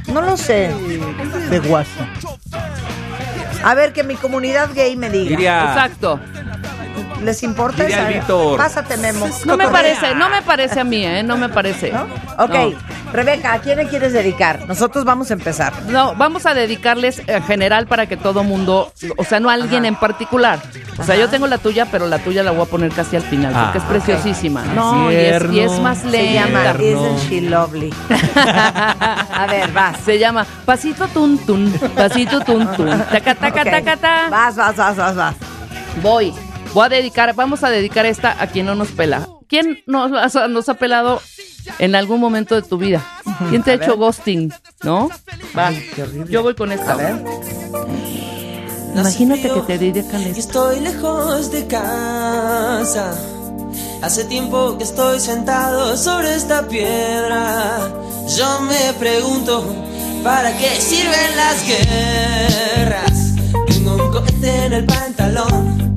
No 0.09 0.21
lo 0.21 0.37
sé. 0.37 0.71
De 1.51 1.59
guaso. 1.61 1.91
A 3.65 3.75
ver, 3.75 3.93
que 3.93 4.03
mi 4.03 4.17
comunidad 4.17 4.71
gay 4.75 4.97
me 4.97 5.09
diga. 5.09 5.29
Diría. 5.31 5.65
Exacto. 5.69 6.21
¿Les 7.23 7.43
importa 7.43 7.83
Diría 7.85 7.99
esa? 8.01 8.09
el 8.09 8.15
Víctor. 8.15 8.57
Pásate, 8.59 8.97
Memo. 8.97 9.27
No 9.45 9.57
me 9.57 9.69
parece, 9.69 10.15
no 10.15 10.29
me 10.29 10.43
parece 10.43 10.81
a 10.81 10.85
mí, 10.85 11.05
¿eh? 11.05 11.23
No 11.23 11.37
me 11.37 11.49
parece. 11.49 11.93
¿No? 11.93 12.07
Ok, 12.39 12.75
Rebeca, 13.13 13.53
¿a 13.53 13.59
quién 13.59 13.77
le 13.79 13.87
quieres 13.89 14.13
dedicar? 14.13 14.67
Nosotros 14.67 15.05
vamos 15.05 15.31
a 15.31 15.35
empezar. 15.35 15.73
No, 15.89 16.15
vamos 16.15 16.47
a 16.47 16.55
dedicarles 16.55 17.23
en 17.27 17.43
general 17.45 17.87
para 17.87 18.07
que 18.07 18.17
todo 18.17 18.43
mundo, 18.43 18.93
o 19.17 19.25
sea, 19.25 19.39
no 19.39 19.51
a 19.51 19.55
alguien 19.55 19.85
en 19.85 19.97
particular. 19.97 20.59
O 20.99 21.05
sea, 21.05 21.17
yo 21.17 21.29
tengo 21.29 21.47
la 21.47 21.59
tuya, 21.59 21.87
pero 21.91 22.07
la 22.07 22.19
tuya 22.19 22.43
la 22.43 22.51
voy 22.53 22.63
a 22.63 22.67
poner 22.67 22.91
casi 22.93 23.17
al 23.17 23.23
final, 23.23 23.53
porque 23.53 23.79
es 23.79 23.85
Ah, 23.85 23.89
preciosísima. 23.89 24.63
No, 24.75 25.11
y 25.13 25.15
es, 25.17 25.43
y 25.53 25.61
es 25.61 25.79
más 25.81 25.99
Se 25.99 26.33
llama 26.33 26.65
lenta. 26.73 26.83
Isn't 26.83 27.19
She 27.29 27.41
Lovely? 27.43 27.93
a 28.67 29.47
ver, 29.49 29.71
vas. 29.73 29.97
Se 30.05 30.19
llama 30.19 30.47
Pasito 30.65 31.07
Tun 31.09 31.39
Tun, 31.39 31.71
Pasito 31.95 32.41
Tun 32.41 32.67
Tun. 32.77 32.89
Taca, 33.13 33.35
taca, 33.35 33.61
Ok. 33.63 33.71
taca, 33.71 33.97
ta. 33.97 34.29
Vas, 34.31 34.57
vas, 34.57 34.77
vas, 34.77 34.97
vas, 34.97 35.17
vas. 35.17 35.35
Voy. 36.03 36.33
Voy 36.75 36.87
a 36.87 36.89
dedicar, 36.89 37.35
vamos 37.35 37.63
a 37.65 37.71
dedicar 37.71 38.07
esta 38.07 38.37
a 38.41 38.47
quien 38.47 38.67
no 38.67 38.75
nos 38.75 38.89
pela. 38.93 39.29
¿Quién 39.49 39.83
nos, 39.87 40.35
ha- 40.37 40.49
nos 40.49 40.69
ha 40.71 40.75
pelado 40.75 41.21
en 41.79 41.95
algún 41.95 42.19
momento 42.21 42.55
de 42.55 42.63
tu 42.63 42.79
vida? 42.79 43.05
¿Quién 43.51 43.63
te 43.63 43.71
ha 43.73 43.75
A 43.75 43.77
hecho 43.77 43.91
ver. 43.91 43.99
ghosting? 43.99 44.53
¿No? 44.83 45.11
Va. 45.57 45.71
Yo 46.31 46.43
voy 46.43 46.55
con 46.55 46.73
esta. 46.73 46.93
A 46.93 46.97
ver. 46.97 47.23
Imagínate 48.95 49.51
que 49.51 49.61
te 49.61 49.79
dedican 49.79 50.23
esto. 50.23 50.39
estoy 50.41 50.81
lejos 50.81 51.51
de 51.51 51.67
casa. 51.67 53.15
Hace 54.03 54.25
tiempo 54.25 54.77
que 54.79 54.85
estoy 54.85 55.21
sentado 55.21 55.97
sobre 55.97 56.35
esta 56.35 56.67
piedra. 56.69 57.79
Yo 58.37 58.61
me 58.63 58.93
pregunto, 58.99 59.65
¿para 60.25 60.57
qué 60.57 60.71
sirven 60.81 61.37
las 61.37 61.67
guerras? 61.67 63.35
Tengo 63.67 63.95
un 63.95 64.11
cohete 64.11 64.65
en 64.67 64.73
el 64.73 64.85
pantalón. 64.87 65.97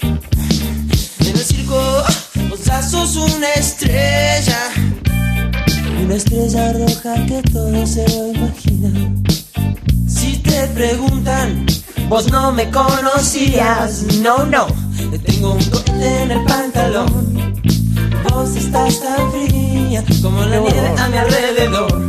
Sos 2.81 3.15
una 3.15 3.47
estrella, 3.53 4.69
una 6.03 6.15
estrella 6.15 6.73
roja 6.73 7.13
que 7.25 7.41
todo 7.53 7.87
se 7.87 8.05
lo 8.09 8.33
imagina. 8.33 9.13
Si 10.09 10.37
te 10.39 10.67
preguntan, 10.67 11.65
vos 12.09 12.29
no 12.29 12.51
me 12.51 12.69
conocías, 12.69 14.03
no, 14.21 14.45
no. 14.45 14.67
Tengo 15.25 15.53
un 15.53 15.63
cohete 15.65 16.23
en 16.23 16.31
el 16.31 16.43
pantalón. 16.43 17.53
Vos 18.29 18.55
estás 18.57 18.99
tan 18.99 19.31
fría 19.31 20.03
como 20.21 20.41
la 20.41 20.59
nieve 20.59 20.93
a 20.97 21.07
mi 21.07 21.17
alrededor. 21.17 22.01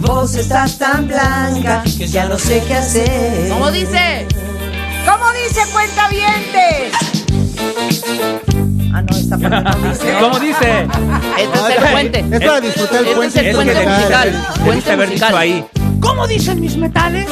Vos 0.00 0.34
estás 0.34 0.76
tan 0.76 1.08
blanca 1.08 1.82
que 1.96 2.06
ya 2.06 2.28
no 2.28 2.38
sé 2.38 2.62
qué 2.68 2.74
hacer. 2.74 3.48
¿Cómo 3.48 3.70
dice? 3.70 4.26
¿Cómo 5.06 5.24
dice 5.32 5.62
cuenta 5.72 5.98
Ah, 8.92 9.02
no, 9.02 9.16
esta 9.16 9.38
parte 9.38 9.62
no 9.62 9.88
dice. 9.88 10.14
¿Cómo 10.20 10.38
dice? 10.40 10.86
Este 11.38 11.58
es 11.58 11.76
el 11.82 11.90
puente. 11.92 12.18
Es 12.20 12.40
para 12.40 12.60
disfrutar 12.60 12.96
el 13.02 13.06
Este 13.08 13.10
es 13.10 13.16
puente. 13.16 13.48
el 13.50 13.54
puente 13.56 13.86
musical. 13.86 14.32
Debiste 14.32 14.64
Puente 14.64 14.92
haber 14.92 15.08
dicho 15.10 15.24
musical. 15.24 15.38
ahí. 15.38 15.64
¿Cómo 16.00 16.26
dicen 16.26 16.60
mis 16.60 16.76
metales? 16.76 17.26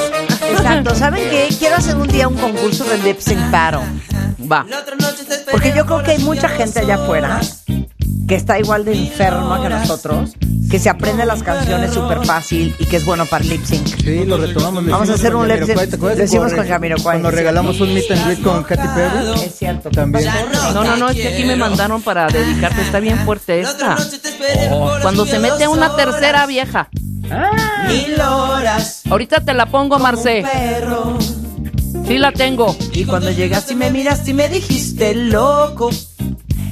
Exacto. 0.50 0.94
¿Saben 0.94 1.22
qué? 1.30 1.48
Quiero 1.58 1.76
hacer 1.76 1.96
un 1.96 2.08
día 2.08 2.28
un 2.28 2.34
concurso 2.36 2.84
de 2.84 2.98
lip 2.98 3.18
sync 3.20 3.50
battle. 3.50 3.80
Va. 4.50 4.66
Porque 5.50 5.72
yo 5.74 5.86
creo 5.86 6.02
que 6.02 6.10
hay 6.12 6.18
mucha 6.18 6.48
gente 6.48 6.80
allá 6.80 6.96
afuera 6.96 7.40
que 8.28 8.34
está 8.34 8.58
igual 8.58 8.84
de 8.84 8.92
enferma 8.92 9.62
que 9.62 9.68
nosotros, 9.68 10.32
que 10.76 10.80
se 10.80 10.90
aprende 10.90 11.24
las 11.24 11.42
canciones 11.42 11.94
súper 11.94 12.22
fácil 12.26 12.76
y 12.78 12.84
que 12.84 12.98
es 12.98 13.04
bueno 13.06 13.24
para 13.24 13.42
lip 13.42 13.64
sync. 13.64 13.86
Sí, 13.96 14.26
lo 14.26 14.36
retomamos. 14.36 14.84
lo 14.84 14.92
Vamos 14.92 15.08
a 15.08 15.14
hacer 15.14 15.34
un 15.34 15.48
lip 15.48 15.64
sync. 15.64 15.98
Lo 15.98 16.22
hicimos 16.22 16.52
con 16.52 16.68
Jamiroquai, 16.68 17.02
Cuando 17.02 17.30
regalamos 17.30 17.80
un 17.80 17.94
meet 17.94 18.10
and 18.10 18.26
greet 18.26 18.42
con 18.42 18.62
Katy 18.62 18.88
Perry. 18.94 19.40
Es 19.42 19.54
cierto. 19.56 19.88
También. 19.88 20.30
No, 20.74 20.84
no, 20.84 20.96
no, 20.96 21.08
es 21.08 21.16
que 21.16 21.28
aquí 21.28 21.44
me 21.44 21.56
mandaron 21.56 22.02
para 22.02 22.26
dedicarte. 22.26 22.82
Está 22.82 23.00
bien 23.00 23.18
fuerte 23.20 23.62
esta. 23.62 23.96
Cuando 25.00 25.24
se 25.24 25.38
mete 25.38 25.66
una 25.66 25.96
tercera 25.96 26.44
vieja. 26.44 26.90
Mil 27.88 28.20
horas. 28.20 29.00
Ahorita 29.08 29.40
te 29.40 29.54
la 29.54 29.64
pongo, 29.64 29.98
Marce. 29.98 30.44
Sí 32.06 32.18
la 32.18 32.32
tengo. 32.32 32.76
Y 32.92 33.06
cuando 33.06 33.30
llegaste 33.30 33.72
y 33.72 33.76
me 33.76 33.90
miraste 33.90 34.32
y 34.32 34.34
me 34.34 34.50
dijiste, 34.50 35.14
loco, 35.14 35.88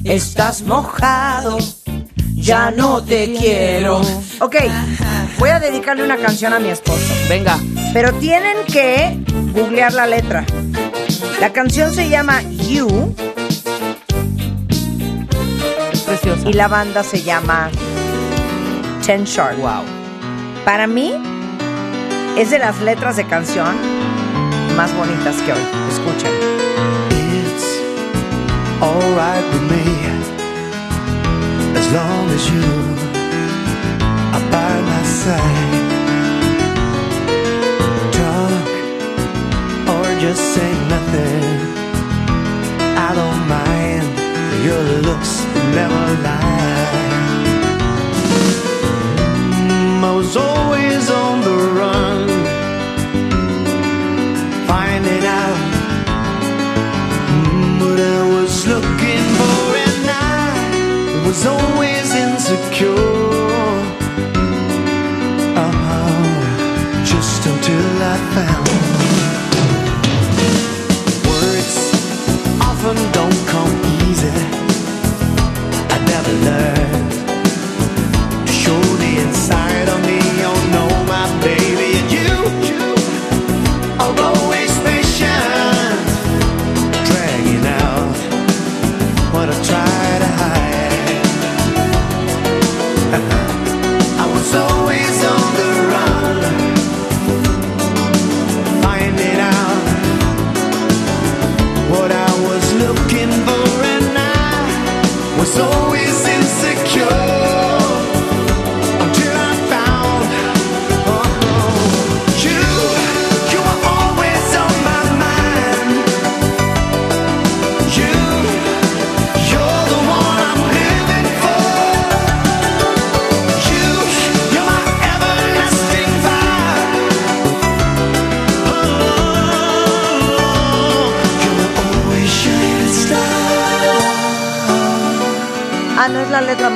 estás 0.05 0.61
mojado, 0.61 1.57
ya 2.45 2.71
no 2.71 3.03
te 3.03 3.33
quiero. 3.33 4.03
Ok, 4.41 4.57
voy 5.39 5.49
a 5.49 5.59
dedicarle 5.59 6.05
una 6.05 6.19
canción 6.19 6.53
a 6.53 6.59
mi 6.59 6.69
esposo. 6.69 7.15
Venga. 7.29 7.59
Pero 7.93 8.13
tienen 8.15 8.59
que 8.67 9.19
googlear 9.53 9.95
la 9.95 10.07
letra. 10.07 10.45
La 11.41 11.53
canción 11.53 11.93
se 11.95 12.09
llama 12.09 12.43
You 12.43 13.15
Preciosa. 16.07 16.49
y 16.49 16.53
la 16.53 16.69
banda 16.69 17.03
se 17.03 17.23
llama 17.23 17.71
Ten 19.05 19.25
Sharp. 19.25 19.59
Wow. 19.59 19.83
Para 20.65 20.87
mí 20.87 21.15
es 22.37 22.51
de 22.51 22.59
las 22.59 22.79
letras 22.81 23.17
de 23.17 23.25
canción 23.25 23.75
más 24.77 24.95
bonitas 24.95 25.37
que 25.43 25.53
hoy. 25.53 25.61
Escuchen. 25.91 26.31
It's 27.11 27.81
alright 28.83 29.45
with 29.53 29.63
me 29.71 29.95
as 31.79 31.87
long 31.93 32.25
as 32.37 32.45
you 32.55 32.69
are 34.37 34.47
by 34.55 34.73
my 34.91 35.03
side. 35.23 35.83
Drunk 38.17 38.67
or 39.95 40.07
just 40.25 40.43
say 40.55 40.71
nothing. 40.95 41.45
I 43.07 43.11
don't 43.21 43.43
mind. 43.49 44.07
Your 44.67 44.83
looks 45.09 45.33
never 45.79 46.05
lie. 46.27 46.55
I 50.07 50.17
was 50.17 50.37
always 50.37 51.11
on 51.11 51.41
the 51.41 51.57
run, 51.81 52.29
was 61.35 61.47
always 61.47 62.15
insecure. 62.15 62.95
Oh, 65.57 65.75
just 67.05 67.47
until 67.47 68.03
I 68.03 68.17
found 68.35 69.34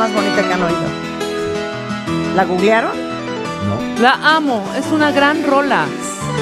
más 0.09 0.15
bonita 0.15 0.43
que 0.47 0.55
han 0.55 0.63
oído. 0.63 2.35
¿La 2.35 2.45
googlearon? 2.45 2.93
La 4.01 4.37
amo. 4.37 4.65
Es 4.77 4.87
una 4.87 5.11
gran 5.11 5.45
rola. 5.45 5.87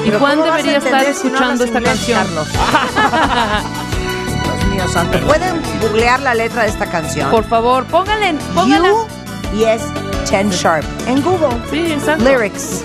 ¿Y 0.04 0.10
Juan 0.10 0.38
¿cómo 0.38 0.50
vas 0.50 0.60
a 0.60 0.62
debería 0.62 0.78
estar 0.78 1.00
si 1.14 1.28
no 1.28 1.34
escuchando 1.34 1.64
esta 1.64 1.78
inglés, 1.78 1.94
canción? 1.94 2.18
Carlos? 2.24 2.48
Dios 4.46 4.66
mío 4.70 4.88
santo. 4.88 5.18
¿Pueden 5.20 5.62
googlear 5.80 6.20
la 6.20 6.34
letra 6.34 6.62
de 6.64 6.68
esta 6.68 6.86
canción? 6.86 7.30
Por 7.30 7.44
favor, 7.44 7.84
pónganle, 7.86 8.34
pónganla. 8.54 8.88
You 8.88 9.06
y 9.54 9.64
es 9.64 9.82
Ten 10.28 10.50
Sharp. 10.50 10.84
En 11.06 11.22
Google. 11.22 11.56
Sí, 11.70 11.92
exacto. 11.92 12.24
Lyrics. 12.24 12.82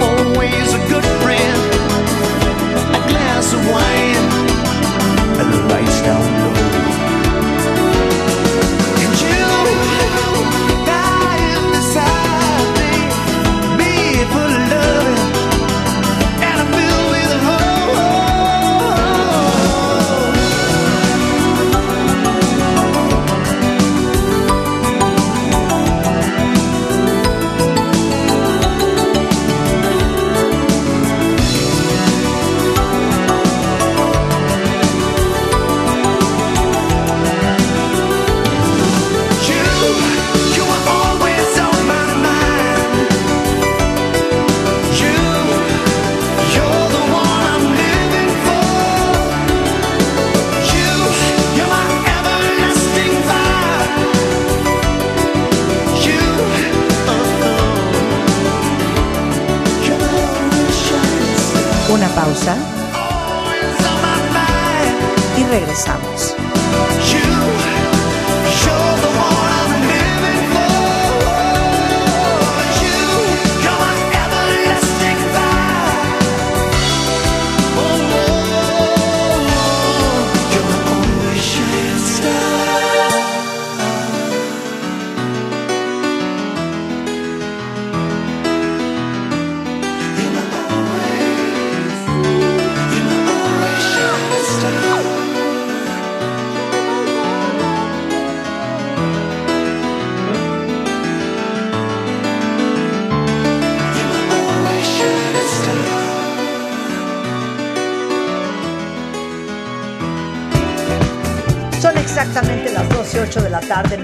Always 0.00 0.74
a 0.74 0.78
good 0.88 1.15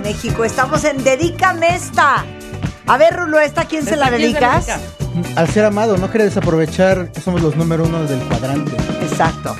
México. 0.03 0.45
Estamos 0.45 0.85
en 0.85 1.03
Dedícame 1.03 1.74
esta. 1.74 2.24
A 2.87 2.99
ver, 2.99 3.15
Rulo, 3.15 3.39
¿esta 3.41 3.65
quién 3.65 3.85
se 3.85 3.97
la 3.97 4.07
¿Esta 4.07 4.16
quién 4.16 4.35
se 4.35 4.41
la 4.41 4.59
dedicas? 4.59 4.66
dedica? 4.66 5.41
Al 5.41 5.49
ser 5.49 5.65
amado, 5.65 5.97
no 5.99 6.11
quería 6.11 6.24
desaprovechar 6.27 7.12
que 7.12 7.20
somos 7.20 7.43
los 7.43 7.57
número 7.57 7.85
uno 7.85 8.03
del 8.05 8.20
cuadrante. 8.20 8.73
Exacto. 9.03 9.55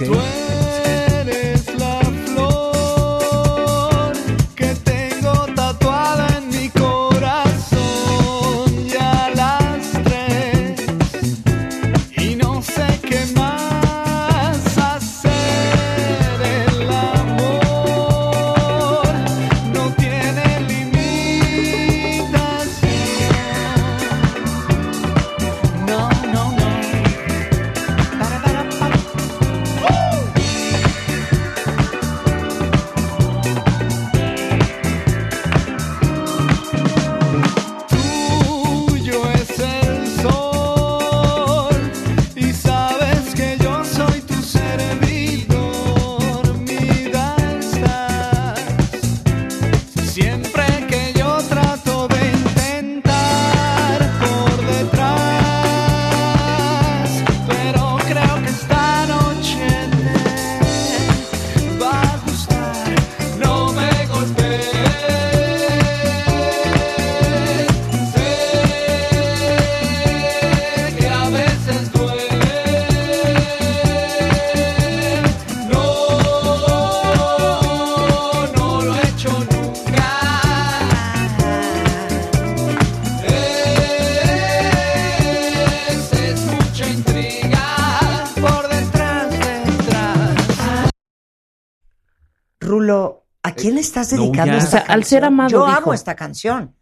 No, 94.17 94.23
dedicando 94.23 94.53
ya. 94.55 94.59
esta 94.59 94.69
O 94.69 94.71
sea, 94.85 94.95
al 94.95 95.05
ser 95.05 95.25
amado, 95.25 95.51
Yo 95.51 95.67
dijo. 95.67 95.79
amo 95.79 95.95
esta 95.95 96.15
canción, 96.15 96.75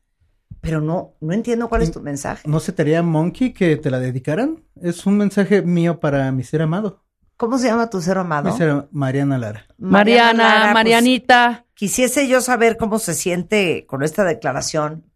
pero 0.61 0.81
no, 0.81 1.15
no 1.21 1.33
entiendo 1.33 1.69
cuál 1.69 1.83
es 1.83 1.91
tu 1.93 2.01
mensaje. 2.01 2.49
¿No 2.49 2.61
se 2.61 2.73
te 2.73 2.83
haría 2.83 3.03
monkey 3.03 3.53
que 3.53 3.77
te 3.77 3.91
la 3.91 3.99
dedicaran? 3.99 4.65
Es 4.81 5.07
un 5.07 5.17
mensaje 5.17 5.63
mío 5.63 6.01
para 6.01 6.31
mi 6.33 6.43
ser 6.45 6.63
amado. 6.63 7.03
¿Cómo 7.37 7.57
se 7.59 7.69
llama 7.69 7.89
tu 7.89 8.03
ser 8.03 8.19
amado? 8.19 8.51
Mi 8.51 8.57
ser 8.59 8.89
Mariana 8.91 9.39
Lara. 9.39 9.65
Mariana, 9.79 10.43
Lara, 10.45 10.61
pues, 10.65 10.75
Marianita. 10.75 11.65
quisiese 11.75 12.29
yo 12.29 12.41
saber 12.43 12.77
cómo 12.77 12.99
se 12.99 13.15
siente 13.15 13.87
con 13.87 14.03
esta 14.03 14.25
declaración 14.25 15.07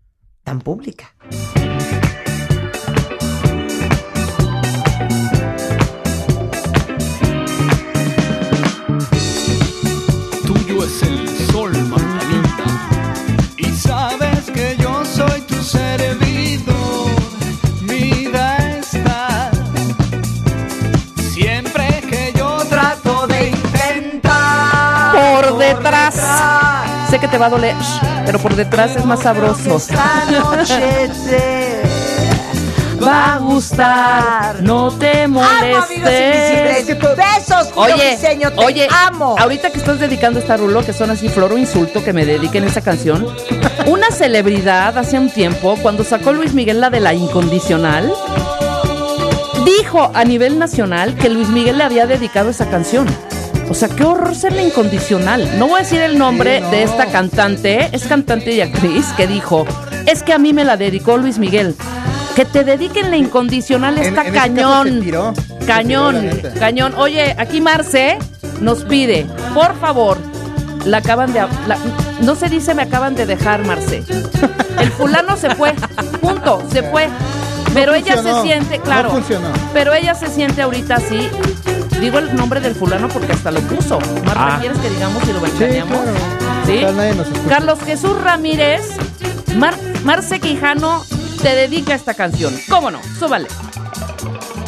tan 0.43 0.61
pública. 0.61 1.15
Sé 27.15 27.21
que 27.21 27.29
te 27.29 27.39
va 27.39 27.47
a 27.47 27.51
doler, 27.51 27.77
pero 28.27 28.41
por 28.41 28.57
detrás 28.57 28.97
es 28.97 29.05
más 29.05 29.21
sabroso. 29.21 29.77
Esta 29.77 30.25
noche 30.33 31.09
te 31.29 31.81
Va 33.01 33.35
a 33.35 33.39
gustar, 33.39 34.61
no 34.65 34.91
te 34.91 35.29
molestes. 35.29 36.89
Besos, 37.17 37.71
Julio 37.73 37.95
Oye, 37.95 38.19
te 38.21 38.49
oye, 38.57 38.89
amo. 38.91 39.37
ahorita 39.39 39.71
que 39.71 39.79
estás 39.79 40.01
dedicando 40.01 40.41
esta 40.41 40.57
rulo, 40.57 40.85
que 40.85 40.93
son 40.93 41.13
así 41.13 41.29
flor 41.29 41.53
o 41.53 41.57
insulto, 41.57 42.03
que 42.03 42.13
me 42.13 42.27
dediquen 42.27 42.65
esa 42.65 42.81
canción. 42.81 43.25
Una 43.87 44.11
celebridad 44.11 44.99
hace 44.99 45.17
un 45.17 45.31
tiempo, 45.31 45.77
cuando 45.81 46.03
sacó 46.03 46.33
Luis 46.33 46.53
Miguel 46.53 46.81
la 46.81 46.91
de 46.91 46.99
la 46.99 47.15
incondicional, 47.15 48.13
dijo 49.65 50.11
a 50.13 50.25
nivel 50.25 50.59
nacional 50.59 51.15
que 51.15 51.29
Luis 51.29 51.49
Miguel 51.51 51.79
le 51.79 51.85
había 51.85 52.09
dedicado 52.09 52.51
esa 52.51 52.69
canción. 52.69 53.07
O 53.69 53.75
sea, 53.75 53.89
qué 53.89 54.05
horror 54.05 54.35
ser 54.35 54.53
la 54.53 54.63
incondicional. 54.63 55.59
No 55.59 55.67
voy 55.69 55.81
a 55.81 55.83
decir 55.83 56.01
el 56.01 56.19
nombre 56.19 56.59
Sí, 56.59 56.63
no. 56.65 56.71
de 56.71 56.83
esta 56.83 57.07
cantante, 57.07 57.89
es 57.93 58.05
cantante 58.05 58.53
y 58.53 58.61
actriz, 58.61 59.07
que 59.17 59.27
dijo, 59.27 59.67
es 60.07 60.23
que 60.23 60.33
a 60.33 60.39
mí 60.39 60.53
me 60.53 60.65
la 60.65 60.77
dedicó 60.77 61.17
Luis 61.17 61.39
Miguel. 61.39 61.75
Que 62.37 62.45
te 62.45 62.65
dediquen 62.65 63.11
la 63.11 63.17
incondicional 63.17 63.97
En- 63.99 64.05
está 64.05 64.27
en 64.27 64.35
cañón. 64.35 65.01
tiró. 65.01 65.33
Cañón, 65.67 66.31
tiró, 66.31 66.55
cañón. 66.59 66.95
Oye, 66.97 67.35
aquí 67.39 67.61
Marce 67.61 68.19
nos 68.61 68.85
pide, 68.85 69.27
por 69.55 69.79
favor, 69.81 70.19
la 70.85 70.99
acaban 70.99 71.33
de... 71.33 71.41
la- 71.67 71.79
no 72.21 72.35
se 72.35 72.49
dice 72.49 72.75
me 72.75 72.83
acaban 72.83 73.15
de 73.15 73.27
dejar, 73.27 73.65
Marce. 73.65 74.03
El 74.79 74.91
fulano 74.91 75.37
se 75.37 75.51
fue, 75.55 75.73
punto, 76.21 76.63
se 76.73 76.83
fue. 76.83 77.09
Pero 77.75 77.95
ella 77.95 78.23
se 78.23 78.43
siente, 78.43 78.79
no 78.79 78.85
claro. 78.85 79.11
funcionó. 79.11 79.49
Pero 79.73 79.93
ella 79.93 80.15
se 80.15 80.29
siente 80.29 80.63
ahorita 80.63 80.95
así. 80.97 81.29
Digo 82.01 82.19
el 82.19 82.35
nombre 82.37 82.61
del 82.61 82.75
fulano 82.75 83.09
porque 83.09 83.33
hasta 83.33 83.51
lo 83.51 83.61
puso. 83.61 83.99
Marta, 84.25 84.57
Ah. 84.57 84.59
¿quieres 84.61 84.79
que 84.79 84.91
digamos 84.91 85.23
y 85.29 85.33
lo 85.33 85.41
Sí, 85.41 85.45
ventaneamos? 85.59 85.99
claro. 85.99 86.19
¿Sí? 86.67 87.49
Carlos 87.49 87.79
Jesús 87.85 88.21
Ramírez, 88.23 88.83
Mar- 89.57 89.79
Marce 90.05 90.41
Quijano 90.41 91.05
te 91.43 91.55
dedica 91.55 91.95
esta 91.95 92.15
canción. 92.15 92.55
¿Cómo 92.69 92.91
no? 92.91 93.01
Súbale. 93.19 93.49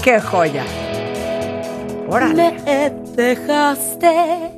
Qué 0.03 0.21
joya. 0.21 0.65
Órale. 2.09 2.53
Me 2.65 2.91
dejaste 3.17 4.53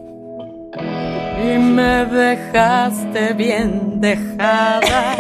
y 1.42 1.58
me 1.58 2.04
dejaste 2.06 3.32
bien 3.34 4.00
dejada. 4.00 5.16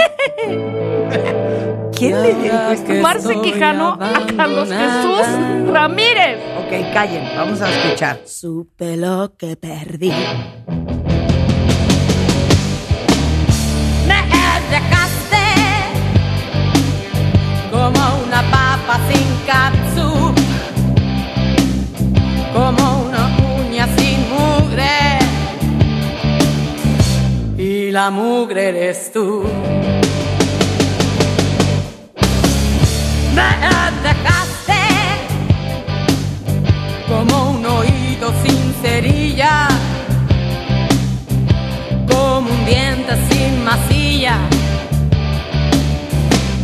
¿Quién 1.98 2.22
le? 2.22 2.36
Que 2.86 3.00
Marce 3.00 3.40
Quijano 3.40 3.98
a 4.00 4.26
Carlos. 4.36 4.68
Jesús 4.68 5.26
Ramírez. 5.72 6.38
Ok, 6.58 6.92
callen, 6.92 7.24
vamos 7.36 7.60
a 7.60 7.68
escuchar. 7.70 8.20
Supe 8.24 8.96
lo 8.96 9.34
que 9.36 9.56
perdí. 9.56 10.12
Me 14.06 14.22
dejaste 14.70 15.44
como 17.72 18.00
una 18.26 18.42
papa 18.50 19.00
sin 19.10 19.26
katsu, 19.46 20.34
como 22.52 22.84
una 23.06 23.22
uña 23.60 23.88
sin 23.96 24.18
mugre. 24.30 25.18
Y 27.58 27.90
la 27.90 28.10
mugre 28.10 28.68
eres 28.68 29.10
tú. 29.12 29.42
Me 33.38 34.08
dejaste 34.08 34.82
como 37.06 37.50
un 37.50 37.66
oído 37.66 38.32
sin 38.42 38.74
cerilla, 38.82 39.68
como 42.08 42.50
un 42.50 42.64
diente 42.66 43.14
sin 43.28 43.64
masilla, 43.64 44.36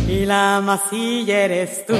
y 0.07 0.25
la 0.25 0.61
masilla 0.61 1.45
eres 1.45 1.85
tú. 1.85 1.95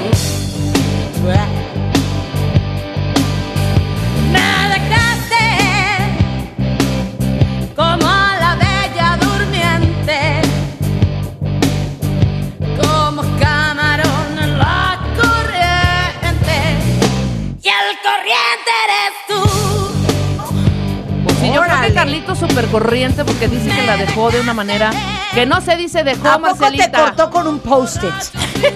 Súper 22.48 22.66
corriente 22.66 23.24
porque 23.24 23.48
dice 23.48 23.68
que 23.74 23.82
la 23.86 23.96
dejó 23.96 24.30
de 24.30 24.40
una 24.40 24.54
manera 24.54 24.90
que 25.34 25.46
no 25.46 25.60
se 25.60 25.76
dice 25.76 26.04
dejó, 26.04 26.28
¿A 26.28 26.38
poco 26.38 26.54
te 26.54 26.60
Marcelita. 26.60 26.98
cortó 27.04 27.30
con 27.30 27.46
un 27.46 27.58
post-it? 27.58 28.12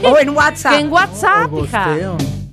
o 0.04 0.18
en 0.18 0.30
WhatsApp. 0.30 0.72
Que 0.72 0.78
en 0.80 0.92
WhatsApp, 0.92 1.50
hija. 1.64 1.86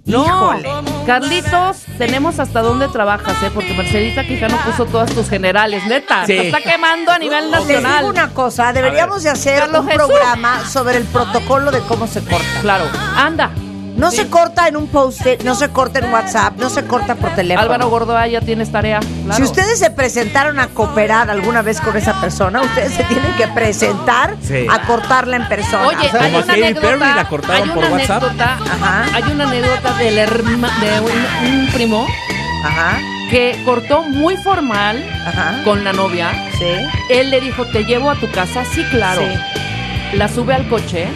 No, 0.05 0.23
Híjole. 0.25 0.69
Carlitos, 1.05 1.79
tenemos 1.97 2.39
hasta 2.39 2.61
dónde 2.61 2.87
trabajas, 2.87 3.35
¿eh? 3.43 3.51
Porque 3.53 3.73
Marcelita 3.73 4.23
Quijano 4.25 4.55
puso 4.65 4.85
todas 4.85 5.13
tus 5.13 5.27
generales, 5.29 5.85
neta. 5.85 6.25
Sí. 6.25 6.33
Te 6.37 6.47
está 6.47 6.61
quemando 6.61 7.11
a 7.11 7.19
nivel 7.19 7.51
Les 7.51 7.59
nacional. 7.59 7.97
digo 7.99 8.09
una 8.11 8.29
cosa, 8.29 8.71
deberíamos 8.71 9.23
de 9.23 9.31
hacer 9.31 9.59
Carlos 9.59 9.81
un 9.81 9.87
Jesús. 9.89 10.05
programa 10.07 10.65
sobre 10.65 10.95
el 10.97 11.03
protocolo 11.03 11.71
de 11.71 11.79
cómo 11.81 12.07
se 12.07 12.21
corta. 12.23 12.45
Claro, 12.61 12.85
anda. 13.17 13.51
No 13.97 14.11
se 14.11 14.27
corta 14.29 14.67
en 14.67 14.77
un 14.77 14.87
post-it, 14.87 15.41
no 15.43 15.55
se 15.55 15.69
corta 15.69 15.99
en 15.99 16.13
WhatsApp, 16.13 16.53
no 16.57 16.69
se 16.69 16.85
corta 16.85 17.15
por 17.15 17.31
teléfono. 17.35 17.63
Álvaro 17.63 17.89
Gordoa 17.89 18.27
ya 18.27 18.41
tienes 18.41 18.71
tarea. 18.71 18.99
Claro. 18.99 19.35
Si 19.37 19.43
ustedes 19.43 19.79
se 19.79 19.89
presentaron 19.89 20.59
a 20.59 20.67
cooperar 20.67 21.29
alguna 21.31 21.61
vez 21.63 21.81
con 21.81 21.97
esa 21.97 22.21
persona, 22.21 22.61
ustedes 22.61 22.93
se 22.93 23.03
tienen 23.05 23.33
que 23.37 23.47
presentar 23.47 24.35
Sí. 24.41 24.65
a 24.69 24.81
cortarla 24.85 25.37
en 25.37 25.47
persona. 25.47 25.87
Oye, 25.87 26.09
Como 26.09 26.23
hay 26.23 26.33
a 26.35 26.37
una 26.37 26.45
Katy 26.45 26.61
anécdota. 26.63 26.87
Perry 26.87 27.13
la 27.15 27.27
cortaron 27.27 27.61
hay 27.69 27.69
por 27.75 27.83
WhatsApp. 27.91 28.23
anécdota. 28.23 28.57
Ajá. 28.71 29.05
Hay 29.15 29.23
una 29.31 29.43
anécdota 29.45 29.93
del 29.95 30.17
herma- 30.19 30.79
de 30.79 30.99
un, 31.01 31.53
un 31.55 31.67
primo 31.73 32.07
Ajá, 32.63 32.99
que 33.31 33.59
cortó 33.65 34.03
muy 34.03 34.37
formal 34.37 35.03
ajá. 35.25 35.63
con 35.63 35.83
la 35.83 35.91
novia. 35.93 36.31
Sí. 36.59 36.65
Él 37.09 37.31
le 37.31 37.41
dijo, 37.41 37.65
¿te 37.65 37.83
llevo 37.83 38.11
a 38.11 38.15
tu 38.15 38.29
casa? 38.31 38.63
Sí, 38.73 38.83
claro. 38.91 39.21
Sí. 39.21 40.17
La 40.17 40.27
sube 40.29 40.53
al 40.53 40.67
coche 40.69 41.07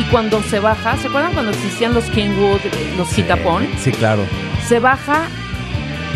y 0.00 0.04
cuando 0.04 0.42
se 0.42 0.60
baja, 0.60 0.96
¿se 0.96 1.08
acuerdan 1.08 1.32
cuando 1.34 1.52
existían 1.52 1.92
los 1.92 2.04
Kingwood, 2.04 2.60
los 2.96 3.08
Quitapón? 3.08 3.68
Sí, 3.78 3.92
claro. 3.92 4.24
Se 4.66 4.78
baja, 4.78 5.24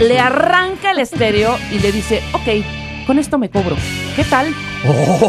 le 0.01 0.19
arranca 0.19 0.93
el 0.93 1.01
estéreo 1.01 1.57
y 1.71 1.79
le 1.81 1.93
dice, 1.93 2.23
ok, 2.33 3.07
con 3.07 3.19
esto 3.19 3.37
me 3.39 3.51
cobro. 3.51 3.77
¿Qué 4.17 4.25
tal? 4.25 4.55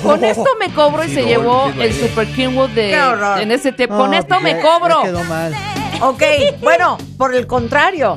Con 0.04 0.24
esto 0.24 0.46
me 0.60 0.70
cobro 0.70 1.04
y 1.04 1.08
Sí, 1.10 1.16
se 1.16 1.22
no, 1.24 1.28
llevó 1.28 1.72
sí, 1.74 1.82
el. 1.82 1.94
Super 1.94 2.28
Kingwood 2.28 2.70
de 2.70 2.94
en 3.42 3.52
ese 3.52 3.72
tiempo. 3.72 3.96
No, 3.96 4.02
Con 4.04 4.14
esto 4.14 4.38
pues 4.40 4.44
me 4.56 4.62
cobro. 4.62 5.00
ya 5.02 5.10
quedó 5.10 5.24
mal. 5.26 5.54
Ok, 6.02 6.24
bueno, 6.62 6.98
por 7.18 7.34
el 7.34 7.48
contrario, 7.48 8.16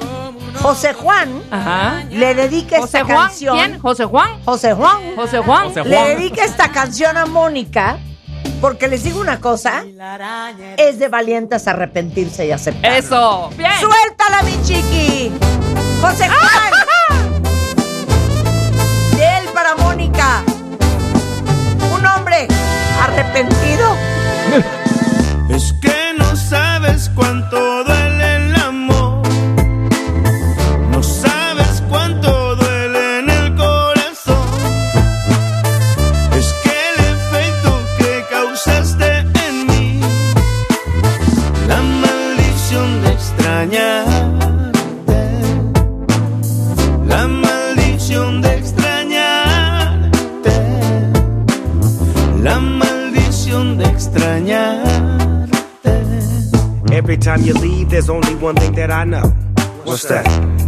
José 0.61 0.93
Juan 0.95 1.43
Ajá. 1.51 2.03
le 2.11 2.35
dedica 2.35 2.81
José 2.81 2.99
esta 2.99 3.13
Juan, 3.13 3.29
canción. 3.29 3.57
¿quién? 3.57 3.79
José 3.81 4.05
Juan. 4.05 4.31
José 4.45 4.73
Juan. 4.75 4.97
José 5.17 5.39
Juan. 5.39 5.65
José 5.69 5.85
Le 5.85 5.97
Juan. 5.97 6.09
dedica 6.17 6.45
esta 6.45 6.71
canción 6.73 7.17
a 7.17 7.27
Mónica 7.27 7.99
porque 8.61 8.89
les 8.89 9.05
digo 9.05 9.21
una 9.21 9.41
cosa, 9.41 9.85
es 10.77 10.99
de 10.99 11.09
valientes 11.09 11.69
arrepentirse 11.69 12.47
y 12.47 12.53
aceptar. 12.53 12.93
Eso. 12.93 13.51
Bien. 13.57 13.71
¡Suéltala, 13.81 14.43
mi 14.43 14.63
chiqui! 14.65 15.33
¡José 16.01 16.29
Juan! 16.29 17.43
De 19.17 19.39
él 19.39 19.49
para 19.55 19.77
Mónica. 19.77 20.43
Un 21.97 22.07
hombre 22.07 22.49
arrepentido. 23.01 23.97
Es 25.49 25.73
que 25.81 26.15
no 26.17 26.37
sabes 26.37 27.11
cuánto 27.15 27.85
duele 27.85 27.98
Every 57.09 57.17
time 57.17 57.41
you 57.41 57.55
leave, 57.55 57.89
there's 57.89 58.11
only 58.11 58.35
one 58.35 58.55
thing 58.57 58.75
that 58.75 58.91
I 58.91 59.05
know. 59.05 59.29
What's 59.85 60.07
that? 60.11 60.68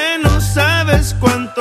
no 0.23 0.41
sabes 0.41 1.15
cuánto 1.19 1.60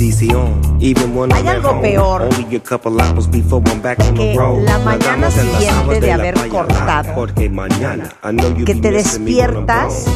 Even 0.00 1.14
when 1.14 1.30
Hay 1.30 1.42
I'm 1.42 1.60
algo 1.60 1.72
home, 1.72 1.82
peor 1.82 2.22
only 2.22 2.56
a 2.56 2.60
couple 2.60 2.98
hours 3.02 3.26
before 3.26 3.60
I'm 3.66 3.82
back 3.82 4.00
on 4.00 4.14
the 4.14 4.32
que 4.32 4.38
road. 4.38 4.64
la 4.64 4.78
mañana 4.78 5.30
siguiente 5.30 6.00
de 6.00 6.12
haber 6.12 6.48
cortado, 6.48 7.14
Porque 7.14 7.50
mañana, 7.50 8.08
I 8.24 8.32
know 8.32 8.56
you 8.56 8.64
que 8.64 8.76
te 8.76 8.92
despiertas, 8.92 10.06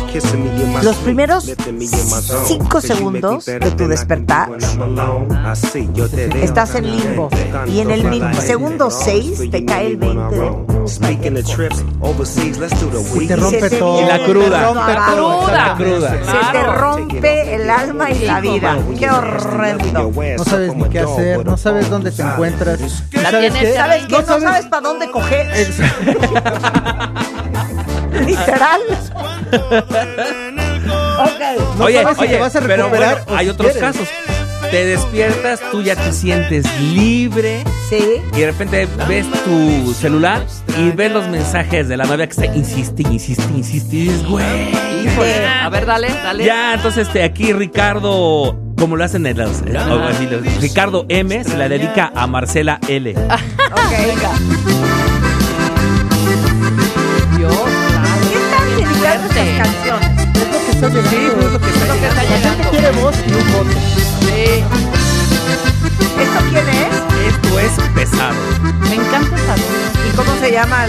los 0.82 0.96
primeros 0.96 1.54
cinco 2.46 2.80
segundos 2.80 3.44
de 3.44 3.70
tu 3.72 3.86
despertar. 3.86 4.48
Estás 6.40 6.74
en 6.76 6.96
limbo. 6.96 7.28
Y 7.66 7.80
en 7.80 7.90
el 7.90 8.34
segundo 8.36 8.90
seis 8.90 9.38
te 9.50 9.66
cae 9.66 9.88
el 9.88 9.96
20 9.98 10.34
de 10.34 10.83
Speaking 10.86 11.36
of 11.38 11.44
trips 11.46 11.82
overseas, 12.00 12.58
let's 12.58 12.78
do 12.80 12.88
the 12.90 12.98
Y 13.00 13.12
weekend. 13.18 13.28
te 13.28 13.36
rompe 13.36 13.68
se 13.68 13.76
todo. 13.78 14.00
Y 14.00 14.04
la 14.04 14.18
cruda. 14.24 14.64
Rompe 14.66 14.94
todo. 14.94 15.40
Cruda. 15.46 15.74
cruda. 15.76 16.10
Se 16.10 16.52
te 16.52 16.62
rompe 16.64 17.54
el 17.54 17.70
alma 17.70 18.10
y 18.10 18.18
la 18.24 18.40
vida. 18.40 18.76
Qué 18.98 19.10
horrendo. 19.10 20.12
No 20.36 20.44
sabes 20.44 20.74
ni 20.76 20.84
qué 20.88 21.00
hacer, 21.00 21.44
no 21.44 21.56
sabes 21.56 21.88
dónde 21.90 22.10
te 22.10 22.22
encuentras. 22.22 22.80
¿Y 23.12 23.16
La 23.18 23.30
¿Sabes 23.30 23.52
qué? 23.54 23.72
¿Sabes 23.74 24.06
qué? 24.06 24.12
No 24.12 24.20
No 24.22 24.40
sabes 24.40 24.66
para 24.66 24.82
dónde 24.82 25.10
coger. 25.10 25.46
Literal. 28.26 28.80
Ok. 31.18 31.40
No 31.78 31.84
oye, 31.84 32.02
sabes 32.02 32.16
si 32.18 32.22
oye, 32.24 32.34
te 32.34 32.40
vas 32.40 32.56
a 32.56 32.60
pero 32.60 32.76
recuperar 32.84 33.14
bueno, 33.24 33.32
o 33.32 33.36
hay 33.36 33.48
otros 33.48 33.72
quieres. 33.72 33.92
casos. 33.92 34.08
Te 34.70 34.84
despiertas, 34.86 35.60
tú 35.70 35.82
ya 35.82 35.94
te 35.94 36.12
sientes 36.12 36.66
libre 36.80 37.62
Sí. 37.88 38.20
y 38.32 38.40
de 38.40 38.46
repente 38.46 38.88
ves 39.08 39.24
tu 39.44 39.94
celular 39.94 40.44
y 40.78 40.90
ves 40.90 41.12
los 41.12 41.28
mensajes 41.28 41.88
de 41.88 41.96
la 41.96 42.04
novia 42.04 42.26
que 42.26 42.32
está 42.32 42.46
insiste, 42.46 43.02
insiste, 43.02 43.44
insiste 43.56 43.94
y 43.96 44.00
dices, 44.08 44.26
güey. 44.26 44.44
Híjole. 45.04 45.46
A 45.46 45.68
ver, 45.68 45.86
dale, 45.86 46.08
dale. 46.08 46.44
Ya, 46.44 46.74
entonces 46.74 47.06
este, 47.06 47.22
aquí 47.22 47.52
Ricardo, 47.52 48.58
como 48.76 48.96
lo 48.96 49.04
hacen 49.04 49.26
en 49.26 49.38
eh, 49.38 49.44
los- 49.44 50.60
Ricardo 50.60 51.06
M 51.08 51.44
se 51.44 51.56
la 51.56 51.68
dedica 51.68 52.10
a 52.14 52.26
Marcela 52.26 52.80
L. 52.88 53.14
Ok. 53.74 53.90
Venga. 54.06 54.93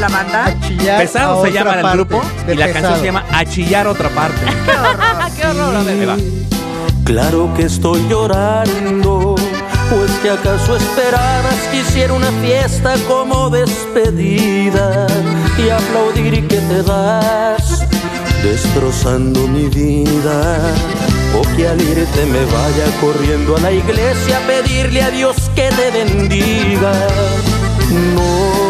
La 0.10 0.18
banda? 0.18 0.56
Pesado 0.98 1.44
se 1.44 1.52
llama 1.52 1.80
el 1.80 1.88
grupo 1.98 2.22
y 2.48 2.56
la 2.56 2.66
pesado. 2.68 2.74
canción 2.74 3.00
se 3.00 3.06
llama 3.06 3.26
A 3.32 3.46
chillar 3.46 3.88
otra 3.88 4.10
parte. 4.10 4.46
Qué 5.38 5.48
horror. 5.48 5.76
A 5.76 5.84
ver, 5.84 6.00
Ahí 6.00 6.06
va. 6.06 6.18
Claro 7.04 7.52
que 7.56 7.64
estoy 7.64 8.04
llorando, 8.10 9.36
pues 9.92 10.12
que 10.24 10.32
acaso 10.32 10.76
esperabas 10.76 11.56
que 11.72 11.82
hiciera 11.82 12.14
una 12.14 12.32
fiesta 12.42 12.96
como 13.08 13.50
despedida 13.52 15.06
y 15.58 15.70
aplaudir 15.70 16.34
y 16.34 16.42
que 16.44 16.58
te 16.58 16.82
das 16.84 17.84
destrozando 18.44 19.48
mi 19.48 19.68
vida. 19.68 20.58
o 21.38 21.42
que 21.56 21.68
al 21.68 21.82
irte 21.82 22.26
me 22.26 22.44
vaya 22.46 22.86
corriendo 23.02 23.58
a 23.58 23.60
la 23.60 23.72
iglesia 23.72 24.38
a 24.38 24.48
pedirle 24.48 25.02
a 25.04 25.12
Dios 25.12 25.36
que 25.56 25.70
te 25.70 25.92
bendiga. 25.92 26.92
No, 28.16 28.65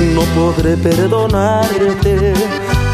no 0.00 0.22
podré 0.34 0.76
perdonarte. 0.76 2.32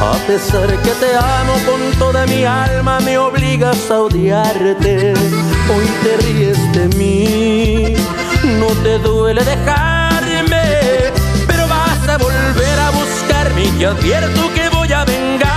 A 0.00 0.12
pesar 0.26 0.68
que 0.82 0.90
te 0.90 1.16
amo 1.16 1.54
con 1.64 1.80
toda 1.98 2.26
mi 2.26 2.44
alma, 2.44 3.00
me 3.00 3.16
obligas 3.18 3.90
a 3.90 4.00
odiarte. 4.00 5.14
Hoy 5.14 5.86
te 6.02 6.16
ríes 6.18 6.72
de 6.72 6.88
mí, 6.96 7.96
no 8.58 8.66
te 8.82 8.98
duele 8.98 9.42
dejarme, 9.42 11.12
pero 11.46 11.66
vas 11.68 12.08
a 12.08 12.18
volver 12.18 12.78
a 12.78 12.90
buscarme 12.90 13.64
y 13.64 13.70
te 13.78 13.86
advierto 13.86 14.52
que 14.54 14.68
voy 14.68 14.92
a 14.92 15.04
vengarme. 15.04 15.55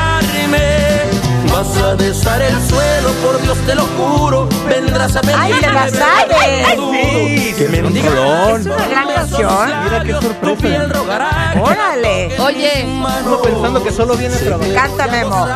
Vas 1.60 1.78
a 1.78 1.94
besar 1.96 2.42
el 2.42 2.56
suelo, 2.70 3.10
por 3.22 3.42
Dios 3.42 3.58
te 3.66 3.76
lo 3.76 3.86
juro, 3.98 4.48
vendrás 4.70 5.14
a 5.18 5.20
pedirme 5.20 5.44
¡Ay, 5.44 5.54
te 5.60 5.68
la 5.68 5.88
me 7.70 7.84
un 7.84 7.94
digas 7.94 8.16
rolón. 8.16 8.62
Es 8.62 8.66
una 8.66 8.88
gran 8.88 9.08
canción. 9.10 9.70
Mira 9.84 10.04
qué 10.06 10.14
tu 10.14 10.22
sorpresa. 10.22 10.62
piel 10.62 10.90
rogará. 10.90 11.56
Órale. 11.62 12.40
Oye, 12.40 12.86
Uno 12.86 13.42
pensando 13.42 13.84
que 13.84 13.92
solo 13.92 14.16
viene 14.16 14.36
a 14.36 14.40
trabajar. 14.40 14.74
Canta 14.74 15.08
Memo. 15.08 15.48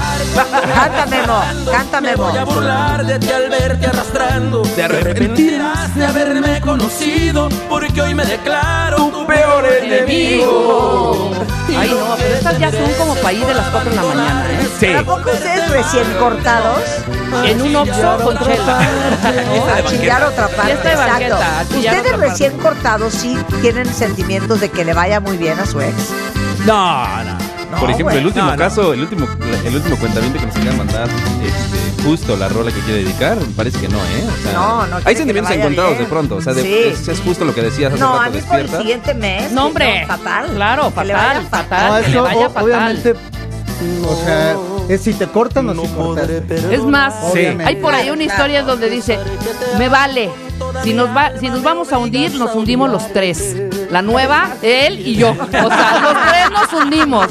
Canta 0.75 1.05
Memo. 1.05 1.41
Canta 1.71 2.01
Me 2.01 2.15
voy 2.17 2.37
a 2.37 2.43
burlar 2.43 3.05
de 3.05 3.19
ti 3.19 3.31
al 3.31 3.49
verte 3.49 3.87
arrastrando. 3.87 4.61
Te 4.63 4.83
arrepentirás 4.83 5.95
de 5.95 6.05
haberme 6.05 6.59
conocido, 6.59 7.47
porque 7.69 8.01
hoy 8.01 8.13
me 8.13 8.25
declaro 8.25 9.05
tu 9.07 9.25
peor 9.25 9.65
enemigo. 9.81 11.31
ay 11.77 11.89
no, 11.91 12.15
pero 12.17 12.35
estas 12.35 12.59
ya 12.59 12.71
son 12.71 12.91
como 12.93 13.15
país 13.15 13.45
de 13.45 13.53
las 13.53 13.67
4 13.69 13.89
de 13.89 13.95
la 13.95 14.03
mañana, 14.03 14.45
¿eh? 14.51 14.67
Sí. 14.79 14.93
¿A 14.93 15.03
poco 15.03 15.31
ustedes 15.31 15.69
recién 15.69 16.05
cortados? 16.19 16.81
En 17.45 17.61
un 17.61 17.75
Oxxo 17.75 18.17
con 18.23 18.37
chela. 18.39 18.79
A 19.75 19.83
chillar 19.85 20.23
otra 20.23 20.47
parte. 20.49 20.75
De 20.75 20.91
Exacto. 20.93 21.37
Ustedes 21.75 22.13
otra 22.13 22.17
recién 22.17 22.57
cortados 22.59 23.13
sí 23.13 23.37
tienen 23.61 23.91
sentimientos 23.93 24.59
de 24.59 24.69
que 24.69 24.85
le 24.85 24.93
vaya 24.93 25.19
muy 25.19 25.37
bien 25.37 25.59
a 25.59 25.65
su 25.65 25.81
ex. 25.81 25.95
No, 26.65 27.23
no. 27.23 27.32
Por 27.83 27.91
ejemplo, 27.91 28.15
el 28.17 28.25
último 28.25 28.45
No, 28.45 28.51
no. 28.51 28.57
caso, 28.57 28.93
el 28.93 29.01
último, 29.01 29.27
el 29.65 29.75
último 29.75 29.97
cuentamiento 29.97 30.39
que 30.39 30.45
nos 30.45 30.55
querían 30.55 30.77
mandar, 30.77 31.09
este, 31.09 32.03
justo 32.03 32.35
la 32.37 32.47
rola 32.47 32.71
que 32.71 32.79
quiere 32.81 33.03
dedicar, 33.03 33.37
parece 33.55 33.79
que 33.79 33.87
no, 33.89 33.97
¿eh? 33.97 34.25
O 34.39 34.43
sea, 34.43 34.53
No, 34.53 34.87
no 34.87 34.97
Hay 35.03 35.15
sentimientos 35.15 35.51
encontrados 35.53 35.91
bien. 35.91 36.03
de 36.03 36.09
pronto, 36.09 36.35
o 36.37 36.41
sea, 36.41 36.53
de- 36.53 36.61
Sí. 36.61 36.73
es, 36.85 37.07
es 37.07 37.19
justo 37.19 37.43
lo 37.45 37.53
que 37.53 37.61
decías 37.61 37.91
hace 37.93 38.01
No, 38.01 38.13
a 38.17 38.25
rato, 38.25 38.35
mí 38.35 38.41
por 38.41 38.59
el 38.59 38.69
siguiente 38.69 39.13
mes. 39.13 39.51
No, 39.51 39.65
hombre. 39.67 40.01
no, 40.01 40.07
fatal. 40.17 40.45
Claro, 40.55 40.93
Que 40.93 41.03
le 41.05 41.13
fatal, 41.13 41.35
vaya 41.37 41.49
fatal. 41.49 41.89
No, 41.91 41.95
que 41.97 42.01
le 42.03 42.09
eso 42.13 42.23
vaya 42.23 42.47
o- 42.47 42.49
fatal. 42.51 42.63
obviamente. 42.63 43.15
O 44.07 44.15
sea, 44.23 44.55
es 44.87 45.01
si 45.01 45.13
te 45.13 45.27
cortan 45.27 45.67
o 45.69 45.73
No 45.73 45.81
si 45.81 45.87
podré. 45.89 46.41
Es 46.71 46.83
más, 46.83 47.13
Obviamente. 47.31 47.65
hay 47.65 47.75
por 47.77 47.93
ahí 47.93 48.09
una 48.11 48.23
historia 48.23 48.63
donde 48.63 48.89
dice, 48.89 49.19
me 49.77 49.89
vale, 49.89 50.29
si 50.83 50.93
nos, 50.93 51.09
va, 51.09 51.31
si 51.37 51.49
nos 51.49 51.61
vamos 51.63 51.91
a 51.91 51.97
hundir, 51.97 52.33
nos 52.35 52.55
hundimos 52.55 52.89
los 52.89 53.11
tres. 53.11 53.55
La 53.89 54.01
nueva, 54.01 54.49
él 54.61 54.99
y 54.99 55.15
yo. 55.15 55.31
O 55.31 55.49
sea, 55.49 55.99
los 56.01 56.13
tres 56.27 56.51
nos 56.51 56.73
hundimos. 56.73 57.27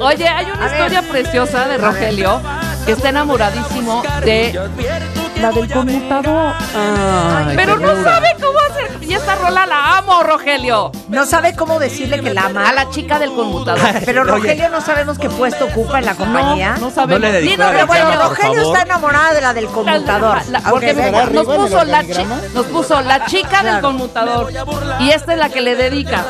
Oye, 0.00 0.28
hay 0.28 0.46
una 0.50 0.66
historia 0.66 1.02
preciosa 1.02 1.68
de 1.68 1.78
Rogelio 1.78 2.40
que 2.86 2.92
está 2.92 3.10
enamoradísimo 3.10 4.02
de 4.24 4.60
la 5.40 5.52
del 5.52 5.70
conmutador. 5.70 6.54
Pero 7.54 7.78
no 7.78 8.02
sabe 8.02 8.28
cómo. 8.40 8.67
Y 9.08 9.14
esta 9.14 9.36
rola 9.36 9.64
la 9.66 9.96
amo, 9.98 10.22
Rogelio. 10.22 10.92
No 11.08 11.24
sabe 11.24 11.56
cómo 11.56 11.78
decirle 11.78 12.20
que 12.20 12.34
la 12.34 12.42
ama. 12.46 12.68
A 12.68 12.72
la 12.74 12.90
chica 12.90 13.18
del 13.18 13.30
conmutador. 13.32 13.80
Pero 14.04 14.22
Rogelio 14.24 14.68
no 14.68 14.82
sabemos 14.82 15.18
qué 15.18 15.30
puesto 15.30 15.64
ocupa 15.64 15.98
en 16.00 16.04
la 16.04 16.14
compañía. 16.14 16.74
No, 16.74 16.86
no 16.88 16.90
sabemos. 16.90 17.20
No 17.22 17.26
le 17.32 17.56
la 17.56 17.70
Pero 17.70 17.86
bueno, 17.86 18.28
Rogelio, 18.28 18.62
está 18.62 18.82
enamorada 18.82 19.32
de 19.32 19.40
la 19.40 19.54
del 19.54 19.66
conmutador. 19.68 20.38
La- 20.50 20.58
Aunque 20.64 20.92
porque 20.94 21.10
nos 21.32 21.48
el 21.48 21.56
puso, 21.56 21.84
la 21.84 22.04
chi- 22.04 22.26
nos 22.54 22.66
puso 22.66 23.00
la 23.00 23.24
chica 23.24 23.62
del 23.62 23.80
conmutador. 23.80 24.52
Y 25.00 25.10
esta 25.10 25.32
es 25.32 25.38
la 25.38 25.48
que 25.48 25.62
le 25.62 25.74
dedica. 25.74 26.26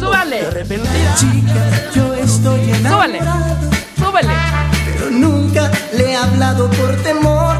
Súbale, 0.00 0.64
Chica, 1.16 1.52
yo 1.94 2.14
estoy 2.14 2.74
súbale, 2.74 3.18
enamorado, 3.18 3.70
súbele. 3.98 4.28
pero 4.96 5.10
nunca 5.10 5.70
le 5.92 6.12
he 6.12 6.16
hablado 6.16 6.70
por 6.70 6.96
temor. 7.02 7.56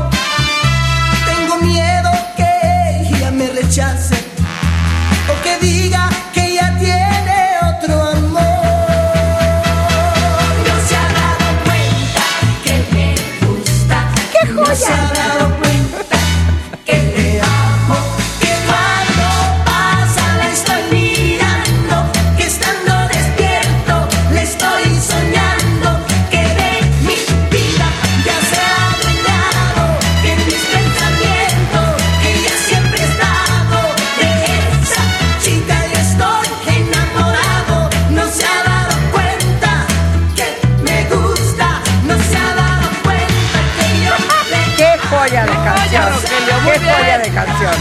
Tengo 1.27 1.57
miedo 1.59 2.11
que 2.36 3.09
ella 3.11 3.31
me 3.31 3.49
rechace 3.49 4.32
o 5.28 5.35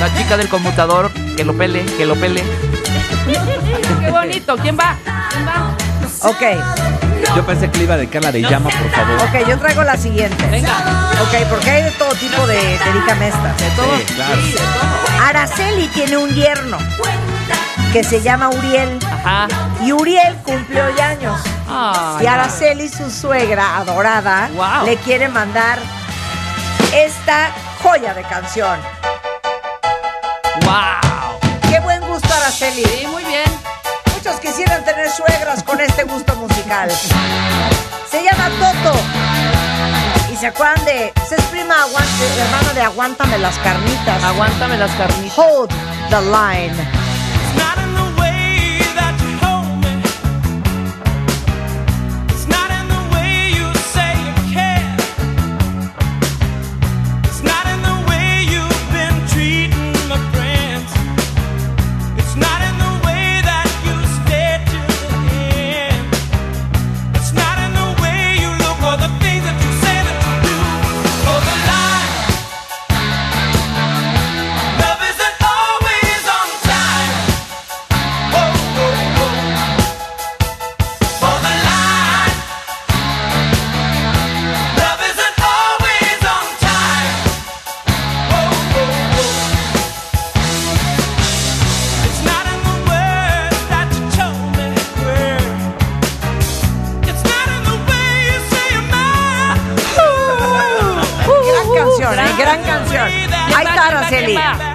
La 0.01 0.11
chica 0.17 0.35
del 0.35 0.49
conmutador, 0.49 1.11
que 1.37 1.45
lo 1.45 1.55
pele, 1.55 1.85
que 1.97 2.05
lo 2.05 2.15
pele. 2.15 2.43
Qué 4.03 4.09
bonito. 4.11 4.57
¿Quién 4.57 4.77
va? 4.77 4.95
¿Quién 5.29 5.47
va? 5.47 5.75
Ok, 6.23 7.35
Yo 7.35 7.45
pensé 7.45 7.69
que 7.69 7.77
le 7.77 7.83
iba 7.85 7.93
a 7.93 7.97
dedicar 7.97 8.21
la 8.23 8.31
de 8.31 8.41
llama, 8.41 8.69
por 8.69 8.91
favor. 8.91 9.21
ok, 9.21 9.47
yo 9.47 9.57
traigo 9.59 9.83
la 9.83 9.95
siguiente. 9.97 10.43
Venga. 10.47 10.71
Ok, 11.21 11.47
porque 11.49 11.69
hay 11.69 11.83
de 11.83 11.91
todo 11.91 12.13
tipo 12.15 12.45
de 12.47 12.55
dedícame 12.55 13.27
estas. 13.29 13.57
De 13.57 13.69
todo. 13.71 13.97
Sí, 13.97 14.13
claro. 14.15 14.35
Sí, 14.41 14.51
de 14.51 14.57
todo. 14.57 15.25
Araceli 15.27 15.87
tiene 15.89 16.17
un 16.17 16.29
yerno 16.33 16.77
que 17.93 18.03
se 18.03 18.21
llama 18.21 18.49
Uriel. 18.49 18.99
Ajá. 19.23 19.47
Y 19.83 19.91
Uriel 19.93 20.35
cumplió 20.43 20.83
ya 20.95 21.09
años. 21.09 21.39
Y 22.21 22.25
Araceli, 22.25 22.89
su 22.89 23.09
suegra 23.11 23.77
adorada, 23.77 24.49
Wow. 24.55 24.85
le 24.85 24.97
quiere 24.97 25.27
mandar 25.29 25.79
esta 26.93 27.51
joya 27.81 28.13
de 28.13 28.23
canción. 28.23 28.77
Wow. 30.71 31.37
¡Qué 31.69 31.81
buen 31.81 31.99
gusto, 32.07 32.33
Araceli! 32.33 32.85
Sí, 32.85 33.05
muy 33.07 33.25
bien. 33.25 33.43
Muchos 34.15 34.39
quisieran 34.39 34.85
tener 34.85 35.09
suegras 35.09 35.63
con 35.63 35.81
este 35.81 36.03
gusto 36.03 36.33
musical. 36.37 36.89
Se 38.09 38.23
llama 38.23 38.49
Toto. 38.51 38.97
Y 40.31 40.37
se 40.37 40.47
acuerdan 40.47 40.85
de. 40.85 41.11
Se 41.27 41.35
es 41.35 41.43
prima 41.47 41.75
aguante, 41.81 42.25
hermana 42.39 42.73
de 42.73 42.81
Aguántame 42.83 43.37
las 43.39 43.57
carnitas. 43.57 44.23
Aguántame 44.23 44.77
las 44.77 44.91
carnitas. 44.91 45.37
Hold 45.37 45.71
the 46.09 46.21
line. 46.21 47.01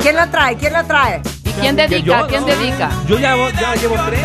¿Quién 0.07 0.15
la 0.15 0.31
trae? 0.31 0.57
¿Quién 0.57 0.73
la 0.73 0.85
trae? 0.85 1.21
¿Y 1.45 1.51
quién 1.51 1.75
dedica? 1.75 2.21
Yo- 2.21 2.27
¿Quién 2.29 2.47
dedica? 2.47 2.91
Yo 3.09 3.19
ya, 3.19 3.35
ya 3.61 3.75
llevo 3.75 3.97
tres. 4.07 4.21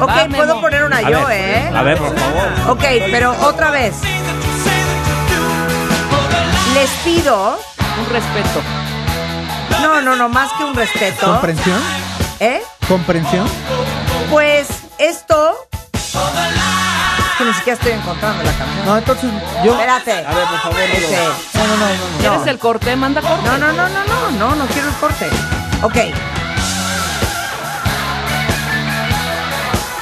Ok, 0.00 0.08
Va, 0.08 0.14
Memo. 0.24 0.36
puedo 0.36 0.60
poner 0.60 0.82
una 0.82 0.96
A 0.96 1.02
yo, 1.02 1.26
ver, 1.28 1.40
¿eh? 1.40 1.70
A 1.72 1.82
ver, 1.82 1.96
por 1.96 2.18
favor. 2.18 2.70
Ok, 2.70 2.82
pero 3.12 3.36
otra 3.46 3.70
vez. 3.70 3.94
les 6.74 6.90
pido. 7.04 7.56
Un 8.00 8.12
respeto. 8.12 8.62
No, 9.80 10.00
no, 10.00 10.16
no, 10.16 10.28
más 10.28 10.52
que 10.54 10.64
un 10.64 10.74
respeto. 10.74 11.24
¿Comprensión? 11.24 11.80
¿Eh? 12.40 12.60
¿Comprensión? 12.88 13.46
Pues 14.28 14.66
esto. 14.98 15.54
Que 17.44 17.50
ni 17.50 17.54
siquiera 17.56 17.76
estoy 17.78 17.92
encontrando 17.92 18.42
la 18.42 18.52
canción. 18.52 18.86
No, 18.86 18.96
entonces 18.96 19.30
yo. 19.64 19.72
Espérate. 19.72 20.12
A 20.12 20.34
ver, 20.34 20.46
por 20.48 20.58
favor. 20.60 20.80
Este. 20.80 21.16
No, 21.54 21.66
no, 21.66 21.76
no, 21.76 21.86
no. 21.86 21.86
no. 21.86 22.18
¿Quieres 22.18 22.46
el 22.46 22.58
corte? 22.58 22.96
Manda 22.96 23.20
corte. 23.20 23.44
No, 23.44 23.58
no, 23.58 23.72
no, 23.72 23.88
no, 23.88 24.04
no, 24.04 24.30
no, 24.30 24.54
no 24.54 24.66
quiero 24.68 24.88
el 24.88 24.94
corte. 24.94 25.28
Ok. 25.82 25.96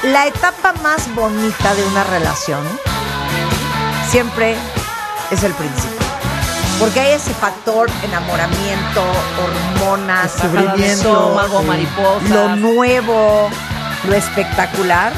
La 0.03 0.27
etapa 0.27 0.73
más 0.81 1.13
bonita 1.15 1.73
de 1.75 1.83
una 1.85 2.03
relación 2.05 2.61
siempre 4.09 4.55
es 5.31 5.43
el 5.43 5.53
principio. 5.53 5.89
Porque 6.79 6.99
hay 7.01 7.11
ese 7.13 7.33
factor 7.33 7.89
enamoramiento, 8.03 9.03
hormonas, 9.81 10.33
Descubrimiento, 10.41 11.09
estómago, 11.09 11.59
sí. 11.61 11.65
mariposas. 11.67 12.29
lo 12.29 12.55
nuevo, 12.55 13.49
lo 14.07 14.15
espectacular. 14.15 15.13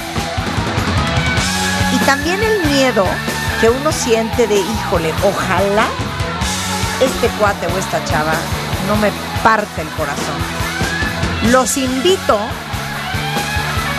También 2.06 2.41
el 2.44 2.68
miedo 2.68 3.06
que 3.60 3.69
uno 3.69 3.91
siente 3.91 4.45
de, 4.48 4.60
híjole, 4.60 5.14
ojalá 5.23 5.88
este 7.02 7.27
cuate 7.40 7.65
o 7.68 7.77
esta 7.77 8.03
chava 8.06 8.34
no 8.88 8.95
me 8.98 9.11
parte 9.44 9.82
el 9.82 9.88
corazón. 9.90 10.36
Los 11.52 11.77
invito, 11.77 12.40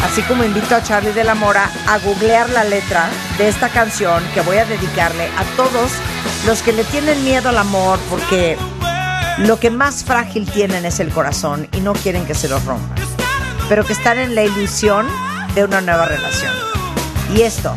así 0.04 0.22
como 0.22 0.44
invito 0.44 0.76
a 0.76 0.82
Charlie 0.82 1.12
de 1.12 1.24
la 1.24 1.34
Mora, 1.34 1.68
a 1.88 1.98
googlear 1.98 2.48
la 2.50 2.64
letra 2.64 3.08
de 3.38 3.48
esta 3.48 3.68
canción 3.68 4.22
que 4.34 4.40
voy 4.40 4.58
a 4.58 4.64
dedicarle 4.64 5.28
a 5.36 5.44
todos 5.56 5.90
los 6.46 6.62
que 6.62 6.72
le 6.72 6.84
tienen 6.84 7.24
miedo 7.24 7.48
al 7.48 7.58
amor 7.58 7.98
porque 8.08 8.56
lo 9.38 9.58
que 9.58 9.70
más 9.70 10.04
frágil 10.04 10.48
tienen 10.50 10.86
es 10.86 11.00
el 11.00 11.10
corazón 11.10 11.68
y 11.72 11.80
no 11.80 11.92
quieren 11.92 12.24
que 12.24 12.34
se 12.34 12.48
los 12.48 12.64
rompan, 12.64 12.96
pero 13.68 13.84
que 13.84 13.92
están 13.92 14.18
en 14.18 14.34
la 14.34 14.44
ilusión 14.44 15.06
de 15.54 15.64
una 15.64 15.80
nueva 15.80 16.06
relación. 16.06 16.52
Y 17.34 17.42
esto 17.42 17.74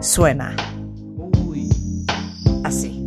suena 0.00 0.54
así. 2.64 3.00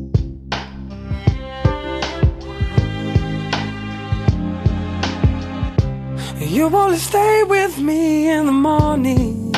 You 6.39 6.69
only 6.75 6.97
stay 6.97 7.43
with 7.43 7.79
me 7.79 8.29
in 8.29 8.45
the 8.45 8.51
morning. 8.51 9.53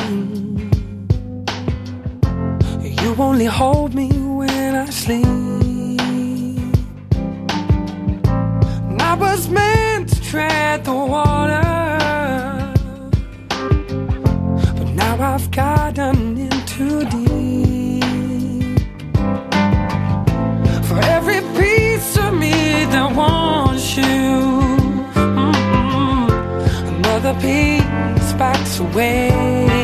You 2.82 3.14
only 3.18 3.46
hold 3.46 3.94
me 3.94 4.08
when 4.08 4.74
I 4.76 4.86
sleep. 4.90 5.26
And 8.88 9.02
I 9.02 9.14
was 9.14 9.48
meant 9.48 10.08
to 10.10 10.22
tread 10.22 10.84
the 10.84 10.94
water. 10.94 11.75
I've 15.34 15.50
gotten 15.50 16.38
in 16.38 16.50
too 16.66 17.00
deep. 17.06 18.04
For 20.88 20.98
every 21.16 21.40
piece 21.60 22.16
of 22.18 22.32
me 22.34 22.52
that 22.94 23.08
wants 23.16 23.96
you. 23.96 24.04
mm, 25.14 26.30
Another 26.96 27.34
piece 27.40 28.32
backs 28.34 28.80
away. 28.80 29.75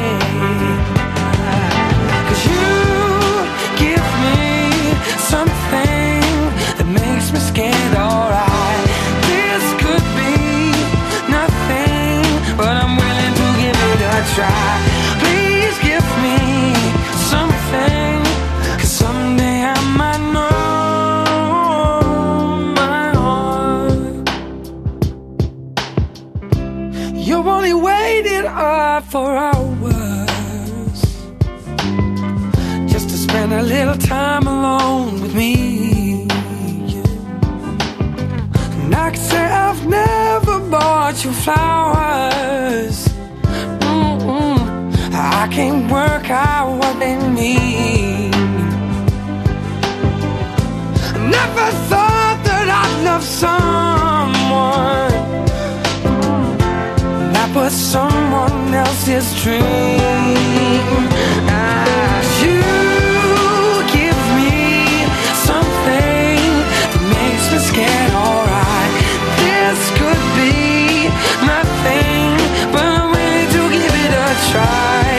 For 29.12 29.36
hours 29.36 31.02
just 32.90 33.10
to 33.10 33.16
spend 33.26 33.52
a 33.52 33.62
little 33.62 33.98
time 33.98 34.46
alone 34.46 35.20
with 35.20 35.34
me. 35.34 36.22
And 38.80 38.94
I 38.94 39.10
can 39.10 39.20
say 39.20 39.44
I've 39.66 39.86
never 39.86 40.60
bought 40.70 41.22
you 41.24 41.32
flowers. 41.44 43.06
Mm-mm. 43.82 44.58
I 45.12 45.46
can't 45.52 45.92
work 45.92 46.30
out 46.30 46.78
what 46.78 46.98
they 46.98 47.16
mean. 47.28 48.30
Never 51.36 51.66
thought 51.90 52.38
that 52.48 52.66
I'd 52.80 53.04
love 53.04 53.22
someone 53.22 55.11
was 57.62 57.72
someone 57.72 58.74
else's 58.74 59.40
dream. 59.40 59.62
Ah, 61.46 62.18
you 62.42 62.58
give 63.98 64.20
me 64.38 65.06
something 65.48 66.42
that 66.90 67.02
makes 67.16 67.44
me 67.52 67.58
scared, 67.70 68.14
alright. 68.26 68.92
This 69.42 69.80
could 69.98 70.24
be 70.42 71.06
nothing, 71.54 72.34
but 72.72 72.84
I'm 72.96 73.08
willing 73.14 73.50
to 73.56 73.62
give 73.78 73.94
it 74.06 74.12
a 74.26 74.30
try. 74.50 75.11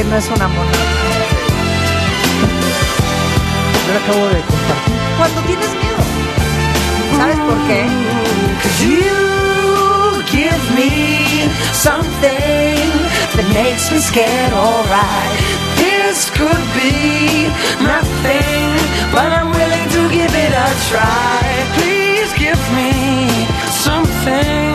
Que 0.00 0.06
no 0.08 0.16
es 0.16 0.28
un 0.28 0.40
amor. 0.40 0.66
Yo 3.86 3.92
le 3.92 3.98
acabo 4.02 4.26
de 4.28 4.40
compartir. 4.50 4.94
Cuando 5.18 5.40
tienes 5.42 5.70
miedo. 5.80 6.02
¿Sabes 7.18 7.38
por 7.48 7.58
qué? 7.68 7.80
You 8.82 10.22
give 10.36 10.62
me 10.74 11.50
something 11.72 12.88
that 13.36 13.46
makes 13.52 13.90
me 13.92 13.98
scared, 13.98 14.52
alright. 14.54 15.38
This 15.76 16.30
could 16.30 16.64
be 16.80 17.50
nothing, 17.84 18.68
but 19.12 19.28
I'm 19.36 19.50
willing 19.52 19.88
to 19.96 20.02
give 20.16 20.32
it 20.46 20.52
a 20.66 20.68
try. 20.88 21.42
Please 21.76 22.32
give 22.38 22.62
me 22.72 23.28
something. 23.84 24.69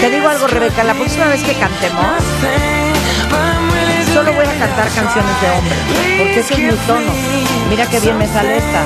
Te 0.00 0.10
digo 0.10 0.28
algo, 0.28 0.46
Rebeca, 0.48 0.82
la 0.84 0.94
próxima 0.94 1.26
vez 1.26 1.42
que 1.42 1.54
cantemos, 1.54 2.04
solo 4.12 4.32
voy 4.32 4.44
a 4.46 4.58
cantar 4.58 4.88
canciones 4.92 5.40
de 5.40 5.50
hombre, 5.50 5.76
porque 6.18 6.40
ese 6.40 6.54
es 6.54 6.60
mi 6.60 6.70
tono. 6.86 7.12
Mira 7.70 7.86
qué 7.86 8.00
bien 8.00 8.18
me 8.18 8.26
sale 8.26 8.58
esta. 8.58 8.82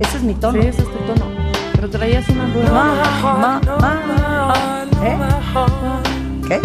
Ese 0.00 0.16
es 0.16 0.22
mi 0.22 0.34
tono. 0.34 0.60
Sí, 0.60 0.68
ese 0.68 0.82
es 0.82 0.88
tu 0.92 0.98
tono. 0.98 1.26
Pero 1.74 1.88
traías 1.90 2.28
una 2.28 2.46
nueva. 2.46 2.70
Ma, 2.70 3.60
ma, 3.60 3.60
ma. 3.80 4.54
¿Eh? 5.02 5.18
¿Qué? 6.48 6.60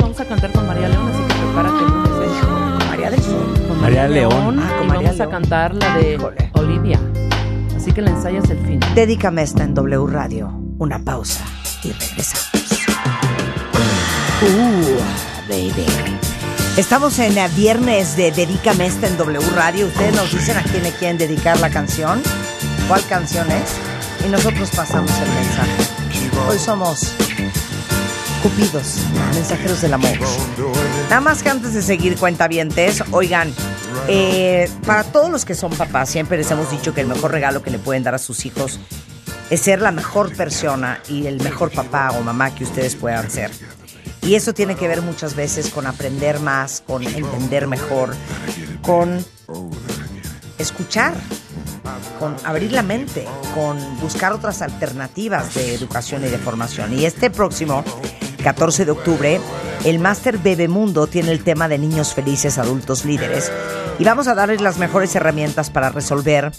Vamos 0.00 0.20
a 0.20 0.24
cantar 0.24 0.52
con 0.52 0.66
María 0.66 0.88
León, 0.88 1.11
María 3.92 4.08
León. 4.08 4.58
Ah, 4.58 4.76
con 4.78 4.86
y 4.86 4.88
María 4.88 5.08
vamos 5.08 5.20
a 5.20 5.28
cantar 5.28 5.74
la 5.74 5.98
de 5.98 6.14
Híjole. 6.14 6.50
Olivia. 6.54 6.98
Así 7.76 7.92
que 7.92 8.00
la 8.00 8.12
ensayas 8.12 8.48
el 8.48 8.58
fin. 8.60 8.80
Dedícame 8.94 9.42
esta 9.42 9.64
en 9.64 9.74
W 9.74 10.06
Radio. 10.06 10.50
Una 10.78 10.98
pausa 10.98 11.44
y 11.84 11.92
regresamos. 11.92 12.50
Uh, 14.40 15.46
baby. 15.46 15.84
Estamos 16.78 17.18
en 17.18 17.34
viernes 17.54 18.16
de 18.16 18.32
Dedícame 18.32 18.86
esta 18.86 19.08
en 19.08 19.18
W 19.18 19.46
Radio. 19.54 19.86
Ustedes 19.88 20.16
nos 20.16 20.32
dicen 20.32 20.56
a 20.56 20.62
quién 20.62 20.84
le 20.84 20.92
quieren 20.92 21.18
dedicar 21.18 21.60
la 21.60 21.68
canción, 21.68 22.22
cuál 22.88 23.04
canción 23.10 23.46
es, 23.50 23.76
y 24.26 24.30
nosotros 24.30 24.70
pasamos 24.74 25.10
el 25.20 25.28
mensaje. 25.28 26.48
Hoy 26.48 26.58
somos 26.58 27.14
Cupidos, 28.42 28.96
mensajeros 29.34 29.82
del 29.82 29.94
amor. 29.94 30.18
Nada 31.08 31.20
más 31.20 31.44
que 31.44 31.50
antes 31.50 31.74
de 31.74 31.82
seguir 31.82 32.16
cuentavientes, 32.16 33.04
oigan, 33.12 33.54
eh, 34.08 34.68
para 34.86 35.04
todos 35.04 35.30
los 35.30 35.44
que 35.44 35.54
son 35.54 35.72
papás, 35.72 36.10
siempre 36.10 36.36
les 36.36 36.50
hemos 36.50 36.70
dicho 36.70 36.94
que 36.94 37.00
el 37.00 37.06
mejor 37.06 37.30
regalo 37.32 37.62
que 37.62 37.70
le 37.70 37.78
pueden 37.78 38.02
dar 38.02 38.14
a 38.14 38.18
sus 38.18 38.44
hijos 38.46 38.80
es 39.50 39.60
ser 39.60 39.80
la 39.80 39.92
mejor 39.92 40.34
persona 40.34 41.00
y 41.08 41.26
el 41.26 41.40
mejor 41.42 41.70
papá 41.70 42.10
o 42.12 42.22
mamá 42.22 42.54
que 42.54 42.64
ustedes 42.64 42.96
puedan 42.96 43.30
ser. 43.30 43.50
Y 44.22 44.34
eso 44.34 44.54
tiene 44.54 44.76
que 44.76 44.88
ver 44.88 45.02
muchas 45.02 45.34
veces 45.34 45.68
con 45.68 45.86
aprender 45.86 46.40
más, 46.40 46.82
con 46.86 47.02
entender 47.02 47.66
mejor, 47.66 48.14
con 48.82 49.24
escuchar, 50.58 51.14
con 52.18 52.36
abrir 52.44 52.72
la 52.72 52.82
mente, 52.82 53.26
con 53.54 53.78
buscar 54.00 54.32
otras 54.32 54.62
alternativas 54.62 55.54
de 55.54 55.74
educación 55.74 56.24
y 56.24 56.28
de 56.28 56.38
formación. 56.38 56.96
Y 56.98 57.04
este 57.04 57.30
próximo 57.30 57.84
14 58.42 58.84
de 58.84 58.90
octubre, 58.92 59.40
el 59.84 59.98
Máster 59.98 60.38
Bebemundo 60.38 61.06
tiene 61.06 61.32
el 61.32 61.42
tema 61.42 61.68
de 61.68 61.78
niños 61.78 62.14
felices, 62.14 62.58
adultos 62.58 63.04
líderes. 63.04 63.50
Y 63.98 64.04
vamos 64.04 64.28
a 64.28 64.34
darles 64.34 64.60
las 64.60 64.78
mejores 64.78 65.14
herramientas 65.14 65.70
para 65.70 65.90
resolver 65.90 66.52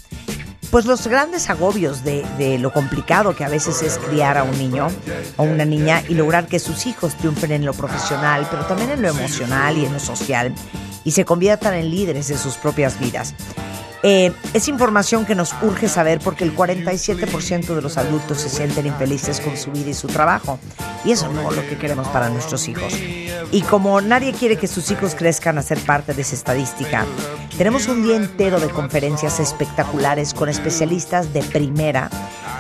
pues 0.72 0.86
los 0.86 1.06
grandes 1.06 1.52
agobios 1.52 2.04
de, 2.04 2.26
de 2.40 2.58
lo 2.58 2.74
complicado 2.74 3.36
que 3.36 3.44
a 3.44 3.50
veces 3.50 3.84
es 3.84 4.00
criar 4.00 4.40
a 4.40 4.44
un 4.44 4.58
niño 4.58 4.88
o 5.38 5.44
una 5.44 5.66
niña 5.66 6.02
y 6.10 6.16
lograr 6.16 6.48
que 6.48 6.58
sus 6.58 6.88
hijos 6.88 7.16
triunfen 7.16 7.52
en 7.52 7.64
lo 7.64 7.74
profesional, 7.74 8.48
pero 8.50 8.66
también 8.66 8.90
en 8.90 9.04
lo 9.04 9.10
emocional 9.10 9.78
y 9.78 9.86
en 9.86 9.94
lo 9.94 10.00
social 10.00 10.52
y 11.04 11.12
se 11.12 11.26
conviertan 11.26 11.74
en 11.76 11.92
líderes 11.92 12.28
de 12.28 12.38
sus 12.38 12.56
propias 12.56 13.00
vidas. 13.00 13.36
Eh, 14.06 14.34
es 14.54 14.68
información 14.68 15.26
que 15.26 15.34
nos 15.34 15.56
urge 15.62 15.88
saber 15.88 16.20
porque 16.20 16.44
el 16.44 16.54
47% 16.54 17.74
de 17.74 17.82
los 17.82 17.98
adultos 17.98 18.42
se 18.42 18.50
sienten 18.50 18.86
infelices 18.86 19.40
con 19.40 19.56
su 19.56 19.72
vida 19.72 19.92
y 19.92 19.94
su 19.94 20.08
trabajo. 20.08 20.60
Y 21.06 21.14
eso 21.14 21.32
no 21.32 21.50
es 21.50 21.56
lo 21.56 21.66
que 21.68 21.78
queremos 21.78 22.10
para 22.10 22.28
nuestros 22.28 22.68
hijos. 22.68 22.94
Y 23.52 23.62
como 23.62 24.02
nadie 24.02 24.34
quiere 24.34 24.58
que 24.58 24.68
sus 24.68 24.92
hijos 24.92 25.16
crezcan 25.16 25.58
a 25.58 25.62
ser 25.62 25.80
parte 25.80 26.14
de 26.14 26.22
esa 26.22 26.36
estadística, 26.36 27.06
tenemos 27.58 27.88
un 27.88 28.04
día 28.04 28.18
entero 28.18 28.60
de 28.60 28.68
conferencias 28.68 29.40
espectaculares 29.40 30.34
con 30.34 30.50
especialistas 30.50 31.32
de 31.32 31.42
primera, 31.42 32.10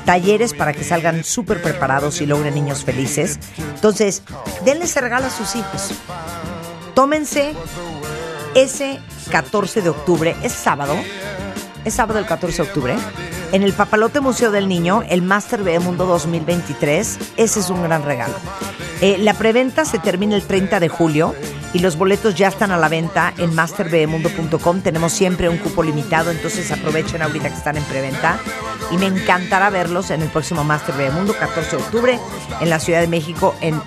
talleres 0.05 0.53
para 0.53 0.71
que 0.71 0.85
salgan 0.85 1.25
súper 1.25 1.61
preparados 1.61 2.21
y 2.21 2.25
logren 2.25 2.53
niños 2.53 2.85
felices. 2.85 3.37
Entonces, 3.75 4.23
denle 4.63 4.85
ese 4.85 5.01
regalo 5.01 5.25
a 5.25 5.29
sus 5.29 5.55
hijos. 5.57 5.91
Tómense 6.95 7.53
ese 8.55 8.99
14 9.31 9.81
de 9.81 9.89
octubre, 9.89 10.35
es 10.43 10.51
sábado, 10.51 10.95
es 11.85 11.93
sábado 11.93 12.19
el 12.19 12.25
14 12.25 12.63
de 12.63 12.67
octubre, 12.67 12.95
en 13.51 13.61
el 13.61 13.73
Papalote 13.73 14.19
Museo 14.19 14.51
del 14.51 14.67
Niño, 14.67 15.03
el 15.09 15.21
Master 15.21 15.61
Mundo 15.79 16.05
2023, 16.05 17.19
ese 17.37 17.59
es 17.59 17.69
un 17.69 17.83
gran 17.83 18.03
regalo. 18.03 18.33
Eh, 19.01 19.17
la 19.19 19.33
preventa 19.33 19.85
se 19.85 19.99
termina 19.99 20.35
el 20.35 20.43
30 20.43 20.79
de 20.79 20.89
julio 20.89 21.35
y 21.73 21.79
los 21.79 21.97
boletos 21.97 22.35
ya 22.35 22.47
están 22.47 22.71
a 22.71 22.77
la 22.77 22.87
venta 22.87 23.33
en 23.37 23.53
masterbemundo.com. 23.53 24.81
Tenemos 24.81 25.11
siempre 25.11 25.49
un 25.49 25.57
cupo 25.57 25.83
limitado, 25.83 26.31
entonces 26.31 26.71
aprovechen 26.71 27.21
ahorita 27.21 27.49
que 27.49 27.55
están 27.55 27.77
en 27.77 27.83
preventa. 27.83 28.39
Y 28.91 28.97
me 28.97 29.07
encantará 29.07 29.69
verlos 29.69 30.09
en 30.09 30.21
el 30.21 30.29
próximo 30.29 30.63
Master 30.63 31.11
Mundo, 31.11 31.35
14 31.37 31.77
de 31.77 31.83
octubre, 31.83 32.19
en 32.61 32.69
la 32.69 32.79
Ciudad 32.79 33.01
de 33.01 33.07
México, 33.07 33.55
en 33.61 33.81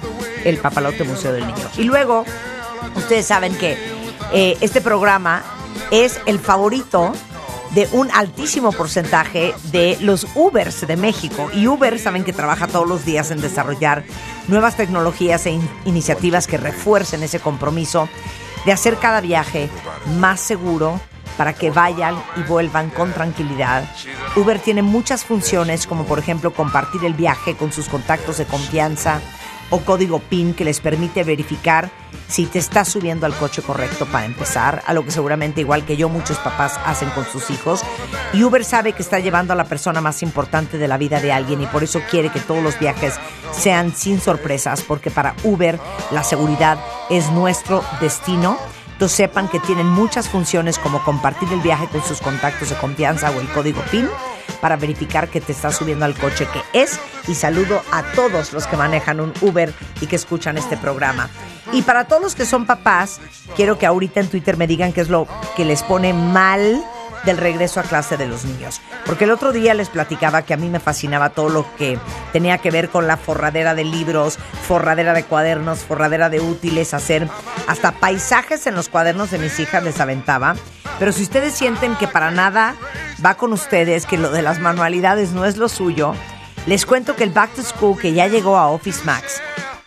el 0.44 0.58
Papalote 0.58 1.04
Museo 1.04 1.32
del 1.32 1.46
Niño. 1.46 1.70
Y 1.76 1.84
luego, 1.84 2.24
ustedes 2.94 3.26
saben 3.26 3.56
que 3.56 3.95
eh, 4.32 4.56
este 4.60 4.80
programa 4.80 5.42
es 5.90 6.20
el 6.26 6.38
favorito 6.38 7.12
de 7.74 7.88
un 7.92 8.10
altísimo 8.12 8.72
porcentaje 8.72 9.54
de 9.64 9.98
los 10.00 10.26
Ubers 10.34 10.86
de 10.86 10.96
México. 10.96 11.50
Y 11.52 11.66
Uber 11.66 11.98
saben 11.98 12.24
que 12.24 12.32
trabaja 12.32 12.66
todos 12.66 12.88
los 12.88 13.04
días 13.04 13.30
en 13.30 13.40
desarrollar 13.40 14.04
nuevas 14.48 14.76
tecnologías 14.76 15.44
e 15.46 15.50
in- 15.50 15.70
iniciativas 15.84 16.46
que 16.46 16.56
refuercen 16.56 17.22
ese 17.22 17.40
compromiso 17.40 18.08
de 18.64 18.72
hacer 18.72 18.96
cada 18.96 19.20
viaje 19.20 19.68
más 20.18 20.40
seguro 20.40 21.00
para 21.36 21.52
que 21.52 21.70
vayan 21.70 22.16
y 22.36 22.42
vuelvan 22.44 22.88
con 22.88 23.12
tranquilidad. 23.12 23.84
Uber 24.36 24.58
tiene 24.58 24.80
muchas 24.82 25.24
funciones 25.24 25.86
como 25.86 26.04
por 26.04 26.18
ejemplo 26.18 26.52
compartir 26.54 27.04
el 27.04 27.12
viaje 27.14 27.56
con 27.56 27.72
sus 27.72 27.88
contactos 27.88 28.38
de 28.38 28.46
confianza 28.46 29.20
o 29.70 29.80
código 29.80 30.20
PIN 30.20 30.54
que 30.54 30.64
les 30.64 30.80
permite 30.80 31.24
verificar 31.24 31.90
si 32.28 32.46
te 32.46 32.58
estás 32.58 32.88
subiendo 32.88 33.26
al 33.26 33.34
coche 33.34 33.62
correcto 33.62 34.06
para 34.06 34.26
empezar, 34.26 34.82
a 34.86 34.92
lo 34.92 35.04
que 35.04 35.10
seguramente 35.10 35.60
igual 35.60 35.84
que 35.84 35.96
yo 35.96 36.08
muchos 36.08 36.38
papás 36.38 36.78
hacen 36.84 37.08
con 37.10 37.24
sus 37.24 37.50
hijos. 37.50 37.82
Y 38.32 38.42
Uber 38.42 38.64
sabe 38.64 38.92
que 38.92 39.02
está 39.02 39.20
llevando 39.20 39.52
a 39.52 39.56
la 39.56 39.64
persona 39.64 40.00
más 40.00 40.22
importante 40.22 40.78
de 40.78 40.88
la 40.88 40.98
vida 40.98 41.20
de 41.20 41.32
alguien 41.32 41.62
y 41.62 41.66
por 41.66 41.84
eso 41.84 42.00
quiere 42.10 42.30
que 42.30 42.40
todos 42.40 42.62
los 42.62 42.78
viajes 42.78 43.14
sean 43.52 43.94
sin 43.94 44.20
sorpresas, 44.20 44.82
porque 44.82 45.10
para 45.10 45.34
Uber 45.44 45.78
la 46.10 46.24
seguridad 46.24 46.78
es 47.10 47.30
nuestro 47.30 47.84
destino. 48.00 48.58
Entonces 48.92 49.16
sepan 49.16 49.48
que 49.48 49.60
tienen 49.60 49.86
muchas 49.86 50.28
funciones 50.28 50.78
como 50.78 51.04
compartir 51.04 51.52
el 51.52 51.60
viaje 51.60 51.86
con 51.86 52.02
sus 52.02 52.20
contactos 52.20 52.70
de 52.70 52.76
confianza 52.76 53.30
o 53.30 53.40
el 53.40 53.48
código 53.48 53.82
PIN 53.90 54.08
para 54.60 54.76
verificar 54.76 55.28
que 55.28 55.40
te 55.40 55.52
estás 55.52 55.76
subiendo 55.76 56.04
al 56.04 56.14
coche 56.14 56.46
que 56.52 56.80
es 56.80 56.98
y 57.28 57.34
saludo 57.34 57.82
a 57.92 58.02
todos 58.12 58.52
los 58.52 58.66
que 58.66 58.76
manejan 58.76 59.20
un 59.20 59.32
Uber 59.40 59.72
y 60.00 60.06
que 60.06 60.16
escuchan 60.16 60.58
este 60.58 60.76
programa. 60.76 61.28
Y 61.72 61.82
para 61.82 62.04
todos 62.04 62.22
los 62.22 62.34
que 62.34 62.46
son 62.46 62.66
papás, 62.66 63.20
quiero 63.56 63.78
que 63.78 63.86
ahorita 63.86 64.20
en 64.20 64.28
Twitter 64.28 64.56
me 64.56 64.66
digan 64.66 64.92
qué 64.92 65.00
es 65.00 65.08
lo 65.08 65.26
que 65.56 65.64
les 65.64 65.82
pone 65.82 66.12
mal 66.12 66.84
del 67.24 67.36
regreso 67.38 67.80
a 67.80 67.84
clase 67.84 68.16
de 68.16 68.26
los 68.26 68.44
niños. 68.44 68.80
Porque 69.04 69.24
el 69.24 69.30
otro 69.30 69.52
día 69.52 69.74
les 69.74 69.88
platicaba 69.88 70.42
que 70.42 70.54
a 70.54 70.56
mí 70.56 70.68
me 70.68 70.80
fascinaba 70.80 71.30
todo 71.30 71.48
lo 71.48 71.66
que 71.76 71.98
tenía 72.32 72.58
que 72.58 72.70
ver 72.70 72.88
con 72.88 73.06
la 73.06 73.16
forradera 73.16 73.74
de 73.74 73.84
libros, 73.84 74.38
forradera 74.66 75.14
de 75.14 75.24
cuadernos, 75.24 75.80
forradera 75.80 76.28
de 76.28 76.40
útiles, 76.40 76.94
hacer 76.94 77.28
hasta 77.66 77.92
paisajes 77.92 78.66
en 78.66 78.74
los 78.74 78.88
cuadernos 78.88 79.30
de 79.30 79.38
mis 79.38 79.58
hijas 79.60 79.82
les 79.82 80.00
aventaba. 80.00 80.56
Pero 80.98 81.12
si 81.12 81.22
ustedes 81.22 81.54
sienten 81.54 81.96
que 81.96 82.08
para 82.08 82.30
nada 82.30 82.74
va 83.24 83.34
con 83.34 83.52
ustedes, 83.52 84.06
que 84.06 84.18
lo 84.18 84.30
de 84.30 84.42
las 84.42 84.60
manualidades 84.60 85.32
no 85.32 85.44
es 85.44 85.56
lo 85.56 85.68
suyo, 85.68 86.14
les 86.66 86.86
cuento 86.86 87.16
que 87.16 87.24
el 87.24 87.30
Back 87.30 87.54
to 87.54 87.62
School 87.62 87.98
que 87.98 88.12
ya 88.12 88.26
llegó 88.26 88.56
a 88.56 88.68
Office 88.68 89.04
Max 89.04 89.40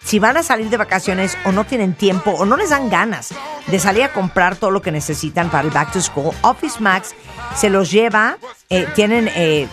si 0.04 0.20
van 0.20 0.38
a 0.38 0.44
salir 0.44 0.70
de 0.70 0.78
vacaciones 0.78 1.38
o 1.46 1.52
no 1.52 1.66
tienen 1.66 1.94
tiempo 1.94 2.32
o 2.32 2.46
no 2.46 2.58
les 2.58 2.70
dan 2.70 2.90
ganas 2.90 3.34
de 3.68 3.80
salir 3.80 4.04
a 4.04 4.14
comprar 4.14 4.56
todo 4.56 4.72
lo 4.72 4.82
que 4.82 4.92
necesitan 4.92 5.50
para 5.50 5.68
el 5.68 5.74
back 5.74 5.92
to 5.92 6.02
school, 6.02 6.34
Office 6.42 6.80
Max 6.80 7.14
se 7.56 7.70
los 7.70 7.92
lleva, 7.92 8.38
eh, 8.70 8.88
tienen 8.96 9.30
eh, 9.36 9.68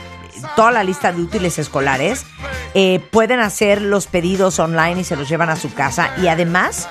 toda 0.55 0.71
la 0.71 0.85
lista 0.85 1.13
de 1.13 1.23
útiles 1.23 1.59
escolares, 1.59 2.25
eh, 2.75 3.01
pueden 3.11 3.41
hacer 3.41 3.81
los 3.81 4.07
pedidos 4.07 4.59
online 4.59 5.01
y 5.01 5.05
se 5.05 5.17
los 5.17 5.29
llevan 5.29 5.49
a 5.49 5.57
su 5.57 5.73
casa 5.73 6.11
y 6.19 6.29
además 6.29 6.89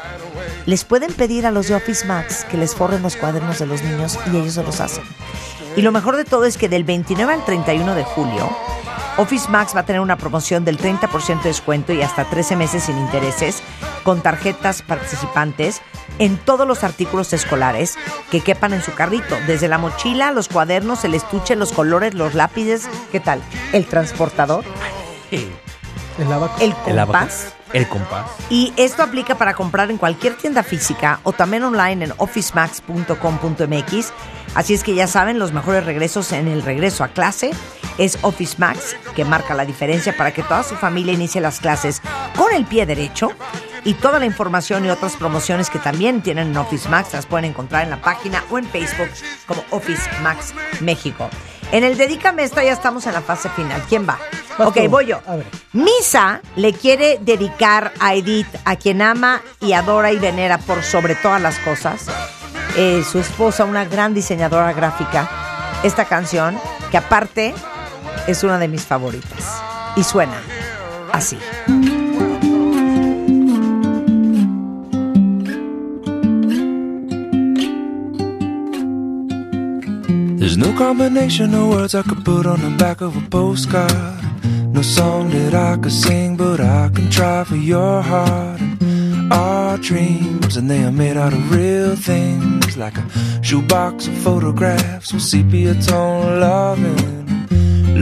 les 0.65 0.83
pueden 0.83 1.13
pedir 1.13 1.45
a 1.45 1.51
los 1.51 1.67
de 1.67 1.75
Office 1.75 2.05
Max 2.05 2.45
que 2.49 2.57
les 2.57 2.75
forren 2.75 3.03
los 3.03 3.15
cuadernos 3.15 3.59
de 3.59 3.67
los 3.67 3.83
niños 3.83 4.17
y 4.31 4.37
ellos 4.37 4.53
se 4.53 4.63
los 4.63 4.79
hacen. 4.79 5.03
Y 5.75 5.81
lo 5.81 5.91
mejor 5.91 6.15
de 6.15 6.25
todo 6.25 6.45
es 6.45 6.57
que 6.57 6.69
del 6.69 6.83
29 6.83 7.33
al 7.33 7.43
31 7.43 7.95
de 7.95 8.03
julio, 8.03 8.49
Office 9.17 9.49
Max 9.49 9.75
va 9.75 9.81
a 9.81 9.85
tener 9.85 10.01
una 10.01 10.17
promoción 10.17 10.65
del 10.65 10.77
30% 10.77 11.41
de 11.41 11.49
descuento 11.49 11.93
y 11.93 12.01
hasta 12.01 12.25
13 12.25 12.55
meses 12.55 12.83
sin 12.83 12.97
intereses 12.97 13.61
con 14.03 14.21
tarjetas 14.21 14.81
participantes 14.81 15.81
en 16.19 16.37
todos 16.37 16.67
los 16.67 16.83
artículos 16.83 17.33
escolares 17.33 17.97
que 18.31 18.41
quepan 18.41 18.73
en 18.73 18.81
su 18.81 18.93
carrito, 18.93 19.35
desde 19.47 19.67
la 19.67 19.77
mochila, 19.77 20.31
los 20.31 20.47
cuadernos, 20.47 21.03
el 21.03 21.13
estuche, 21.13 21.55
los 21.55 21.73
colores, 21.73 22.13
los 22.13 22.33
lápices, 22.35 22.87
¿qué 23.11 23.19
tal? 23.19 23.41
El 23.73 23.85
transportador, 23.85 24.63
El 25.31 26.31
abaco. 26.31 26.55
el 26.61 26.73
El 26.87 26.99
abaco. 26.99 27.19
compás. 27.19 27.53
El 27.75 27.89
compás. 27.89 28.25
Y 28.49 28.71
esto 28.77 29.03
aplica 29.03 29.35
para 29.35 29.53
comprar 29.53 29.91
en 29.91 29.97
cualquier 29.97 30.37
tienda 30.37 30.63
física 30.63 31.19
o 31.23 31.33
también 31.33 31.61
online 31.63 32.05
en 32.05 32.13
officemax.com.mx. 32.15 34.13
Así 34.55 34.73
es 34.73 34.81
que 34.81 34.95
ya 34.95 35.07
saben, 35.07 35.39
los 35.39 35.51
mejores 35.51 35.85
regresos 35.85 36.31
en 36.31 36.47
el 36.47 36.61
regreso 36.61 37.03
a 37.03 37.09
clase 37.09 37.51
es 37.97 38.17
Office 38.21 38.55
Max, 38.59 38.95
que 39.13 39.25
marca 39.25 39.53
la 39.53 39.65
diferencia 39.65 40.15
para 40.15 40.31
que 40.31 40.41
toda 40.41 40.63
su 40.63 40.75
familia 40.75 41.11
inicie 41.11 41.41
las 41.41 41.59
clases 41.59 42.01
con 42.37 42.53
el 42.53 42.63
pie 42.63 42.85
derecho. 42.85 43.31
Y 43.83 43.95
toda 43.95 44.19
la 44.19 44.25
información 44.25 44.85
y 44.85 44.89
otras 44.89 45.17
promociones 45.17 45.69
que 45.69 45.77
también 45.77 46.21
tienen 46.21 46.51
en 46.51 46.57
Office 46.57 46.87
Max 46.87 47.11
las 47.11 47.25
pueden 47.25 47.43
encontrar 47.43 47.83
en 47.83 47.89
la 47.89 48.01
página 48.01 48.41
o 48.49 48.57
en 48.57 48.65
Facebook 48.65 49.09
como 49.45 49.65
Office 49.71 50.09
Max 50.23 50.53
México. 50.79 51.29
En 51.73 51.83
el 51.83 51.97
Dedícame 51.97 52.43
esta 52.43 52.63
ya 52.63 52.71
estamos 52.71 53.05
en 53.05 53.13
la 53.13 53.21
fase 53.21 53.49
final. 53.49 53.83
¿Quién 53.89 54.07
va? 54.07 54.17
Vas 54.57 54.69
ok, 54.69 54.75
tú. 54.83 54.89
voy 54.89 55.05
yo. 55.07 55.21
A 55.27 55.35
ver. 55.35 55.47
Misa 55.73 56.41
le 56.55 56.73
quiere 56.73 57.19
dedicar 57.21 57.91
a 57.99 58.13
Edith, 58.15 58.47
a 58.63 58.75
quien 58.75 59.01
ama 59.01 59.41
y 59.59 59.73
adora 59.73 60.11
y 60.11 60.19
venera 60.19 60.57
por 60.57 60.83
sobre 60.83 61.15
todas 61.15 61.41
las 61.41 61.59
cosas, 61.59 62.05
eh, 62.77 63.03
su 63.09 63.19
esposa, 63.19 63.65
una 63.65 63.85
gran 63.85 64.13
diseñadora 64.13 64.71
gráfica, 64.73 65.29
esta 65.83 66.05
canción, 66.05 66.57
que 66.91 66.97
aparte 66.97 67.53
es 68.27 68.43
una 68.43 68.57
de 68.57 68.67
mis 68.67 68.83
favoritas. 68.83 69.61
Y 69.95 70.03
suena 70.03 70.41
así. 71.11 71.37
There's 80.37 80.57
no 80.57 80.73
combination 80.77 81.53
of 81.55 81.69
words 81.69 81.95
I 81.95 82.03
could 82.03 82.23
put 82.23 82.45
on 82.45 82.61
the 82.61 82.69
back 82.77 83.01
of 83.01 83.17
a 83.17 83.29
postcard. 83.29 84.24
No 84.73 84.81
song 84.81 85.29
that 85.31 85.53
I 85.53 85.77
could 85.77 85.91
sing, 85.91 86.35
but 86.35 86.59
I 86.59 86.89
can 86.93 87.09
try 87.09 87.43
for 87.43 87.55
your 87.55 88.01
heart. 88.01 88.59
And 88.61 89.31
our 89.31 89.77
dreams, 89.77 90.57
and 90.57 90.69
they 90.69 90.83
are 90.83 90.91
made 90.91 91.17
out 91.17 91.33
of 91.33 91.51
real 91.51 91.95
things, 91.95 92.77
like 92.77 92.97
a 92.97 93.05
shoebox 93.41 94.07
of 94.07 94.17
photographs 94.17 95.13
with 95.13 95.21
sepia 95.21 95.73
tone 95.75 96.39
loving. 96.39 97.25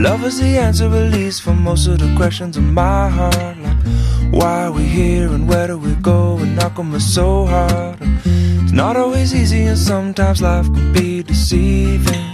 Love 0.02 0.24
is 0.24 0.40
the 0.40 0.58
answer, 0.58 0.86
at 0.86 1.12
least, 1.12 1.42
for 1.42 1.54
most 1.54 1.86
of 1.86 1.98
the 1.98 2.12
questions 2.16 2.56
in 2.56 2.74
my 2.74 3.08
heart. 3.08 3.56
Like, 3.58 3.76
why 4.32 4.64
are 4.64 4.72
we 4.72 4.82
here 4.82 5.28
and 5.28 5.48
where 5.48 5.68
do 5.68 5.78
we 5.78 5.94
go? 5.94 6.36
And 6.38 6.60
how 6.60 6.70
come 6.70 6.94
it's 6.94 7.04
so 7.04 7.46
hard? 7.46 7.98
It's 8.24 8.72
not 8.72 8.96
always 8.96 9.32
easy, 9.32 9.62
and 9.62 9.78
sometimes 9.78 10.42
life 10.42 10.66
can 10.66 10.92
be 10.92 11.22
deceiving. 11.22 12.33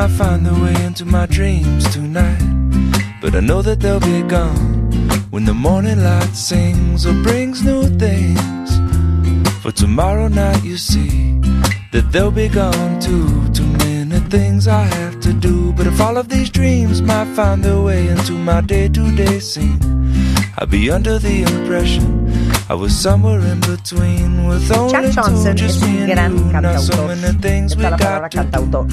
might 0.00 0.10
find 0.10 0.46
their 0.46 0.60
way 0.62 0.84
into 0.84 1.04
my 1.04 1.26
dreams 1.26 1.82
tonight. 1.92 2.40
But 3.20 3.34
I 3.34 3.40
know 3.40 3.62
that 3.62 3.80
they'll 3.80 3.98
be 3.98 4.22
gone 4.22 4.92
when 5.30 5.44
the 5.44 5.54
morning 5.54 6.04
light 6.04 6.34
sings 6.36 7.04
or 7.04 7.14
brings 7.24 7.64
new 7.64 7.82
things. 8.04 8.68
For 9.60 9.72
tomorrow 9.72 10.28
night, 10.28 10.62
you 10.62 10.76
see 10.76 11.40
that 11.90 12.12
they'll 12.12 12.30
be 12.30 12.48
gone 12.48 13.00
too. 13.00 13.28
Too 13.52 13.70
many 13.84 14.20
things 14.36 14.68
I 14.68 14.84
have 14.84 15.18
to 15.20 15.32
do. 15.32 15.72
But 15.72 15.88
if 15.88 16.00
all 16.00 16.16
of 16.16 16.28
these 16.28 16.50
dreams 16.50 17.02
might 17.02 17.34
find 17.34 17.64
their 17.64 17.80
way 17.80 18.06
into 18.06 18.34
my 18.34 18.60
day 18.60 18.86
to 18.88 19.16
day 19.16 19.40
scene, 19.40 19.80
I'd 20.58 20.70
be 20.70 20.92
under 20.92 21.18
the 21.18 21.42
impression 21.42 22.47
I 22.70 22.74
was 22.74 22.92
somewhere 22.92 23.40
in 23.50 23.60
between 23.60 24.46
with 24.46 24.70
only 24.76 24.92
Jack 24.92 25.14
Johnson 25.14 25.56
es 25.58 25.80
un 25.80 26.06
gran 26.06 26.50
cantautor. 26.50 27.12
Está 27.12 27.90
la 27.90 27.96
palabra 27.96 28.28
cantautor. 28.28 28.86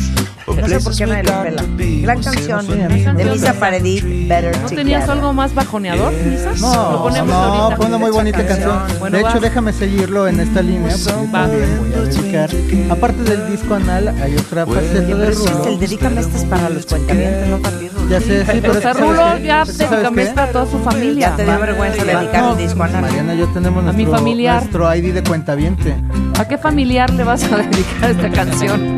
or 0.47 0.55
No 0.55 0.67
sé 0.69 0.79
por 0.79 0.95
qué 0.95 1.05
nadie 1.05 1.23
got 1.23 1.43
pela. 1.43 1.63
Gran 2.03 2.23
canción 2.23 2.67
de 2.67 3.37
got 3.37 3.55
Paredit, 3.59 4.29
Better 4.29 4.57
¿No 4.61 4.69
tenías 4.69 5.01
Together. 5.01 5.09
algo 5.11 5.33
más 5.33 5.53
bajoneador, 5.53 6.13
quizás? 6.13 6.61
No, 6.61 6.91
Lo 6.93 7.03
ponemos 7.03 7.27
no, 7.27 7.35
ahorita. 7.35 7.75
fue 7.75 7.85
una 7.87 7.97
muy 7.97 8.11
bonita 8.11 8.47
canción. 8.47 8.79
Bueno, 8.99 9.17
de 9.17 9.23
hecho, 9.23 9.33
va. 9.33 9.39
déjame 9.41 9.73
seguirlo 9.73 10.27
en 10.29 10.39
esta 10.39 10.61
línea, 10.61 10.95
voy 11.29 11.35
a 11.35 11.47
dedicar. 11.47 12.49
Aparte 12.89 13.23
del 13.23 13.51
disco 13.51 13.73
anal, 13.75 14.07
hay 14.21 14.37
otra 14.37 14.65
faceta 14.65 14.99
de 15.01 15.05
que 15.05 15.11
el 15.11 15.35
Rulo. 15.35 15.77
dedícame 15.77 16.21
este 16.21 16.37
es 16.37 16.45
para 16.45 16.69
los 16.69 16.85
cuentamientos, 16.85 17.49
no 17.49 17.57
para 17.59 17.77
Rulo. 17.77 17.94
Ya 18.09 18.19
sé, 18.21 18.45
sí, 18.45 18.59
pero 18.61 18.73
O 18.73 18.81
sea, 18.81 18.93
¿sabes 18.93 19.09
Rulo 19.09 19.37
ya 19.39 19.63
esta 19.63 20.43
a 20.43 20.47
toda 20.51 20.65
su 20.67 20.79
familia. 20.79 21.29
Ya 21.29 21.35
te 21.35 21.43
dio 21.43 21.59
vergüenza 21.59 22.03
dedicar 22.03 22.41
No, 22.43 22.51
el 22.51 22.57
disco 22.57 22.83
a 22.83 22.87
nadie. 22.87 23.01
Mariana 23.01 23.33
yo 23.33 23.47
tenemos 23.47 23.83
A 23.85 23.91
mi 23.91 24.03
nuestro, 24.03 24.17
familiar. 24.17 24.55
nuestro 24.61 24.95
ID 24.95 25.13
de 25.13 25.23
cuentaviente. 25.23 25.95
¿A 26.39 26.47
qué 26.47 26.57
familiar 26.57 27.09
le 27.11 27.23
vas 27.23 27.43
a 27.45 27.57
dedicar 27.57 28.11
esta 28.11 28.29
canción? 28.29 28.95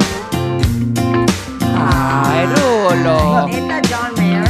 Ay, 1.80 2.46
Rulo. 2.48 3.48
John 3.90 4.12
Mayer. 4.18 4.50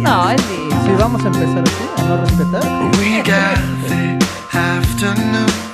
No, 0.00 0.30
es 0.30 0.50
lindo. 0.50 0.76
Si 0.84 0.92
vamos 0.98 1.24
a 1.24 1.26
empezar 1.28 1.62
así, 1.64 1.84
a 1.96 2.02
no 2.04 2.16
respetar. 2.16 2.62
We 2.98 3.18
got 3.18 3.58
the 3.88 4.58
afternoon. 4.58 5.65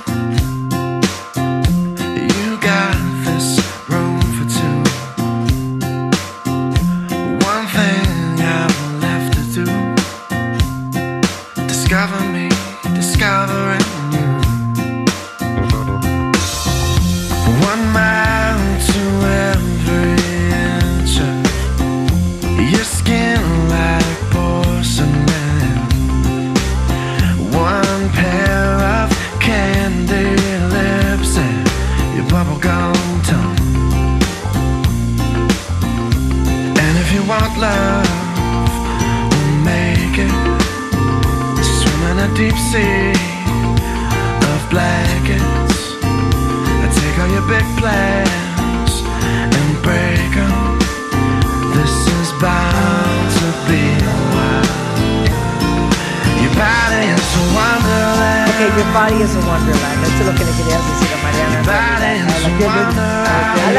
Plans 47.83 49.03
and 49.43 49.71
break. 49.83 50.31
This 51.75 51.95
is 52.15 52.31
bound 52.39 53.27
to 53.39 53.47
be 53.67 53.83
a 53.99 54.15
while. 54.31 54.71
Your 56.39 56.53
body 56.55 57.11
is 57.11 57.27
a 57.35 57.43
wonderland. 57.51 58.47
Ok, 58.53 58.59
Your 58.77 58.87
Body 58.93 59.17
is 59.19 59.35
a 59.35 59.37
Wonderland. 59.43 59.99
Esto 60.07 60.19
es 60.21 60.27
lo 60.27 60.33
que 60.37 60.43
le 60.45 60.51
querías 60.57 60.81
decir 60.91 61.09
a 61.11 61.19
Mariana. 61.25 61.57
A 63.65 63.71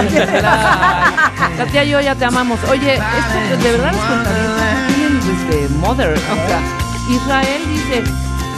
la 1.56 1.85
y 1.85 1.89
yo 1.89 1.98
ya 2.01 2.14
te 2.14 2.24
amamos. 2.26 2.59
Oye, 2.68 2.94
esto 2.94 3.56
de 3.62 3.70
verdad 3.72 3.93
los 3.93 4.05
cuentavientes 4.05 4.86
tienen 4.94 5.14
desde 5.20 5.56
Mother. 5.76 6.12
O 6.12 6.36
sea, 6.47 6.60
Israel 7.09 7.62
dice, 7.72 8.05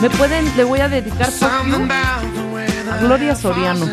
me 0.03 0.11
pueden, 0.11 0.57
le 0.57 0.65
voy 0.65 0.81
a 0.81 0.89
dedicar 0.89 1.29
a 1.29 2.99
Gloria 3.01 3.37
Soriano. 3.37 3.87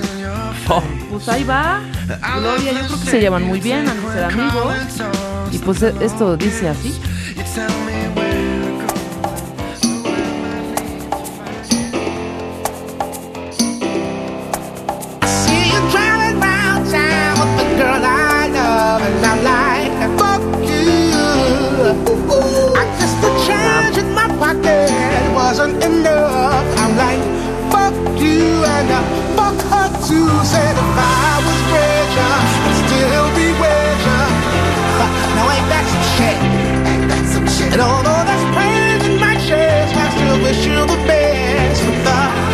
Pues 1.14 1.30
ahí 1.30 1.44
va. 1.44 1.80
Gloria, 2.40 2.72
yo 2.72 2.88
creo 2.88 3.00
que 3.00 3.06
se 3.12 3.20
llevan 3.22 3.44
muy 3.44 3.60
bien, 3.60 3.88
han 3.88 4.02
ser 4.12 4.24
amigos. 4.24 4.74
Y 5.52 5.60
pues 5.60 5.84
e- 5.84 5.94
esto 6.02 6.36
dice 6.36 6.70
así. 6.70 7.00
Wasn't 25.36 25.84
enough. 25.84 26.80
I'm 26.80 26.96
like, 26.98 27.22
fuck 27.72 27.94
you, 28.20 28.64
and 28.66 28.92
I 28.92 29.13
And 37.74 37.82
although 37.82 38.24
there's 38.24 38.56
pain 38.56 39.02
in 39.02 39.20
my 39.20 39.34
chest, 39.34 39.96
I 39.96 40.10
still 40.14 40.40
wish 40.44 40.64
you 40.64 40.86
the 40.86 41.08
best. 41.08 41.82
But 42.04 42.04
the 42.06 42.53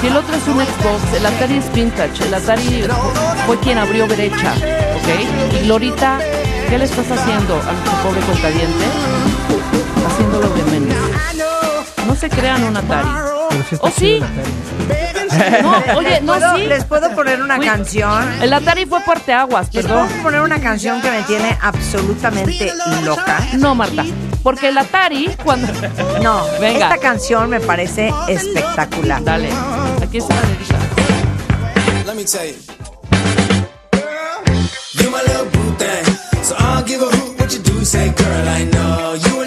Si 0.00 0.06
el 0.06 0.16
otro 0.16 0.34
es 0.34 0.46
un 0.48 0.56
Xbox, 0.58 1.14
el 1.14 1.26
Atari 1.26 1.58
es 1.58 1.72
vintage. 1.72 2.24
El 2.24 2.34
Atari 2.34 2.86
fue 3.46 3.58
quien 3.60 3.78
abrió 3.78 4.06
brecha, 4.06 4.52
¿ok? 4.54 5.54
Y 5.60 5.64
Glorita, 5.66 6.18
¿qué 6.68 6.78
le 6.78 6.84
estás 6.86 7.10
haciendo 7.10 7.54
a 7.60 7.72
nuestro 7.72 7.92
pobre 8.02 8.20
contadiente? 8.22 8.84
Haciéndolo 10.06 10.48
de 10.48 10.62
menos. 10.64 10.96
No 12.06 12.14
se 12.14 12.30
crean 12.30 12.64
un 12.64 12.76
Atari. 12.76 13.08
¿O 13.80 13.90
sí? 13.90 14.22
No, 15.62 15.98
oye, 15.98 16.20
no, 16.22 16.32
¿Puedo- 16.34 16.56
sí. 16.56 16.66
¿Les 16.66 16.84
puedo 16.84 17.10
poner 17.14 17.40
una 17.42 17.58
Uy, 17.58 17.66
canción? 17.66 18.42
El 18.42 18.52
Atari 18.52 18.86
fue 18.86 19.00
parteaguas, 19.02 19.68
¿Les 19.72 19.84
perdón. 19.84 20.08
puedo 20.08 20.22
poner 20.22 20.40
una 20.40 20.60
canción 20.60 21.00
que 21.02 21.10
me 21.10 21.22
tiene 21.22 21.56
absolutamente 21.60 22.72
loca? 23.04 23.40
No, 23.58 23.74
Marta. 23.74 24.04
Porque 24.42 24.68
el 24.68 24.78
Atari, 24.78 25.30
cuando. 25.44 25.70
No, 26.22 26.42
Venga. 26.60 26.86
esta 26.86 26.96
canción 26.98 27.50
me 27.50 27.60
parece 27.60 28.12
espectacular. 28.28 29.22
Dale. 29.22 29.50
Aquí 30.10 30.20
se 30.20 30.28
la 30.28 30.40
dedica. 30.40 30.76
Let 32.04 32.16
me 32.16 32.24
tell 32.24 32.44
you. 32.44 32.56
Girl, 33.92 34.42
You 34.98 35.08
my 35.08 35.22
little 35.22 35.46
boo 35.52 35.70
thing. 35.78 36.04
So 36.42 36.56
I 36.58 36.74
don't 36.74 36.86
give 36.88 37.00
a 37.00 37.06
hoot 37.06 37.38
what 37.38 37.52
you 37.52 37.60
do. 37.60 37.84
Say, 37.84 38.08
girl, 38.10 38.48
I 38.48 38.64
know. 38.64 39.14
You 39.14 39.39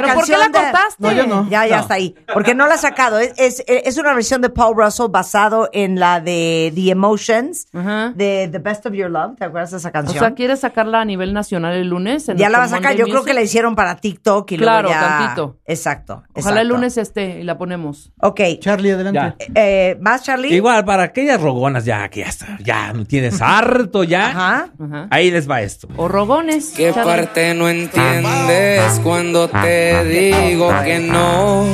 la 0.00 0.06
¿Pero 0.08 0.14
por 0.14 0.24
qué 0.26 0.32
la 0.32 0.46
de- 0.46 0.52
cortaste? 0.52 0.94
No, 0.98 1.12
yo 1.12 1.26
no. 1.26 1.48
Ya, 1.50 1.66
ya 1.66 1.76
No. 1.76 1.82
está 1.82 1.94
ahí. 1.94 2.14
Porque 2.32 2.54
no 2.54 2.66
la 2.66 2.74
ha 2.74 2.78
sacado. 2.78 3.18
Es, 3.18 3.32
es, 3.36 3.62
es 3.66 3.96
una 3.98 4.14
versión 4.14 4.40
de 4.40 4.50
Paul 4.50 4.76
Russell 4.76 5.06
basado 5.10 5.68
en 5.72 5.98
la 5.98 6.20
de 6.20 6.72
The 6.74 6.90
Emotions, 6.90 7.66
Ajá. 7.72 8.12
de 8.14 8.48
The 8.50 8.58
Best 8.58 8.86
of 8.86 8.92
Your 8.94 9.10
Love. 9.10 9.36
¿Te 9.36 9.44
acuerdas 9.44 9.70
de 9.72 9.78
esa 9.78 9.88
O 9.88 9.92
canción? 9.92 10.18
sea, 10.18 10.34
¿quieres 10.34 10.60
sacarla 10.60 11.00
a 11.00 11.04
nivel 11.04 11.32
nacional 11.32 11.74
el 11.74 11.88
lunes? 11.88 12.28
en 12.28 12.36
ya 12.36 12.48
la 12.48 12.58
va 12.58 12.64
a 12.64 12.68
sacar. 12.68 12.92
Monday 12.92 12.98
Yo 12.98 13.04
creo 13.12 13.24
que 13.24 13.34
la 13.34 13.42
hicieron 13.42 13.74
para 13.76 13.96
TikTok 13.96 14.50
y 14.52 14.56
Claro, 14.58 14.88
luego 14.88 15.00
ya... 15.00 15.08
tantito. 15.18 15.58
Exacto. 15.66 16.22
Ojalá 16.34 16.60
el 16.60 16.68
lunes 16.68 16.96
esté 16.96 17.40
y 17.40 17.42
la 17.44 17.56
ponemos. 17.58 18.12
Ok. 18.20 18.40
Charlie, 18.60 18.90
adelante. 18.92 19.46
Eh, 19.54 19.96
¿Más, 20.00 20.22
Charlie? 20.22 20.54
Igual, 20.54 20.84
para 20.84 21.04
aquellas 21.04 21.40
rogonas 21.40 21.84
ya, 21.84 22.08
que 22.08 22.20
ya 22.20 22.26
está, 22.26 22.58
ya 22.60 22.92
no 22.92 23.04
tienes 23.04 23.40
harto 23.42 24.04
ya. 24.04 24.28
Ajá. 24.28 24.68
Ajá. 24.82 25.06
Ahí 25.10 25.30
les 25.30 25.48
va 25.50 25.62
esto. 25.62 25.88
O 25.96 26.08
rogones. 26.08 26.72
¿Qué 26.76 26.92
Charlie. 26.92 27.10
parte 27.10 27.54
no 27.54 27.68
entiendes 27.68 29.00
cuando 29.02 29.48
te 29.48 29.83
digo 30.04 30.72
que 30.82 30.98
no? 30.98 31.64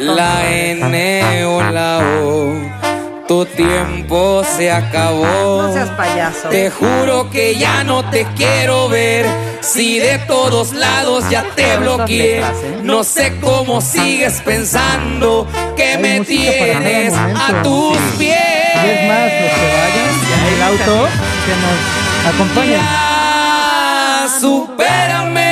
La 0.00 0.50
N 0.50 1.44
o 1.44 1.62
la 1.62 1.98
O. 2.22 2.74
Tu 3.28 3.46
tiempo 3.46 4.42
se 4.56 4.70
acabó. 4.70 5.62
No 5.62 5.72
seas 5.72 5.88
payaso. 5.90 6.48
Te 6.48 6.70
juro 6.70 7.30
que 7.30 7.54
ya 7.54 7.82
no 7.84 8.04
te 8.10 8.26
quiero 8.36 8.88
ver. 8.88 9.26
Si 9.60 9.98
de 9.98 10.18
todos 10.26 10.72
lados 10.74 11.24
ya 11.30 11.44
te 11.54 11.76
bloqueé. 11.78 12.42
No 12.82 13.02
sé 13.02 13.38
cómo 13.40 13.80
sigues 13.80 14.42
pensando 14.42 15.46
que 15.76 15.96
me 15.96 16.20
tienes 16.20 17.14
a 17.14 17.62
tus 17.62 17.96
pies. 18.18 18.36
Y 18.84 18.88
es 18.90 19.08
más, 19.08 19.32
los 19.40 19.52
que 19.58 19.66
vayan 19.78 20.10
en 20.34 20.54
el 20.54 20.62
auto, 20.62 21.08
que 21.46 21.54
nos 21.62 22.34
acompañen. 22.34 22.80
Ya, 22.80 24.28
supérame 24.40 25.43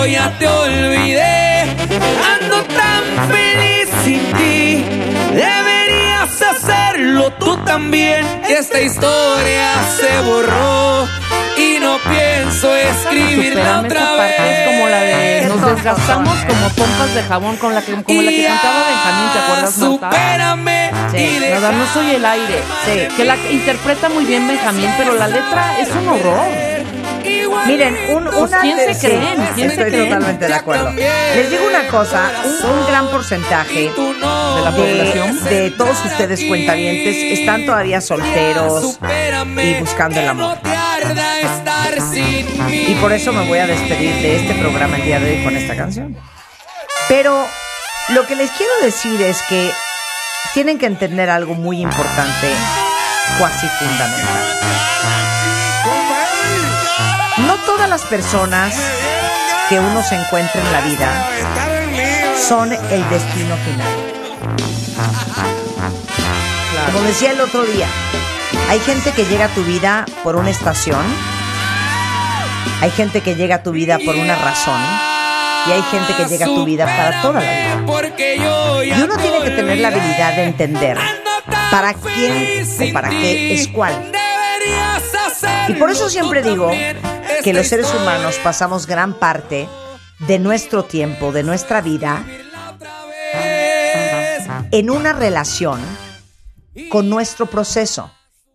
yo 0.00 0.06
ya 0.06 0.32
te 0.38 0.48
olvidé. 0.48 1.62
Ando 2.34 2.62
tan 2.64 3.28
feliz 3.28 3.88
sin 4.04 4.20
ti. 4.32 4.84
Deberías 5.34 6.42
hacerlo 6.42 7.30
tú 7.32 7.56
también. 7.64 8.24
Esta 8.48 8.80
historia 8.80 9.72
se 9.98 10.20
borró 10.22 11.06
y 11.56 11.78
no 11.80 11.98
pienso 11.98 12.74
escribirla 12.74 13.82
otra 13.84 14.12
vez. 14.16 14.40
es 14.40 14.68
como 14.68 14.88
la 14.88 15.00
de 15.00 15.46
nos 15.48 15.66
desgastamos 15.74 16.38
como 16.46 16.68
pompas 16.70 17.14
de 17.14 17.22
jabón 17.22 17.56
con 17.56 17.74
la 17.74 17.82
que, 17.82 17.92
como 17.92 18.22
la 18.22 18.30
que 18.30 18.46
cantaba 18.46 18.86
Benjamín, 18.86 19.32
¿te 19.32 19.38
acuerdas? 19.38 19.74
Supérame 19.74 20.90
Sí, 21.10 21.38
y 21.46 21.50
Nada, 21.50 21.72
no 21.72 21.86
soy 21.92 22.10
el 22.14 22.24
aire. 22.24 22.62
Sí. 22.84 23.16
Que 23.16 23.24
la 23.24 23.36
interpreta 23.50 24.08
muy 24.08 24.24
bien 24.24 24.46
Benjamín, 24.46 24.90
pero 24.96 25.14
la 25.14 25.28
letra 25.28 25.78
es 25.80 25.88
un 25.90 26.08
horror. 26.08 26.79
Miren, 27.66 27.96
un, 28.10 28.28
una 28.28 28.60
¿quién 28.60 28.78
se 28.78 28.94
sí, 28.94 29.06
creen? 29.06 29.48
¿Quién 29.54 29.68
se 29.70 29.74
estoy 29.74 29.90
creen? 29.90 30.04
totalmente 30.10 30.46
de 30.46 30.54
acuerdo. 30.54 30.90
Les 30.92 31.50
digo 31.50 31.66
una 31.66 31.86
cosa, 31.88 32.30
un, 32.44 32.70
un 32.70 32.86
gran 32.86 33.08
porcentaje 33.08 33.90
De 33.90 34.62
la 34.64 34.72
población. 34.74 35.44
de, 35.44 35.50
de 35.50 35.70
todos 35.72 36.04
ustedes 36.04 36.44
cuentavientes 36.44 37.38
están 37.38 37.66
todavía 37.66 38.00
solteros 38.00 38.98
y 39.62 39.74
buscando 39.74 40.20
el 40.20 40.28
amor. 40.28 40.58
Y 42.88 42.94
por 42.94 43.12
eso 43.12 43.32
me 43.32 43.46
voy 43.46 43.58
a 43.58 43.66
despedir 43.66 44.14
de 44.22 44.36
este 44.36 44.54
programa 44.54 44.96
el 44.96 45.04
día 45.04 45.18
de 45.20 45.30
hoy 45.38 45.44
con 45.44 45.56
esta 45.56 45.76
canción. 45.76 46.16
Pero 47.08 47.46
lo 48.10 48.26
que 48.26 48.36
les 48.36 48.50
quiero 48.52 48.72
decir 48.82 49.20
es 49.22 49.42
que 49.48 49.70
tienen 50.54 50.78
que 50.78 50.86
entender 50.86 51.30
algo 51.30 51.54
muy 51.54 51.80
importante, 51.80 52.48
cuasi 53.38 53.66
fundamental. 53.66 54.58
No 57.46 57.56
todas 57.66 57.88
las 57.88 58.02
personas 58.02 58.74
que 59.68 59.78
uno 59.78 60.02
se 60.02 60.16
encuentra 60.16 60.60
en 60.60 60.72
la 60.72 60.80
vida 60.80 61.28
son 62.48 62.72
el 62.72 63.08
destino 63.10 63.56
final. 63.56 64.10
Como 66.92 67.04
decía 67.04 67.32
el 67.32 67.40
otro 67.40 67.62
día, 67.64 67.86
hay 68.68 68.80
gente 68.80 69.12
que 69.12 69.24
llega 69.24 69.46
a 69.46 69.48
tu 69.48 69.62
vida 69.62 70.06
por 70.24 70.36
una 70.36 70.50
estación, 70.50 71.04
hay 72.80 72.90
gente 72.90 73.20
que 73.20 73.34
llega 73.34 73.56
a 73.56 73.62
tu 73.62 73.72
vida 73.72 73.98
por 74.04 74.16
una 74.16 74.34
razón 74.36 74.80
y 75.68 75.72
hay 75.72 75.82
gente 75.82 76.14
que 76.14 76.24
llega 76.26 76.46
a 76.46 76.48
tu 76.48 76.64
vida 76.64 76.86
para 76.86 77.22
toda 77.22 77.40
la 77.40 77.50
vida. 77.50 77.74
Y 78.84 79.02
uno 79.02 79.16
tiene 79.16 79.38
que 79.38 79.50
te 79.50 79.56
tener 79.56 79.78
la 79.78 79.88
habilidad 79.88 80.34
de 80.34 80.44
entender 80.44 80.98
para 81.70 81.94
quién 81.94 82.66
o 82.80 82.92
para 82.92 83.10
qué 83.10 83.54
es 83.54 83.68
cuál. 83.68 84.10
Y 85.68 85.74
por 85.74 85.90
eso 85.90 86.08
siempre 86.08 86.42
digo 86.42 86.70
que 87.44 87.52
los 87.52 87.66
seres 87.66 87.92
humanos 87.94 88.38
pasamos 88.42 88.86
gran 88.86 89.14
parte 89.14 89.68
de 90.26 90.38
nuestro 90.38 90.84
tiempo, 90.84 91.32
de 91.32 91.42
nuestra 91.42 91.80
vida, 91.80 92.24
en 94.70 94.90
una 94.90 95.12
relación 95.12 95.80
con 96.90 97.08
nuestro 97.08 97.46
proceso. 97.46 98.12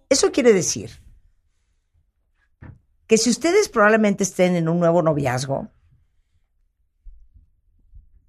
Eso 0.10 0.32
quiere 0.32 0.54
decir 0.54 0.92
que 3.08 3.18
si 3.18 3.30
ustedes 3.30 3.70
probablemente 3.70 4.24
estén 4.24 4.56
en 4.56 4.70
un 4.70 4.80
nuevo 4.80 5.02
noviazgo, 5.02 5.70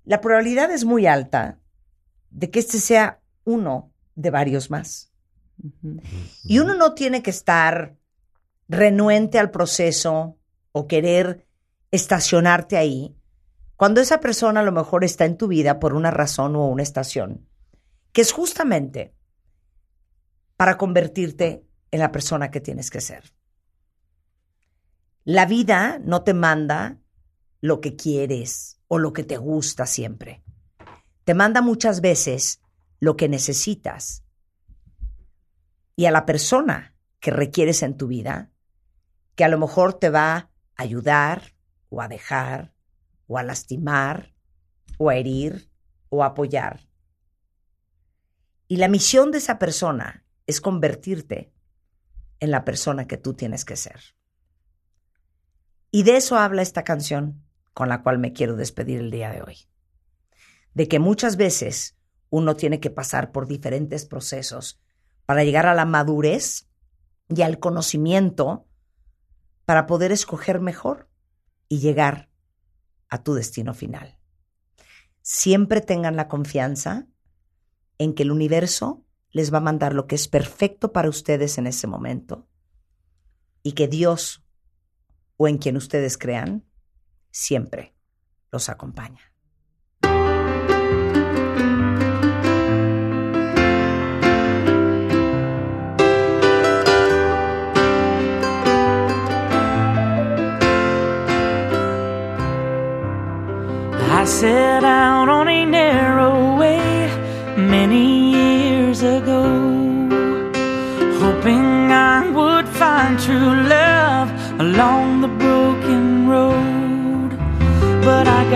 la 0.05 0.21
probabilidad 0.21 0.71
es 0.71 0.85
muy 0.85 1.07
alta 1.07 1.59
de 2.31 2.51
que 2.51 2.61
este 2.61 2.79
sea 2.79 3.21
uno 3.45 3.93
de 4.15 4.31
varios 4.31 4.71
más. 4.71 5.13
Y 6.45 6.59
uno 6.59 6.75
no 6.75 6.95
tiene 6.95 7.23
que 7.23 7.31
estar 7.31 7.97
renuente 8.69 9.39
al 9.39 9.51
proceso 9.51 10.39
o 10.73 10.87
querer 10.87 11.47
estacionarte 11.91 12.77
ahí 12.77 13.17
cuando 13.77 14.01
esa 14.01 14.21
persona 14.21 14.61
a 14.61 14.63
lo 14.65 14.73
mejor 14.73 15.05
está 15.05 15.27
en 15.27 15.37
tu 15.37 15.49
vida 15.49 15.79
por 15.79 15.95
una 15.95 16.11
razón 16.11 16.57
o 16.57 16.67
una 16.67 16.83
estación, 16.83 17.47
que 18.13 18.23
es 18.23 18.33
justamente 18.33 19.15
para 20.57 20.79
convertirte 20.79 21.67
en 21.91 22.01
la 22.01 22.11
persona 22.11 22.51
que 22.51 22.61
tienes 22.61 22.91
que 22.91 23.03
ser. 23.03 23.35
La 25.25 25.45
vida 25.45 25.99
no 26.03 26.23
te 26.23 26.33
manda 26.33 26.99
lo 27.61 27.81
que 27.81 27.97
quieres 27.97 28.81
o 28.89 28.99
lo 28.99 29.13
que 29.13 29.25
te 29.25 29.37
gusta 29.37 29.85
siempre. 29.85 30.43
Te 31.25 31.35
manda 31.35 31.61
muchas 31.61 32.01
veces 32.01 32.61
lo 33.01 33.17
que 33.17 33.29
necesitas. 33.29 34.23
Y 35.97 36.07
a 36.07 36.11
la 36.11 36.25
persona 36.25 36.95
que 37.21 37.31
requieres 37.31 37.83
en 37.83 37.97
tu 37.97 38.07
vida, 38.07 38.53
que 39.37 39.45
a 39.45 39.49
lo 39.49 39.59
mejor 39.59 39.95
te 39.95 40.11
va 40.11 40.35
a 40.35 40.51
ayudar 40.77 41.55
o 41.89 42.03
a 42.03 42.09
dejar 42.09 42.73
o 43.29 43.39
a 43.39 43.43
lastimar 43.43 44.35
o 44.99 45.11
a 45.11 45.17
herir 45.17 45.71
o 46.09 46.25
a 46.25 46.29
apoyar. 46.29 46.89
Y 48.67 48.79
la 48.79 48.89
misión 48.89 49.31
de 49.31 49.39
esa 49.39 49.59
persona 49.59 50.25
es 50.47 50.61
convertirte 50.61 51.53
en 52.41 52.51
la 52.51 52.65
persona 52.65 53.07
que 53.07 53.17
tú 53.17 53.35
tienes 53.35 53.65
que 53.65 53.77
ser. 53.77 54.01
Y 55.91 56.03
de 56.03 56.17
eso 56.17 56.37
habla 56.37 56.63
esta 56.63 56.83
canción 56.83 57.45
con 57.73 57.89
la 57.89 58.03
cual 58.03 58.19
me 58.19 58.33
quiero 58.33 58.57
despedir 58.57 59.01
el 59.01 59.11
día 59.11 59.31
de 59.31 59.43
hoy. 59.43 59.69
De 60.75 60.89
que 60.89 60.99
muchas 60.99 61.37
veces 61.37 61.97
uno 62.31 62.57
tiene 62.57 62.81
que 62.81 62.91
pasar 62.91 63.33
por 63.33 63.47
diferentes 63.47 64.05
procesos 64.05 64.81
para 65.27 65.45
llegar 65.45 65.67
a 65.67 65.75
la 65.75 65.85
madurez 65.85 66.69
y 67.29 67.43
al 67.43 67.59
conocimiento 67.59 68.67
para 69.67 69.87
poder 69.87 70.13
escoger 70.13 70.61
mejor 70.61 71.11
y 71.69 71.81
llegar 71.81 72.31
a 73.11 73.23
tu 73.23 73.35
destino 73.35 73.75
final. 73.75 74.19
Siempre 75.21 75.81
tengan 75.81 76.17
la 76.17 76.29
confianza 76.29 77.07
en 77.99 78.15
que 78.15 78.23
el 78.23 78.31
universo 78.31 79.05
les 79.31 79.53
va 79.53 79.59
a 79.59 79.63
mandar 79.63 79.93
lo 79.93 80.07
que 80.07 80.15
es 80.15 80.29
perfecto 80.29 80.93
para 80.93 81.09
ustedes 81.09 81.59
en 81.59 81.67
ese 81.67 81.87
momento 81.87 82.49
y 83.63 83.73
que 83.73 83.89
Dios 83.89 84.45
o 85.37 85.49
en 85.49 85.59
quien 85.59 85.77
ustedes 85.77 86.17
crean 86.17 86.65
siempre 87.31 87.95
los 88.51 88.69
acompaña. 88.69 89.36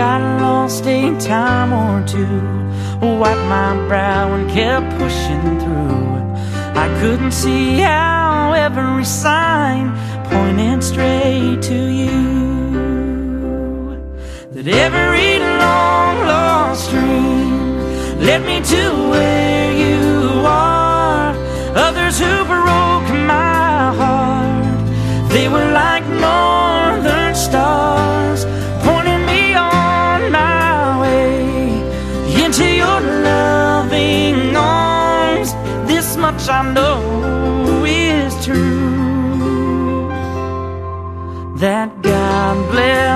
Got 0.01 0.41
lost 0.41 0.83
a 0.87 1.15
time 1.19 1.71
or 1.83 1.95
two, 2.07 2.41
wiped 3.21 3.45
my 3.57 3.71
brow 3.87 4.33
and 4.33 4.49
kept 4.49 4.89
pushing 4.97 5.47
through. 5.61 6.15
I 6.83 6.87
couldn't 6.99 7.35
see 7.43 7.77
how 7.81 8.53
every 8.53 9.05
sign 9.05 9.83
pointed 10.31 10.81
straight 10.91 11.61
to 11.69 11.79
you 12.01 12.17
that 14.53 14.67
every 14.85 15.31
long 15.63 16.15
lost 16.31 16.89
dream 16.89 17.59
led 18.27 18.41
me 18.49 18.57
to 18.73 18.83
where 19.11 19.71
you 19.83 19.99
are. 20.47 21.29
Others 21.87 22.15
who 22.23 22.33
broke 22.53 23.09
my 23.35 23.93
heart, 24.01 25.29
they 25.29 25.47
were 25.47 25.69
like 25.83 26.00
much 36.41 36.49
I 36.49 36.73
know 36.73 37.85
is 37.85 38.45
true. 38.45 40.07
That 41.57 42.01
God 42.01 42.71
bless 42.71 43.10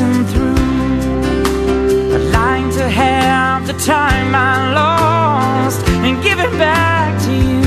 passing 0.00 0.24
through. 0.26 0.54
I'd 2.14 2.28
like 2.32 2.74
to 2.74 2.88
have 2.88 3.66
the 3.66 3.74
time 3.74 4.34
I 4.34 4.72
lost 4.72 5.86
and 5.88 6.22
give 6.22 6.38
it 6.38 6.52
back 6.58 7.20
to 7.26 7.32
you. 7.32 7.62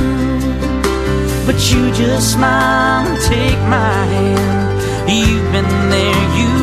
But 1.46 1.58
you 1.72 1.92
just 1.94 2.34
smile 2.34 3.08
and 3.08 3.22
take 3.22 3.60
my 3.70 4.06
hand. 4.16 4.82
You've 5.10 5.52
been 5.52 5.74
there, 5.90 6.24
you 6.40 6.54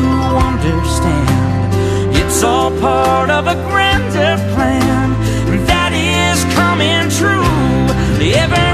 understand. 0.49 1.73
It's 2.15 2.43
all 2.43 2.71
part 2.79 3.29
of 3.29 3.47
a 3.47 3.55
grander 3.69 4.35
plan, 4.53 5.13
and 5.51 5.67
that 5.67 5.93
is 5.93 6.43
coming 6.55 7.09
true. 7.19 7.47
Every 8.43 8.70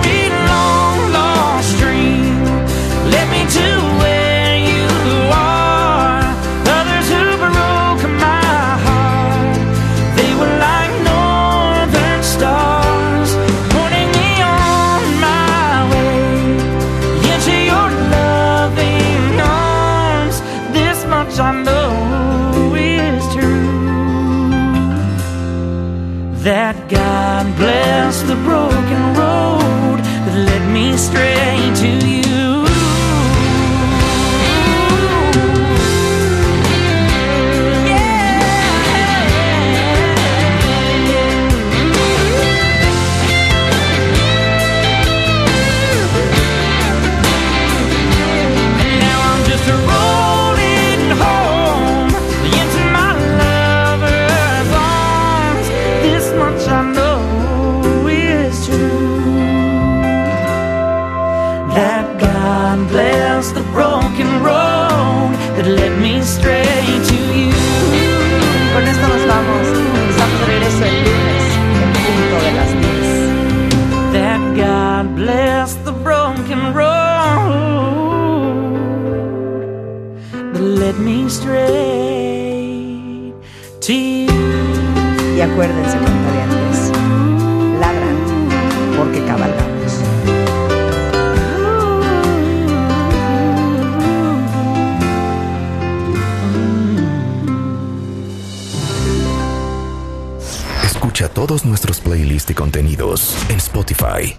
Escucha 101.17 101.33
todos 101.33 101.65
nuestros 101.65 101.99
playlists 101.99 102.51
y 102.51 102.53
contenidos 102.53 103.35
en 103.49 103.57
Spotify. 103.57 104.37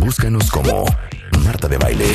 Búscanos 0.00 0.50
como 0.50 0.84
Marta 1.44 1.68
de 1.68 1.78
Baile. 1.78 2.06